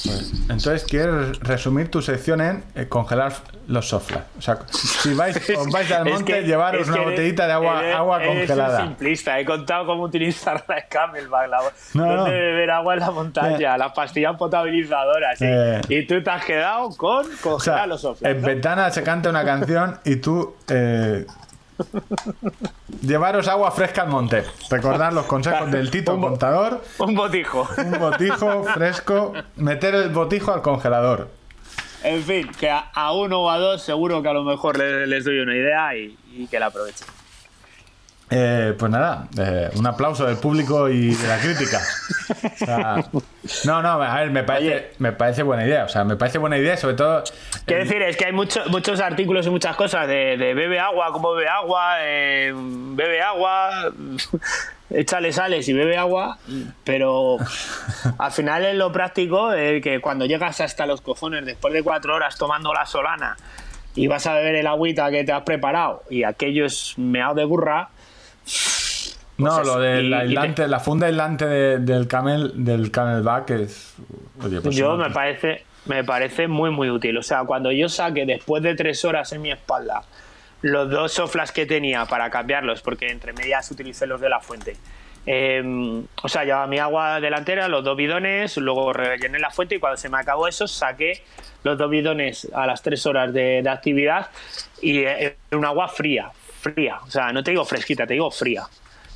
Pues, 0.05 0.31
entonces, 0.49 0.83
¿quieres 0.83 1.39
resumir 1.39 1.89
tu 1.89 2.01
sección 2.01 2.41
en 2.41 2.63
eh, 2.75 2.87
congelar 2.87 3.33
los 3.67 3.89
soflas? 3.89 4.23
O 4.37 4.41
sea, 4.41 4.59
si 4.69 5.13
vais, 5.13 5.37
os 5.57 5.69
vais 5.71 5.91
al 5.91 6.05
monte, 6.05 6.33
es 6.37 6.39
que, 6.43 6.47
llevaros 6.47 6.81
es 6.83 6.87
una 6.87 6.97
que 6.97 7.03
botellita 7.05 7.47
de 7.47 7.53
agua, 7.53 7.79
eres, 7.81 7.95
agua 7.95 8.23
eres 8.23 8.37
congelada. 8.49 8.79
Un 8.81 8.87
simplista, 8.89 9.39
he 9.39 9.45
contado 9.45 9.85
cómo 9.85 10.03
utilizar 10.03 10.63
la 10.67 10.85
Camelback, 10.87 11.49
la, 11.49 11.57
No, 11.93 12.05
dónde 12.05 12.15
no. 12.15 12.23
beber 12.25 12.71
agua 12.71 12.93
en 12.93 12.99
la 12.99 13.11
montaña, 13.11 13.77
las 13.77 13.91
pastillas 13.93 14.35
potabilizadoras. 14.37 15.39
¿sí? 15.39 15.45
Eh. 15.47 15.81
Y 15.89 16.05
tú 16.05 16.21
te 16.21 16.29
has 16.29 16.45
quedado 16.45 16.89
con 16.95 17.25
congelar 17.41 17.55
O 17.55 17.59
sea, 17.59 17.87
los 17.87 18.01
soflas. 18.01 18.31
en 18.31 18.41
¿no? 18.41 18.47
ventana 18.47 18.91
se 18.91 19.03
canta 19.03 19.29
una 19.29 19.43
canción 19.43 19.99
y 20.05 20.17
tú 20.17 20.55
eh, 20.69 21.25
llevaros 23.01 23.47
agua 23.47 23.71
fresca 23.71 24.03
al 24.03 24.09
monte. 24.09 24.43
Recordar 24.69 25.13
los 25.13 25.25
consejos 25.25 25.71
del 25.71 25.89
Tito 25.91 26.13
Un 26.15 26.21
Contador. 26.21 26.83
Un 26.99 27.15
botijo. 27.15 27.67
Un 27.77 27.99
botijo 27.99 28.63
fresco. 28.63 29.33
Meter 29.55 29.95
el 29.95 30.09
botijo 30.09 30.53
al 30.53 30.61
congelador. 30.61 31.29
En 32.03 32.23
fin, 32.23 32.49
que 32.59 32.69
a, 32.69 32.79
a 32.93 33.11
uno 33.13 33.41
o 33.41 33.49
a 33.49 33.57
dos 33.57 33.81
seguro 33.81 34.21
que 34.21 34.29
a 34.29 34.33
lo 34.33 34.43
mejor 34.43 34.77
les, 34.77 35.07
les 35.07 35.25
doy 35.25 35.39
una 35.39 35.55
idea 35.55 35.95
y, 35.95 36.17
y 36.31 36.47
que 36.47 36.59
la 36.59 36.67
aprovechen. 36.67 37.07
Eh, 38.29 38.73
pues 38.77 38.91
nada, 38.91 39.27
eh, 39.39 39.69
un 39.75 39.87
aplauso 39.87 40.25
del 40.25 40.35
público 40.35 40.89
y 40.89 41.15
de 41.15 41.27
la 41.29 41.37
crítica. 41.39 41.79
O 42.61 42.65
sea, 42.65 43.05
no, 43.63 43.81
no, 43.81 43.89
a 44.03 44.19
ver, 44.19 44.31
me 44.31 44.43
parece, 44.43 44.67
Oye. 44.75 44.87
me 44.99 45.13
parece 45.13 45.43
buena 45.43 45.65
idea. 45.65 45.85
O 45.85 45.87
sea, 45.89 46.03
me 46.03 46.17
parece 46.17 46.37
buena 46.37 46.57
idea, 46.57 46.75
sobre 46.75 46.95
todo. 46.95 47.23
Quiero 47.65 47.81
eh, 47.81 47.85
decir, 47.85 48.01
es 48.01 48.17
que 48.17 48.25
hay 48.25 48.33
mucho- 48.33 48.63
muchos 48.67 48.99
artículos 48.99 49.47
y 49.47 49.49
muchas 49.49 49.77
cosas 49.77 50.09
de, 50.09 50.35
de 50.35 50.53
bebe 50.53 50.77
agua, 50.77 51.13
cómo 51.13 51.33
bebe 51.35 51.47
agua, 51.47 51.95
eh, 52.01 52.51
bebe 52.53 53.21
agua, 53.21 53.93
échale 54.89 55.31
sales 55.31 55.67
y 55.69 55.73
bebe 55.73 55.95
agua, 55.97 56.37
pero 56.83 57.37
al 58.17 58.31
final 58.33 58.65
en 58.65 58.77
lo 58.77 58.91
práctico, 58.91 59.53
eh, 59.53 59.79
que 59.81 60.01
cuando 60.01 60.25
llegas 60.25 60.59
hasta 60.59 60.85
los 60.85 60.99
cojones 60.99 61.45
después 61.45 61.73
de 61.73 61.81
cuatro 61.81 62.13
horas 62.15 62.37
tomando 62.37 62.73
la 62.73 62.85
solana 62.85 63.37
y 63.95 64.07
vas 64.07 64.27
a 64.27 64.33
beber 64.33 64.55
el 64.55 64.67
agüita 64.67 65.09
que 65.11 65.23
te 65.23 65.31
has 65.31 65.43
preparado 65.43 66.03
y 66.09 66.23
aquello 66.23 66.65
es 66.65 66.93
meado 66.97 67.35
de 67.35 67.45
burra. 67.45 67.89
No, 69.37 69.55
Pues 69.57 69.67
lo 69.67 69.79
del 69.79 70.09
te- 70.09 70.15
aislante, 70.15 70.67
la 70.67 70.79
funda 70.79 71.07
aislante 71.07 71.45
de- 71.45 71.77
del 71.79 72.07
camel, 72.07 72.51
del 72.55 72.89
camelback 72.89 73.51
es. 73.51 73.93
Oye, 74.43 74.61
pues 74.61 74.75
yo 74.75 74.97
me 74.97 75.11
parece, 75.11 75.63
me 75.85 76.03
parece 76.03 76.47
muy 76.47 76.71
muy 76.71 76.89
útil. 76.89 77.15
O 77.17 77.23
sea, 77.23 77.43
cuando 77.43 77.71
yo 77.71 77.87
saque 77.87 78.25
después 78.25 78.63
de 78.63 78.73
tres 78.75 79.05
horas 79.05 79.31
en 79.33 79.41
mi 79.43 79.51
espalda 79.51 80.01
los 80.63 80.89
dos 80.89 81.11
soflas 81.13 81.51
que 81.51 81.67
tenía 81.67 82.05
para 82.05 82.31
cambiarlos, 82.31 82.81
porque 82.81 83.09
entre 83.11 83.31
medias 83.31 83.69
utilicé 83.69 84.07
los 84.07 84.19
de 84.19 84.29
la 84.29 84.39
fuente. 84.39 84.75
eh, 85.29 85.61
o 86.23 86.29
sea, 86.29 86.45
llevaba 86.45 86.67
mi 86.67 86.79
agua 86.79 87.19
delantera, 87.19 87.67
los 87.67 87.83
dos 87.83 87.97
bidones, 87.97 88.55
luego 88.57 88.93
rellené 88.93 89.37
la 89.39 89.51
fuente 89.51 89.75
y 89.75 89.79
cuando 89.79 89.97
se 89.97 90.07
me 90.07 90.17
acabó 90.17 90.47
eso 90.47 90.67
saqué 90.69 91.21
los 91.63 91.77
dos 91.77 91.89
bidones 91.91 92.47
a 92.55 92.65
las 92.65 92.81
tres 92.81 93.05
horas 93.05 93.33
de, 93.33 93.61
de 93.61 93.69
actividad 93.69 94.29
y 94.81 94.99
eh, 94.99 95.35
un 95.51 95.65
agua 95.65 95.89
fría, 95.89 96.31
fría. 96.73 96.99
O 97.05 97.09
sea, 97.11 97.31
no 97.31 97.43
te 97.43 97.51
digo 97.51 97.65
fresquita, 97.65 98.05
te 98.07 98.13
digo 98.13 98.29
fría. 98.31 98.63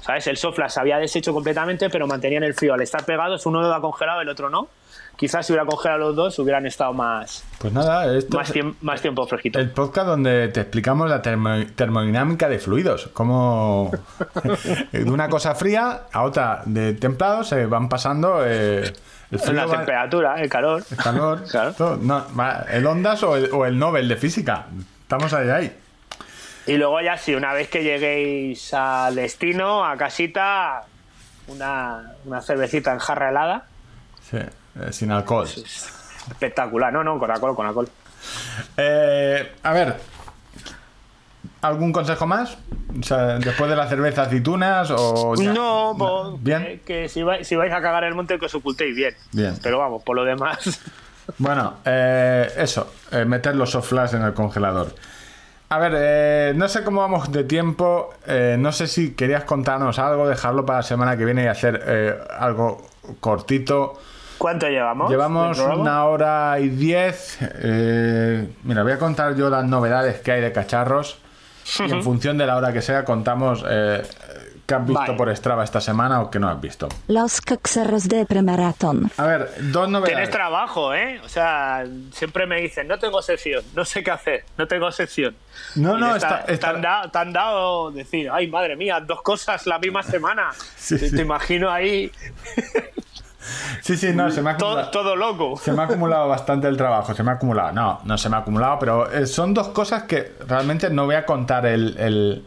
¿Sabes? 0.01 0.25
El 0.27 0.35
sofla 0.37 0.67
se 0.67 0.79
había 0.79 0.97
deshecho 0.97 1.31
completamente, 1.31 1.89
pero 1.91 2.07
mantenían 2.07 2.43
el 2.43 2.55
frío. 2.55 2.73
Al 2.73 2.81
estar 2.81 3.05
pegados, 3.05 3.45
uno 3.45 3.63
iba 3.65 3.79
congelado, 3.81 4.21
el 4.21 4.29
otro 4.29 4.49
no. 4.49 4.67
Quizás 5.15 5.45
si 5.45 5.53
hubiera 5.53 5.67
congelado 5.67 5.99
los 5.99 6.15
dos, 6.15 6.39
hubieran 6.39 6.65
estado 6.65 6.93
más, 6.93 7.43
Pues 7.59 7.71
nada, 7.71 8.11
esto 8.17 8.35
más, 8.35 8.51
tiemp- 8.51 8.75
más 8.81 8.99
tiempo 9.01 9.27
fresquito. 9.27 9.59
el 9.59 9.69
podcast 9.69 10.07
donde 10.07 10.47
te 10.47 10.61
explicamos 10.61 11.07
la 11.07 11.21
termo- 11.21 11.67
termodinámica 11.75 12.49
de 12.49 12.57
fluidos. 12.57 13.09
Cómo 13.13 13.91
de 14.91 15.03
una 15.03 15.29
cosa 15.29 15.53
fría 15.53 16.03
a 16.11 16.23
otra 16.23 16.63
de 16.65 16.93
templado 16.93 17.43
se 17.43 17.67
van 17.67 17.87
pasando. 17.87 18.41
eh, 18.43 18.91
el 19.29 19.55
la 19.55 19.65
va- 19.67 19.77
temperatura, 19.77 20.41
el 20.41 20.49
calor. 20.49 20.83
el 20.89 20.97
calor. 20.97 21.43
Claro. 21.51 21.73
todo. 21.73 21.97
No, 21.97 22.25
el 22.71 22.85
Ondas 22.87 23.21
o 23.21 23.35
el, 23.37 23.49
o 23.53 23.65
el 23.67 23.77
Nobel 23.77 24.07
de 24.07 24.15
física. 24.15 24.65
Estamos 25.03 25.31
ahí, 25.33 25.49
ahí. 25.49 25.77
Y 26.67 26.77
luego 26.77 27.01
ya 27.01 27.17
sí, 27.17 27.33
una 27.33 27.53
vez 27.53 27.69
que 27.69 27.83
lleguéis 27.83 28.73
al 28.73 29.15
destino, 29.15 29.85
a 29.85 29.97
casita, 29.97 30.83
una, 31.47 32.13
una 32.25 32.41
cervecita 32.41 32.93
en 32.93 32.99
jarra 32.99 33.29
helada. 33.29 33.65
Sí, 34.29 34.37
eh, 34.37 34.91
sin 34.91 35.11
alcohol. 35.11 35.47
Espectacular. 35.47 36.93
No, 36.93 37.03
no, 37.03 37.17
con 37.17 37.31
alcohol, 37.31 37.55
con 37.55 37.65
alcohol. 37.65 37.89
Eh, 38.77 39.55
a 39.63 39.73
ver, 39.73 39.97
¿algún 41.61 41.91
consejo 41.91 42.27
más? 42.27 42.57
O 42.99 43.03
sea, 43.03 43.39
después 43.39 43.69
de 43.69 43.75
la 43.75 43.87
cerveza 43.87 44.23
aceitunas 44.23 44.91
o 44.91 45.33
ya? 45.35 45.53
No, 45.53 45.95
pues, 45.97 46.43
Bien. 46.43 46.63
que, 46.63 46.81
que 46.81 47.09
si, 47.09 47.23
vais, 47.23 47.47
si 47.47 47.55
vais 47.55 47.73
a 47.73 47.81
cagar 47.81 48.03
el 48.03 48.13
monte, 48.13 48.37
que 48.37 48.45
os 48.45 48.55
ocultéis 48.55 48.95
bien. 48.95 49.15
Bien. 49.31 49.57
Pero 49.63 49.79
vamos, 49.79 50.03
por 50.03 50.15
lo 50.15 50.23
demás. 50.23 50.79
Bueno, 51.37 51.77
eh, 51.85 52.51
eso, 52.57 52.93
eh, 53.11 53.25
meter 53.25 53.55
los 53.55 53.71
soft 53.71 53.93
en 54.13 54.23
el 54.23 54.33
congelador. 54.33 54.93
A 55.71 55.79
ver, 55.79 55.93
eh, 55.95 56.53
no 56.53 56.67
sé 56.67 56.83
cómo 56.83 56.99
vamos 56.99 57.31
de 57.31 57.45
tiempo, 57.45 58.13
eh, 58.27 58.57
no 58.59 58.73
sé 58.73 58.87
si 58.87 59.13
querías 59.13 59.45
contarnos 59.45 59.99
algo, 59.99 60.27
dejarlo 60.27 60.65
para 60.65 60.79
la 60.79 60.83
semana 60.83 61.15
que 61.15 61.23
viene 61.23 61.45
y 61.45 61.47
hacer 61.47 61.81
eh, 61.87 62.13
algo 62.37 62.81
cortito. 63.21 63.93
¿Cuánto 64.37 64.67
llevamos? 64.67 65.09
Llevamos 65.09 65.57
una 65.59 66.03
hora 66.07 66.59
y 66.59 66.67
diez. 66.67 67.37
mira, 68.63 68.83
voy 68.83 68.91
a 68.91 68.99
contar 68.99 69.33
yo 69.37 69.49
las 69.49 69.63
novedades 69.63 70.19
que 70.19 70.33
hay 70.33 70.41
de 70.41 70.51
cacharros. 70.51 71.19
Y 71.79 71.89
en 71.89 72.03
función 72.03 72.37
de 72.37 72.47
la 72.47 72.57
hora 72.57 72.73
que 72.73 72.81
sea, 72.81 73.05
contamos 73.05 73.63
qué 74.65 74.75
has 74.75 74.85
visto 74.85 75.15
por 75.17 75.35
Strava 75.35 75.63
esta 75.63 75.81
semana 75.81 76.21
o 76.21 76.29
qué 76.31 76.39
no 76.39 76.49
has 76.49 76.59
visto. 76.61 76.87
Los 77.07 77.41
cacharros 77.41 78.07
de 78.07 78.25
premaratón. 78.25 79.11
A 79.17 79.23
ver, 79.25 79.49
dos 79.71 79.89
novedades. 79.89 80.15
Tienes 80.15 80.29
trabajo, 80.29 80.93
¿eh? 80.93 81.19
O 81.23 81.29
sea, 81.29 81.85
siempre 82.13 82.45
me 82.45 82.61
dicen, 82.61 82.87
no 82.87 82.97
tengo 82.99 83.21
sección, 83.21 83.63
no 83.75 83.85
sé 83.85 84.03
qué 84.03 84.11
hacer, 84.11 84.45
no 84.57 84.67
tengo 84.67 84.91
sección. 84.91 85.35
No, 85.75 85.97
Y 85.97 86.01
no, 86.01 86.11
te 86.11 86.17
está- 86.17 86.43
te 86.45 86.53
está- 86.53 86.69
han 86.71 86.81
dado, 86.81 87.09
te 87.11 87.17
han 87.17 87.33
dado 87.33 87.91
decir, 87.91 88.29
ay, 88.31 88.47
madre 88.47 88.75
mía, 88.75 88.99
dos 88.99 89.21
cosas 89.21 89.65
la 89.67 89.79
misma 89.79 90.03
semana. 90.03 90.49
Sí, 90.77 90.97
te, 90.97 91.09
sí. 91.09 91.15
te 91.15 91.21
imagino 91.21 91.69
ahí 91.71 92.11
Sí, 93.81 93.97
sí, 93.97 94.13
no, 94.13 94.29
se 94.29 94.41
me 94.43 94.51
ha 94.51 94.57
todo, 94.57 94.69
acumulado. 94.79 94.91
todo 94.91 95.15
loco. 95.15 95.57
Se 95.57 95.71
me 95.71 95.81
ha 95.81 95.85
acumulado 95.85 96.27
bastante 96.27 96.67
el 96.67 96.77
trabajo, 96.77 97.13
se 97.15 97.23
me 97.23 97.31
ha 97.31 97.33
acumulado. 97.35 97.71
No, 97.71 97.99
no 98.03 98.17
se 98.17 98.29
me 98.29 98.35
ha 98.35 98.39
acumulado, 98.39 98.77
pero 98.79 99.11
eh, 99.11 99.25
son 99.25 99.53
dos 99.55 99.69
cosas 99.69 100.03
que 100.03 100.33
realmente 100.47 100.89
no 100.91 101.05
voy 101.05 101.15
a 101.15 101.25
contar 101.25 101.65
el, 101.65 101.97
el- 101.97 102.45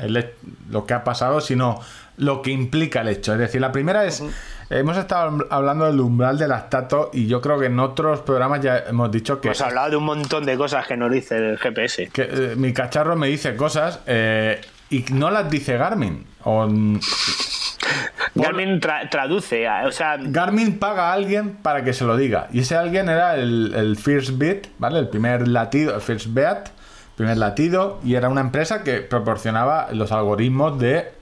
el 0.00 0.30
lo 0.70 0.86
que 0.86 0.94
ha 0.94 1.04
pasado, 1.04 1.40
sino 1.40 1.80
lo 2.16 2.42
que 2.42 2.50
implica 2.50 3.00
el 3.00 3.08
hecho. 3.08 3.32
Es 3.32 3.38
decir, 3.38 3.60
la 3.60 3.72
primera 3.72 4.04
es, 4.04 4.22
hemos 4.70 4.96
estado 4.96 5.46
hablando 5.50 5.86
del 5.86 5.98
umbral 6.00 6.38
del 6.38 6.50
lactato 6.50 7.10
y 7.12 7.26
yo 7.26 7.40
creo 7.40 7.58
que 7.58 7.66
en 7.66 7.78
otros 7.80 8.20
programas 8.20 8.60
ya 8.60 8.78
hemos 8.88 9.10
dicho 9.10 9.40
que, 9.40 9.48
Hemos 9.48 9.60
hablado 9.62 9.90
de 9.90 9.96
un 9.96 10.04
montón 10.04 10.44
de 10.44 10.56
cosas 10.56 10.86
que 10.86 10.96
nos 10.96 11.10
dice 11.10 11.36
el 11.36 11.58
GPS. 11.58 12.08
que, 12.12 12.22
eh, 12.30 12.54
mi 12.56 12.72
cacharro 12.72 13.16
me 13.16 13.28
dice 13.28 13.56
cosas 13.56 14.00
eh, 14.06 14.60
y 14.90 15.04
no 15.12 15.30
las 15.30 15.50
dice 15.50 15.76
Garmin. 15.78 16.24
O, 16.44 16.66
Garmin 18.34 18.80
tra- 18.80 19.08
traduce, 19.10 19.68
o 19.68 19.92
sea, 19.92 20.16
Garmin 20.18 20.78
paga 20.78 21.10
a 21.10 21.12
alguien 21.12 21.54
para 21.56 21.84
que 21.84 21.92
se 21.92 22.04
lo 22.04 22.16
diga. 22.16 22.48
Y 22.52 22.60
ese 22.60 22.76
alguien 22.76 23.08
era 23.08 23.34
el, 23.36 23.72
el 23.74 23.96
First 23.96 24.38
Beat, 24.38 24.68
¿vale? 24.78 24.98
El 25.00 25.08
primer 25.08 25.48
latido, 25.48 25.94
el 25.94 26.00
First 26.00 26.28
Beat, 26.30 26.68
primer 27.16 27.36
latido, 27.38 28.00
y 28.04 28.14
era 28.14 28.28
una 28.28 28.40
empresa 28.40 28.82
que 28.82 29.00
proporcionaba 29.00 29.88
los 29.92 30.12
algoritmos 30.12 30.78
de 30.78 31.12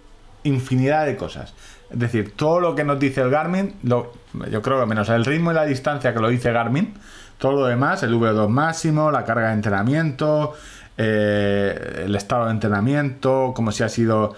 infinidad 0.45 1.07
de 1.07 1.17
cosas. 1.17 1.53
Es 1.91 1.99
decir, 1.99 2.35
todo 2.37 2.61
lo 2.61 2.75
que 2.75 2.85
nos 2.85 2.99
dice 3.01 3.21
el 3.21 3.31
Garmin, 3.31 3.75
lo- 3.83 4.13
yo 4.51 4.63
creo 4.63 4.79
que 4.81 4.87
menos 4.87 5.09
el 5.09 5.25
ritmo 5.25 5.51
y 5.51 5.55
la 5.55 5.65
distancia 5.65 6.15
que 6.15 6.21
lo 6.21 6.29
dice 6.29 6.53
Garmin, 6.53 6.95
todo 7.39 7.53
lo 7.53 7.67
demás, 7.67 8.03
el 8.03 8.15
V2 8.15 8.49
máximo, 8.49 9.11
la 9.11 9.25
carga 9.25 9.49
de 9.49 9.55
entrenamiento, 9.55 10.55
eh, 10.97 12.03
el 12.05 12.15
estado 12.15 12.45
de 12.47 12.53
entrenamiento, 12.53 13.53
como 13.55 13.73
si 13.73 13.83
ha 13.83 13.89
sido 13.89 14.35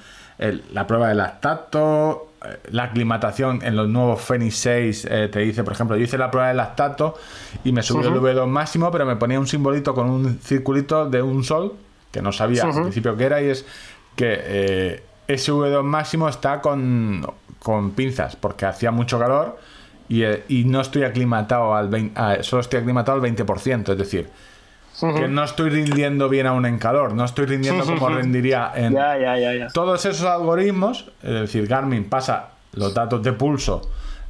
la 0.73 0.87
prueba 0.87 1.09
de 1.09 1.15
lactato, 1.15 2.32
la 2.71 2.85
aclimatación 2.85 3.61
en 3.63 3.77
los 3.77 3.89
nuevos 3.89 4.21
Fenix 4.21 4.57
6 4.57 5.07
eh, 5.11 5.29
te 5.31 5.41
dice, 5.41 5.65
por 5.65 5.73
ejemplo, 5.73 5.97
yo 5.97 6.05
hice 6.05 6.19
la 6.19 6.31
prueba 6.31 6.49
de 6.49 6.55
lactato 6.55 7.15
y 7.65 7.73
me 7.73 7.83
subió 7.83 8.09
el 8.09 8.21
V2 8.21 8.47
máximo, 8.47 8.91
pero 8.91 9.07
me 9.07 9.17
ponía 9.17 9.39
un 9.39 9.47
simbolito 9.47 9.95
con 9.95 10.11
un 10.11 10.39
circulito 10.39 11.09
de 11.09 11.23
un 11.23 11.45
sol, 11.45 11.75
que 12.11 12.23
no 12.23 12.33
sabía 12.33 12.65
al 12.65 12.73
principio 12.73 13.17
qué 13.17 13.25
era, 13.25 13.43
y 13.43 13.47
es 13.47 13.65
que 14.17 14.41
eh, 14.41 15.03
ese 15.29 15.53
V2 15.53 15.83
máximo 15.83 16.29
está 16.29 16.61
con, 16.61 17.27
con 17.59 17.93
pinzas, 17.93 18.37
porque 18.37 18.67
hacía 18.67 18.91
mucho 18.91 19.19
calor 19.19 19.59
y, 20.09 20.23
eh, 20.23 20.45
y 20.49 20.65
no 20.65 20.81
estoy 20.81 21.05
aclimatado 21.05 21.75
al 21.75 21.89
20, 21.89 22.21
ah, 22.21 22.37
solo 22.43 22.61
estoy 22.61 22.81
aclimatado 22.81 23.23
al 23.23 23.35
20%, 23.35 23.93
es 23.93 23.99
decir, 23.99 24.29
que 25.15 25.29
no 25.29 25.43
estoy 25.43 25.71
rindiendo 25.71 26.29
bien 26.29 26.47
aún 26.47 26.65
en 26.67 26.79
calor, 26.79 27.15
no 27.15 27.25
estoy 27.25 27.47
rindiendo 27.47 27.85
como 27.85 28.09
rendiría 28.09 28.73
en, 28.75 28.93
ya, 28.93 29.19
ya, 29.19 29.37
ya, 29.37 29.55
ya. 29.55 29.69
todos 29.69 30.05
esos 30.07 30.27
algoritmos, 30.27 31.11
es 31.23 31.33
decir, 31.33 31.67
Garmin 31.67 32.09
pasa 32.09 32.51
los 32.75 32.95
datos 32.95 33.23
de 33.23 33.33
pulso, 33.33 33.83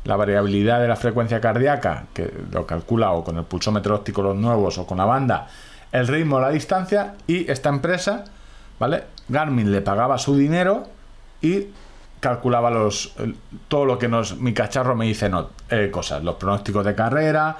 la 0.05 0.17
variabilidad 0.17 0.81
de 0.81 0.89
la 0.89 0.97
frecuencia 0.97 1.41
cardíaca, 1.41 2.07
que 2.15 2.33
lo 2.51 2.67
calcula 2.67 3.13
o 3.13 3.23
con 3.23 3.37
el 3.37 3.45
pulsómetro 3.45 3.95
óptico 3.95 4.23
los 4.23 4.37
nuevos 4.37 4.79
o 4.79 4.87
con 4.87 4.99
la 4.99 5.05
banda, 5.05 5.47
el 5.93 6.09
ritmo, 6.09 6.41
la 6.41 6.51
distancia, 6.51 7.15
y 7.27 7.51
esta 7.51 7.69
empresa, 7.69 8.25
¿vale? 8.79 9.05
Garmin 9.29 9.71
le 9.71 9.83
pagaba 9.83 10.19
su 10.19 10.37
dinero 10.37 10.89
y 11.41 11.67
calculaba 12.23 12.71
los 12.71 13.15
todo 13.67 13.85
lo 13.85 13.99
que 13.99 14.07
nos 14.07 14.39
mi 14.39 14.55
cacharro 14.55 14.95
me 14.95 15.07
dice 15.07 15.29
no, 15.29 15.51
eh, 15.69 15.91
cosas, 15.91 16.23
los 16.23 16.37
pronósticos 16.37 16.85
de 16.85 16.95
carrera, 16.95 17.57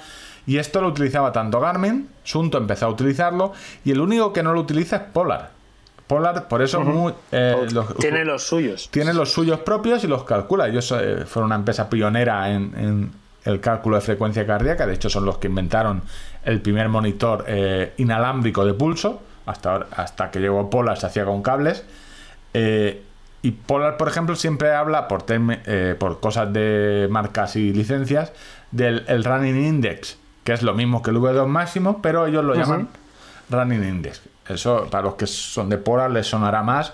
y 0.47 0.57
esto 0.59 0.81
lo 0.81 0.89
utilizaba 0.89 1.33
tanto 1.33 1.61
Garmin, 1.61 2.09
Sunto 2.25 2.59
empezó 2.59 2.87
a 2.87 2.89
utilizarlo, 2.89 3.53
y 3.85 3.91
el 3.93 4.01
único 4.01 4.33
que 4.33 4.43
no 4.43 4.53
lo 4.53 4.61
utiliza 4.61 4.97
es 4.97 5.03
Polar. 5.03 5.51
Polar, 6.07 6.49
por 6.49 6.61
eso 6.63 6.81
muy, 6.81 7.15
eh, 7.31 7.67
los- 7.73 7.97
Tiene 7.97 8.25
los 8.25 8.43
suyos. 8.43 8.89
tiene 8.91 9.15
los 9.15 9.33
suyos 9.33 9.61
propios 9.61 10.05
y 10.05 10.09
los 10.09 10.25
calcula. 10.25 10.69
Ellos 10.69 10.93
eh, 10.99 11.25
fueron 11.27 11.47
una 11.47 11.55
empresa 11.57 11.89
pionera 11.89 12.51
en, 12.51 12.75
en 12.77 13.13
el 13.45 13.61
cálculo 13.61 13.97
de 13.97 14.03
frecuencia 14.03 14.47
cardíaca. 14.47 14.87
De 14.87 14.95
hecho, 14.95 15.09
son 15.09 15.25
los 15.25 15.39
que 15.39 15.47
inventaron 15.47 16.03
el 16.45 16.61
primer 16.61 16.89
monitor 16.91 17.45
eh, 17.49 17.95
inalámbrico 17.97 18.65
de 18.67 18.75
pulso. 18.75 19.23
Hasta, 19.47 19.73
ahora- 19.73 19.87
hasta 19.97 20.31
que 20.31 20.39
llegó 20.41 20.69
Polar 20.69 20.99
se 20.99 21.07
hacía 21.07 21.25
con 21.25 21.41
cables. 21.43 21.83
Eh, 22.53 23.03
y 23.41 23.53
Polar, 23.53 23.97
por 23.97 24.09
ejemplo, 24.09 24.37
siempre 24.37 24.73
habla, 24.75 25.09
por, 25.09 25.25
eh, 25.29 25.97
cosas 26.21 26.53
de 26.53 27.09
marcas 27.11 27.57
y 27.57 27.73
licencias, 27.73 28.33
del 28.71 29.05
el 29.09 29.25
Running 29.25 29.57
Index, 29.65 30.19
que 30.45 30.53
es 30.53 30.63
lo 30.63 30.75
mismo 30.75 31.03
que 31.03 31.11
el 31.11 31.17
V2 31.19 31.47
máximo, 31.47 32.01
pero 32.03 32.27
ellos 32.27 32.45
lo 32.45 32.55
llaman 32.55 32.89
Running 33.51 33.85
Index. 33.85 34.23
Eso, 34.49 34.89
para 34.91 35.05
los 35.05 35.15
que 35.15 35.27
son 35.27 35.69
de 35.69 35.79
Polar, 35.79 36.11
les 36.11 36.27
sonará 36.27 36.63
más. 36.63 36.93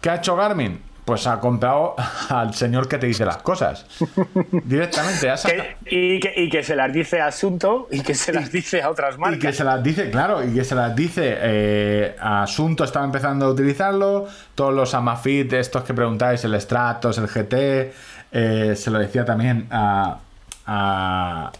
¿Qué 0.00 0.10
ha 0.10 0.16
hecho 0.16 0.34
Garmin? 0.36 0.80
Pues 1.04 1.26
ha 1.26 1.38
comprado 1.38 1.94
al 2.30 2.54
señor 2.54 2.88
que 2.88 2.98
te 2.98 3.06
dice 3.06 3.24
las 3.26 3.36
cosas. 3.38 3.86
Directamente, 4.64 5.30
ha 5.30 5.36
Que- 5.36 5.76
y, 5.86 6.18
que, 6.20 6.32
y 6.36 6.48
que 6.50 6.62
se 6.62 6.74
las 6.74 6.92
dice 6.92 7.20
a 7.20 7.26
Asunto 7.26 7.88
y 7.90 8.00
que 8.00 8.14
se 8.14 8.32
las 8.32 8.50
dice 8.50 8.82
a 8.82 8.90
otras 8.90 9.16
Y 9.16 9.18
marcas. 9.18 9.40
que 9.40 9.52
se 9.52 9.64
las 9.64 9.82
dice, 9.82 10.10
claro, 10.10 10.42
y 10.42 10.54
que 10.54 10.64
se 10.64 10.74
las 10.74 10.96
dice 10.96 11.22
eh, 11.38 12.16
Asunto 12.18 12.84
estaba 12.84 13.04
empezando 13.04 13.46
a 13.46 13.50
utilizarlo, 13.50 14.26
todos 14.54 14.72
los 14.74 14.94
Amafit, 14.94 15.52
estos 15.52 15.84
que 15.84 15.92
preguntáis, 15.94 16.42
el 16.44 16.58
Stratos, 16.60 17.18
el 17.18 17.28
GT, 17.28 17.92
eh, 18.32 18.74
se 18.74 18.90
lo 18.90 18.98
decía 18.98 19.24
también 19.24 19.66
a, 19.70 20.18
a, 20.66 21.52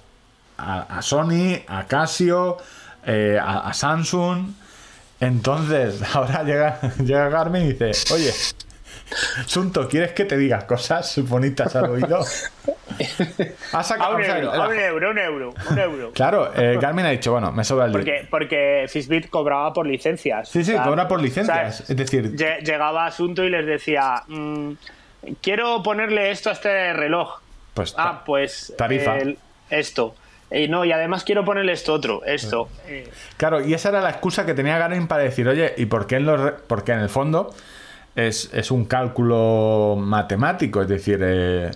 a- 0.59 0.99
a 0.99 1.03
Sony, 1.03 1.63
a 1.67 1.85
Casio, 1.87 2.57
eh, 3.07 3.39
a, 3.41 3.69
a 3.69 3.75
Samsung. 3.75 4.51
Entonces, 5.21 6.03
ahora 6.15 6.43
llega, 6.43 6.81
llega 7.03 7.29
Garmin 7.29 7.63
y 7.63 7.73
dice, 7.73 7.93
oye, 8.13 8.33
Sunto, 9.47 9.87
¿quieres 9.89 10.13
que 10.13 10.25
te 10.25 10.37
diga 10.37 10.67
cosas 10.67 11.19
bonitas 11.29 11.77
al 11.77 11.91
oído? 11.91 12.21
Ha 13.73 13.79
A 13.79 13.83
sacado, 13.83 14.17
un 14.17 14.23
euro, 14.25 14.53
a 14.53 14.69
un 14.69 14.79
euro, 14.79 15.11
un 15.11 15.19
euro, 15.19 15.55
un 15.71 15.79
euro. 15.79 16.13
Claro, 16.13 16.51
eh, 16.55 16.79
Garmin 16.81 17.05
ha 17.07 17.11
dicho, 17.11 17.33
bueno, 17.33 17.53
me 17.53 17.65
sobra 17.65 17.85
el 17.87 17.93
dinero. 17.93 18.05
Porque, 18.07 18.29
porque 18.31 18.87
Fitbit 18.89 19.29
cobraba 19.29 19.73
por 19.73 19.87
licencias. 19.87 20.49
Sí, 20.49 20.65
sí, 20.65 20.73
O 20.73 20.77
sea, 20.77 20.85
cobra 20.85 21.07
por 21.07 21.21
licencias. 21.21 21.89
Es 21.89 21.97
decir, 21.97 22.35
lle- 22.35 22.61
llegaba 22.65 23.07
Asunto 23.07 23.45
y 23.45 23.51
les 23.51 23.67
decía, 23.67 24.23
mm, 24.27 24.73
quiero 25.43 25.83
ponerle 25.83 26.31
esto 26.31 26.49
a 26.51 26.55
este 26.55 26.93
reloj. 26.95 27.41
Pues, 27.75 27.95
ah, 27.99 28.23
pues 28.25 28.73
tarifa. 28.79 29.19
el- 29.19 29.39
esto. 29.71 30.15
Y 30.51 30.69
no, 30.69 30.85
y 30.85 30.93
además 30.93 31.25
quiero 31.25 31.45
ponerle 31.45 31.73
esto 31.73 31.93
otro, 31.93 32.25
esto. 32.25 32.69
Eh, 32.87 33.09
Claro, 33.37 33.65
y 33.65 33.75
esa 33.75 33.89
era 33.89 34.01
la 34.01 34.11
excusa 34.11 34.47
que 34.47 34.55
tenía 34.55 34.79
Garmin 34.79 35.09
para 35.09 35.23
decir, 35.23 35.49
oye, 35.49 35.75
¿y 35.77 35.87
por 35.87 36.07
qué 36.07 36.17
en 36.17 36.27
los 36.27 36.53
porque 36.67 36.93
en 36.93 37.01
el 37.01 37.09
fondo 37.09 37.53
es, 38.15 38.51
es 38.53 38.71
un 38.71 38.85
cálculo 38.85 39.97
matemático? 39.99 40.83
Es 40.83 40.89
decir, 40.89 41.21
eh, 41.23 41.71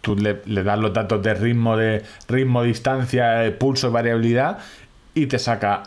tú 0.00 0.16
le, 0.16 0.62
das 0.62 0.78
los 0.78 0.92
datos 0.92 1.22
de 1.22 1.34
ritmo, 1.34 1.76
de 1.76 2.02
ritmo, 2.28 2.62
distancia, 2.62 3.44
eh, 3.44 3.50
pulso, 3.52 3.90
variabilidad, 3.90 4.58
y 5.14 5.26
te 5.26 5.38
saca 5.38 5.84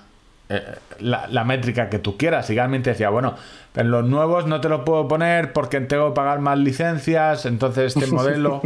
eh, 0.50 0.62
la, 1.00 1.28
la 1.28 1.44
métrica 1.44 1.90
que 1.90 2.00
tú 2.00 2.18
quieras. 2.18 2.50
Y 2.50 2.56
Garmin 2.56 2.84
te 2.84 2.92
decía, 2.92 3.10
bueno, 3.10 3.36
en 3.80 3.92
los 3.92 4.06
nuevos 4.06 4.46
no 4.46 4.60
te 4.62 4.70
lo 4.70 4.84
puedo 4.84 5.08
poner 5.08 5.54
porque 5.54 5.80
tengo 5.82 6.10
que 6.10 6.16
pagar 6.16 6.40
más 6.40 6.58
licencias, 6.58 7.46
entonces 7.46 7.96
este 7.96 8.08
modelo 8.12 8.62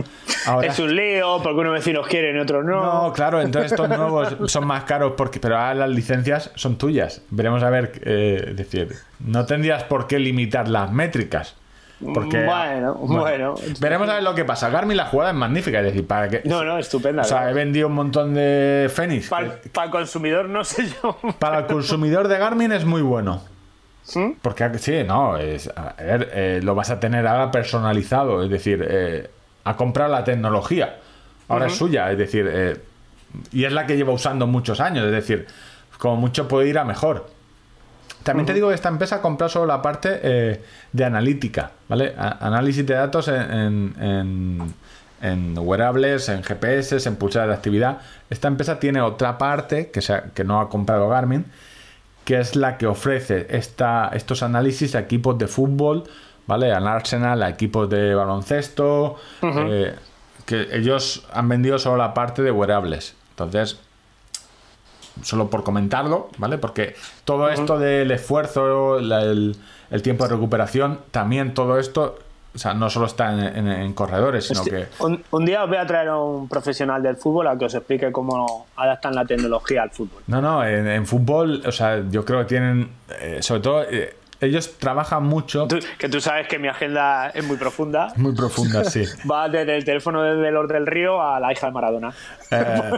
ahora 0.46 0.68
Es 0.68 0.80
un 0.80 0.96
lío, 0.96 1.40
porque 1.44 1.60
unos 1.60 1.74
vecinos 1.74 2.08
quieren 2.08 2.36
y 2.36 2.40
otros 2.40 2.66
no. 2.66 2.82
no, 2.84 3.14
claro, 3.14 3.42
entonces 3.42 3.72
estos 3.72 3.90
nuevos 3.90 4.36
son 4.48 4.66
más 4.66 4.84
caros 4.86 5.14
porque, 5.16 5.40
pero 5.40 5.58
ahora 5.58 5.76
las 5.76 5.90
licencias 5.90 6.52
son 6.56 6.78
tuyas. 6.78 7.22
Veremos 7.30 7.62
a 7.64 7.70
ver, 7.70 8.02
eh, 8.04 8.46
es 8.50 8.56
decir, 8.58 8.96
no 9.20 9.46
tendrías 9.46 9.84
por 9.84 10.08
qué 10.08 10.20
limitar 10.20 10.68
las 10.68 10.92
métricas. 10.92 11.56
Porque, 12.14 12.44
Bueno, 12.44 12.96
bueno. 12.96 13.56
Veremos 13.80 14.10
a 14.10 14.16
ver 14.16 14.24
lo 14.24 14.36
que 14.36 14.44
pasa. 14.44 14.70
Garmin 14.70 14.98
la 14.98 15.06
jugada 15.06 15.32
es 15.32 15.38
magnífica, 15.38 15.80
es 15.80 15.86
decir, 15.86 16.06
para 16.06 16.28
que. 16.28 16.42
No, 16.44 16.64
no, 16.66 16.78
estupenda. 16.78 17.22
O 17.22 17.26
sea, 17.26 17.50
he 17.50 17.54
vendido 17.54 17.88
un 17.88 17.94
montón 17.94 18.34
de 18.34 18.92
Fenix. 18.94 19.30
para, 19.30 19.60
para 19.72 19.86
el 19.86 19.92
consumidor, 19.92 20.50
no 20.50 20.66
sé 20.66 20.90
yo. 21.02 21.18
para 21.40 21.60
el 21.60 21.66
consumidor 21.68 22.28
de 22.28 22.38
Garmin 22.40 22.74
es 22.74 22.84
muy 22.84 23.02
bueno. 23.02 23.42
Porque 24.42 24.70
sí, 24.80 25.04
no, 25.06 25.38
es, 25.38 25.70
a 25.76 25.94
ver, 25.98 26.30
eh, 26.34 26.60
lo 26.64 26.76
vas 26.76 26.90
a 26.90 27.00
tener 27.00 27.26
ahora 27.26 27.52
personalizado, 27.52 28.44
es 28.44 28.50
decir, 28.50 28.86
eh, 28.88 29.30
ha 29.64 29.76
comprado 29.78 30.12
la 30.12 30.24
tecnología, 30.24 30.98
ahora 31.48 31.68
es 31.68 31.76
suya, 31.76 32.12
es 32.12 32.18
decir, 32.18 32.50
eh, 32.52 32.78
y 33.52 33.64
es 33.64 33.72
la 33.72 33.86
que 33.88 33.96
lleva 33.96 34.12
usando 34.12 34.46
muchos 34.46 34.80
años, 34.82 35.06
es 35.06 35.12
decir, 35.12 35.48
como 35.98 36.18
mucho 36.18 36.48
puede 36.48 36.68
ir 36.68 36.78
a 36.78 36.84
mejor. 36.84 37.28
También 38.24 38.46
te 38.46 38.54
digo 38.54 38.70
que 38.70 38.76
esta 38.76 38.90
empresa 38.90 39.18
ha 39.18 39.22
comprado 39.22 39.50
solo 39.50 39.66
la 39.66 39.82
parte 39.82 40.10
de 40.92 41.06
analítica, 41.06 41.72
¿vale? 41.90 42.14
A- 42.18 42.46
análisis 42.48 42.86
de 42.86 42.94
datos 42.94 43.28
en, 43.28 43.36
en, 43.52 43.94
en- 44.02 44.74
en 45.22 45.58
wearables, 45.58 46.28
en 46.30 46.44
GPS, 46.44 47.08
en 47.08 47.16
pulsadas 47.16 47.48
de 47.50 47.54
actividad. 47.56 48.00
Esta 48.30 48.50
empresa 48.50 48.80
tiene 48.80 49.02
otra 49.02 49.38
parte 49.38 49.90
que, 49.92 50.02
se 50.02 50.14
ha- 50.14 50.24
que 50.34 50.44
no 50.44 50.60
ha 50.60 50.70
comprado 50.70 51.08
Garmin, 51.10 51.46
que 52.26 52.40
es 52.40 52.56
la 52.56 52.78
que 52.78 52.88
ofrece 52.88 53.48
esta, 53.50 54.10
estos 54.14 54.44
análisis 54.44 54.96
a 54.96 55.00
equipos 55.00 55.38
de 55.38 55.48
fútbol, 55.48 56.04
¿vale? 56.48 56.72
Al 56.74 56.88
Arsenal, 56.88 57.44
a 57.44 57.50
equipos 57.50 57.90
de 57.90 58.16
baloncesto, 58.16 59.18
eh, 59.70 59.96
que 60.46 60.68
ellos 60.72 61.26
han 61.34 61.48
vendido 61.50 61.78
solo 61.80 61.98
la 61.98 62.14
parte 62.14 62.42
de 62.42 62.52
wearables. 62.52 63.16
Entonces, 63.32 63.80
solo 65.22 65.50
por 65.50 65.64
comentarlo, 65.64 66.30
¿vale? 66.38 66.58
Porque 66.58 66.96
todo 67.26 67.50
esto 67.50 67.78
del 67.80 68.12
esfuerzo, 68.12 69.00
la- 69.00 69.22
el, 69.22 69.56
el 69.92 70.02
tiempo 70.02 70.24
de 70.28 70.32
recuperación, 70.34 71.00
también 71.12 71.54
todo 71.54 71.78
esto, 71.80 72.18
o 72.54 72.58
sea, 72.58 72.74
no 72.74 72.90
solo 72.90 73.08
está 73.08 73.34
en, 73.34 73.40
en- 73.58 73.68
en 73.68 73.94
corredores, 73.94 74.46
sino 74.48 74.64
que... 74.64 74.86
Un, 75.00 75.24
un 75.32 75.46
día 75.46 75.64
os 75.64 75.70
voy 75.70 75.78
a 75.78 75.86
traer 75.88 76.10
a 76.10 76.18
un 76.18 76.48
profesional 76.48 77.02
del 77.02 77.16
fútbol 77.16 77.48
a 77.48 77.58
que 77.58 77.66
os 77.66 77.74
explique 77.76 78.12
cómo 78.12 78.68
adaptan 78.76 79.16
la 79.16 79.26
tecnología 79.26 79.84
al 79.84 79.90
fútbol. 79.90 80.22
No, 80.28 80.42
no, 80.42 80.64
en, 80.66 80.88
en 80.88 81.06
fútbol, 81.08 81.64
o 81.66 81.72
sea, 81.72 82.04
yo 82.12 82.24
creo 82.24 82.40
que 82.40 82.46
tienen, 82.46 82.90
eh, 83.20 83.40
sobre 83.42 83.62
todo, 83.62 83.84
eh, 83.84 84.16
ellos 84.46 84.78
trabajan 84.80 85.24
mucho, 85.24 85.68
Tú- 85.68 85.80
que 85.98 86.10
tú 86.10 86.20
sabes 86.22 86.48
que 86.48 86.60
mi 86.60 86.68
agenda 86.68 87.30
es 87.30 87.44
muy 87.46 87.58
profunda. 87.58 88.14
muy 88.16 88.34
profundas, 88.34 88.92
sí. 88.92 89.04
Va 89.30 89.50
desde 89.50 89.76
el 89.78 89.86
teléfono 89.86 90.22
de 90.24 90.52
Lord 90.52 90.72
del 90.72 90.86
Río 90.88 91.22
a 91.22 91.40
la 91.40 91.52
hija 91.52 91.68
de 91.68 91.72
Maradona. 91.74 92.14
Eh, 92.52 92.92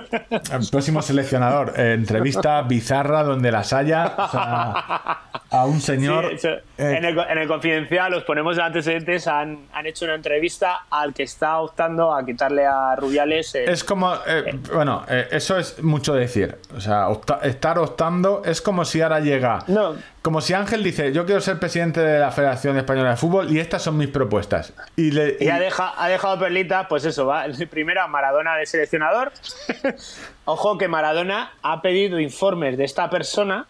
el 0.51 0.67
próximo 0.69 1.01
seleccionador, 1.01 1.73
eh, 1.77 1.93
entrevista 1.93 2.61
bizarra 2.63 3.23
donde 3.23 3.51
las 3.51 3.72
haya, 3.73 4.13
o 4.17 4.27
sea, 4.30 5.19
a 5.49 5.65
un 5.65 5.80
señor... 5.81 6.27
Sí, 6.30 6.35
eso- 6.35 6.49
eh, 6.77 6.95
en, 6.97 7.05
el, 7.05 7.17
en 7.17 7.38
el 7.38 7.47
confidencial, 7.47 8.13
os 8.13 8.23
ponemos 8.23 8.57
de 8.57 8.63
antecedentes, 8.63 9.27
han, 9.27 9.59
han 9.73 9.85
hecho 9.85 10.03
una 10.05 10.15
entrevista 10.15 10.81
al 10.89 11.13
que 11.13 11.23
está 11.23 11.59
optando 11.59 12.13
a 12.13 12.26
quitarle 12.26 12.65
a 12.65 12.95
Rubiales. 12.97 13.55
el- 13.55 13.69
Es 13.69 13.84
como, 13.84 14.13
eh, 14.27 14.59
bueno, 14.73 15.03
eh, 15.07 15.27
eso 15.31 15.57
es 15.57 15.81
mucho 15.81 16.13
decir. 16.13 16.57
O 16.76 16.81
sea, 16.81 17.07
opta- 17.07 17.39
estar 17.43 17.80
optando 17.80 18.41
es 18.45 18.61
como 18.61 18.84
si 18.84 19.01
ahora 19.01 19.19
llega. 19.22 19.63
No. 19.67 19.95
Como 20.22 20.41
si 20.41 20.53
Ángel 20.53 20.84
dice, 20.84 21.13
yo 21.13 21.23
quiero 21.26 21.35
ser 21.41 21.60
presidente 21.60 21.99
de 22.02 22.20
la 22.20 22.32
Federación 22.32 22.78
Española 22.78 23.12
de 23.12 23.16
Fútbol 23.18 23.52
y 23.52 23.60
estas 23.60 23.82
son 23.82 23.98
mis 23.98 24.07
propuestas. 24.10 24.74
Y, 24.95 25.12
le, 25.12 25.38
Y 25.40 25.49
ha, 25.49 25.60
deja- 25.60 25.94
ha 25.98 26.07
dejado 26.07 26.40
perlita, 26.40 26.88
pues 26.88 27.06
eso, 27.06 27.26
va. 27.26 27.45
Primera, 27.70 28.07
Maradona 28.07 28.56
de 28.56 28.66
seleccionador. 28.66 29.32
Ojo 30.45 30.78
que 30.78 30.88
Maradona 30.88 31.52
ha 31.62 31.82
pedido 31.82 32.20
informes 32.20 32.78
de 32.78 32.84
esta 32.86 33.10
persona 33.10 33.66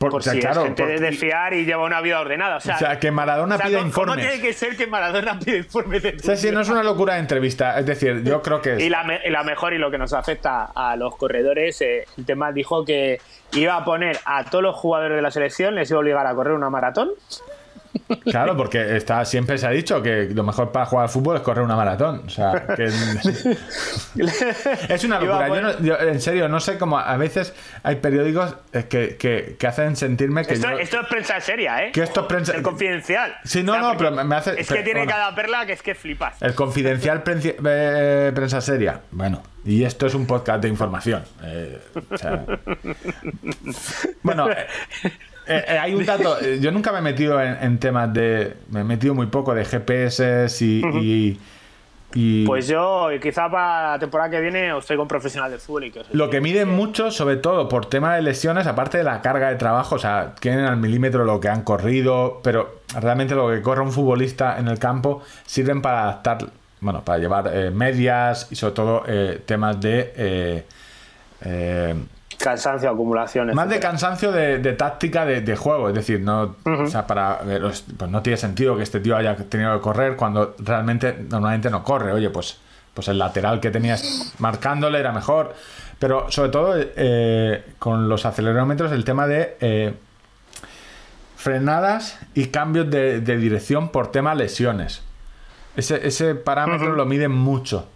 por, 0.00 0.14
o 0.16 0.20
sea, 0.22 0.32
si 0.32 0.40
claro, 0.40 0.62
es 0.62 0.66
gente 0.68 0.82
por- 0.82 0.98
de, 0.98 1.12
fiar 1.12 1.52
y 1.52 1.66
lleva 1.66 1.84
una 1.84 2.00
vida 2.00 2.18
ordenada. 2.20 2.56
O 2.56 2.60
sea, 2.60 2.76
o 2.76 2.78
sea, 2.78 2.98
que 2.98 3.10
Maradona 3.10 3.56
o 3.56 3.58
sea, 3.58 3.66
pida 3.66 3.78
¿cómo- 3.80 3.92
¿Cómo 3.92 4.04
informes. 4.06 4.26
tiene 4.30 4.42
que 4.42 4.52
ser 4.54 4.74
que 4.74 4.86
Maradona 4.86 5.38
pida 5.38 5.58
informes 5.58 6.02
de 6.02 6.16
O 6.16 6.18
sea, 6.20 6.36
si 6.36 6.50
no 6.50 6.62
es 6.62 6.70
una 6.70 6.82
locura 6.82 7.14
de 7.14 7.20
entrevista. 7.20 7.78
Es 7.78 7.84
decir, 7.84 8.22
yo 8.24 8.40
creo 8.40 8.62
que 8.62 8.76
es. 8.76 8.80
Y 8.80 8.88
la, 8.88 9.04
me- 9.04 9.20
la 9.28 9.42
mejor 9.42 9.74
y 9.74 9.78
lo 9.78 9.90
que 9.90 9.98
nos 9.98 10.14
afecta 10.14 10.70
a 10.74 10.96
los 10.96 11.14
corredores, 11.16 11.78
eh, 11.82 12.06
el 12.16 12.24
tema 12.24 12.50
dijo 12.50 12.82
que 12.82 13.20
iba 13.52 13.76
a 13.76 13.84
poner 13.84 14.18
a 14.24 14.44
todos 14.44 14.62
los 14.64 14.74
jugadores 14.74 15.16
de 15.16 15.22
la 15.22 15.30
selección, 15.30 15.74
les 15.74 15.90
iba 15.90 15.98
a 15.98 16.00
obligar 16.00 16.26
a 16.26 16.34
correr 16.34 16.54
una 16.54 16.70
maratón. 16.70 17.10
Claro, 18.24 18.56
porque 18.56 18.96
está, 18.96 19.24
siempre 19.24 19.58
se 19.58 19.66
ha 19.66 19.70
dicho 19.70 20.02
que 20.02 20.28
lo 20.32 20.42
mejor 20.44 20.70
para 20.72 20.86
jugar 20.86 21.04
al 21.04 21.10
fútbol 21.10 21.36
es 21.36 21.42
correr 21.42 21.64
una 21.64 21.76
maratón. 21.76 22.22
O 22.26 22.30
sea, 22.30 22.66
que. 22.76 22.84
Es 24.88 25.04
una 25.04 25.20
locura. 25.20 25.48
Yo, 25.48 25.60
no- 25.60 25.80
yo, 25.80 25.98
en 25.98 26.20
serio, 26.20 26.48
no 26.48 26.60
sé 26.60 26.78
cómo 26.78 26.98
a 26.98 27.16
veces 27.16 27.54
hay 27.82 27.96
periódicos 27.96 28.54
que, 28.88 29.16
que- 29.16 29.56
que 29.58 29.66
hacen 29.66 29.96
sentirme 29.96 30.44
que. 30.44 30.54
Esto, 30.54 30.70
yo- 30.70 30.78
esto 30.78 31.00
es 31.00 31.06
prensa 31.08 31.40
seria, 31.40 31.84
¿eh? 31.84 31.92
Que 31.92 32.02
esto 32.02 32.20
es 32.20 32.26
prensa- 32.26 32.54
El 32.54 32.62
confidencial. 32.62 33.34
Sí, 33.44 33.62
no, 33.62 33.78
no, 33.78 33.96
pero 33.96 34.10
me- 34.12 34.36
hace- 34.36 34.60
Es 34.60 34.68
que 34.68 34.82
tiene 34.82 35.00
bueno. 35.00 35.12
cada 35.12 35.34
perla 35.34 35.66
que 35.66 35.72
es 35.72 35.82
que 35.82 35.94
flipas. 35.94 36.40
El 36.42 36.54
confidencial 36.54 37.24
prensi- 37.24 37.54
eh, 37.64 38.32
prensa 38.34 38.60
seria. 38.60 39.00
Bueno, 39.10 39.42
y 39.64 39.84
esto 39.84 40.06
es 40.06 40.14
un 40.14 40.26
podcast 40.26 40.62
de 40.62 40.68
información. 40.68 41.22
Eh, 41.42 41.78
o 42.10 42.16
sea, 42.18 42.44
bueno, 44.22 44.50
eh, 44.50 44.66
eh, 45.50 45.64
eh, 45.68 45.78
hay 45.78 45.94
un 45.94 46.04
dato. 46.06 46.38
eh, 46.42 46.58
Yo 46.60 46.70
nunca 46.72 46.92
me 46.92 46.98
he 46.98 47.02
metido 47.02 47.40
en, 47.42 47.56
en 47.60 47.78
temas 47.78 48.12
de. 48.14 48.54
Me 48.70 48.80
he 48.80 48.84
metido 48.84 49.14
muy 49.14 49.26
poco 49.26 49.54
de 49.54 49.64
GPS 49.64 50.48
y. 50.64 50.82
y- 51.00 51.40
y 52.12 52.44
Pues 52.44 52.66
yo, 52.66 53.06
quizá 53.22 53.48
para 53.48 53.92
la 53.92 53.98
temporada 54.00 54.30
que 54.30 54.40
viene, 54.40 54.72
os 54.72 54.84
traigo 54.84 55.02
un 55.04 55.08
profesional 55.08 55.48
de 55.48 55.58
fútbol 55.58 55.84
y 55.84 55.90
que 55.92 56.00
os 56.00 56.12
Lo 56.12 56.28
que 56.28 56.40
miden 56.40 56.68
mucho, 56.68 57.12
sobre 57.12 57.36
todo 57.36 57.68
por 57.68 57.86
tema 57.86 58.16
de 58.16 58.22
lesiones, 58.22 58.66
aparte 58.66 58.98
de 58.98 59.04
la 59.04 59.22
carga 59.22 59.48
de 59.48 59.54
trabajo, 59.54 59.94
o 59.94 59.98
sea, 60.00 60.34
tienen 60.40 60.64
al 60.64 60.76
milímetro 60.76 61.24
lo 61.24 61.38
que 61.38 61.48
han 61.48 61.62
corrido, 61.62 62.40
pero 62.42 62.80
realmente 63.00 63.36
lo 63.36 63.48
que 63.50 63.62
corre 63.62 63.82
un 63.82 63.92
futbolista 63.92 64.58
en 64.58 64.66
el 64.66 64.80
campo 64.80 65.22
sirven 65.46 65.82
para 65.82 66.02
adaptar, 66.02 66.38
bueno, 66.80 67.00
para 67.04 67.18
llevar 67.20 67.48
eh, 67.54 67.70
medias 67.70 68.48
y 68.50 68.56
sobre 68.56 68.74
todo 68.74 69.04
eh, 69.06 69.42
temas 69.46 69.80
de... 69.80 70.12
eh, 70.16 71.94
Cansancio, 72.40 72.88
acumulación. 72.88 73.54
más 73.54 73.68
de 73.68 73.78
cansancio 73.78 74.32
de, 74.32 74.58
de 74.58 74.72
táctica 74.72 75.26
de, 75.26 75.42
de 75.42 75.56
juego, 75.56 75.88
es 75.90 75.94
decir, 75.94 76.20
no, 76.20 76.56
o 76.64 76.86
sea, 76.86 77.06
para 77.06 77.36
ver, 77.42 77.60
pues 77.60 78.10
no 78.10 78.22
tiene 78.22 78.36
sentido 78.38 78.76
que 78.76 78.82
este 78.82 79.00
tío 79.00 79.16
haya 79.16 79.36
tenido 79.36 79.74
que 79.74 79.80
correr 79.82 80.16
cuando 80.16 80.54
realmente 80.58 81.14
normalmente 81.28 81.68
no 81.68 81.84
corre. 81.84 82.12
Oye, 82.12 82.30
pues, 82.30 82.58
pues 82.94 83.08
el 83.08 83.18
lateral 83.18 83.60
que 83.60 83.70
tenías 83.70 84.34
marcándole 84.38 84.98
era 84.98 85.12
mejor. 85.12 85.54
Pero 85.98 86.30
sobre 86.30 86.48
todo 86.48 86.74
eh, 86.78 87.62
con 87.78 88.08
los 88.08 88.24
acelerómetros 88.24 88.90
el 88.92 89.04
tema 89.04 89.26
de 89.26 89.58
eh, 89.60 89.92
frenadas 91.36 92.18
y 92.32 92.46
cambios 92.46 92.90
de, 92.90 93.20
de 93.20 93.36
dirección 93.36 93.90
por 93.90 94.10
tema 94.10 94.34
lesiones. 94.34 95.02
Ese, 95.76 96.06
ese 96.06 96.34
parámetro 96.34 96.94
lo 96.94 97.04
miden 97.04 97.32
mucho. 97.32 97.86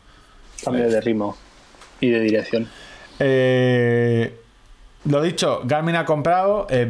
Cambio 0.63 0.89
de 0.89 1.01
ritmo 1.01 1.37
y 2.01 2.11
de 2.11 2.21
dirección. 2.21 2.69
Eh, 3.19 4.41
lo 5.07 5.21
dicho, 5.21 5.61
Garmin 5.65 5.97
ha 5.97 6.07
comprado, 6.07 6.67
eh, 6.71 6.87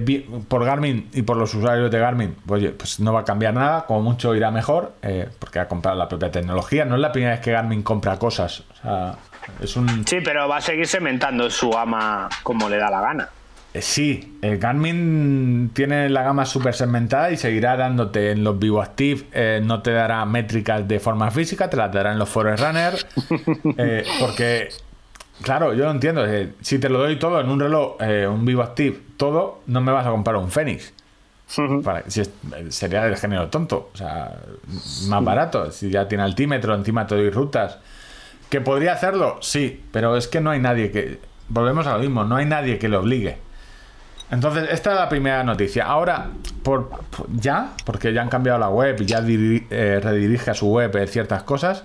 por 0.46 0.64
Garmin 0.64 1.08
y 1.12 1.22
por 1.22 1.36
los 1.36 1.52
usuarios 1.52 1.90
de 1.90 1.98
Garmin, 1.98 2.36
oye, 2.46 2.70
pues 2.70 3.00
no 3.00 3.12
va 3.12 3.20
a 3.20 3.24
cambiar 3.24 3.54
nada, 3.54 3.86
como 3.86 4.02
mucho 4.02 4.34
irá 4.36 4.52
mejor, 4.52 4.92
eh, 5.02 5.28
porque 5.38 5.58
ha 5.58 5.66
comprado 5.66 5.98
la 5.98 6.08
propia 6.08 6.30
tecnología. 6.30 6.84
No 6.84 6.94
es 6.94 7.00
la 7.00 7.10
primera 7.10 7.32
vez 7.32 7.40
que 7.40 7.50
Garmin 7.50 7.82
compra 7.82 8.16
cosas. 8.18 8.60
O 8.60 8.82
sea, 8.82 9.14
es 9.60 9.76
un. 9.76 10.06
Sí, 10.06 10.18
pero 10.24 10.48
va 10.48 10.58
a 10.58 10.60
seguir 10.60 10.86
cementando 10.86 11.50
su 11.50 11.76
ama 11.76 12.28
como 12.44 12.68
le 12.68 12.76
da 12.76 12.88
la 12.88 13.00
gana. 13.00 13.28
eh, 13.74 13.82
sí, 13.82 14.38
el 14.40 14.58
Garmin 14.58 15.70
tiene 15.74 16.08
la 16.08 16.22
gama 16.22 16.46
súper 16.46 16.74
segmentada 16.74 17.32
y 17.32 17.36
seguirá 17.36 17.76
dándote 17.76 18.30
en 18.30 18.44
los 18.44 18.56
Vivo 18.56 18.80
Active, 18.80 19.24
eh, 19.32 19.60
no 19.64 19.82
te 19.82 19.90
dará 19.90 20.24
métricas 20.24 20.86
de 20.86 21.00
forma 21.00 21.32
física, 21.32 21.68
te 21.68 21.76
las 21.76 21.92
dará 21.92 22.12
en 22.12 22.20
los 22.20 22.28
Forerunner, 22.28 22.94
eh, 23.76 24.04
porque, 24.20 24.68
claro, 25.42 25.74
yo 25.74 25.84
no 25.84 25.90
entiendo, 25.92 26.24
eh, 26.26 26.52
si 26.60 26.78
te 26.78 26.88
lo 26.88 26.98
doy 26.98 27.18
todo 27.18 27.40
en 27.40 27.48
un 27.48 27.60
reloj, 27.60 27.96
eh, 28.00 28.26
un 28.26 28.44
Vivo 28.44 28.62
Active, 28.62 28.98
todo, 29.16 29.60
no 29.66 29.80
me 29.80 29.92
vas 29.92 30.06
a 30.06 30.10
comprar 30.10 30.36
un 30.36 30.50
Fenix. 30.50 30.92
Para- 31.82 32.02
si 32.08 32.20
es- 32.22 32.30
sería 32.70 33.04
del 33.04 33.16
género 33.16 33.48
tonto, 33.48 33.90
o 33.92 33.96
sea, 33.96 34.34
más 35.08 35.22
barato, 35.24 35.70
si 35.70 35.90
ya 35.90 36.08
tiene 36.08 36.24
altímetro, 36.24 36.74
encima 36.74 37.06
te 37.06 37.14
doy 37.14 37.30
rutas. 37.30 37.78
¿Que 38.48 38.60
podría 38.60 38.92
hacerlo? 38.92 39.38
Sí, 39.40 39.82
pero 39.92 40.16
es 40.16 40.28
que 40.28 40.40
no 40.40 40.50
hay 40.50 40.60
nadie 40.60 40.90
que... 40.90 41.18
Volvemos 41.48 41.86
a 41.86 41.94
lo 41.94 41.98
mismo, 41.98 42.24
no 42.24 42.36
hay 42.36 42.46
nadie 42.46 42.78
que 42.78 42.88
le 42.88 42.96
obligue. 42.96 43.36
Entonces, 44.30 44.68
esta 44.70 44.92
es 44.92 44.96
la 44.98 45.08
primera 45.08 45.44
noticia. 45.44 45.84
Ahora, 45.84 46.28
por, 46.62 46.88
por- 46.88 47.26
ya, 47.34 47.72
porque 47.84 48.12
ya 48.12 48.22
han 48.22 48.28
cambiado 48.30 48.58
la 48.58 48.68
web 48.70 48.96
y 49.00 49.04
ya 49.04 49.20
diri- 49.20 49.66
eh, 49.70 50.00
redirige 50.02 50.50
a 50.50 50.54
su 50.54 50.66
web 50.68 50.94
eh, 50.96 51.06
ciertas 51.06 51.42
cosas, 51.42 51.84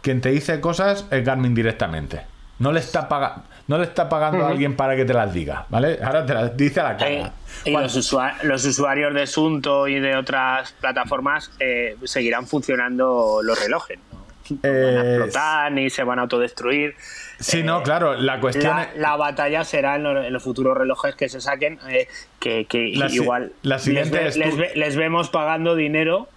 quien 0.00 0.20
te 0.20 0.30
dice 0.30 0.60
cosas 0.60 1.06
es 1.10 1.24
Garmin 1.24 1.54
directamente. 1.54 2.22
No 2.58 2.70
le 2.72 2.80
está, 2.80 3.08
paga- 3.08 3.42
no 3.66 3.78
le 3.78 3.84
está 3.84 4.08
pagando 4.08 4.44
a 4.46 4.50
alguien 4.50 4.76
para 4.76 4.94
que 4.94 5.04
te 5.04 5.12
las 5.14 5.32
diga, 5.32 5.66
¿vale? 5.68 5.98
Ahora 6.02 6.24
te 6.24 6.34
las 6.34 6.56
dice 6.56 6.80
a 6.80 6.84
la 6.84 6.92
Eh, 7.08 7.18
cara. 7.20 7.32
y 7.64 7.70
los, 7.72 7.96
usua- 7.96 8.34
los 8.42 8.64
usuarios 8.64 9.12
de 9.14 9.26
Sunto 9.26 9.88
y 9.88 9.98
de 9.98 10.16
otras 10.16 10.72
plataformas 10.72 11.50
eh, 11.58 11.96
seguirán 12.04 12.46
funcionando 12.46 13.40
los 13.42 13.60
relojes. 13.60 13.98
¿no? 14.12 14.18
No 14.50 14.58
van 14.62 14.70
a 14.74 14.78
Eh, 15.02 15.14
explotar 15.16 15.72
ni 15.72 15.90
se 15.90 16.04
van 16.04 16.18
a 16.18 16.22
autodestruir. 16.22 16.94
Sí, 17.40 17.62
no, 17.64 17.82
claro, 17.82 18.14
la 18.14 18.38
cuestión 18.38 18.76
La, 18.76 18.82
es... 18.84 18.96
la 18.96 19.16
batalla 19.16 19.64
será 19.64 19.96
en 19.96 20.02
los, 20.04 20.24
en 20.24 20.32
los 20.32 20.42
futuros 20.42 20.76
relojes 20.76 21.14
que 21.16 21.28
se 21.28 21.40
saquen, 21.40 21.78
eh, 21.88 22.06
que, 22.38 22.66
que 22.66 22.92
La 22.94 23.06
igual 23.10 23.52
la 23.62 23.78
siguiente 23.80 24.22
les, 24.22 24.36
es 24.36 24.38
ve- 24.38 24.50
tú- 24.50 24.56
les 24.58 24.72
ve- 24.74 24.78
les 24.78 24.96
vemos 24.96 25.30
pagando 25.30 25.74
dinero 25.74 26.28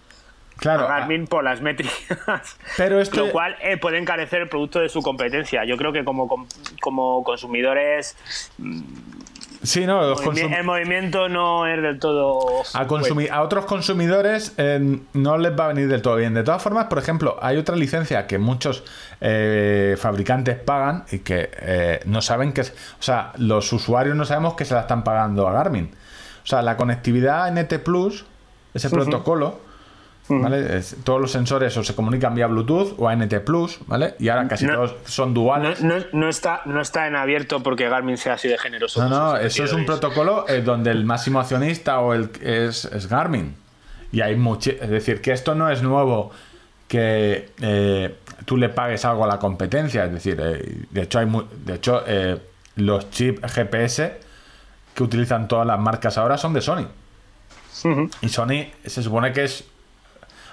Claro, 0.57 0.86
a 0.86 0.99
Garmin 0.99 1.27
por 1.27 1.44
las 1.44 1.61
métricas. 1.61 2.57
Pero 2.77 2.99
esto- 3.02 3.26
Lo 3.26 3.32
cual 3.32 3.56
eh, 3.61 3.77
puede 3.77 3.98
encarecer 3.98 4.41
el 4.41 4.49
producto 4.49 4.80
de 4.80 4.90
su 4.90 5.02
competencia. 5.02 5.65
Yo 5.65 5.76
creo 5.77 5.91
que 5.91 6.03
como, 6.06 6.27
com- 6.27 6.48
como 6.82 7.23
consumidores 7.23 8.15
sí, 9.64 9.86
no, 9.86 10.02
los 10.02 10.22
movimi- 10.23 10.44
consum- 10.48 10.57
el 10.57 10.64
movimiento 10.64 11.27
no 11.30 11.65
es 11.68 11.82
del 11.82 11.99
todo... 11.99 12.61
A, 12.73 12.88
consumi- 12.88 13.30
a 13.30 13.41
otros 13.41 13.65
consumidores 13.65 14.53
eh, 14.57 14.99
no 15.14 15.38
les 15.38 15.57
va 15.60 15.65
a 15.65 15.68
venir 15.69 15.88
del 15.88 16.02
todo 16.02 16.15
bien. 16.18 16.34
De 16.34 16.44
todas 16.44 16.61
formas, 16.61 16.86
por 16.86 16.99
ejemplo, 16.99 17.38
hay 17.41 17.57
otra 17.57 17.76
licencia 17.76 18.27
que 18.27 18.38
muchos 18.38 18.84
eh, 19.22 19.95
fabricantes 19.99 20.57
pagan 20.57 21.06
y 21.11 21.19
que 21.19 21.49
eh, 21.60 21.99
no 22.06 22.22
saben 22.22 22.53
que... 22.53 22.61
O 22.61 22.65
sea, 22.99 23.34
los 23.38 23.72
usuarios 23.73 24.15
no 24.15 24.26
sabemos 24.26 24.53
que 24.53 24.65
se 24.65 24.73
la 24.73 24.82
están 24.82 25.03
pagando 25.03 25.48
a 25.48 25.52
Garmin. 25.52 25.91
O 26.44 26.48
sea, 26.48 26.61
la 26.61 26.77
conectividad 26.77 27.52
NT 27.52 27.80
Plus, 27.84 28.26
ese 28.73 28.90
protocolo, 28.90 29.60
¿vale? 30.30 30.77
Es- 30.77 30.95
todos 31.03 31.22
los 31.22 31.31
sensores 31.31 31.76
o 31.77 31.84
se 31.84 31.93
comunican 31.95 32.34
vía 32.35 32.47
Bluetooth 32.47 32.95
o 32.97 33.07
a 33.10 33.14
NT 33.15 33.39
Plus, 33.41 33.80
¿vale? 33.88 34.15
Y 34.19 34.30
ahora 34.30 34.47
casi 34.47 34.65
No. 34.65 34.73
todos 34.76 34.95
son 35.06 35.34
duales. 35.34 35.81
no- 35.81 35.95
no 36.14 36.30
está, 36.30 36.61
no 36.65 36.81
está 36.81 37.07
en 37.07 37.15
abierto 37.15 37.61
porque 37.61 37.88
Garmin 37.89 38.18
sea 38.18 38.34
así 38.34 38.47
de 38.47 38.57
generoso. 38.57 39.02
No, 39.07 39.10
no, 39.10 39.38
eso 39.38 39.64
es 39.64 39.73
un 39.73 39.85
protocolo 39.85 40.45
eh, 40.47 40.61
donde 40.61 40.91
el 40.91 41.06
máximo 41.06 41.39
accionista 41.39 41.99
o 41.99 42.14
el 42.14 42.30
es, 42.41 42.85
es 42.85 43.07
Garmin. 43.07 43.56
Y 44.11 44.22
hay 44.22 44.35
mucho, 44.35 44.72
es 44.72 44.89
decir, 44.89 45.22
que 45.22 45.31
esto 45.31 45.56
no 45.56 45.69
es 45.69 45.81
nuevo 45.84 46.31
que 46.88 47.49
eh, 47.61 48.15
tú 48.45 48.57
le 48.57 48.69
pagues 48.69 49.03
algo 49.06 49.26
a 49.26 49.27
la 49.27 49.39
competencia. 49.39 50.06
Es 50.06 50.11
decir, 50.14 50.39
eh, 50.41 50.85
de 50.89 51.02
hecho 51.02 51.19
hay 51.19 51.27
de 51.65 51.73
hecho 51.76 52.03
los 52.77 53.10
chips 53.10 53.52
GPS 53.53 54.19
que 54.93 55.03
utilizan 55.03 55.47
todas 55.47 55.65
las 55.68 55.80
marcas 55.80 56.18
ahora 56.18 56.38
son 56.38 56.53
de 56.53 56.61
Sony. 56.61 56.88
Y 58.22 58.30
Sony 58.30 58.68
se 58.85 59.03
supone 59.03 59.34
que 59.34 59.43
es. 59.43 59.65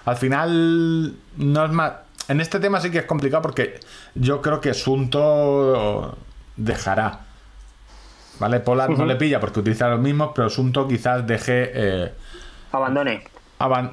Al 0.04 0.16
final, 0.16 1.14
no 1.36 1.64
es 1.64 1.70
más. 1.70 1.92
En 2.28 2.40
este 2.40 2.60
tema 2.60 2.80
sí 2.80 2.90
que 2.90 2.98
es 2.98 3.04
complicado 3.04 3.42
porque 3.42 3.80
yo 4.14 4.40
creo 4.42 4.60
que 4.60 4.74
Sunto 4.74 6.16
dejará. 6.56 7.20
¿Vale? 8.38 8.60
Polar 8.60 8.90
no 8.90 9.04
le 9.06 9.16
pilla 9.16 9.38
porque 9.40 9.60
utiliza 9.60 9.88
los 9.88 10.00
mismos, 10.00 10.30
pero 10.34 10.48
Sunto 10.50 10.88
quizás 10.88 11.26
deje. 11.26 11.70
eh, 11.74 12.12
Abandone. 12.72 13.24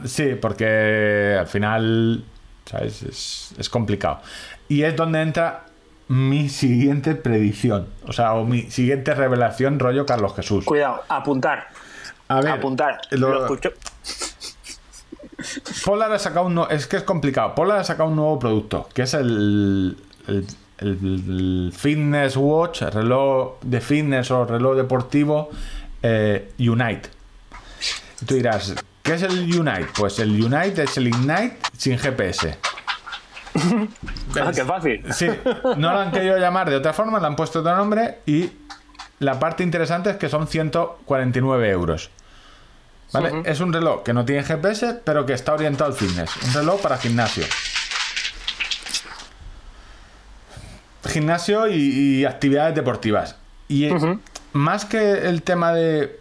sí, 0.05 0.35
porque 0.41 1.35
al 1.39 1.47
final. 1.47 2.23
¿Sabes? 2.65 3.01
Es, 3.03 3.53
es 3.57 3.69
complicado. 3.69 4.19
Y 4.67 4.83
es 4.83 4.95
donde 4.95 5.21
entra 5.21 5.63
mi 6.07 6.49
siguiente 6.49 7.15
predicción. 7.15 7.87
O 8.07 8.13
sea, 8.13 8.33
o 8.33 8.45
mi 8.45 8.63
siguiente 8.69 9.13
revelación, 9.15 9.79
rollo 9.79 10.05
Carlos 10.05 10.35
Jesús. 10.35 10.65
Cuidado, 10.65 11.03
apuntar. 11.09 11.67
A 12.27 12.41
ver, 12.41 12.51
apuntar. 12.51 13.01
lo- 13.11 13.29
Lo 13.29 13.41
escucho. 13.41 13.71
Polar 15.85 16.11
ha 16.11 16.19
sacado 16.19 16.45
un 16.45 16.65
es 16.69 16.87
que 16.87 16.97
es 16.97 17.03
complicado. 17.03 17.55
Polar 17.55 17.79
ha 17.79 17.83
sacado 17.83 18.09
un 18.09 18.15
nuevo 18.15 18.39
producto, 18.39 18.89
que 18.93 19.03
es 19.03 19.13
el, 19.13 19.97
el, 20.27 20.45
el 20.79 21.73
Fitness 21.75 22.37
Watch, 22.37 22.81
el 22.81 22.91
reloj 22.91 23.59
de 23.61 23.81
fitness 23.81 24.31
o 24.31 24.45
reloj 24.45 24.75
deportivo 24.75 25.49
eh, 26.01 26.51
Unite. 26.59 27.09
Y 28.21 28.25
tú 28.25 28.35
dirás, 28.35 28.75
¿qué 29.03 29.13
es 29.13 29.23
el 29.23 29.59
Unite? 29.59 29.87
Pues 29.97 30.19
el 30.19 30.31
Unite 30.31 30.83
es 30.83 30.97
el 30.97 31.07
Ignite 31.07 31.57
sin 31.77 31.97
GPS. 31.97 32.57
Ah, 34.39 34.51
qué 34.53 34.63
fácil. 34.63 35.03
Sí, 35.11 35.27
no 35.77 35.91
lo 35.91 35.99
han 35.99 36.11
querido 36.11 36.37
llamar 36.37 36.69
de 36.69 36.75
otra 36.75 36.93
forma, 36.93 37.19
le 37.19 37.27
han 37.27 37.35
puesto 37.35 37.59
otro 37.59 37.75
nombre 37.75 38.19
y 38.25 38.51
la 39.19 39.39
parte 39.39 39.63
interesante 39.63 40.11
es 40.11 40.17
que 40.17 40.29
son 40.29 40.47
149 40.47 41.69
euros. 41.69 42.09
¿Vale? 43.11 43.41
Es 43.45 43.59
un 43.59 43.73
reloj 43.73 44.03
que 44.03 44.13
no 44.13 44.23
tiene 44.25 44.43
GPS, 44.43 45.01
pero 45.03 45.25
que 45.25 45.33
está 45.33 45.53
orientado 45.53 45.91
al 45.91 45.97
fitness. 45.97 46.29
Un 46.47 46.53
reloj 46.53 46.81
para 46.81 46.97
gimnasio. 46.97 47.43
Gimnasio 51.07 51.67
y, 51.67 51.75
y 52.19 52.25
actividades 52.25 52.75
deportivas. 52.75 53.35
Y 53.67 53.85
eh, 53.85 54.17
más 54.53 54.85
que 54.85 55.11
el 55.27 55.41
tema 55.43 55.73
de. 55.73 56.19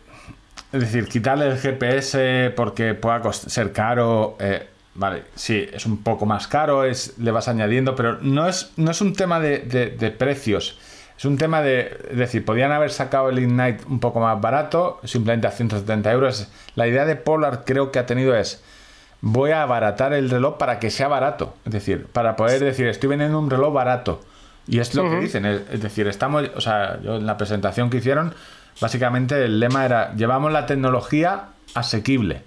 Es 0.72 0.80
decir, 0.80 1.08
quitarle 1.08 1.46
el 1.48 1.58
GPS 1.58 2.52
porque 2.56 2.94
pueda 2.94 3.32
ser 3.32 3.72
caro. 3.72 4.36
eh, 4.38 4.68
vale, 4.94 5.24
sí, 5.34 5.66
es 5.72 5.86
un 5.86 6.02
poco 6.02 6.26
más 6.26 6.46
caro, 6.46 6.84
es, 6.84 7.14
le 7.18 7.30
vas 7.30 7.48
añadiendo, 7.48 7.94
pero 7.96 8.18
no 8.20 8.48
es, 8.48 8.70
no 8.76 8.90
es 8.90 9.00
un 9.00 9.14
tema 9.14 9.40
de, 9.40 9.58
de- 9.60 9.90
de 9.90 10.10
precios. 10.10 10.78
Es 11.18 11.24
un 11.24 11.36
tema 11.36 11.62
de. 11.62 11.98
Es 12.10 12.16
decir, 12.16 12.44
podían 12.44 12.70
haber 12.70 12.90
sacado 12.92 13.28
el 13.28 13.40
Ignite 13.40 13.84
un 13.88 13.98
poco 13.98 14.20
más 14.20 14.40
barato, 14.40 15.00
simplemente 15.02 15.48
a 15.48 15.50
170 15.50 16.12
euros. 16.12 16.48
La 16.76 16.86
idea 16.86 17.04
de 17.04 17.16
Polar 17.16 17.64
creo 17.66 17.90
que 17.90 17.98
ha 17.98 18.06
tenido 18.06 18.36
es. 18.36 18.62
Voy 19.20 19.50
a 19.50 19.62
abaratar 19.62 20.12
el 20.12 20.30
reloj 20.30 20.58
para 20.58 20.78
que 20.78 20.90
sea 20.90 21.08
barato. 21.08 21.54
Es 21.64 21.72
decir, 21.72 22.06
para 22.06 22.36
poder 22.36 22.60
decir, 22.60 22.86
estoy 22.86 23.08
vendiendo 23.08 23.36
un 23.36 23.50
reloj 23.50 23.74
barato. 23.74 24.20
Y 24.68 24.78
es 24.78 24.94
lo 24.94 25.10
que 25.10 25.18
dicen. 25.18 25.44
Es, 25.44 25.62
es 25.72 25.82
decir, 25.82 26.06
estamos. 26.06 26.44
O 26.54 26.60
sea, 26.60 27.00
yo 27.02 27.16
en 27.16 27.26
la 27.26 27.36
presentación 27.36 27.90
que 27.90 27.96
hicieron, 27.96 28.32
básicamente 28.80 29.44
el 29.44 29.58
lema 29.58 29.84
era: 29.84 30.14
llevamos 30.14 30.52
la 30.52 30.66
tecnología 30.66 31.46
asequible. 31.74 32.42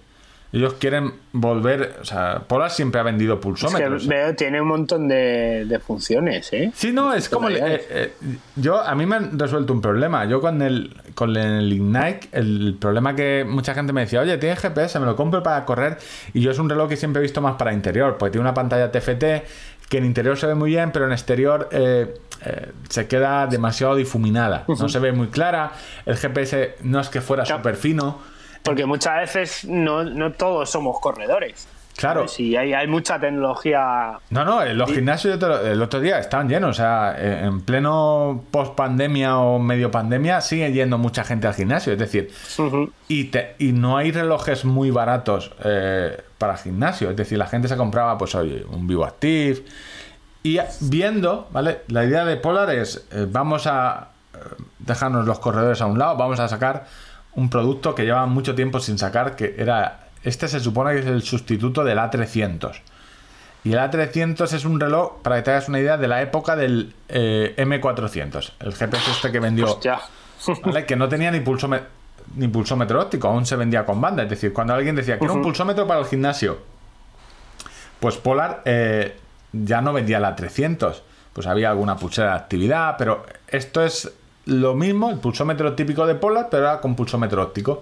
Ellos 0.53 0.73
quieren 0.73 1.13
volver. 1.31 1.97
O 2.01 2.05
sea, 2.05 2.39
Polar 2.47 2.71
siempre 2.71 2.99
ha 2.99 3.03
vendido 3.03 3.35
Es 3.35 3.39
que 3.39 3.43
pulsómetros. 3.43 4.07
veo, 4.07 4.35
tiene 4.35 4.61
un 4.61 4.67
montón 4.67 5.07
de, 5.07 5.65
de 5.65 5.79
funciones, 5.79 6.51
¿eh? 6.51 6.71
Sí, 6.75 6.91
no, 6.91 7.13
es 7.13 7.29
como... 7.29 7.49
eh, 7.49 7.61
eh, 7.89 8.13
yo, 8.57 8.81
a 8.81 8.93
mí 8.95 9.05
me 9.05 9.15
han 9.15 9.39
resuelto 9.39 9.71
un 9.71 9.81
problema. 9.81 10.25
Yo 10.25 10.41
con 10.41 10.61
el, 10.61 10.93
con 11.15 11.35
el 11.37 11.71
Ignite, 11.71 12.27
el 12.33 12.75
problema 12.79 13.15
que 13.15 13.45
mucha 13.47 13.73
gente 13.73 13.93
me 13.93 14.01
decía, 14.01 14.19
oye, 14.21 14.37
tiene 14.37 14.55
GPS, 14.57 14.99
me 14.99 15.05
lo 15.05 15.15
compro 15.15 15.41
para 15.41 15.63
correr. 15.65 15.97
Y 16.33 16.41
yo 16.41 16.51
es 16.51 16.59
un 16.59 16.69
reloj 16.69 16.89
que 16.89 16.97
siempre 16.97 17.21
he 17.21 17.23
visto 17.23 17.39
más 17.41 17.55
para 17.55 17.71
interior, 17.73 18.17
porque 18.17 18.31
tiene 18.31 18.41
una 18.41 18.53
pantalla 18.53 18.91
TFT 18.91 19.23
que 19.89 19.97
en 19.97 20.05
interior 20.05 20.37
se 20.37 20.47
ve 20.47 20.55
muy 20.55 20.69
bien, 20.69 20.91
pero 20.93 21.05
en 21.05 21.11
exterior 21.11 21.67
eh, 21.71 22.13
eh, 22.45 22.71
se 22.89 23.07
queda 23.07 23.45
demasiado 23.47 23.95
difuminada. 23.95 24.63
No 24.67 24.87
se 24.87 24.99
ve 24.99 25.11
muy 25.11 25.27
clara. 25.27 25.73
El 26.05 26.15
GPS 26.15 26.75
no 26.83 27.01
es 27.01 27.09
que 27.09 27.19
fuera 27.19 27.45
súper 27.45 27.75
fino. 27.75 28.19
Porque 28.63 28.85
muchas 28.85 29.17
veces 29.17 29.65
no, 29.65 30.03
no 30.03 30.31
todos 30.33 30.69
somos 30.69 30.99
corredores. 30.99 31.67
Claro. 31.95 32.27
Si 32.27 32.55
hay, 32.55 32.73
hay 32.73 32.87
mucha 32.87 33.19
tecnología. 33.19 34.13
No, 34.29 34.45
no, 34.45 34.63
los 34.65 34.91
gimnasios 34.91 35.39
el 35.65 35.81
otro 35.81 35.99
día 35.99 36.19
estaban 36.19 36.47
llenos, 36.47 36.69
o 36.71 36.73
sea, 36.73 37.15
en 37.19 37.61
pleno 37.61 38.43
post 38.49 38.75
pandemia 38.75 39.37
o 39.37 39.59
medio 39.59 39.91
pandemia 39.91 40.41
sigue 40.41 40.71
yendo 40.71 40.97
mucha 40.97 41.23
gente 41.23 41.47
al 41.47 41.53
gimnasio, 41.53 41.93
es 41.93 41.99
decir, 41.99 42.31
y, 43.07 43.25
te- 43.25 43.55
y 43.59 43.73
no 43.73 43.97
hay 43.97 44.11
relojes 44.11 44.63
muy 44.65 44.89
baratos 44.89 45.51
eh, 45.63 46.17
para 46.37 46.57
gimnasio, 46.57 47.09
es 47.11 47.15
decir, 47.17 47.37
la 47.37 47.47
gente 47.47 47.67
se 47.67 47.77
compraba, 47.77 48.17
pues 48.17 48.33
oye, 48.35 48.65
un 48.69 48.87
Vivo 48.87 49.05
Active. 49.05 49.63
Y 50.43 50.59
viendo, 50.79 51.49
¿vale? 51.51 51.81
La 51.89 52.03
idea 52.05 52.25
de 52.25 52.37
Polar 52.37 52.71
es, 52.71 53.05
eh, 53.11 53.27
vamos 53.29 53.67
a 53.67 54.07
eh, 54.33 54.37
dejarnos 54.79 55.27
los 55.27 55.37
corredores 55.39 55.81
a 55.81 55.85
un 55.85 55.99
lado, 55.99 56.15
vamos 56.17 56.39
a 56.39 56.47
sacar 56.47 56.85
un 57.35 57.49
producto 57.49 57.95
que 57.95 58.03
lleva 58.03 58.25
mucho 58.25 58.55
tiempo 58.55 58.79
sin 58.79 58.97
sacar, 58.97 59.35
que 59.35 59.55
era, 59.57 60.07
este 60.23 60.47
se 60.47 60.59
supone 60.59 60.93
que 60.93 60.99
es 60.99 61.05
el 61.05 61.21
sustituto 61.23 61.83
del 61.83 61.97
A300. 61.97 62.81
Y 63.63 63.73
el 63.73 63.79
A300 63.79 64.53
es 64.53 64.65
un 64.65 64.79
reloj, 64.79 65.21
para 65.21 65.37
que 65.37 65.41
te 65.43 65.51
hagas 65.51 65.69
una 65.69 65.79
idea, 65.79 65.97
de 65.97 66.07
la 66.07 66.21
época 66.21 66.55
del 66.55 66.95
eh, 67.09 67.53
M400, 67.57 68.53
el 68.59 68.73
GPS 68.73 69.11
este 69.11 69.31
que 69.31 69.39
vendió. 69.39 69.79
¿vale? 70.63 70.85
que 70.85 70.95
no 70.95 71.07
tenía 71.07 71.29
ni 71.29 71.41
pulsómetro, 71.41 71.87
ni 72.35 72.47
pulsómetro 72.47 72.99
óptico, 73.01 73.27
aún 73.27 73.45
se 73.45 73.55
vendía 73.55 73.85
con 73.85 74.01
banda. 74.01 74.23
Es 74.23 74.29
decir, 74.29 74.51
cuando 74.51 74.73
alguien 74.73 74.95
decía, 74.95 75.19
quiero 75.19 75.35
un 75.35 75.43
pulsómetro 75.43 75.85
para 75.85 75.99
el 75.99 76.07
gimnasio, 76.07 76.59
pues 77.99 78.17
Polar 78.17 78.63
eh, 78.65 79.15
ya 79.51 79.81
no 79.81 79.93
vendía 79.93 80.19
la 80.19 80.35
300. 80.35 81.03
Pues 81.33 81.47
había 81.47 81.69
alguna 81.69 81.95
pulsera 81.95 82.31
de 82.31 82.35
actividad, 82.35 82.95
pero 82.97 83.25
esto 83.47 83.85
es 83.85 84.11
lo 84.45 84.73
mismo, 84.73 85.11
el 85.11 85.19
pulsómetro 85.19 85.73
típico 85.73 86.05
de 86.05 86.15
Polar, 86.15 86.47
pero 86.49 86.67
ahora 86.67 86.81
con 86.81 86.95
pulsómetro 86.95 87.41
óptico. 87.41 87.81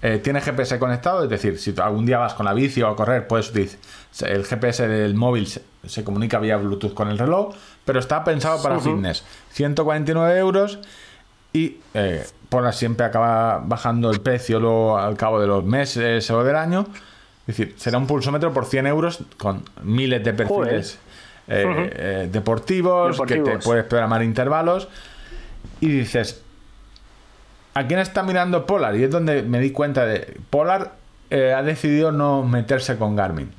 Eh, 0.00 0.20
tiene 0.22 0.40
GPS 0.40 0.78
conectado, 0.78 1.24
es 1.24 1.28
decir, 1.28 1.58
si 1.58 1.74
algún 1.80 2.06
día 2.06 2.18
vas 2.18 2.34
con 2.34 2.46
la 2.46 2.54
bici 2.54 2.80
o 2.82 2.88
a 2.88 2.94
correr, 2.94 3.26
puedes 3.26 3.50
utilizar 3.50 3.78
el 4.22 4.44
GPS 4.44 4.86
del 4.86 5.14
móvil 5.14 5.48
se, 5.48 6.04
comunica 6.04 6.38
vía 6.38 6.56
Bluetooth 6.56 6.94
con 6.94 7.08
el 7.08 7.18
reloj, 7.18 7.54
pero 7.84 7.98
está 7.98 8.22
pensado 8.22 8.62
para 8.62 8.78
fitness. 8.78 9.24
149 9.50 10.38
euros 10.38 10.78
y 11.52 11.78
eh, 11.94 12.24
Polar 12.48 12.74
siempre 12.74 13.06
acaba 13.06 13.60
bajando 13.64 14.10
el 14.10 14.20
precio 14.20 14.60
luego 14.60 14.98
al 14.98 15.16
cabo 15.16 15.40
de 15.40 15.46
los 15.46 15.64
meses 15.64 16.30
o 16.30 16.44
del 16.44 16.56
año. 16.56 16.86
Es 17.46 17.56
decir, 17.56 17.74
será 17.76 17.98
un 17.98 18.06
pulsómetro 18.06 18.52
por 18.52 18.66
100 18.66 18.86
euros 18.86 19.20
con 19.36 19.64
miles 19.82 20.22
de 20.22 20.32
perfiles 20.32 20.98
eh, 21.48 21.90
eh, 21.94 22.28
deportivos, 22.30 23.20
que 23.26 23.36
te 23.36 23.58
puedes 23.58 23.84
programar 23.84 24.22
intervalos. 24.22 24.88
Y 25.80 25.88
dices, 25.88 26.42
¿a 27.74 27.86
quién 27.86 28.00
está 28.00 28.22
mirando 28.22 28.66
Polar? 28.66 28.96
Y 28.96 29.04
es 29.04 29.10
donde 29.10 29.42
me 29.42 29.60
di 29.60 29.70
cuenta 29.70 30.06
de. 30.06 30.38
Polar 30.50 30.92
eh, 31.30 31.52
ha 31.52 31.62
decidido 31.62 32.12
no 32.12 32.42
meterse 32.42 32.96
con 32.96 33.16
Garmin. 33.16 33.50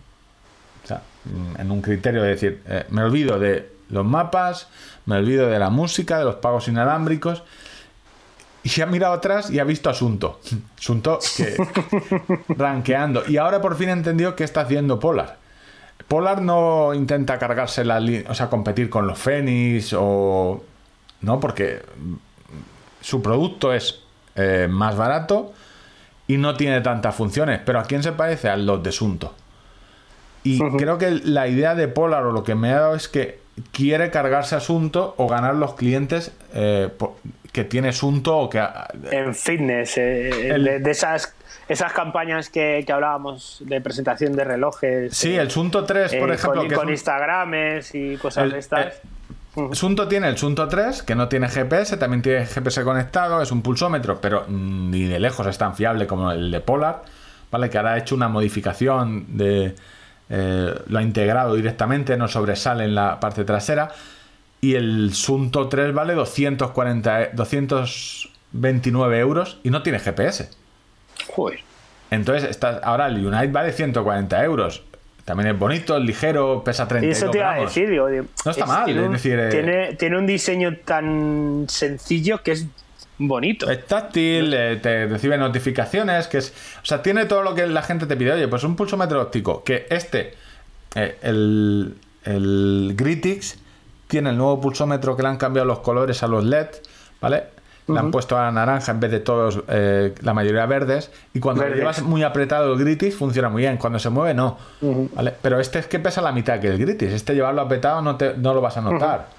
O 0.84 0.88
sea, 0.88 1.02
mm, 1.26 1.62
en 1.62 1.72
un 1.72 1.82
criterio 1.82 2.24
de 2.24 2.30
decir, 2.30 2.62
me 2.90 3.04
olvido 3.04 3.40
de 3.40 3.70
los 3.90 4.06
mapas, 4.06 4.68
me 5.06 5.18
olvido 5.18 5.48
de 5.48 5.60
la 5.60 5.70
música, 5.70 6.20
de 6.20 6.26
los 6.26 6.36
pagos 6.36 6.68
inalámbricos. 6.68 7.44
Y 8.62 8.70
se 8.70 8.84
ha 8.84 8.86
mirado 8.86 9.14
atrás 9.14 9.50
y 9.50 9.60
ha 9.60 9.64
visto 9.64 9.90
Asunto. 9.90 10.40
Asunto 10.78 11.20
que 11.36 11.58
ranqueando. 12.50 13.24
Y 13.28 13.38
ahora 13.38 13.62
por 13.62 13.76
fin 13.76 13.90
entendió 13.90 14.36
qué 14.36 14.44
está 14.44 14.62
haciendo 14.62 15.00
Polar. 15.00 15.38
Polar 16.08 16.42
no 16.42 16.94
intenta 16.94 17.38
cargarse 17.38 17.86
la 17.86 18.02
o 18.28 18.34
sea, 18.34 18.50
competir 18.50 18.90
con 18.90 19.08
los 19.08 19.18
Fenix 19.20 19.94
o. 19.98 20.64
No, 21.22 21.40
porque 21.40 21.82
su 23.02 23.22
producto 23.22 23.74
es 23.74 24.02
eh, 24.36 24.68
más 24.70 24.96
barato 24.96 25.54
y 26.28 26.38
no 26.38 26.56
tiene 26.56 26.82
tantas 26.82 27.16
funciones. 27.16 27.62
Pero 27.66 27.80
¿a 27.80 27.84
quién 27.84 28.04
se 28.04 28.12
parece? 28.12 28.50
A 28.50 28.58
los 28.58 28.82
de 28.84 28.92
Sunto. 28.92 29.34
Y 30.44 30.60
creo 30.78 30.98
que 30.98 31.12
la 31.12 31.48
idea 31.48 31.76
de 31.76 31.88
Polar 31.88 32.26
o 32.26 32.32
lo 32.32 32.44
que 32.44 32.56
me 32.56 32.72
ha 32.72 32.80
dado 32.80 32.96
es 32.96 33.10
que 33.10 33.40
quiere 33.72 34.10
cargarse 34.10 34.56
Asunto 34.56 35.14
o 35.18 35.28
ganar 35.28 35.56
los 35.56 35.76
clientes 35.76 36.32
eh, 36.54 36.90
que 37.52 37.66
tiene 37.66 37.92
Sunto 37.92 38.38
o 38.38 38.50
que. 38.50 38.66
En 39.12 39.36
fitness, 39.36 39.98
eh, 39.98 40.80
de 40.82 40.92
esas 40.92 41.36
esas 41.70 41.94
campañas 41.94 42.50
que, 42.50 42.84
hablábamos 42.92 43.62
de 43.64 43.80
presentación 43.80 44.34
de 44.34 44.44
relojes. 44.44 45.16
Sí, 45.16 45.36
el 45.36 45.52
Sunto 45.52 45.86
3, 45.86 46.16
por 46.16 46.32
eh, 46.32 46.34
ejemplo. 46.34 46.62
Con, 46.62 46.70
que 46.70 46.76
con 46.76 46.90
Instagrames 46.90 47.94
y 47.94 48.18
cosas 48.18 48.52
de 48.52 48.60
estas. 48.60 49.02
Sunto 49.74 50.08
tiene 50.08 50.28
el 50.30 50.38
Sunto 50.38 50.68
3, 50.68 51.04
que 51.04 51.16
no 51.16 51.28
tiene 51.28 51.50
GPS, 51.50 51.98
también 51.98 52.22
tiene 52.22 52.46
GPS 52.46 52.84
conectado, 52.84 53.42
es 53.42 53.52
un 53.52 53.62
pulsómetro, 53.62 54.22
pero 54.22 54.46
ni 54.48 55.06
de 55.06 55.20
lejos 55.20 55.48
es 55.48 55.58
tan 55.58 55.76
fiable 55.76 56.06
como 56.08 56.32
el 56.32 56.52
de 56.52 56.60
Polar, 56.60 57.04
¿vale? 57.52 57.70
Que 57.70 57.78
ahora 57.78 57.94
ha 57.94 57.98
hecho 57.98 58.16
una 58.16 58.28
modificación 58.28 59.38
de. 59.38 59.76
Eh, 60.32 60.74
lo 60.88 61.00
ha 61.00 61.02
integrado 61.02 61.56
directamente, 61.56 62.16
no 62.16 62.28
sobresale 62.28 62.84
en 62.86 62.94
la 62.94 63.20
parte 63.20 63.44
trasera. 63.44 63.90
Y 64.62 64.76
el 64.76 65.14
Sunto 65.14 65.68
3 65.68 65.94
vale 65.94 66.14
240, 66.14 67.30
229 67.34 69.20
euros 69.20 69.58
y 69.64 69.72
no 69.72 69.82
tiene 69.82 70.00
GPS. 70.00 70.50
Entonces, 72.12 72.50
está, 72.50 72.80
ahora 72.84 73.08
el 73.08 73.26
Unite 73.26 73.48
vale 73.48 73.72
140 73.72 74.44
euros. 74.44 74.84
También 75.30 75.54
es 75.54 75.60
bonito, 75.60 75.96
es 75.96 76.04
ligero, 76.04 76.64
pesa 76.64 76.88
30 76.88 77.06
y 77.06 77.12
eso 77.12 77.30
te 77.30 77.38
iba 77.38 77.54
a 77.54 77.60
decir, 77.60 77.88
No 78.44 78.50
está 78.50 78.66
mal, 78.66 78.86
tiene, 78.86 79.06
es 79.06 79.12
decir, 79.12 79.38
eh, 79.40 79.96
tiene, 79.96 80.18
un 80.18 80.26
diseño 80.26 80.78
tan 80.78 81.68
sencillo 81.70 82.42
que 82.42 82.54
es 82.54 82.66
bonito. 83.20 83.70
Es 83.70 83.86
táctil, 83.86 84.52
eh, 84.56 84.80
te 84.82 85.06
recibe 85.06 85.38
notificaciones, 85.38 86.28
que 86.28 86.40
es. 86.40 86.52
O 86.82 86.86
sea, 86.86 87.04
tiene 87.04 87.26
todo 87.26 87.44
lo 87.44 87.54
que 87.54 87.68
la 87.68 87.84
gente 87.84 88.08
te 88.08 88.18
pide. 88.18 88.32
Oye, 88.32 88.48
pues 88.48 88.64
un 88.64 88.76
pulsómetro 88.76 89.22
óptico. 89.22 89.64
Que 89.64 89.86
este, 89.92 90.34
eh, 90.96 91.20
el, 91.22 91.94
el 92.24 92.94
Gritix, 92.98 93.60
tiene 94.08 94.32
el 94.32 94.38
nuevo 94.38 94.60
pulsómetro 94.60 95.16
que 95.16 95.22
le 95.22 95.28
han 95.28 95.38
cambiado 95.38 95.68
los 95.68 95.82
colores 95.82 96.24
a 96.24 96.28
los 96.28 96.44
LED, 96.44 96.70
¿vale? 97.22 97.44
Le 97.94 98.00
han 98.00 98.12
puesto 98.12 98.38
a 98.38 98.52
naranja 98.52 98.92
en 98.92 99.00
vez 99.00 99.12
de 99.12 99.20
todos, 99.20 99.62
eh, 99.68 100.14
la 100.22 100.34
mayoría 100.34 100.66
verdes. 100.66 101.12
Y 101.34 101.40
cuando 101.40 101.68
lo 101.68 101.76
llevas 101.76 102.02
muy 102.02 102.24
apretado 102.24 102.74
el 102.74 102.80
gritis 102.80 103.16
funciona 103.16 103.50
muy 103.50 103.64
bien. 103.64 103.78
Cuando 103.78 104.00
se 104.00 104.10
mueve, 104.10 104.34
no. 104.34 104.58
¿Vale? 104.82 105.34
Pero 105.42 105.60
este 105.60 105.80
es 105.80 105.88
que 105.88 106.00
pesa 106.00 106.22
la 106.22 106.32
mitad 106.32 106.60
que 106.60 106.68
el 106.68 106.78
gritis. 106.78 107.12
Este 107.12 107.34
llevarlo 107.34 107.62
apretado 107.62 108.02
no, 108.02 108.16
te, 108.16 108.36
no 108.38 108.54
lo 108.54 108.62
vas 108.62 108.78
a 108.78 108.82
notar 108.82 109.39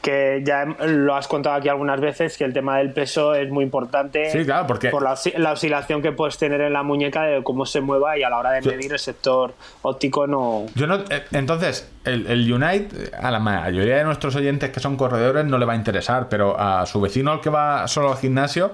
que 0.00 0.42
ya 0.44 0.64
lo 0.64 1.14
has 1.14 1.28
contado 1.28 1.56
aquí 1.56 1.68
algunas 1.68 2.00
veces, 2.00 2.36
que 2.38 2.44
el 2.44 2.52
tema 2.52 2.78
del 2.78 2.92
peso 2.92 3.34
es 3.34 3.50
muy 3.50 3.64
importante 3.64 4.30
sí, 4.30 4.44
claro, 4.44 4.66
porque... 4.66 4.88
por 4.88 5.02
la, 5.02 5.12
oscilación 5.52 6.00
que 6.00 6.12
puedes 6.12 6.38
tener 6.38 6.60
en 6.62 6.72
la 6.72 6.82
muñeca 6.82 7.22
de 7.24 7.42
cómo 7.42 7.66
se 7.66 7.80
mueva 7.80 8.16
y 8.16 8.22
a 8.22 8.30
la 8.30 8.38
hora 8.38 8.52
de 8.52 8.62
medir 8.62 8.92
el 8.92 8.98
sector 8.98 9.54
óptico 9.82 10.26
no... 10.26 10.66
Yo 10.74 10.86
no 10.86 10.96
eh, 11.10 11.24
entonces, 11.32 11.90
el, 12.04 12.26
el, 12.26 12.50
Unite, 12.50 13.10
a 13.20 13.30
la 13.30 13.40
mayoría 13.40 13.98
de 13.98 14.04
nuestros 14.04 14.34
oyentes 14.36 14.70
que 14.70 14.80
son 14.80 14.96
corredores 14.96 15.44
no 15.44 15.58
le 15.58 15.66
va 15.66 15.74
a 15.74 15.76
interesar, 15.76 16.28
pero 16.28 16.58
a 16.58 16.86
su 16.86 17.00
vecino 17.00 17.34
el 17.34 17.40
que 17.40 17.50
va 17.50 17.86
solo 17.86 18.12
al 18.12 18.18
gimnasio... 18.18 18.72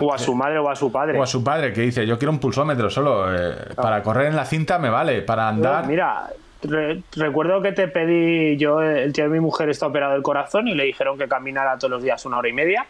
o 0.00 0.14
a 0.14 0.18
su 0.18 0.34
madre 0.34 0.58
o 0.58 0.70
a 0.70 0.76
su 0.76 0.90
padre. 0.90 1.18
O 1.18 1.22
a 1.22 1.26
su 1.26 1.44
padre 1.44 1.74
que 1.74 1.82
dice, 1.82 2.06
yo 2.06 2.18
quiero 2.18 2.32
un 2.32 2.38
pulsómetro 2.38 2.88
solo, 2.88 3.34
eh, 3.34 3.54
para 3.76 4.02
correr 4.02 4.28
en 4.28 4.36
la 4.36 4.46
cinta 4.46 4.78
me 4.78 4.88
vale, 4.88 5.20
para 5.20 5.48
andar... 5.48 5.86
mira, 5.86 6.30
recuerdo 6.62 7.62
que 7.62 7.72
te 7.72 7.88
pedí, 7.88 8.56
yo, 8.56 8.82
el 8.82 9.12
tío 9.12 9.24
de 9.24 9.30
mi 9.30 9.40
mujer 9.40 9.68
está 9.70 9.86
operado 9.86 10.12
del 10.12 10.22
corazón 10.22 10.68
y 10.68 10.74
le 10.74 10.84
dijeron 10.84 11.18
que 11.18 11.28
caminara 11.28 11.78
todos 11.78 11.90
los 11.90 12.02
días 12.02 12.24
una 12.26 12.38
hora 12.38 12.48
y 12.48 12.52
media, 12.52 12.86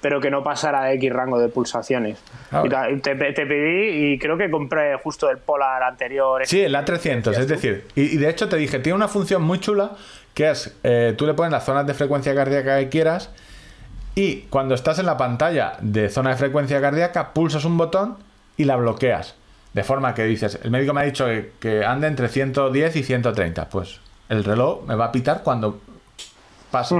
pero 0.00 0.20
que 0.20 0.30
no 0.30 0.42
pasara 0.42 0.84
de 0.84 0.94
X 0.94 1.12
rango 1.12 1.38
de 1.38 1.48
pulsaciones. 1.48 2.22
Ah, 2.52 2.64
y 2.90 3.00
te, 3.00 3.16
pedí 3.16 4.12
y 4.12 4.18
creo 4.18 4.36
que 4.36 4.50
compré 4.50 4.96
justo 4.98 5.30
el 5.30 5.38
Polar 5.38 5.82
anterior. 5.82 6.46
Sí, 6.46 6.60
el 6.60 6.74
A300, 6.74 7.38
es 7.38 7.48
decir, 7.48 7.86
y, 7.94 8.16
de 8.16 8.28
hecho 8.28 8.48
te 8.48 8.56
dije, 8.56 8.78
tiene 8.78 8.96
una 8.96 9.08
función 9.08 9.42
muy 9.42 9.58
chula 9.60 9.92
que 10.34 10.50
es, 10.50 10.78
eh, 10.84 11.14
tú 11.16 11.26
le 11.26 11.32
pones 11.32 11.50
las 11.50 11.64
zonas 11.64 11.86
de 11.86 11.94
frecuencia 11.94 12.34
cardíaca 12.34 12.78
que 12.78 12.90
quieras 12.90 13.30
y 14.14 14.42
cuando 14.48 14.74
estás 14.74 14.98
en 14.98 15.06
la 15.06 15.16
pantalla 15.16 15.74
de 15.80 16.08
zona 16.08 16.30
de 16.30 16.36
frecuencia 16.36 16.80
cardíaca, 16.80 17.32
pulsas 17.32 17.64
un 17.64 17.76
botón 17.78 18.16
y 18.56 18.64
la 18.64 18.76
bloqueas. 18.76 19.34
De 19.76 19.84
forma 19.84 20.14
que 20.14 20.24
dices, 20.24 20.58
el 20.62 20.70
médico 20.70 20.94
me 20.94 21.02
ha 21.02 21.04
dicho 21.04 21.26
que, 21.60 21.84
ande 21.84 22.06
entre 22.06 22.30
110 22.30 22.96
y 22.96 23.02
130. 23.02 23.68
Pues 23.68 24.00
el 24.30 24.42
reloj 24.42 24.86
me 24.86 24.94
va 24.94 25.04
a 25.04 25.12
pitar 25.12 25.42
cuando 25.42 25.80
pase. 26.70 26.96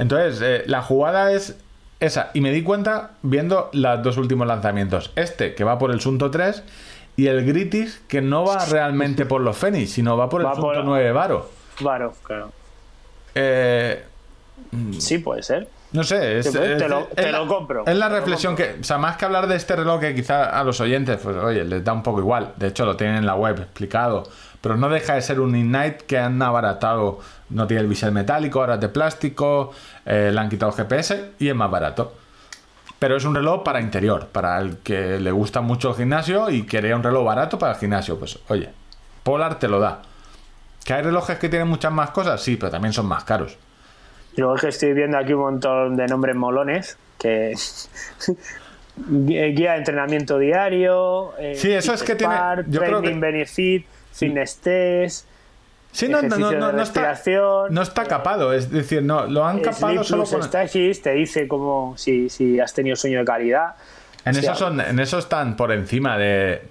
Entonces, 0.00 0.40
eh, 0.42 0.64
la 0.66 0.82
jugada 0.82 1.30
es 1.30 1.56
esa. 2.00 2.32
Y 2.34 2.40
me 2.40 2.50
di 2.50 2.64
cuenta 2.64 3.12
viendo 3.22 3.70
los 3.72 4.02
dos 4.02 4.16
últimos 4.16 4.48
lanzamientos. 4.48 5.12
Este, 5.14 5.54
que 5.54 5.62
va 5.62 5.78
por 5.78 5.92
el 5.92 6.00
Sunto 6.00 6.32
3, 6.32 6.64
y 7.14 7.28
el 7.28 7.46
Gritis, 7.46 8.02
que 8.08 8.20
no 8.20 8.44
va 8.44 8.64
realmente 8.64 9.24
por 9.24 9.40
los 9.40 9.56
Fenix, 9.56 9.92
sino 9.92 10.16
va 10.16 10.28
por 10.28 10.40
el 10.40 10.48
Sunto 10.52 10.82
9 10.82 11.12
Varo. 11.12 11.48
Varo, 11.78 12.12
claro. 12.24 12.50
Eh, 13.36 14.04
sí, 14.98 15.18
puede 15.18 15.44
ser. 15.44 15.68
No 15.94 16.02
sé, 16.02 16.40
es, 16.40 16.50
te, 16.50 16.88
lo, 16.88 17.46
compro. 17.46 17.86
Es 17.86 17.96
la 17.96 18.08
reflexión 18.08 18.56
que, 18.56 18.78
o 18.80 18.82
sea, 18.82 18.98
más 18.98 19.16
que 19.16 19.26
hablar 19.26 19.46
de 19.46 19.54
este 19.54 19.76
reloj 19.76 20.00
que 20.00 20.12
quizá 20.12 20.46
a 20.46 20.64
los 20.64 20.80
oyentes, 20.80 21.20
pues 21.22 21.36
oye, 21.36 21.64
les 21.64 21.84
da 21.84 21.92
un 21.92 22.02
poco 22.02 22.18
igual. 22.18 22.52
De 22.56 22.66
hecho, 22.66 22.84
lo 22.84 22.96
tienen 22.96 23.18
en 23.18 23.26
la 23.26 23.36
web 23.36 23.60
explicado. 23.60 24.24
Pero 24.60 24.76
no 24.76 24.88
deja 24.88 25.14
de 25.14 25.22
ser 25.22 25.38
un 25.38 25.54
Ignite 25.54 25.98
que 26.04 26.18
han 26.18 26.42
abaratado. 26.42 27.20
No 27.50 27.68
tiene 27.68 27.82
el 27.82 27.86
bisel 27.86 28.10
metálico, 28.10 28.58
ahora 28.58 28.74
es 28.74 28.80
de 28.80 28.88
plástico, 28.88 29.70
eh, 30.04 30.30
le 30.34 30.40
han 30.40 30.48
quitado 30.48 30.72
GPS 30.72 31.30
y 31.38 31.48
es 31.48 31.54
más 31.54 31.70
barato. 31.70 32.12
Pero 32.98 33.16
es 33.16 33.24
un 33.24 33.36
reloj 33.36 33.62
para 33.62 33.80
interior, 33.80 34.26
para 34.26 34.58
el 34.58 34.78
que 34.78 35.20
le 35.20 35.30
gusta 35.30 35.60
mucho 35.60 35.90
el 35.90 35.94
gimnasio 35.94 36.50
y 36.50 36.64
quería 36.64 36.96
un 36.96 37.04
reloj 37.04 37.24
barato 37.24 37.56
para 37.56 37.74
el 37.74 37.78
gimnasio. 37.78 38.18
Pues 38.18 38.40
oye, 38.48 38.68
Polar 39.22 39.60
te 39.60 39.68
lo 39.68 39.78
da. 39.78 40.02
¿Que 40.84 40.92
hay 40.92 41.02
relojes 41.02 41.38
que 41.38 41.48
tienen 41.48 41.68
muchas 41.68 41.92
más 41.92 42.10
cosas? 42.10 42.42
Sí, 42.42 42.56
pero 42.56 42.72
también 42.72 42.92
son 42.92 43.06
más 43.06 43.22
caros. 43.22 43.56
Y 44.36 44.40
luego 44.40 44.56
es 44.56 44.60
que 44.60 44.68
estoy 44.68 44.92
viendo 44.92 45.16
aquí 45.16 45.32
un 45.32 45.40
montón 45.40 45.96
de 45.96 46.06
nombres 46.06 46.34
molones 46.34 46.96
que 47.18 47.54
guía 48.96 49.72
de 49.72 49.78
entrenamiento 49.78 50.38
diario, 50.38 51.36
eh, 51.38 51.54
sí, 51.56 51.72
eso 51.72 51.94
es 51.94 52.02
que 52.02 52.14
tiene 52.14 52.34
yo 52.68 52.80
creo 52.80 53.02
que... 53.02 53.14
benefit, 53.14 53.86
fitness 54.12 54.56
test. 54.58 55.26
Sí, 55.92 56.08
no, 56.08 56.22
no, 56.22 56.36
no, 56.36 56.72
no, 56.72 56.82
está, 56.82 57.16
no 57.70 57.82
está 57.82 58.04
capado, 58.04 58.52
es 58.52 58.68
decir, 58.68 59.00
no, 59.04 59.26
lo 59.26 59.44
han 59.44 59.60
capado 59.60 60.02
solo 60.02 60.24
con... 60.24 60.40
te 60.50 61.12
dice 61.12 61.46
como 61.46 61.96
si, 61.96 62.28
si 62.28 62.58
has 62.58 62.74
tenido 62.74 62.96
sueño 62.96 63.20
de 63.20 63.24
calidad. 63.24 63.76
En, 64.24 64.36
eso 64.36 64.56
son, 64.56 64.80
en 64.80 64.98
eso 64.98 65.18
están 65.18 65.54
por 65.56 65.70
encima 65.70 66.18
de, 66.18 66.62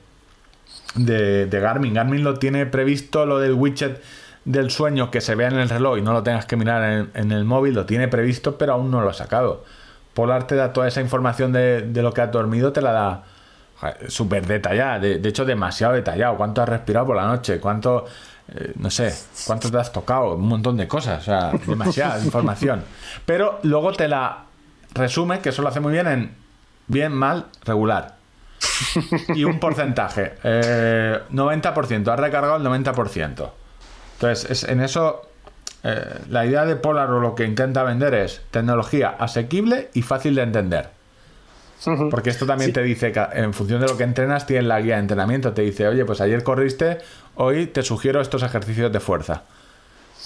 de, 0.96 1.46
de 1.46 1.60
Garmin. 1.62 1.94
Garmin 1.94 2.22
lo 2.22 2.38
tiene 2.38 2.66
previsto 2.66 3.26
lo 3.26 3.40
del 3.40 3.54
widget 3.54 4.02
del 4.46 4.72
sueño 4.72 5.12
que 5.12 5.22
se 5.22 5.36
vea 5.36 5.48
en 5.48 5.60
el 5.60 5.70
reloj 5.70 5.98
y 5.98 6.02
no 6.02 6.14
lo 6.14 6.24
tengas 6.24 6.46
que 6.46 6.56
mirar 6.56 7.08
en, 7.14 7.32
el 7.32 7.46
móvil, 7.46 7.74
lo 7.74 7.86
tiene 7.86 8.08
previsto, 8.08 8.58
pero 8.58 8.74
aún 8.74 8.92
no 8.92 9.02
lo 9.02 9.10
ha 9.10 9.14
sacado. 9.14 9.64
Polar 10.14 10.48
te 10.48 10.56
da 10.56 10.74
toda 10.74 10.88
esa 10.88 11.02
información 11.02 11.52
de, 11.54 11.82
de 11.82 12.02
lo 12.02 12.14
que 12.14 12.22
has 12.22 12.32
dormido, 12.32 12.72
te 12.72 12.82
la 12.82 12.92
da 12.92 13.24
súper 14.08 14.46
detallada, 14.46 15.00
de, 15.00 15.20
de 15.20 15.30
hecho 15.30 15.46
demasiado 15.46 15.94
detallado. 15.94 16.38
¿Cuánto 16.38 16.62
has 16.62 16.70
respirado 16.70 17.08
por 17.08 17.16
la 17.16 17.26
noche? 17.26 17.60
¿Cuánto, 17.60 18.06
eh, 18.56 18.74
no 18.78 18.90
sé, 18.90 19.14
cuánto 19.46 19.72
te 19.72 19.78
has 19.78 19.92
tocado? 19.92 20.36
Un 20.36 20.48
montón 20.48 20.78
de 20.78 20.88
cosas, 20.88 21.22
o 21.22 21.26
sea, 21.26 21.52
demasiada 21.66 22.20
información. 22.24 22.84
Pero 23.26 23.60
luego 23.64 23.92
te 23.94 24.08
la 24.08 24.46
resume, 24.94 25.40
que 25.40 25.50
eso 25.50 25.62
lo 25.62 25.70
hace 25.70 25.80
muy 25.80 25.94
bien 25.94 26.08
en 26.08 26.44
bien, 26.88 27.14
mal, 27.14 27.48
regular. 27.66 28.16
Y 29.36 29.44
un 29.44 29.60
porcentaje, 29.60 30.36
eh, 30.44 31.20
90%, 31.32 32.08
has 32.12 32.20
recargado 32.20 32.58
el 32.58 32.64
90%. 32.64 33.50
Entonces, 34.24 34.50
es, 34.50 34.64
en 34.70 34.80
eso 34.80 35.22
eh, 35.84 36.20
la 36.30 36.46
idea 36.46 36.66
de 36.66 36.78
Polar 36.78 37.12
o 37.12 37.20
lo 37.20 37.36
que 37.36 37.44
intenta 37.44 37.84
vender 37.84 38.14
es 38.14 38.42
tecnología 38.52 39.16
asequible 39.20 39.90
y 39.94 40.02
fácil 40.02 40.36
de 40.36 40.44
entender. 40.44 40.90
Porque 42.10 42.30
esto 42.30 42.46
también 42.46 42.72
te 42.72 42.82
dice 42.82 43.12
que 43.12 43.20
en 43.34 43.54
función 43.54 43.82
de 43.82 43.88
lo 43.88 43.98
que 43.98 44.06
entrenas, 44.06 44.46
tienes 44.46 44.66
la 44.66 44.80
guía 44.80 44.96
de 44.96 45.02
entrenamiento. 45.02 45.52
Te 45.52 45.64
dice, 45.64 45.86
oye, 45.86 46.06
pues 46.06 46.22
ayer 46.22 46.42
corriste, 46.42 47.00
hoy 47.36 47.68
te 47.68 47.82
sugiero 47.84 48.22
estos 48.22 48.42
ejercicios 48.42 48.90
de 48.94 49.02
fuerza. 49.02 49.42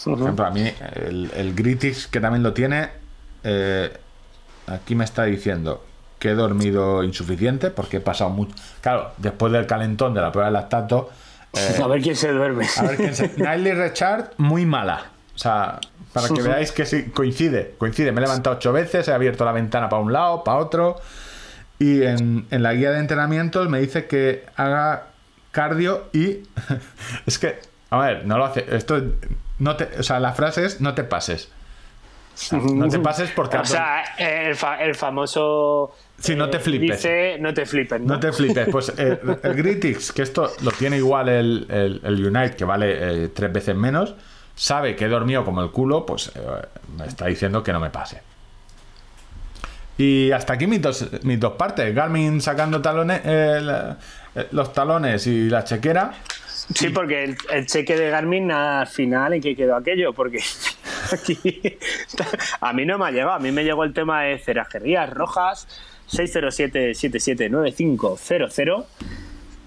Por 0.03 0.19
ejemplo, 0.19 0.45
a 0.45 0.51
mí 0.51 0.71
el, 0.93 1.31
el 1.35 1.55
Gritix, 1.55 2.05
que 2.05 2.19
también 2.19 2.43
lo 2.43 2.53
tiene, 2.53 2.89
eh, 3.43 3.91
aquí 4.67 4.93
me 4.93 5.03
está 5.03 5.23
diciendo 5.23 5.83
que 6.19 6.29
he 6.29 6.35
dormido 6.35 7.03
insuficiente 7.03 7.71
porque 7.71 7.97
he 7.97 8.01
pasado 8.01 8.29
mucho. 8.29 8.53
Claro, 8.81 9.13
después 9.17 9.51
del 9.51 9.65
calentón 9.65 10.13
de 10.13 10.21
la 10.21 10.31
prueba 10.31 10.49
de 10.49 10.53
lactato, 10.53 11.09
eh, 11.53 11.79
A 11.83 11.87
ver 11.87 12.01
quién 12.01 12.15
se 12.15 12.31
duerme. 12.31 12.65
a 12.77 12.81
ver 12.83 12.97
quién 12.97 13.15
se... 13.15 13.31
Nightly 13.37 13.71
Recharge, 13.73 14.29
muy 14.37 14.65
mala. 14.65 15.05
O 15.35 15.37
sea, 15.37 15.79
para 16.13 16.29
que 16.29 16.41
veáis 16.43 16.71
que 16.71 16.85
sí, 16.85 17.05
coincide, 17.11 17.75
coincide. 17.77 18.11
Me 18.11 18.19
he 18.19 18.23
levantado 18.23 18.55
ocho 18.55 18.73
veces, 18.73 19.07
he 19.07 19.13
abierto 19.13 19.45
la 19.45 19.51
ventana 19.51 19.89
para 19.89 20.01
un 20.01 20.11
lado, 20.13 20.43
para 20.43 20.57
otro. 20.57 20.95
Y 21.79 22.01
en, 22.03 22.47
en 22.49 22.63
la 22.63 22.73
guía 22.73 22.91
de 22.91 22.99
entrenamientos 22.99 23.69
me 23.69 23.79
dice 23.79 24.07
que 24.07 24.45
haga 24.55 25.09
cardio 25.51 26.09
y. 26.11 26.39
es 27.27 27.37
que, 27.37 27.59
a 27.91 27.97
ver, 27.99 28.25
no 28.25 28.37
lo 28.39 28.45
hace. 28.45 28.65
Esto. 28.75 28.99
No 29.59 29.75
te, 29.75 29.87
o 29.99 30.03
sea, 30.03 30.19
la 30.19 30.33
frase 30.33 30.65
es 30.65 30.81
no 30.81 30.95
te 30.95 31.03
pases. 31.03 31.49
O 32.33 32.37
sea, 32.39 32.59
no 32.59 32.87
te 32.87 32.97
pases 32.99 33.29
porque. 33.29 33.57
O 33.57 33.65
sea, 33.65 34.03
el, 34.17 34.55
fa- 34.55 34.81
el 34.83 34.95
famoso. 34.95 35.95
Sí, 36.19 36.35
no 36.35 36.49
te 36.49 36.57
eh, 36.57 36.59
flipes. 36.59 36.97
Dice, 36.97 37.37
no 37.39 37.53
te 37.53 37.65
flipes. 37.65 38.01
¿no? 38.01 38.13
No 38.15 38.19
te 38.19 38.31
flipes, 38.31 38.67
pues 38.71 38.91
eh, 38.97 39.19
el 39.43 39.53
Gritix, 39.53 40.11
que 40.11 40.23
esto 40.23 40.51
lo 40.63 40.71
tiene 40.71 40.97
igual 40.97 41.29
el, 41.29 41.67
el- 41.69 42.01
el 42.03 42.25
Unite, 42.25 42.55
que 42.55 42.65
vale 42.65 43.25
eh, 43.25 43.27
tres 43.29 43.53
veces 43.53 43.75
menos, 43.75 44.15
sabe 44.55 44.95
que 44.95 45.05
he 45.05 45.07
dormido 45.07 45.45
como 45.45 45.61
el 45.61 45.69
culo, 45.69 46.05
pues 46.05 46.31
eh, 46.35 46.39
me 46.97 47.05
está 47.05 47.27
diciendo 47.27 47.61
que 47.61 47.71
no 47.71 47.79
me 47.79 47.91
pase. 47.91 48.21
Y 49.99 50.31
hasta 50.31 50.53
aquí 50.53 50.67
mis 50.67 50.81
dos, 50.81 51.07
mis 51.23 51.39
dos 51.39 51.53
partes. 51.53 51.93
Garmin 51.93 52.39
sacando 52.41 52.81
talones, 52.81 53.21
eh, 53.23 53.59
la- 53.61 53.97
eh, 54.35 54.47
los 54.51 54.71
talones 54.73 55.25
y 55.27 55.49
la 55.49 55.63
chequera. 55.63 56.13
Sí, 56.73 56.89
porque 56.89 57.23
el, 57.23 57.37
el 57.51 57.65
cheque 57.65 57.95
de 57.95 58.09
Garmin 58.09 58.51
al 58.51 58.87
final 58.87 59.33
en 59.33 59.41
qué 59.41 59.55
quedó 59.55 59.75
aquello, 59.75 60.13
porque 60.13 60.39
aquí 61.11 61.77
a 62.61 62.73
mí 62.73 62.85
no 62.85 62.97
me 62.97 63.05
ha 63.05 63.11
llegado, 63.11 63.31
a 63.33 63.39
mí 63.39 63.51
me 63.51 63.63
llegó 63.63 63.83
el 63.83 63.93
tema 63.93 64.23
de 64.23 64.37
cerrajerías 64.39 65.09
rojas 65.09 65.67
607-779500. 66.11 68.85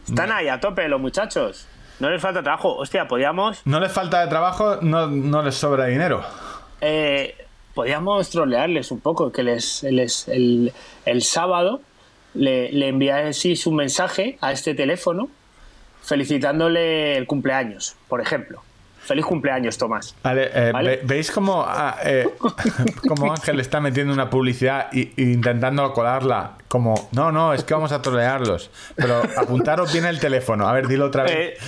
Están 0.08 0.32
ahí 0.32 0.48
a 0.48 0.58
tope 0.60 0.88
los 0.88 1.00
muchachos. 1.00 1.66
No 2.00 2.10
les 2.10 2.20
falta 2.20 2.42
trabajo. 2.42 2.76
Hostia, 2.76 3.06
podíamos 3.06 3.60
No 3.66 3.78
les 3.80 3.92
falta 3.92 4.20
de 4.22 4.28
trabajo, 4.28 4.76
no, 4.82 5.06
no 5.08 5.42
les 5.42 5.54
sobra 5.54 5.86
dinero. 5.86 6.24
eh, 6.80 7.34
podíamos 7.74 8.30
trolearles 8.30 8.90
un 8.90 9.00
poco, 9.00 9.30
que 9.32 9.42
les, 9.42 9.82
les- 9.84 10.26
el, 10.28 10.72
el 11.04 11.22
sábado 11.22 11.80
le, 12.34 12.70
le 12.72 12.88
enviaseis 12.88 13.66
un 13.66 13.76
mensaje 13.76 14.38
a 14.40 14.52
este 14.52 14.74
teléfono 14.74 15.28
felicitándole 16.02 17.16
el 17.16 17.26
cumpleaños, 17.26 17.96
por 18.08 18.20
ejemplo. 18.20 18.62
Feliz 19.10 19.24
cumpleaños, 19.26 19.76
Tomás. 19.76 20.14
Vale, 20.22 20.50
eh, 20.54 20.70
¿Vale? 20.72 20.90
ve- 20.90 21.00
¿Veis 21.04 21.32
cómo, 21.32 21.64
ah, 21.66 21.96
eh, 22.04 22.28
cómo 23.08 23.32
Ángel 23.32 23.58
está 23.58 23.80
metiendo 23.80 24.12
una 24.12 24.30
publicidad 24.30 24.86
y 24.92 25.10
intentando 25.20 25.92
colarla? 25.92 26.52
Como, 26.68 27.08
no, 27.10 27.32
no, 27.32 27.52
es 27.52 27.64
que 27.64 27.74
vamos 27.74 27.90
a 27.90 28.00
trolearlos. 28.00 28.70
Pero 28.94 29.20
apuntaros 29.36 29.92
bien 29.92 30.04
el 30.04 30.20
teléfono. 30.20 30.68
A 30.68 30.72
ver, 30.72 30.86
dilo 30.86 31.06
otra 31.06 31.24
vez. 31.24 31.34
Eh, 31.34 31.58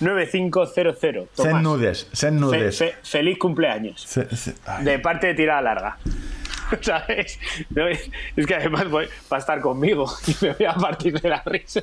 607-77-9500. 0.00 1.28
Sed 1.34 1.52
nudes, 1.54 2.08
sed 2.12 2.28
Fe- 2.28 2.34
nudes. 2.34 2.78
fe- 2.78 2.94
feliz 3.02 3.38
cumpleaños. 3.38 4.00
Se- 4.02 4.34
se-. 4.36 4.54
De 4.82 4.98
parte 5.00 5.26
de 5.28 5.34
tirada 5.34 5.62
larga. 5.62 5.98
¿Sabes? 6.80 7.38
No, 7.70 7.88
es 7.88 8.08
que 8.46 8.54
además 8.54 8.88
voy- 8.88 9.08
va 9.30 9.36
a 9.36 9.40
estar 9.40 9.60
conmigo 9.60 10.06
y 10.28 10.36
me 10.44 10.52
voy 10.54 10.66
a 10.66 10.74
partir 10.74 11.20
de 11.20 11.28
la 11.28 11.42
risa. 11.44 11.82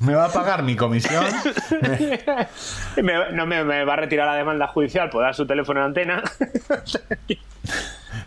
¿Me 0.00 0.14
va 0.14 0.24
a 0.26 0.32
pagar 0.32 0.62
mi 0.64 0.74
comisión? 0.74 1.24
Me- 2.96 3.30
no 3.32 3.46
me, 3.46 3.62
me 3.64 3.84
va 3.84 3.92
a 3.92 3.96
retirar 3.96 4.26
la 4.26 4.34
demanda 4.34 4.66
judicial 4.66 5.08
por 5.10 5.22
dar 5.22 5.34
su 5.34 5.46
teléfono 5.46 5.80
de 5.80 5.86
antena. 5.86 6.22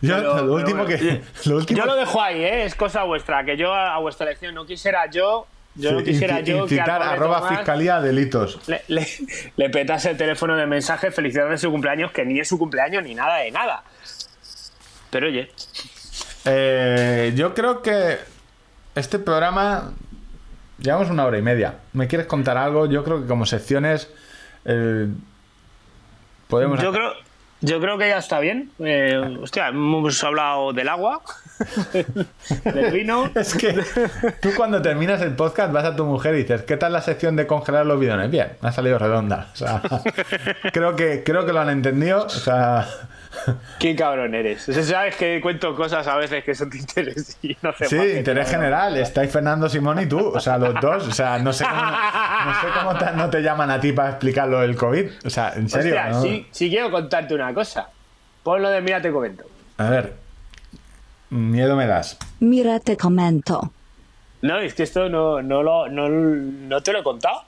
Yo, 0.02 0.16
Pero- 0.16 0.46
lo 0.46 0.54
último 0.54 0.86
pero 0.86 0.98
que. 1.00 1.04
bueno, 1.06 1.22
Lo 1.46 1.56
último, 1.58 1.80
Yo 1.80 1.86
lo 1.86 1.96
dejo 1.96 2.22
ahí, 2.22 2.44
¿eh? 2.44 2.66
es 2.66 2.76
cosa 2.76 3.04
vuestra. 3.04 3.44
Que 3.44 3.58
yo 3.58 3.74
a, 3.74 3.96
a 3.96 4.00
vuestra 4.00 4.26
elección 4.28 4.56
no 4.56 4.66
quisiera 4.66 5.10
yo. 5.10 5.48
Yo 5.76 5.92
no 5.92 6.04
quisiera 6.04 6.40
yo. 6.40 6.60
incitar 6.64 7.02
arroba 7.02 7.40
Tomás 7.42 7.58
fiscalía 7.58 8.00
delitos. 8.00 8.60
Le, 8.68 8.82
le, 8.88 9.06
le 9.58 9.70
petase 9.70 10.12
el 10.12 10.18
teléfono 10.18 10.56
de 10.56 10.66
mensaje 10.66 11.12
felicitándole 11.12 11.58
su 11.58 11.70
cumpleaños, 11.70 12.12
que 12.12 12.24
ni 12.24 12.40
es 12.40 12.48
su 12.48 12.58
cumpleaños 12.58 13.04
ni 13.04 13.14
nada 13.14 13.38
de 13.38 13.52
nada. 13.52 13.84
Pero 15.10 15.28
oye, 15.28 15.52
Eh, 16.46 17.34
yo 17.36 17.54
creo 17.54 17.82
que 17.82 18.18
este 18.96 19.20
programa. 19.20 19.92
Llevamos 20.80 21.10
una 21.10 21.26
hora 21.26 21.38
y 21.38 21.41
media. 21.41 21.76
¿Me 21.93 22.07
quieres 22.07 22.27
contar 22.27 22.57
algo? 22.57 22.85
Yo 22.88 23.03
creo 23.03 23.22
que 23.22 23.27
como 23.27 23.45
secciones. 23.45 24.10
eh, 24.65 25.07
podemos. 26.47 26.81
yo 26.81 26.91
creo, 26.91 27.14
yo 27.61 27.80
creo 27.80 27.97
que 27.97 28.10
ya 28.10 28.18
está 28.18 28.39
bien. 28.39 28.72
Eh, 28.80 29.38
hostia, 29.41 29.69
hemos 29.69 30.23
hablado 30.23 30.73
del 30.73 30.89
agua, 30.89 31.22
del 32.65 32.91
vino. 32.91 33.31
Es 33.35 33.56
que 33.56 33.73
tú 34.41 34.49
cuando 34.56 34.81
terminas 34.81 35.22
el 35.22 35.35
podcast 35.35 35.72
vas 35.72 35.85
a 35.85 35.95
tu 35.95 36.06
mujer 36.06 36.35
y 36.35 36.39
dices, 36.39 36.64
¿qué 36.64 36.77
tal 36.77 36.93
la 36.93 37.02
sección 37.02 37.35
de 37.35 37.47
congelar 37.47 37.85
los 37.85 37.99
bidones? 37.99 38.30
Bien, 38.30 38.49
ha 38.61 38.72
salido 38.72 38.99
redonda. 38.99 39.49
O 39.53 39.56
sea, 39.56 39.81
creo 40.73 40.95
que, 40.95 41.23
creo 41.23 41.45
que 41.45 41.53
lo 41.53 41.61
han 41.61 41.69
entendido. 41.69 42.26
O 42.26 42.30
sea, 42.30 42.88
Qué 43.80 43.95
cabrón 43.95 44.34
eres. 44.36 44.68
O 44.70 44.74
sea, 44.74 44.84
sabes 44.84 45.16
que 45.16 45.40
cuento 45.41 45.76
cosas 45.76 46.06
a 46.07 46.16
veces 46.18 46.44
que 46.44 46.56
son 46.56 46.70
de 46.70 46.78
interés 46.80 47.38
y 47.41 47.56
no 47.62 47.70
hace 47.70 47.86
sí, 47.86 48.18
interés 48.18 48.49
general. 48.49 48.98
Estáis 48.98 49.32
Fernando 49.32 49.68
Simón 49.70 49.99
y 50.02 50.06
tú. 50.07 50.20
O 50.30 50.40
sea, 50.40 50.57
los 50.57 50.74
dos. 50.82 51.07
O 51.07 51.12
sea, 51.12 51.38
no 51.40 51.52
sé 51.53 51.66
cómo, 51.66 51.82
no 51.82 52.62
sé 52.62 52.68
cómo 52.80 52.98
te- 52.98 53.12
no 53.14 53.30
te 53.30 53.41
llaman 53.41 53.72
a 53.72 53.80
ti 53.80 53.91
para 53.91 54.10
explicar 54.12 54.48
lo 54.48 54.60
del 54.62 54.76
COVID. 54.76 55.10
O 55.26 55.30
sea, 55.30 55.53
en 55.56 55.70
serio. 55.70 55.95
Hostia, 55.95 56.10
¿no? 56.10 56.22
sí, 56.22 56.48
sí 56.52 56.70
quiero 56.70 56.90
contarte 56.91 57.34
una 57.36 57.53
cosa. 57.53 57.90
Ponlo 58.44 58.70
de 58.70 58.82
mira, 58.82 59.02
te 59.02 59.12
comento. 59.12 59.44
A 59.78 59.90
ver, 59.90 60.14
miedo 61.30 61.76
me 61.76 61.88
das. 61.88 62.18
Mira 62.40 62.80
te 62.80 62.95
comento. 62.98 63.72
No, 64.41 64.60
es 64.60 64.74
que 64.76 64.84
esto 64.84 65.10
no, 65.10 65.41
no, 65.41 65.64
lo, 65.64 65.88
no, 65.90 66.07
no 66.10 66.82
te 66.82 66.91
lo 66.94 66.99
he 66.99 67.03
contado. 67.03 67.41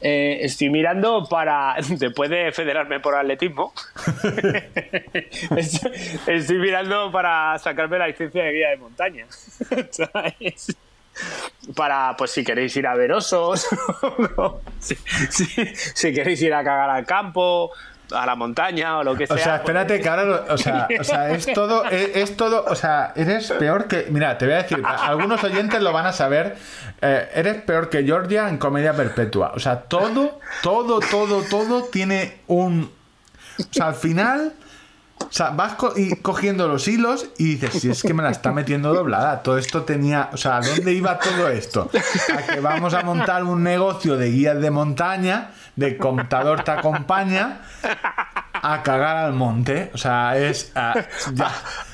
Eh, 0.00 0.38
estoy 0.42 0.70
mirando 0.70 1.26
para. 1.28 1.76
Después 1.88 2.30
de 2.30 2.52
federarme 2.52 3.00
por 3.00 3.14
atletismo, 3.14 3.72
estoy, 5.56 6.58
mirando 6.58 7.12
para 7.12 7.58
sacarme 7.58 7.98
la 7.98 8.08
licencia 8.08 8.44
de 8.44 8.52
guía 8.52 8.70
de 8.70 8.76
montaña. 8.78 9.26
Para, 11.76 12.14
pues 12.16 12.30
si 12.30 12.44
queréis 12.44 12.74
ir 12.76 12.86
a 12.86 12.94
ver 12.94 13.12
osos, 13.12 13.66
si 14.78 16.14
queréis 16.14 16.40
ir 16.40 16.54
a 16.54 16.64
cagar 16.64 16.88
al 16.88 17.04
campo, 17.04 17.72
a 18.12 18.26
la 18.26 18.34
montaña 18.34 18.98
o 18.98 19.04
lo 19.04 19.14
que 19.16 19.26
sea. 19.26 19.36
O 19.36 19.38
sea, 19.38 19.56
espérate 19.56 20.00
que 20.00 20.08
ahora, 20.08 20.24
lo- 20.24 20.44
o 20.54 20.58
sea, 20.58 20.88
o 21.00 21.04
sea, 21.04 21.30
es 21.30 21.46
todo, 21.52 21.84
es, 21.86 22.16
es 22.16 22.36
todo, 22.36 22.64
o 22.66 22.74
sea, 22.74 23.12
eres 23.16 23.50
peor 23.52 23.86
que, 23.86 24.06
mira, 24.10 24.36
te 24.38 24.46
voy 24.46 24.54
a 24.54 24.62
decir, 24.62 24.82
algunos 24.84 25.42
oyentes 25.44 25.80
lo 25.82 25.92
van 25.92 26.06
a 26.06 26.12
saber, 26.12 26.56
eh, 27.02 27.28
eres 27.34 27.62
peor 27.62 27.88
que 27.90 28.02
Georgia 28.04 28.48
en 28.48 28.58
Comedia 28.58 28.92
Perpetua, 28.94 29.52
o 29.54 29.60
sea, 29.60 29.80
todo, 29.82 30.38
todo, 30.62 31.00
todo, 31.00 31.42
todo 31.42 31.84
tiene 31.84 32.38
un, 32.46 32.90
o 33.58 33.62
sea, 33.72 33.86
al 33.88 33.94
final, 33.94 34.52
o 35.18 35.32
sea, 35.32 35.50
vas 35.50 35.74
co- 35.74 35.92
y 35.96 36.16
cogiendo 36.16 36.66
los 36.66 36.88
hilos 36.88 37.26
y 37.36 37.56
dices, 37.56 37.80
si 37.82 37.90
es 37.90 38.02
que 38.02 38.14
me 38.14 38.22
la 38.22 38.30
está 38.30 38.52
metiendo 38.52 38.94
doblada, 38.94 39.42
todo 39.42 39.58
esto 39.58 39.82
tenía, 39.82 40.30
o 40.32 40.36
sea, 40.38 40.56
¿a 40.56 40.60
dónde 40.62 40.92
iba 40.92 41.18
todo 41.18 41.48
esto? 41.48 41.90
A 42.36 42.42
que 42.54 42.60
vamos 42.60 42.94
a 42.94 43.02
montar 43.02 43.44
un 43.44 43.62
negocio 43.62 44.16
de 44.16 44.30
guías 44.30 44.58
de 44.60 44.70
montaña, 44.70 45.50
de 45.80 45.96
contador 45.96 46.62
te 46.62 46.70
acompaña, 46.72 47.62
a 48.52 48.82
cagar 48.82 49.16
al 49.16 49.32
monte. 49.32 49.90
O 49.94 49.98
sea, 49.98 50.36
es. 50.36 50.70
ah, 50.74 50.94
ya. 51.32 51.50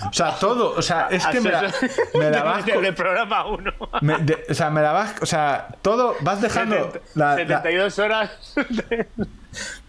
O 0.08 0.12
sea, 0.12 0.32
todo. 0.38 0.74
O 0.76 0.82
sea, 0.82 1.06
es 1.10 1.24
que 1.28 1.40
me 1.40 1.50
la, 1.52 1.72
me 2.14 2.30
la 2.30 2.42
vas. 2.42 2.64
Desde 2.66 2.88
el 2.88 2.94
programa 2.94 3.46
1. 3.46 3.72
me- 4.00 4.18
de- 4.18 4.44
o 4.50 4.54
sea, 4.54 4.70
me 4.70 4.82
la 4.82 4.92
vas. 4.92 5.14
O 5.22 5.26
sea, 5.26 5.68
todo. 5.82 6.16
Vas 6.20 6.40
dejando. 6.42 6.92
La, 7.14 7.30
la- 7.30 7.36
72 7.36 7.98
horas. 8.00 8.30
de- 8.68 9.06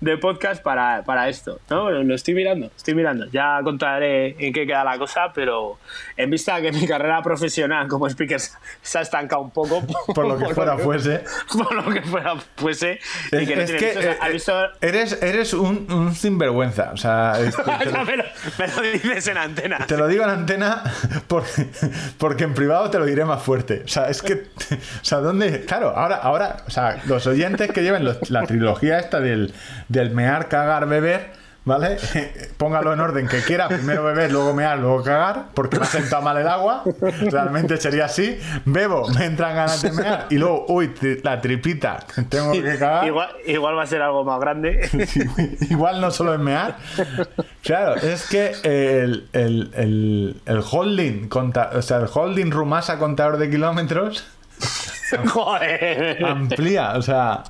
de 0.02 0.18
podcast 0.18 0.62
para, 0.64 1.04
para 1.04 1.30
esto. 1.30 1.60
¿no? 1.70 1.90
Lo 1.92 2.16
estoy 2.16 2.34
mirando, 2.34 2.72
estoy 2.76 2.96
mirando. 2.96 3.26
Ya 3.32 3.60
contaré 3.64 4.36
en 4.46 4.54
qué 4.54 4.66
queda 4.68 4.84
la 4.84 4.98
cosa, 4.98 5.32
pero 5.34 5.78
en 6.16 6.30
vista 6.30 6.56
de 6.56 6.64
que 6.64 6.72
mi 6.72 6.88
carrera 6.88 7.22
profesional 7.22 7.88
como 7.88 8.08
speaker 8.08 8.40
se 8.82 8.98
ha 8.98 9.02
estancado 9.02 9.42
un 9.42 9.52
poco. 9.52 9.82
Por 10.14 10.28
lo 10.28 10.38
que 10.38 10.54
fuera 10.54 10.78
fuese. 10.78 11.24
Por 11.52 11.74
lo 11.74 11.92
que 11.94 12.02
fuera 12.02 12.36
fuese. 12.56 13.00
y 13.32 13.36
Es, 13.36 13.48
que 13.48 13.56
no 13.56 13.62
es 13.62 13.72
que 13.72 13.86
visto, 13.86 14.00
o 14.00 14.02
sea, 14.02 14.12
eh, 14.12 14.18
¿has 14.22 14.32
visto- 14.32 14.68
eres, 14.82 15.22
eres 15.24 15.54
un, 15.54 15.92
un 15.92 16.14
sinvergüenza. 16.16 16.92
O 16.94 16.98
sea, 16.98 17.34
este, 17.40 17.64
te, 17.64 17.86
lo, 17.92 18.06
me, 18.06 18.18
lo, 18.18 18.24
me 18.60 18.68
lo 18.68 18.82
dices 18.82 19.28
en 19.28 19.38
antena. 19.38 19.86
te 19.88 19.98
lo 19.98 20.08
digo 20.08 20.24
en 20.24 20.30
antena 20.30 20.84
por- 21.28 21.44
porque 22.18 22.44
en 22.44 22.54
privado 22.54 22.90
te 22.90 23.00
lo 23.00 23.06
diré 23.06 23.26
más 23.26 23.42
fuerte. 23.44 23.82
O 23.86 23.88
sea, 23.88 24.10
es 24.10 24.22
que. 24.22 24.34
O 24.72 25.04
sea, 25.06 25.20
¿dónde.? 25.20 25.66
Claro, 25.66 25.90
ahora, 25.96 26.16
ahora 26.18 26.58
o 26.68 26.70
sea, 26.70 27.02
los 27.06 27.26
oyentes 27.28 27.72
que 27.72 27.82
lleven 27.84 28.04
los- 28.04 28.30
la 28.30 28.44
trilogía 28.46 29.00
esta 29.00 29.20
del, 29.20 29.54
del 29.88 30.12
mear, 30.12 30.48
cagar, 30.48 30.88
beber. 30.88 31.48
¿Vale? 31.68 31.98
Póngalo 32.58 32.94
en 32.94 33.02
orden 33.02 33.28
que 33.28 33.42
quiera, 33.42 33.68
primero 33.68 34.02
beber, 34.06 34.32
luego 34.32 34.54
mear, 34.54 34.80
luego 34.80 35.04
cagar, 35.04 35.48
porque 35.54 35.76
me 35.78 35.84
ha 35.84 35.86
sentado 35.90 36.22
mal 36.22 36.38
el 36.38 36.48
agua. 36.48 36.84
Realmente 37.30 37.76
sería 37.76 38.06
así. 38.06 38.40
Bebo, 38.64 39.10
me 39.10 39.26
entran 39.26 39.54
ganas 39.54 39.82
de 39.82 39.92
mear, 39.92 40.28
y 40.30 40.38
luego, 40.38 40.64
uy, 40.70 40.94
tri- 40.98 41.20
la 41.26 41.42
tripita, 41.42 41.98
tengo 42.30 42.54
que 42.54 42.64
cagar. 42.78 43.06
Igual, 43.08 43.30
igual 43.46 43.78
va 43.78 43.84
a 43.84 43.86
ser 43.86 44.02
algo 44.02 44.24
más 44.24 44.40
grande. 44.40 44.90
Igual 45.70 46.00
no 46.00 46.10
solo 46.10 46.36
es 46.36 46.40
mear. 46.40 46.78
Claro, 47.64 47.96
es 47.96 48.30
que 48.30 48.54
el, 48.64 49.28
el, 49.34 49.70
el, 49.76 50.42
el 50.46 50.64
holding, 50.72 51.28
conta- 51.28 51.72
o 51.76 51.82
sea, 51.82 51.98
el 51.98 52.08
holding 52.14 52.50
rumasa 52.50 52.98
contador 52.98 53.38
de 53.40 53.50
kilómetros 53.50 54.26
Joder. 55.30 56.24
amplía. 56.26 56.94
O 56.98 57.02
sea, 57.02 57.44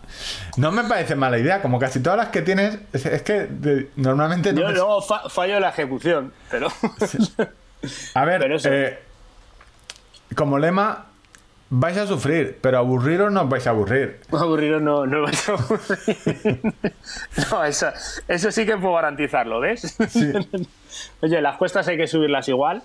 no 0.57 0.71
me 0.71 0.83
parece 0.83 1.15
mala 1.15 1.37
idea. 1.39 1.61
Como 1.61 1.79
casi 1.79 2.01
todas 2.01 2.17
las 2.17 2.27
que 2.29 2.41
tienes, 2.41 2.77
es, 2.93 3.05
es 3.05 3.21
que 3.23 3.45
de- 3.45 3.89
normalmente 3.95 4.53
no 4.53 4.71
Yo 4.73 5.01
fa- 5.01 5.29
fallo 5.29 5.59
la 5.59 5.69
ejecución, 5.69 6.33
pero. 6.51 6.67
A 8.13 8.25
ver, 8.25 8.41
pero 8.41 8.55
eso- 8.57 8.69
eh, 8.71 8.99
como 10.35 10.59
lema, 10.59 11.05
vais 11.69 11.97
a 11.97 12.05
sufrir, 12.07 12.59
pero 12.61 12.77
aburriros 12.77 13.31
no 13.31 13.41
os 13.43 13.49
vais 13.49 13.65
a 13.65 13.71
aburrir. 13.71 14.19
Aburrido 14.31 14.79
no, 14.79 15.05
no 15.05 15.21
vais 15.23 15.49
a 15.49 15.53
aburrir. 15.53 16.61
No, 17.51 17.63
eso, 17.63 17.87
eso 18.27 18.51
sí 18.51 18.65
que 18.65 18.77
puedo 18.77 18.93
garantizarlo, 18.95 19.59
¿ves? 19.59 19.97
Oye, 21.21 21.41
las 21.41 21.57
cuestas 21.57 21.87
hay 21.87 21.97
que 21.97 22.07
subirlas 22.07 22.47
igual. 22.49 22.83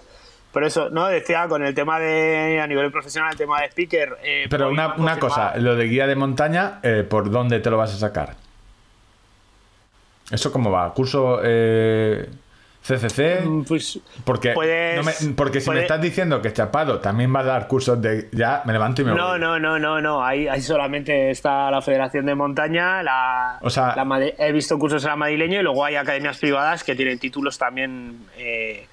Por 0.52 0.64
eso, 0.64 0.90
¿no? 0.90 1.06
Decía 1.08 1.48
con 1.48 1.64
el 1.64 1.74
tema 1.74 1.98
de, 1.98 2.60
a 2.62 2.66
nivel 2.66 2.90
profesional, 2.92 3.32
el 3.32 3.38
tema 3.38 3.60
de 3.60 3.66
speaker. 3.68 4.18
eh, 4.22 4.46
Pero 4.50 4.68
una, 4.68 4.94
una 4.96 5.18
cosa, 5.18 5.56
lo 5.56 5.74
de 5.76 5.86
guía 5.86 6.06
de 6.06 6.14
montaña, 6.14 6.78
eh, 6.82 7.06
¿por 7.08 7.30
dónde 7.30 7.58
te 7.60 7.70
lo 7.70 7.78
vas 7.78 7.94
a 7.94 7.98
sacar? 7.98 8.34
¿Eso 10.30 10.52
cómo 10.52 10.70
va? 10.70 10.92
¿Curso 10.94 11.40
eh, 11.42 12.28
CCC? 12.86 13.44
Mm, 13.44 13.62
Pues. 13.64 13.98
Porque, 14.24 14.52
puedes- 14.52 14.96
no 14.96 15.02
me- 15.28 15.34
porque 15.34 15.60
si 15.60 15.70
me 15.70 15.80
estás 15.80 16.00
diciendo 16.00 16.40
que 16.40 16.52
Chapado 16.52 17.00
también 17.00 17.34
va 17.34 17.40
a 17.40 17.44
dar 17.44 17.66
cursos 17.68 18.00
de... 18.00 18.28
Ya, 18.32 18.62
me 18.64 18.72
levanto 18.72 19.02
y 19.02 19.04
me 19.04 19.12
No, 19.14 19.30
voy. 19.30 19.40
no, 19.40 19.58
no, 19.58 19.78
no, 19.78 20.00
no. 20.00 20.24
Ahí, 20.24 20.48
ahí 20.48 20.60
solamente 20.60 21.30
está 21.30 21.70
la 21.70 21.82
Federación 21.82 22.26
de 22.26 22.34
Montaña, 22.34 23.02
la, 23.02 23.58
O 23.62 23.70
sea- 23.70 23.94
la 23.96 24.26
he 24.38 24.52
visto 24.52 24.78
cursos 24.78 25.02
en 25.04 25.10
la 25.10 25.16
madrileño 25.16 25.60
y 25.60 25.62
luego 25.62 25.84
hay 25.84 25.96
academias 25.96 26.38
privadas 26.38 26.82
que 26.84 26.94
tienen 26.94 27.18
títulos 27.18 27.58
también 27.58 28.26
eh, 28.36 28.86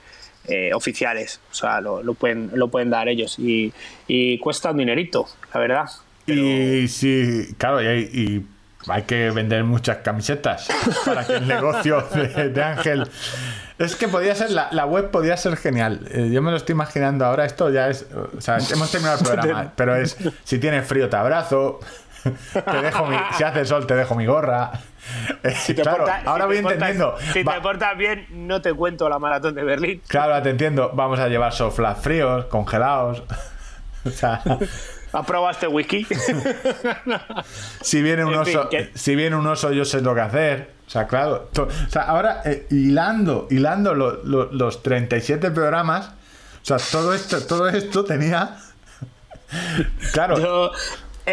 eh, 0.49 0.73
oficiales. 0.73 1.39
O 1.51 1.53
sea, 1.53 1.81
lo, 1.81 2.03
lo 2.03 2.13
pueden, 2.13 2.51
lo 2.53 2.67
pueden 2.67 2.89
dar 2.89 3.07
ellos. 3.07 3.37
Y, 3.39 3.73
y 4.07 4.37
cuesta 4.39 4.71
un 4.71 4.77
dinerito, 4.77 5.27
la 5.53 5.59
verdad. 5.59 5.85
Y 6.25 6.87
sí, 6.87 7.55
claro, 7.57 7.81
y 7.81 7.87
hay, 7.87 7.99
y 8.01 8.45
hay 8.87 9.03
que 9.03 9.31
vender 9.31 9.63
muchas 9.63 9.97
camisetas 9.97 10.67
para 11.05 11.25
que 11.25 11.35
el 11.35 11.47
negocio 11.47 12.01
de, 12.13 12.49
de 12.49 12.63
Ángel... 12.63 13.09
Es 13.77 13.95
que 13.95 14.09
podía 14.09 14.35
ser, 14.35 14.51
la, 14.51 14.67
la 14.71 14.85
web 14.85 15.09
podía 15.09 15.37
ser 15.37 15.55
genial. 15.55 16.07
Eh, 16.11 16.29
yo 16.31 16.41
me 16.41 16.51
lo 16.51 16.57
estoy 16.57 16.73
imaginando 16.73 17.25
ahora, 17.25 17.45
esto 17.45 17.69
ya 17.69 17.87
es... 17.87 18.05
O 18.37 18.41
sea, 18.41 18.57
hemos 18.57 18.91
terminado 18.91 19.19
el 19.19 19.25
programa, 19.25 19.73
pero 19.77 19.95
es, 19.95 20.17
si 20.43 20.59
tienes 20.59 20.85
frío 20.85 21.09
te 21.09 21.15
abrazo, 21.15 21.79
te 22.53 22.81
dejo 22.81 23.05
mi, 23.07 23.15
si 23.37 23.43
hace 23.43 23.65
sol 23.65 23.87
te 23.87 23.95
dejo 23.95 24.15
mi 24.15 24.25
gorra. 24.25 24.71
Eh, 25.43 25.51
Si 25.55 25.73
te 25.73 25.81
claro, 25.81 26.05
portas- 26.05 26.21
ahora 26.25 26.43
si 26.43 26.47
voy 26.47 26.55
te 26.57 26.63
portas- 26.63 26.73
entendiendo. 26.73 27.15
Si 27.33 27.43
Va- 27.43 27.53
te 27.55 27.61
portas 27.61 27.97
bien, 27.97 28.27
no 28.31 28.61
te 28.61 28.73
cuento 28.73 29.07
la 29.09 29.19
maratón 29.19 29.55
de 29.55 29.63
Berlín. 29.63 30.01
Claro, 30.07 30.41
te 30.43 30.49
entiendo. 30.49 30.91
Vamos 30.93 31.19
a 31.19 31.27
llevar 31.27 31.53
soflas 31.53 31.99
fríos, 32.01 32.45
congelados. 32.45 33.23
O 34.05 34.11
sea, 34.11 34.41
¿Has 35.11 35.25
probado 35.25 35.49
este 35.51 35.67
whisky? 35.67 36.05
si 37.81 38.01
viene 38.01 38.23
un 38.23 38.33
En 38.33 38.39
oso, 38.39 38.69
si 38.95 39.15
viene 39.15 39.35
un 39.35 39.45
oso, 39.45 39.71
yo 39.73 39.83
sé 39.83 39.99
lo 40.01 40.15
que 40.15 40.21
hacer. 40.21 40.71
O 40.87 40.89
sea, 40.89 41.05
claro. 41.07 41.49
to- 41.53 41.63
o 41.67 41.89
sea, 41.89 42.03
ahora 42.03 42.41
eh, 42.45 42.65
hilando, 42.71 43.47
hilando 43.51 43.93
lo- 43.93 44.23
lo- 44.23 44.51
los 44.53 44.81
37 44.83 45.51
programas. 45.51 46.07
O 46.61 46.65
sea, 46.65 46.77
todo 46.91 47.13
esto, 47.13 47.45
todo 47.45 47.67
esto 47.69 48.03
tenía. 48.05 48.55
Claro. 50.13 50.37
Yo 50.39 50.71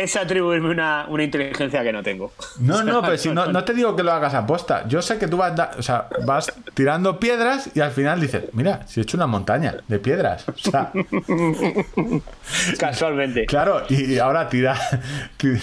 es 0.01 0.17
atribuirme 0.17 0.71
una, 0.71 1.07
una 1.09 1.23
inteligencia 1.25 1.83
que 1.83 1.93
no 1.93 2.03
tengo. 2.03 2.33
No, 2.61 2.83
no, 2.83 3.03
pero 3.03 3.17
si 3.19 3.31
no, 3.31 3.47
no 3.47 3.65
te 3.65 3.75
digo 3.75 3.95
que 3.97 4.03
lo 4.03 4.13
hagas 4.13 4.35
a 4.35 4.47
posta. 4.47 4.87
Yo 4.89 5.03
sé 5.03 5.19
que 5.19 5.29
tú 5.29 5.37
vas, 5.37 5.55
da- 5.57 5.73
o 5.79 5.83
sea, 5.83 6.09
vas 6.25 6.53
tirando 6.75 7.19
piedras 7.21 7.71
y 7.75 7.81
al 7.81 7.91
final 7.93 8.21
dices, 8.21 8.45
mira, 8.53 8.87
si 8.87 9.01
he 9.01 9.03
hecho 9.03 9.17
una 9.17 9.27
montaña 9.27 9.77
de 9.89 9.99
piedras. 9.99 10.45
O 10.49 10.57
sea, 10.57 10.91
Casualmente. 12.79 13.47
Claro, 13.47 13.83
y 13.89 14.19
ahora 14.19 14.49
tira. 14.49 14.77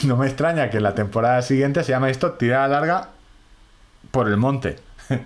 No 0.03 0.17
me 0.17 0.27
extraña 0.27 0.69
que 0.69 0.79
la 0.79 0.93
temporada 0.95 1.41
siguiente 1.41 1.83
se 1.83 1.91
llame 1.91 2.09
esto 2.11 2.31
tirada 2.33 2.67
larga 2.67 3.09
por 4.11 4.27
el 4.27 4.37
monte. 4.37 4.77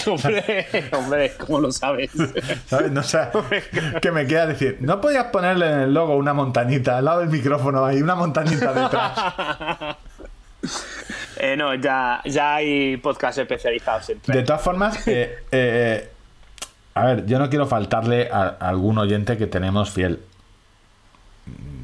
hombre, 0.06 0.66
hombre, 0.92 1.32
¿cómo 1.38 1.60
lo 1.60 1.72
sabes? 1.72 2.10
¿Sabes? 2.66 2.90
No 2.90 3.02
sé 3.02 3.18
que 4.00 4.10
me 4.10 4.26
queda 4.26 4.46
decir. 4.46 4.78
No 4.80 5.00
podías 5.00 5.26
ponerle 5.26 5.66
en 5.66 5.80
el 5.80 5.94
logo 5.94 6.16
una 6.16 6.34
montañita 6.34 6.98
al 6.98 7.04
lado 7.04 7.20
del 7.20 7.30
micrófono 7.30 7.84
ahí, 7.84 8.02
una 8.02 8.14
montañita 8.14 8.72
detrás. 8.72 9.96
Eh, 11.36 11.56
no, 11.58 11.74
ya, 11.74 12.22
ya 12.24 12.54
hay 12.54 12.96
podcast 12.96 13.36
especializados 13.36 14.08
en 14.08 14.20
De 14.26 14.42
todas 14.44 14.62
formas, 14.62 15.06
eh, 15.06 15.40
eh, 15.52 16.08
a 16.94 17.04
ver, 17.04 17.26
yo 17.26 17.38
no 17.38 17.50
quiero 17.50 17.66
faltarle 17.66 18.30
a, 18.32 18.56
a 18.58 18.68
algún 18.70 18.96
oyente 18.96 19.36
que 19.36 19.46
tenemos 19.46 19.90
fiel. 19.90 20.20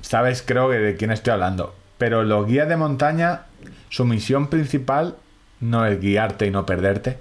Sabes, 0.01 0.43
creo 0.47 0.70
que 0.70 0.77
de 0.78 0.97
quién 0.97 1.11
estoy 1.11 1.35
hablando. 1.35 1.74
Pero 1.99 2.23
los 2.23 2.47
guías 2.47 2.69
de 2.70 2.77
montaña, 2.77 3.43
su 3.91 4.07
misión 4.07 4.47
principal 4.49 5.16
no 5.61 5.85
es 5.85 6.01
guiarte 6.01 6.47
y 6.47 6.51
no 6.51 6.65
perderte. 6.65 7.19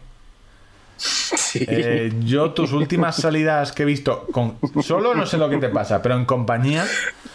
Sí. 1.00 1.66
Eh, 1.68 2.12
yo 2.20 2.52
tus 2.52 2.74
últimas 2.74 3.16
salidas 3.16 3.72
que 3.72 3.84
he 3.84 3.86
visto 3.86 4.28
con 4.32 4.58
solo 4.84 5.16
no 5.16 5.26
sé 5.26 5.38
lo 5.38 5.50
que 5.50 5.58
te 5.58 5.70
pasa, 5.70 6.02
pero 6.02 6.16
en 6.16 6.26
compañía, 6.26 6.86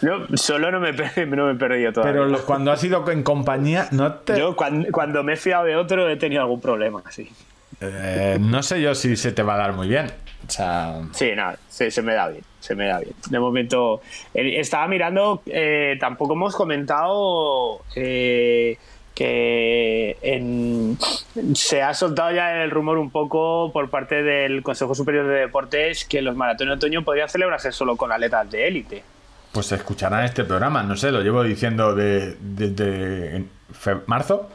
No, 0.02 0.26
solo 0.36 0.70
no 0.70 0.80
me, 0.80 0.92
no 0.92 1.46
me 1.46 1.52
he 1.52 1.54
perdido 1.54 1.92
todavía. 1.92 2.12
pero 2.12 2.26
lo- 2.26 2.44
cuando 2.44 2.70
has 2.72 2.84
ido 2.84 3.08
en 3.10 3.22
compañía 3.22 3.88
no 3.92 4.12
te 4.14 4.38
Yo 4.38 4.54
cuando, 4.54 4.88
cuando 4.92 5.22
me 5.24 5.32
he 5.32 5.36
fiado 5.36 5.64
de 5.64 5.76
otro 5.76 6.08
he 6.08 6.16
tenido 6.16 6.42
algún 6.42 6.60
problema, 6.60 7.02
sí. 7.10 7.30
eh, 7.80 8.36
no 8.40 8.62
sé 8.62 8.80
yo 8.82 8.94
si 8.94 9.16
se 9.16 9.32
te 9.32 9.42
va 9.42 9.54
a 9.54 9.58
dar 9.58 9.72
muy 9.72 9.88
bien. 9.88 10.06
O 10.46 10.50
sea, 10.50 11.00
Sí, 11.12 11.30
nada, 11.34 11.56
se, 11.70 11.90
se 11.90 12.02
me 12.02 12.12
da 12.12 12.28
bien, 12.28 12.44
se 12.60 12.74
me 12.74 12.86
da 12.86 12.98
bien. 13.00 13.14
De 13.30 13.38
momento, 13.38 14.02
eh, 14.34 14.60
estaba 14.60 14.86
mirando, 14.88 15.42
tampoco 15.98 16.34
hemos 16.34 16.54
comentado 16.54 17.80
eh, 17.96 18.76
que 19.14 20.16
en- 20.22 20.98
se 21.54 21.82
ha 21.82 21.94
soltado 21.94 22.32
ya 22.32 22.62
el 22.64 22.70
rumor 22.70 22.98
un 22.98 23.10
poco 23.10 23.70
por 23.72 23.88
parte 23.90 24.22
del 24.22 24.62
Consejo 24.62 24.94
Superior 24.94 25.26
de 25.26 25.40
Deportes 25.40 26.04
que 26.04 26.20
los 26.22 26.36
maratones 26.36 26.72
de 26.72 26.76
otoño 26.76 27.04
podrían 27.04 27.28
celebrarse 27.28 27.72
solo 27.72 27.96
con 27.96 28.10
atletas 28.12 28.50
de 28.50 28.66
élite. 28.68 29.02
pues 29.52 29.70
escucharán 29.70 30.24
este 30.24 30.42
programa, 30.42 30.82
no 30.82 30.96
sé, 30.96 31.12
lo 31.12 31.20
llevo 31.22 31.44
diciendo 31.44 31.94
de- 31.94 32.34
desde 32.40 33.44
fe- 33.72 34.00
marzo. 34.06 34.50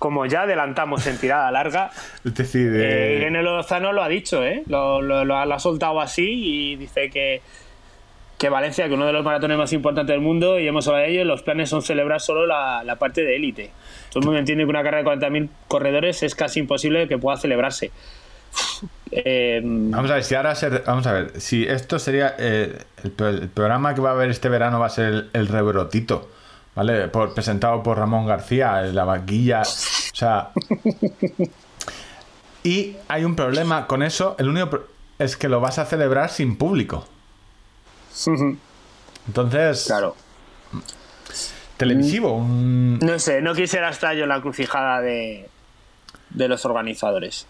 Como 0.00 0.26
ya 0.26 0.42
adelantamos 0.42 1.06
en 1.06 1.16
tirada 1.18 1.48
larga, 1.52 1.90
Es 2.24 2.34
decir, 2.34 2.72
eh, 2.74 3.14
eh, 3.14 3.16
Irene 3.18 3.42
Lozano 3.44 3.92
lo 3.92 4.02
ha 4.02 4.08
dicho, 4.08 4.42
¿eh? 4.44 4.64
Lo, 4.66 5.00
lo- 5.00 5.24
lo 5.24 5.36
ha, 5.36 5.46
lo 5.46 5.54
ha 5.54 5.58
soltado 5.60 6.00
así 6.00 6.24
y 6.72 6.76
dice 6.76 7.08
que, 7.08 7.40
que 8.38 8.48
Valencia, 8.50 8.86
que 8.88 8.94
uno 8.94 9.06
de 9.06 9.12
los 9.12 9.24
maratones 9.24 9.56
más 9.56 9.72
importantes 9.72 10.12
del 10.12 10.20
mundo, 10.20 10.58
y 10.60 10.68
hemos 10.68 10.86
hablado 10.88 11.06
de 11.06 11.12
ello, 11.12 11.24
los 11.24 11.42
planes 11.42 11.70
son 11.70 11.82
celebrar 11.82 12.20
solo 12.20 12.46
la, 12.46 12.84
la 12.84 12.96
parte 12.96 13.22
de 13.22 13.36
élite. 13.36 13.70
Todo 14.10 14.20
el 14.20 14.24
mundo 14.26 14.38
entiende 14.38 14.64
que 14.64 14.70
una 14.70 14.82
carrera 14.82 15.10
de 15.10 15.18
40.000 15.18 15.48
corredores 15.68 16.22
es 16.22 16.34
casi 16.34 16.60
imposible 16.60 17.08
que 17.08 17.16
pueda 17.18 17.36
celebrarse. 17.38 17.90
Eh, 19.10 19.60
Vamos 19.64 20.10
a 20.10 20.14
ver, 20.14 20.24
si 20.24 20.34
ahora 20.34 20.54
se- 20.54 20.68
vamos 20.68 21.06
a 21.06 21.12
ver, 21.12 21.40
si 21.40 21.64
esto 21.64 21.98
sería 21.98 22.34
eh, 22.38 22.76
el, 23.04 23.10
pro- 23.10 23.28
el 23.28 23.48
programa 23.48 23.94
que 23.94 24.00
va 24.00 24.10
a 24.10 24.12
haber 24.12 24.30
este 24.30 24.48
verano 24.48 24.78
va 24.80 24.86
a 24.86 24.90
ser 24.90 25.06
el, 25.06 25.30
el 25.32 25.48
rebrotito, 25.48 26.28
¿vale? 26.74 27.08
Por- 27.08 27.32
presentado 27.34 27.82
por 27.82 27.98
Ramón 27.98 28.26
García, 28.26 28.82
la 28.82 29.04
vaquilla, 29.04 29.62
o 29.62 29.64
sea. 29.64 30.50
Y 32.62 32.96
hay 33.08 33.24
un 33.24 33.36
problema 33.36 33.86
con 33.86 34.02
eso, 34.02 34.34
el 34.38 34.48
único 34.48 34.80
es 35.18 35.36
que 35.36 35.48
lo 35.48 35.60
vas 35.60 35.78
a 35.78 35.84
celebrar 35.86 36.30
sin 36.30 36.56
público. 36.56 37.06
Entonces, 39.26 39.84
claro. 39.86 40.16
televisivo, 41.76 42.32
un, 42.36 42.98
No 42.98 43.18
sé, 43.18 43.42
no 43.42 43.54
quisiera 43.54 43.90
estar 43.90 44.14
yo 44.14 44.24
en 44.24 44.30
la 44.30 44.40
crucijada 44.40 45.00
de, 45.00 45.48
de 46.30 46.48
los 46.48 46.64
organizadores. 46.64 47.46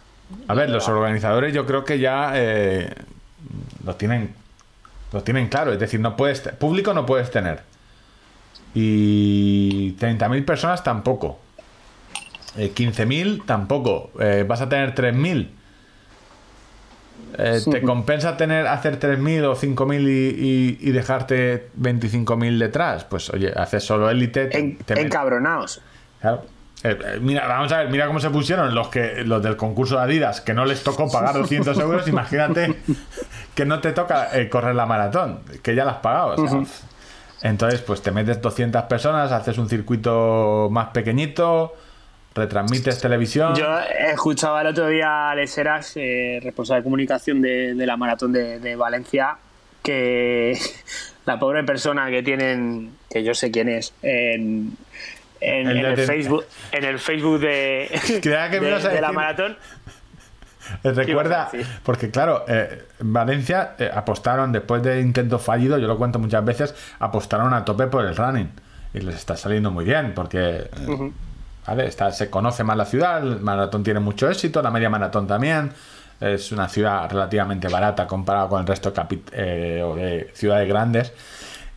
A 0.49 0.55
ver, 0.55 0.71
los 0.71 0.89
organizadores 0.89 1.55
yo 1.55 1.67
creo 1.67 1.85
que 1.85 1.99
ya 1.99 2.33
eh, 2.35 2.93
lo 3.85 3.95
tienen 3.95 4.35
lo 5.13 5.23
tienen 5.23 5.49
claro, 5.49 5.73
es 5.73 5.79
decir, 5.79 6.01
no 6.01 6.17
puedes 6.17 6.41
público 6.41 6.93
no 6.93 7.07
puedes 7.07 7.31
tener. 7.31 7.63
Y 8.75 9.97
30.000 9.99 10.45
personas 10.45 10.85
tampoco. 10.85 11.39
15.000 12.57 13.47
tampoco. 13.47 14.11
Eh, 14.21 14.45
vas 14.47 14.61
a 14.61 14.69
tener 14.69 14.95
3.000. 14.95 15.49
Eh, 17.39 17.61
¿Te 17.71 17.83
compensa 17.83 18.37
tener 18.37 18.67
hacer 18.67 18.99
3.000 18.99 19.45
o 19.45 19.57
5.000 19.57 20.01
y, 20.01 20.79
y, 20.81 20.91
dejarte 20.93 21.69
25.000 21.79 22.59
detrás? 22.59 23.05
Pues 23.05 23.31
oye, 23.31 23.53
haces 23.55 23.85
solo 23.85 24.09
élite. 24.09 24.57
En, 24.57 24.79
encabronados. 24.89 25.81
Claro. 26.21 26.45
Eh, 26.83 26.99
eh, 27.05 27.19
mira, 27.21 27.47
vamos 27.47 27.73
a 27.73 27.79
ver, 27.79 27.91
mira 27.91 28.07
cómo 28.07 28.21
se 28.21 28.31
pusieron 28.31 28.75
los 28.75 28.89
que 28.89 29.25
los 29.25 29.43
del 29.43 29.57
concurso 29.57 29.97
de 29.97 30.03
Adidas, 30.03 30.41
que 30.41 30.55
no 30.55 30.65
les 30.65 30.83
tocó 30.83 31.11
pagar 31.11 31.35
200 31.39 31.79
euros. 31.79 32.09
Imagínate 32.09 32.75
que 33.55 33.65
no 33.65 33.81
te 33.81 33.93
toca 33.93 34.29
correr 34.51 34.75
la 34.75 34.87
maratón, 34.87 35.41
que 35.63 35.75
ya 35.75 35.85
la 35.85 35.93
has 35.93 35.99
pagado. 35.99 36.37
Entonces, 37.43 37.81
pues 37.81 38.03
te 38.03 38.13
metes 38.13 38.41
200 38.41 38.85
personas, 38.85 39.31
haces 39.31 39.59
un 39.59 39.69
circuito 39.69 40.69
más 40.71 40.89
pequeñito 40.89 41.75
retransmites 42.37 43.01
televisión. 43.01 43.55
Yo 43.55 43.79
escuchaba 44.13 44.61
el 44.61 44.69
otro 44.69 44.89
día 44.89 45.09
a 45.09 45.31
Alex 45.31 45.59
Heras, 45.59 45.93
eh, 45.97 46.39
responsable 46.43 46.81
de 46.81 46.85
comunicación 46.85 47.43
de, 47.43 47.75
la 47.75 47.97
maratón 47.97 48.33
de, 48.33 48.77
Valencia, 48.77 49.37
que 49.83 50.57
la 51.27 51.39
pobre 51.39 51.65
persona 51.65 52.11
que 52.11 52.23
tienen, 52.23 52.93
que 53.11 53.25
yo 53.25 53.35
sé 53.35 53.51
quién 53.51 53.69
es, 53.69 53.93
en, 54.03 54.77
el, 55.41 55.97
Facebook, 55.97 56.45
en 56.73 56.85
el 56.85 56.99
Facebook 56.99 57.41
de, 57.41 57.89
la 59.01 59.13
maratón. 59.13 59.57
Recuerda, 60.83 61.49
porque 61.85 62.11
claro, 62.11 62.45
eh, 62.49 62.87
Valencia 62.99 63.77
eh, 63.79 63.89
apostaron 63.93 64.51
después 64.51 64.83
de 64.83 65.01
intentos 65.01 65.41
fallidos, 65.41 65.81
yo 65.81 65.87
lo 65.87 65.97
cuento 65.97 66.19
muchas 66.19 66.45
veces, 66.45 66.75
apostaron 66.99 67.55
a 67.55 67.65
tope 67.65 67.87
por 67.87 68.05
el 68.05 68.17
running 68.17 68.51
y 68.93 69.01
les 69.01 69.15
está 69.15 69.37
saliendo 69.37 69.71
muy 69.71 69.85
bien 69.85 70.13
porque 70.13 70.69
se 72.13 72.31
conoce 72.31 72.65
más 72.65 72.77
la 72.77 72.85
ciudad, 72.85 73.23
el 73.23 73.41
maratón 73.41 73.83
tiene 73.83 74.01
mucho 74.01 74.31
éxito, 74.31 74.63
la 74.63 74.71
media 74.71 74.89
maratón 74.91 75.27
también. 75.27 75.73
Es 76.21 76.51
una 76.51 76.69
ciudad 76.69 77.11
relativamente 77.11 77.69
barata 77.69 78.07
comparado 78.07 78.49
con 78.49 78.61
el 78.61 78.67
resto 78.67 78.91
de, 78.91 79.23
eh, 79.33 79.95
de 79.97 80.31
ciudades 80.35 80.69
grandes. 80.69 81.13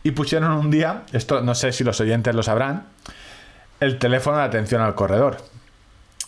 Y 0.02 0.12
pusieron 0.12 0.52
un 0.52 0.70
día, 0.70 1.02
esto 1.12 1.42
no 1.42 1.54
sé 1.54 1.72
si 1.72 1.84
los 1.84 2.00
oyentes 2.00 2.34
lo 2.34 2.42
sabrán, 2.42 2.86
el 3.80 3.98
teléfono 3.98 4.38
de 4.38 4.44
atención 4.44 4.80
al 4.80 4.94
corredor. 4.94 5.38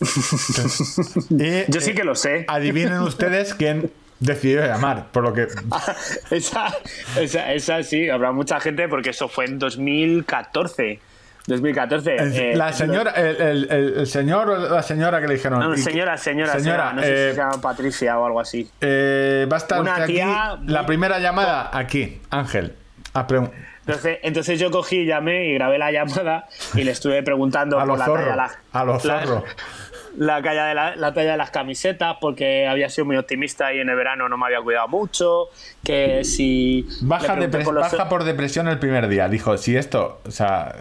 Yo 1.68 1.80
sí 1.80 1.94
que 1.94 2.04
lo 2.04 2.14
sé. 2.14 2.44
Adivinen 2.48 3.00
ustedes 3.00 3.54
quién 3.54 3.90
decidió 4.20 4.64
llamar, 4.64 5.10
por 5.10 5.24
lo 5.24 5.32
que... 5.32 5.48
esa, 6.30 6.74
esa, 7.18 7.52
esa 7.52 7.82
sí, 7.82 8.08
habrá 8.08 8.32
mucha 8.32 8.60
gente 8.60 8.88
porque 8.88 9.10
eso 9.10 9.28
fue 9.28 9.46
en 9.46 9.58
2014. 9.58 11.00
2014. 11.46 12.16
Eh, 12.16 12.56
la 12.56 12.72
señora, 12.72 13.10
el, 13.12 13.68
el, 13.70 14.06
señor 14.06 14.48
o 14.48 14.74
la 14.74 14.82
señora 14.82 15.20
que 15.20 15.26
le 15.26 15.34
dijeron. 15.34 15.58
No, 15.58 15.76
señora, 15.76 16.16
señora, 16.16 16.58
señora. 16.58 16.92
no 16.92 17.02
sé 17.02 17.06
si 17.06 17.12
eh, 17.12 17.30
se 17.32 17.36
llama 17.36 17.60
Patricia 17.60 18.18
o 18.18 18.26
algo 18.26 18.40
así. 18.40 18.70
Eh, 18.80 19.46
va 19.50 19.56
a 19.56 19.58
estar 19.58 19.88
aquí, 19.88 20.20
la 20.66 20.86
primera 20.86 21.18
llamada 21.18 21.70
aquí, 21.72 22.20
Ángel. 22.30 22.74
entonces, 23.14 24.18
entonces 24.22 24.60
yo 24.60 24.70
cogí, 24.70 25.04
llamé 25.04 25.48
y 25.48 25.54
grabé 25.54 25.78
la 25.78 25.90
llamada 25.90 26.46
y 26.74 26.84
le 26.84 26.92
estuve 26.92 27.22
preguntando 27.22 27.78
a 27.80 27.86
los 27.86 28.00
zorros. 28.00 28.52
A 28.72 28.84
los 28.84 29.02
zorros 29.02 29.44
la, 30.16 30.42
talla 30.42 30.66
de 30.66 30.74
la, 30.74 31.14
talla 31.14 31.32
de 31.32 31.36
las 31.36 31.50
camisetas 31.50 32.16
porque 32.20 32.66
había 32.66 32.88
sido 32.88 33.06
muy 33.06 33.16
optimista 33.16 33.72
y 33.72 33.80
en 33.80 33.88
el 33.88 33.96
verano 33.96 34.28
no 34.28 34.36
me 34.36 34.46
había 34.46 34.60
cuidado 34.60 34.88
mucho. 34.88 35.48
Que 35.84 36.24
si. 36.24 36.86
Baja, 37.00 37.36
baja 37.36 38.08
por 38.08 38.24
depresión 38.24 38.68
el 38.68 38.78
primer 38.78 39.08
día. 39.08 39.28
Dijo, 39.28 39.56
si 39.58 39.76
esto. 39.76 40.20
O 40.26 40.30
sea, 40.30 40.76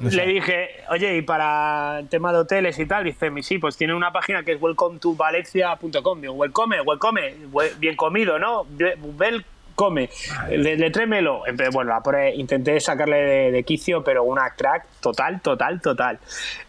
Le 0.00 0.26
dije, 0.26 0.70
oye, 0.90 1.16
y 1.16 1.22
para 1.22 2.00
el 2.00 2.08
tema 2.08 2.32
de 2.32 2.38
hoteles 2.38 2.78
y 2.78 2.86
tal, 2.86 3.04
dice, 3.04 3.30
sí, 3.42 3.58
pues 3.58 3.76
tiene 3.76 3.94
una 3.94 4.12
página 4.12 4.42
que 4.42 4.52
es 4.52 4.60
welcome 4.60 4.98
to 4.98 5.14
valencia.com. 5.14 6.20
Digo, 6.20 6.34
welcome, 6.34 6.80
welcome, 6.82 7.34
bien 7.78 7.96
comido, 7.96 8.38
¿no? 8.38 8.66
Welcome 9.18 9.53
come, 9.74 10.10
le, 10.50 10.90
trémelo. 10.90 11.42
Bueno, 11.72 12.00
intenté 12.34 12.80
sacarle 12.80 13.50
de, 13.52 13.64
quicio, 13.64 14.02
pero 14.02 14.24
una 14.24 14.50
crack 14.50 14.86
total, 15.00 15.40
total, 15.40 15.80
total. 15.80 16.18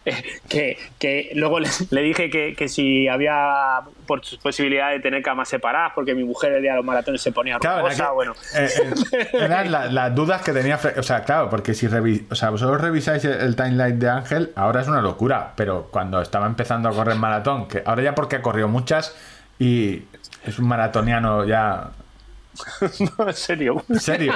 que, 0.50 0.78
que, 1.00 1.32
luego 1.36 1.60
le, 1.60 2.02
dije 2.02 2.30
que, 2.30 2.68
si 2.68 3.08
había 3.08 3.82
por 4.06 4.22
posibilidad 4.42 4.92
de 4.92 5.00
tener 5.00 5.22
camas 5.24 5.50
separadas, 5.50 5.94
porque 5.96 6.14
mi 6.14 6.24
mujer 6.24 6.54
el 6.54 6.62
día 6.62 6.72
de 6.72 6.78
los 6.78 6.86
maratones 6.86 7.22
se 7.22 7.32
ponía 7.32 7.58
claro, 7.60 8.14
bueno. 8.14 8.34
Eh, 8.56 8.70
eh, 9.12 9.28
eran 9.34 9.72
las 9.72 10.16
dudas 10.16 10.42
que 10.42 10.52
tenía, 10.52 10.80
o 10.98 11.04
sea, 11.04 11.24
claro, 11.24 11.50
porque 11.50 11.74
si 11.74 11.88
o 11.88 12.36
sea, 12.36 12.50
vosotros 12.50 12.82
revisáis 12.82 13.26
el 13.26 13.56
timeline 13.56 14.00
de 14.00 14.10
Ángel, 14.10 14.52
ahora 14.56 14.82
es 14.82 14.88
una 14.88 15.02
locura, 15.02 15.54
pero 15.56 15.88
cuando 15.92 16.22
estaba 16.22 16.46
empezando 16.46 16.90
a 16.90 16.92
correr 16.92 17.16
maratón, 17.16 17.68
que 17.68 17.82
ahora 17.86 18.04
ya 18.04 18.16
porque 18.16 18.38
ha 18.38 18.42
corrido 18.42 18.68
muchas 18.68 19.16
y 19.60 20.04
es 20.46 20.60
un 20.60 20.68
maratoniano 20.68 21.46
ya 21.46 21.92
no, 23.18 23.28
en 23.28 23.34
serio. 23.34 23.84
En 23.90 24.00
serio. 24.00 24.34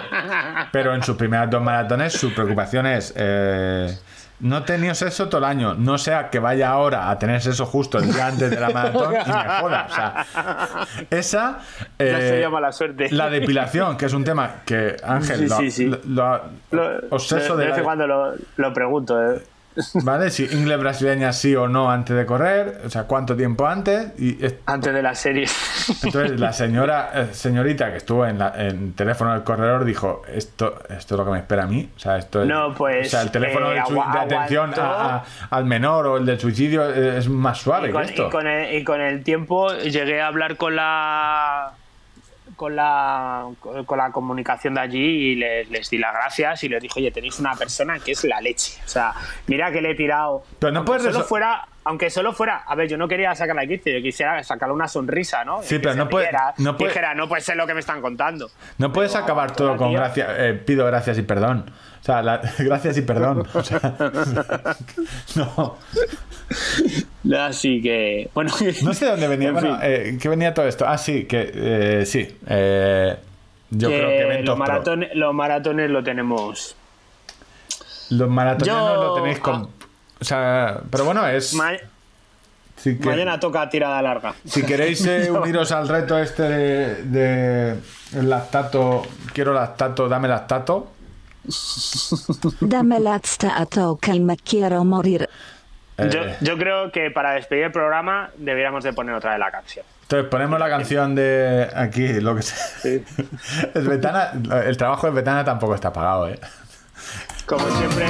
Pero 0.71 0.93
en 0.93 1.03
sus 1.03 1.15
primeras 1.15 1.49
dos 1.49 1.61
maratones 1.61 2.13
su 2.13 2.33
preocupación 2.33 2.85
es... 2.85 3.13
Eh, 3.15 3.97
no 4.41 4.59
he 4.59 4.61
tenido 4.61 4.95
sexo 4.95 5.27
todo 5.27 5.39
el 5.39 5.45
año. 5.45 5.73
No 5.73 5.97
sea 5.97 6.29
que 6.29 6.39
vaya 6.39 6.69
ahora 6.69 7.09
a 7.09 7.19
tener 7.19 7.41
sexo 7.41 7.65
justo 7.65 7.97
el 7.99 8.11
día 8.11 8.27
antes 8.27 8.49
de 8.49 8.59
la 8.59 8.69
maratón 8.69 9.13
y 9.13 9.17
me 9.17 9.49
joda. 9.59 9.87
O 9.89 9.93
sea, 9.93 10.87
esa. 11.09 11.59
Eh, 11.97 12.39
llama 12.41 12.61
la 12.61 12.71
suerte. 12.71 13.09
La 13.11 13.29
depilación, 13.29 13.97
que 13.97 14.05
es 14.05 14.13
un 14.13 14.23
tema 14.23 14.61
que 14.65 14.95
Ángel 15.03 15.49
sí, 15.49 15.71
sí, 15.71 15.91
lo, 16.05 16.41
obseso 17.09 17.57
de. 17.57 17.73
De 17.73 17.83
cuando 17.83 18.07
lo, 18.07 18.33
lo 18.55 18.73
pregunto. 18.73 19.21
Eh. 19.21 19.41
¿Vale? 20.03 20.29
Si 20.29 20.45
inglés 20.45 20.79
brasileña 20.79 21.31
sí 21.31 21.55
o 21.55 21.67
no 21.67 21.89
antes 21.89 22.15
de 22.15 22.25
correr, 22.25 22.81
o 22.85 22.89
sea, 22.89 23.03
cuánto 23.03 23.35
tiempo 23.35 23.67
antes. 23.67 24.19
Y 24.19 24.37
antes 24.65 24.93
de 24.93 25.01
la 25.01 25.15
serie. 25.15 25.47
Entonces, 26.03 26.39
la 26.39 26.53
señora, 26.53 27.11
eh, 27.13 27.27
señorita 27.31 27.91
que 27.91 27.97
estuvo 27.97 28.25
en, 28.25 28.39
la, 28.39 28.53
en 28.57 28.93
teléfono 28.93 29.33
del 29.33 29.43
corredor 29.43 29.85
dijo: 29.85 30.23
esto, 30.27 30.79
esto 30.89 31.15
es 31.15 31.17
lo 31.17 31.25
que 31.25 31.31
me 31.31 31.39
espera 31.39 31.63
a 31.63 31.67
mí. 31.67 31.89
O 31.95 31.99
sea, 31.99 32.17
esto 32.17 32.43
no, 32.45 32.73
pues, 32.73 33.07
o 33.07 33.09
sea, 33.09 33.21
el 33.21 33.31
teléfono 33.31 33.69
de, 33.69 33.79
atención 33.79 34.73
al 35.49 35.65
menor 35.65 36.07
o 36.07 36.17
el 36.17 36.25
del 36.25 36.39
suicidio 36.39 36.89
es 36.89 37.29
más 37.29 37.59
suave 37.59 37.91
con, 37.91 38.03
que 38.03 38.09
esto. 38.09 38.27
Y 38.27 38.29
con, 38.29 38.47
el, 38.47 38.75
y 38.75 38.83
con 38.83 39.01
el 39.01 39.23
tiempo 39.23 39.71
llegué 39.73 40.21
a 40.21 40.27
hablar 40.27 40.57
con 40.57 40.75
la 40.75 41.73
con 42.60 42.76
la, 42.76 43.45
con 43.86 43.98
la 43.98 44.11
comunicación 44.11 44.73
de 44.73 44.81
allí 44.81 44.99
y 44.99 45.36
les, 45.36 45.90
di 45.90 45.98
las 45.98 46.11
gracias 46.11 46.61
y 46.65 46.68
les 46.68 46.81
dije, 46.81 46.99
oye, 46.99 47.10
tenéis 47.10 47.40
una 47.40 47.56
persona 47.56 47.99
que 47.99 48.11
es 48.11 48.26
la 48.26 48.41
leche. 48.41 48.73
O 48.84 48.88
sea, 48.90 49.14
mira 49.48 49.72
que 49.72 49.81
le 49.81 49.91
he 49.91 49.95
tirado. 49.95 50.44
Pero 50.60 50.73
no 50.73 50.80
aunque 50.80 50.99
solo 50.99 51.23
fuera, 51.23 51.65
aunque 51.86 52.10
solo 52.10 52.34
fuera, 52.34 52.64
a 52.68 52.76
ver, 52.76 52.90
yo 52.90 52.98
no 52.98 53.07
quería 53.07 53.34
sacar 53.34 53.56
la 53.56 53.65
quicio, 53.65 53.94
yo 53.98 54.02
quisiera 54.02 54.44
sacarle 54.44 54.76
una 54.76 54.90
sonrisa, 54.90 55.45
¿no? 55.45 55.64
Sí, 55.64 55.80
pero 55.80 55.95
no 55.95 56.10
puede, 56.10 56.31
no 56.57 56.76
puede, 56.76 56.90
dijera, 56.90 57.15
no 57.15 57.30
puede 57.30 57.41
ser 57.41 57.56
lo 57.56 57.65
que 57.65 57.73
me 57.73 57.80
están 57.80 58.02
contando. 58.02 58.52
No 58.77 58.91
puedes 58.91 59.15
acabar 59.15 59.56
todo 59.56 59.77
con 59.77 59.94
gracias, 59.94 60.27
eh, 60.38 60.53
pido 60.53 60.86
gracias 60.86 61.18
y 61.18 61.22
perdón. 61.22 61.72
O 62.01 62.05
sea, 62.05 62.21
gracias 62.59 62.97
y 62.97 63.01
perdón. 63.01 63.45
O 63.53 63.63
sea, 63.63 63.80
no. 65.35 65.77
Así 67.38 67.81
que, 67.81 68.30
bueno. 68.34 68.51
No 68.84 68.93
sé 68.93 69.05
dónde 69.05 69.27
venía. 69.27 69.51
Bueno, 69.51 69.77
eh, 69.81 70.17
¿qué 70.21 70.30
venía 70.30 70.53
todo 70.53 70.67
esto? 70.67 70.85
Ah, 70.88 70.97
sí, 70.97 71.26
que 71.26 71.51
eh, 71.53 72.05
sí. 72.05 72.27
Eh, 72.47 73.17
yo 73.71 73.88
creo 73.89 74.30
que 74.30 74.43
los 74.43 74.57
maratones, 74.57 75.09
los 75.13 75.34
maratones 75.34 75.89
lo 75.89 76.03
tenemos. 76.03 76.76
Los 78.09 78.30
maratones 78.30 78.73
lo 78.73 79.13
tenéis 79.15 79.39
con. 79.39 79.69
O 80.19 80.23
sea, 80.23 80.81
pero 80.89 81.05
bueno, 81.05 81.27
es. 81.27 81.55
Mañana 83.01 83.39
toca 83.39 83.69
tirada 83.69 84.01
larga. 84.01 84.34
Si 84.45 84.63
queréis 84.63 85.05
uniros 85.30 85.71
al 85.73 85.88
reto 85.88 86.17
este 86.17 86.43
de, 86.43 87.76
de 88.11 88.23
lactato, 88.23 89.03
quiero 89.34 89.53
lactato, 89.53 90.07
dame 90.07 90.30
lactato. 90.30 90.93
Dame 92.61 92.99
lactato 92.99 93.97
que 94.01 94.19
me 94.19 94.38
quiero 94.38 94.84
morir. 94.84 95.30
Eh, 95.97 96.38
yo, 96.41 96.57
creo 96.57 96.91
que 96.91 97.11
para 97.11 97.31
despedir 97.31 97.65
el 97.65 97.71
programa 97.71 98.31
deberíamos 98.38 98.84
de 98.84 98.93
poner 98.93 99.15
otra 99.15 99.34
de 99.34 99.39
la 99.39 99.51
canción. 99.51 99.85
Entonces 100.03 100.30
ponemos 100.30 100.59
la 100.59 100.69
canción 100.69 101.13
de 101.13 101.69
aquí, 101.76 102.19
lo 102.19 102.35
que 102.35 102.41
sea. 102.41 103.01
el 103.76 104.77
trabajo 104.77 105.07
de 105.07 105.13
Betana 105.13 105.43
tampoco 105.43 105.76
está 105.76 105.91
pagado, 105.91 106.30
¿eh? 106.30 106.39
Como 107.45 107.65
siempre. 107.77 108.05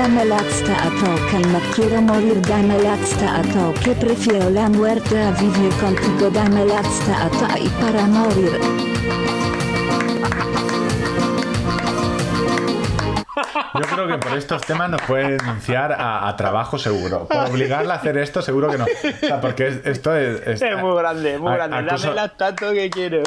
Dame 0.00 0.24
lactato 0.24 1.14
que 1.30 1.38
me 1.48 1.60
quiero 1.74 2.00
morir, 2.00 2.40
dame 2.48 2.78
lactato 2.82 3.74
que 3.84 3.92
prefiero 3.92 4.48
la 4.48 4.68
muerte 4.70 5.20
a 5.22 5.30
vivir 5.32 5.70
contigo, 5.74 6.30
dame 6.30 6.64
lactato 6.64 7.46
y 7.62 7.68
para 7.68 8.06
morir. 8.06 8.58
Yo 13.74 13.80
creo 13.86 14.06
que 14.08 14.18
por 14.18 14.36
estos 14.36 14.62
temas 14.62 14.90
nos 14.90 15.00
puede 15.02 15.36
denunciar 15.36 15.92
a, 15.92 16.28
a 16.28 16.36
trabajo 16.36 16.78
seguro. 16.78 17.26
Por 17.28 17.50
obligarla 17.50 17.94
a 17.94 17.96
hacer 17.98 18.16
esto, 18.18 18.42
seguro 18.42 18.68
que 18.70 18.78
no. 18.78 18.84
O 18.84 19.26
sea, 19.26 19.40
porque 19.40 19.68
es- 19.68 19.86
esto 19.86 20.14
es. 20.16 20.40
es- 20.46 20.62
Es 20.62 20.76
muy 20.82 20.96
grande, 20.96 21.38
muy 21.38 21.52
a- 21.52 21.56
grande. 21.56 21.76
acoso- 21.90 22.08
Dámela 22.08 22.28
tanto 22.28 22.72
que 22.72 22.90
quiero. 22.90 23.22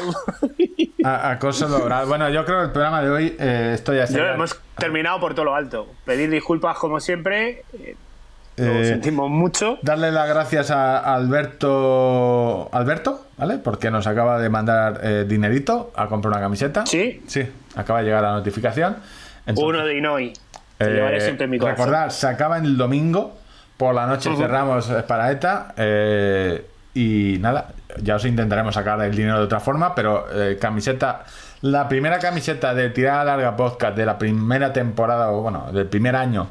A- 1.04 1.32
acoso 1.32 1.68
laboral. 1.70 2.06
Bueno, 2.08 2.30
yo 2.30 2.46
creo 2.46 2.60
que 2.60 2.66
el 2.66 2.72
programa 2.72 3.02
de 3.02 3.10
hoy 3.10 3.36
eh, 3.40 3.72
esto 3.74 3.94
ya 3.94 4.02
Yo 4.06 4.08
sería- 4.14 4.34
hemos 4.34 4.60
terminado 4.78 5.20
por 5.20 5.34
todo 5.34 5.46
lo 5.46 5.56
alto. 5.56 5.88
Pedir 6.06 6.30
disculpas 6.30 6.78
como 6.78 7.00
siempre. 7.00 7.64
eh, 7.74 7.96
Lo 8.58 8.66
Eh, 8.66 8.86
sentimos 8.86 9.32
mucho. 9.32 9.80
Darle 9.82 10.12
las 10.12 10.30
gracias 10.30 10.70
a 10.70 11.16
Alberto. 11.16 12.70
Alberto, 12.72 13.26
¿vale? 13.38 13.58
Porque 13.58 13.90
nos 13.90 14.06
acaba 14.08 14.40
de 14.40 14.50
mandar 14.50 15.26
dinerito 15.28 15.92
a 15.96 16.08
comprar 16.08 16.34
una 16.34 16.42
camiseta. 16.42 16.86
¿Sí? 16.86 17.24
Sí, 17.28 17.48
acaba 17.76 18.00
de 18.00 18.06
llegar 18.06 18.22
la 18.22 18.34
notificación. 18.34 18.98
Entonces, 19.46 19.64
Uno 19.64 19.86
de 19.86 19.98
Inoi. 19.98 20.34
Te 20.78 20.86
eh, 20.86 20.94
llevaré 20.94 21.22
siempre 21.22 21.46
en 21.46 21.50
mi 21.52 21.58
corazón. 21.60 21.86
recordad, 21.88 22.10
se 22.10 22.28
acaba 22.28 22.58
el 22.58 22.78
domingo. 22.78 23.38
Por 23.78 23.96
la 23.96 24.06
noche 24.06 24.30
cerramos 24.36 24.88
para 25.08 25.32
ETA. 25.32 25.74
eh, 25.78 26.66
y 26.94 27.38
nada, 27.40 27.70
ya 28.02 28.16
os 28.16 28.26
intentaremos 28.26 28.76
sacar 28.76 29.02
el 29.02 29.16
dinero 29.16 29.38
de 29.40 29.44
otra 29.46 29.60
forma. 29.60 29.94
Pero 29.96 30.26
eh, 30.32 30.58
camiseta. 30.60 31.24
La 31.62 31.88
primera 31.88 32.20
camiseta 32.20 32.74
de 32.74 32.90
tirada 32.90 33.24
larga 33.24 33.56
podcast 33.56 33.96
de 33.96 34.06
la 34.06 34.18
primera 34.18 34.74
temporada, 34.74 35.32
o 35.32 35.42
bueno, 35.42 35.72
del 35.72 35.88
primer 35.88 36.16
año. 36.16 36.50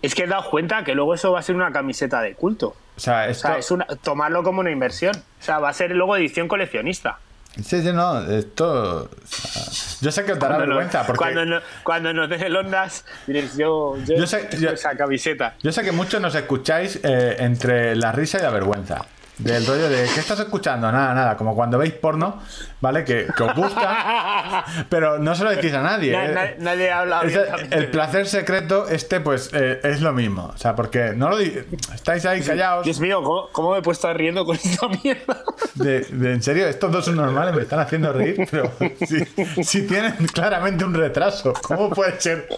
Es 0.00 0.14
que 0.14 0.24
he 0.24 0.26
dado 0.26 0.48
cuenta 0.48 0.84
que 0.84 0.94
luego 0.94 1.14
eso 1.14 1.32
va 1.32 1.40
a 1.40 1.42
ser 1.42 1.56
una 1.56 1.72
camiseta 1.72 2.20
de 2.22 2.34
culto. 2.34 2.76
O 2.96 3.00
sea, 3.00 3.22
O 3.22 3.30
esto, 3.30 3.48
sea, 3.48 3.58
es 3.58 3.70
una, 3.72 3.86
tomarlo 3.86 4.42
como 4.44 4.60
una 4.60 4.70
inversión. 4.70 5.16
O 5.16 5.42
sea, 5.44 5.58
va 5.58 5.70
a 5.70 5.72
ser 5.72 5.90
luego 5.90 6.16
edición 6.16 6.46
coleccionista. 6.46 7.18
Sí, 7.56 7.82
sí, 7.82 7.92
no, 7.92 8.20
esto. 8.30 9.04
o 9.04 9.08
sea, 9.26 9.62
yo 10.02 10.10
sé 10.12 10.24
que 10.24 10.32
os 10.32 10.38
dará 10.38 10.58
nos- 10.58 10.66
vergüenza, 10.66 11.04
porque. 11.06 11.18
cuando, 11.18 11.44
no- 11.46 11.60
cuando 11.82 12.12
nos 12.12 12.28
den 12.28 12.42
el 12.42 12.56
Ondas, 12.56 13.04
diréis, 13.26 13.56
yo, 13.56 13.96
yo, 14.04 14.16
Yo 14.16 14.26
sé- 14.26 14.48
yo- 14.60 14.70
esa 14.70 14.96
camiseta. 14.96 15.54
Yo 15.62 15.72
sé 15.72 15.82
que 15.82 15.92
muchos 15.92 16.20
nos 16.20 16.34
escucháis 16.34 17.00
eh, 17.02 17.36
entre 17.40 17.96
la 17.96 18.12
risa 18.12 18.38
y 18.38 18.42
la 18.42 18.50
vergüenza. 18.50 19.04
Del 19.38 19.66
rollo 19.66 19.88
de, 19.88 20.08
¿qué 20.14 20.20
estás 20.20 20.38
escuchando? 20.38 20.92
Nada, 20.92 21.12
nada, 21.12 21.36
como 21.36 21.56
cuando 21.56 21.76
veis 21.76 21.92
porno, 21.94 22.40
¿vale? 22.80 23.02
Que, 23.04 23.26
que 23.36 23.42
os 23.42 23.54
gusta, 23.56 24.64
pero 24.88 25.18
no 25.18 25.34
se 25.34 25.42
lo 25.42 25.50
decís 25.50 25.74
a 25.74 25.82
nadie. 25.82 26.12
Na- 26.12 26.24
eh. 26.26 26.56
na- 26.58 26.64
nadie 26.70 26.90
habla 26.92 27.22
Es 27.22 27.36
el, 27.72 27.90
placer 27.90 28.28
secreto, 28.28 28.86
este, 28.88 29.20
pues, 29.20 29.50
eh, 29.52 29.80
es 29.82 30.00
lo 30.00 30.12
mismo. 30.12 30.52
O 30.54 30.56
sea, 30.56 30.76
porque 30.76 31.14
no 31.16 31.30
lo 31.30 31.38
estáis 31.40 32.24
ahí 32.26 32.42
callados. 32.42 32.84
Dios 32.84 33.00
mío, 33.00 33.22
¿cómo, 33.24 33.48
cómo 33.50 33.72
me 33.72 33.78
he 33.78 33.82
puesto 33.82 34.12
riendo 34.14 34.44
con 34.44 34.54
esta 34.54 34.86
mierda? 34.88 35.42
De, 35.74 36.00
de- 36.02 36.32
en 36.32 36.42
serio, 36.42 36.68
estos 36.68 36.92
dos 36.92 37.04
son 37.04 37.16
normales, 37.16 37.56
me 37.56 37.62
están 37.62 37.80
haciendo 37.80 38.12
reír, 38.12 38.46
pero 38.48 38.70
si, 39.06 39.64
si 39.64 39.82
tienen 39.86 40.14
claramente 40.32 40.84
un 40.84 40.94
retraso, 40.94 41.52
¿cómo 41.60 41.90
puede 41.90 42.20
ser? 42.20 42.48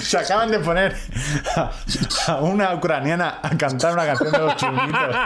Se 0.00 0.18
acaban 0.18 0.50
de 0.50 0.58
poner 0.58 0.96
a, 2.26 2.36
una 2.36 2.74
ucraniana 2.74 3.38
a 3.42 3.50
cantar 3.56 3.92
una 3.92 4.06
canción 4.06 4.32
de 4.32 4.38
los 4.38 4.56
chunguitos. 4.56 5.16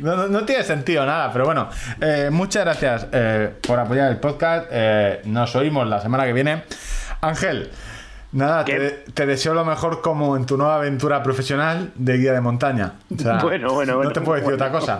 No 0.00 0.44
tiene 0.44 0.62
sentido 0.62 1.04
nada, 1.04 1.32
pero 1.32 1.44
bueno, 1.44 1.68
eh, 2.00 2.28
muchas 2.30 2.64
gracias 2.64 3.06
eh, 3.12 3.52
por 3.66 3.78
apoyar 3.78 4.10
el 4.10 4.18
podcast. 4.18 4.66
eh, 4.70 5.20
nos 5.24 5.54
oímos 5.56 5.86
la 5.88 6.00
semana 6.00 6.24
que 6.24 6.32
viene. 6.32 6.64
Ángel, 7.20 7.70
nada, 8.32 8.64
te, 8.64 8.90
te 9.14 9.26
deseo 9.26 9.54
lo 9.54 9.64
mejor 9.64 10.00
como 10.02 10.36
en 10.36 10.46
tu 10.46 10.56
nueva 10.56 10.76
aventura 10.76 11.22
profesional 11.22 11.92
de 11.94 12.16
guía 12.18 12.32
de 12.32 12.40
montaña. 12.40 12.94
O 13.14 13.18
sea, 13.20 13.38
Bueno, 13.42 13.72
bueno, 13.74 13.94
bueno. 13.96 14.04
No 14.10 14.12
te 14.12 14.20
puedo 14.20 14.40
decir 14.40 14.56
Bueno. 14.56 14.64
otra 14.66 14.78
cosa. 14.78 14.98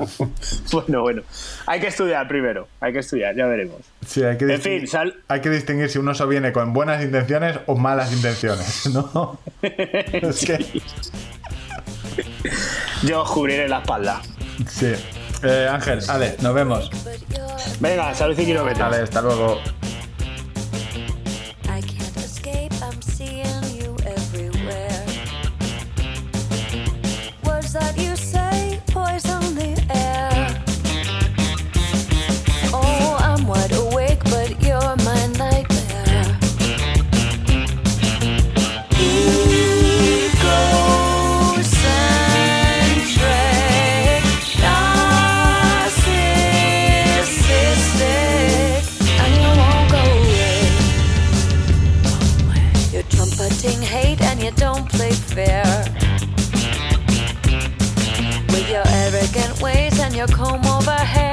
bueno, 0.73 1.01
bueno. 1.03 1.23
Hay 1.67 1.81
que 1.81 1.89
estudiar 1.89 2.27
primero. 2.29 2.69
Hay 2.81 2.93
que 2.93 2.99
estudiar, 3.01 3.35
ya 3.35 3.47
veremos. 3.47 3.79
Sí, 4.07 4.23
hay 4.23 4.37
que, 4.37 4.45
En 4.45 4.51
distinguir, 4.53 4.81
fin, 4.81 4.89
sal- 4.89 5.15
hay 5.29 5.41
que 5.41 5.51
distinguir 5.51 5.89
si 5.91 5.99
un 5.99 6.09
oso 6.09 6.27
viene 6.29 6.53
con 6.53 6.73
buenas 6.73 7.03
intenciones 7.03 7.59
o 7.67 7.77
malas 7.77 8.13
intenciones, 8.13 8.87
¿no? 8.91 9.39
es 9.63 10.45
que, 10.45 10.83
Yo 13.05 13.23
os 13.23 13.31
cubriré 13.31 13.69
la 13.69 13.79
espalda. 13.79 14.21
sí. 14.69 14.93
Eh, 15.45 15.67
Ángel, 15.69 15.99
Ale, 16.09 16.37
nos 16.41 16.55
vemos. 16.55 16.89
Venga, 17.81 18.15
salud 18.15 18.39
y 18.39 18.45
kilómetros. 18.45 18.81
Ale, 18.81 19.03
hasta 19.03 19.21
luego. 19.23 19.59
Fair. 55.35 55.65
With 58.49 58.69
your 58.71 58.85
arrogant 58.87 59.63
ways 59.63 59.99
and 59.99 60.15
your 60.15 60.27
comb 60.29 60.65
over 60.67 60.91
hair. 60.93 61.32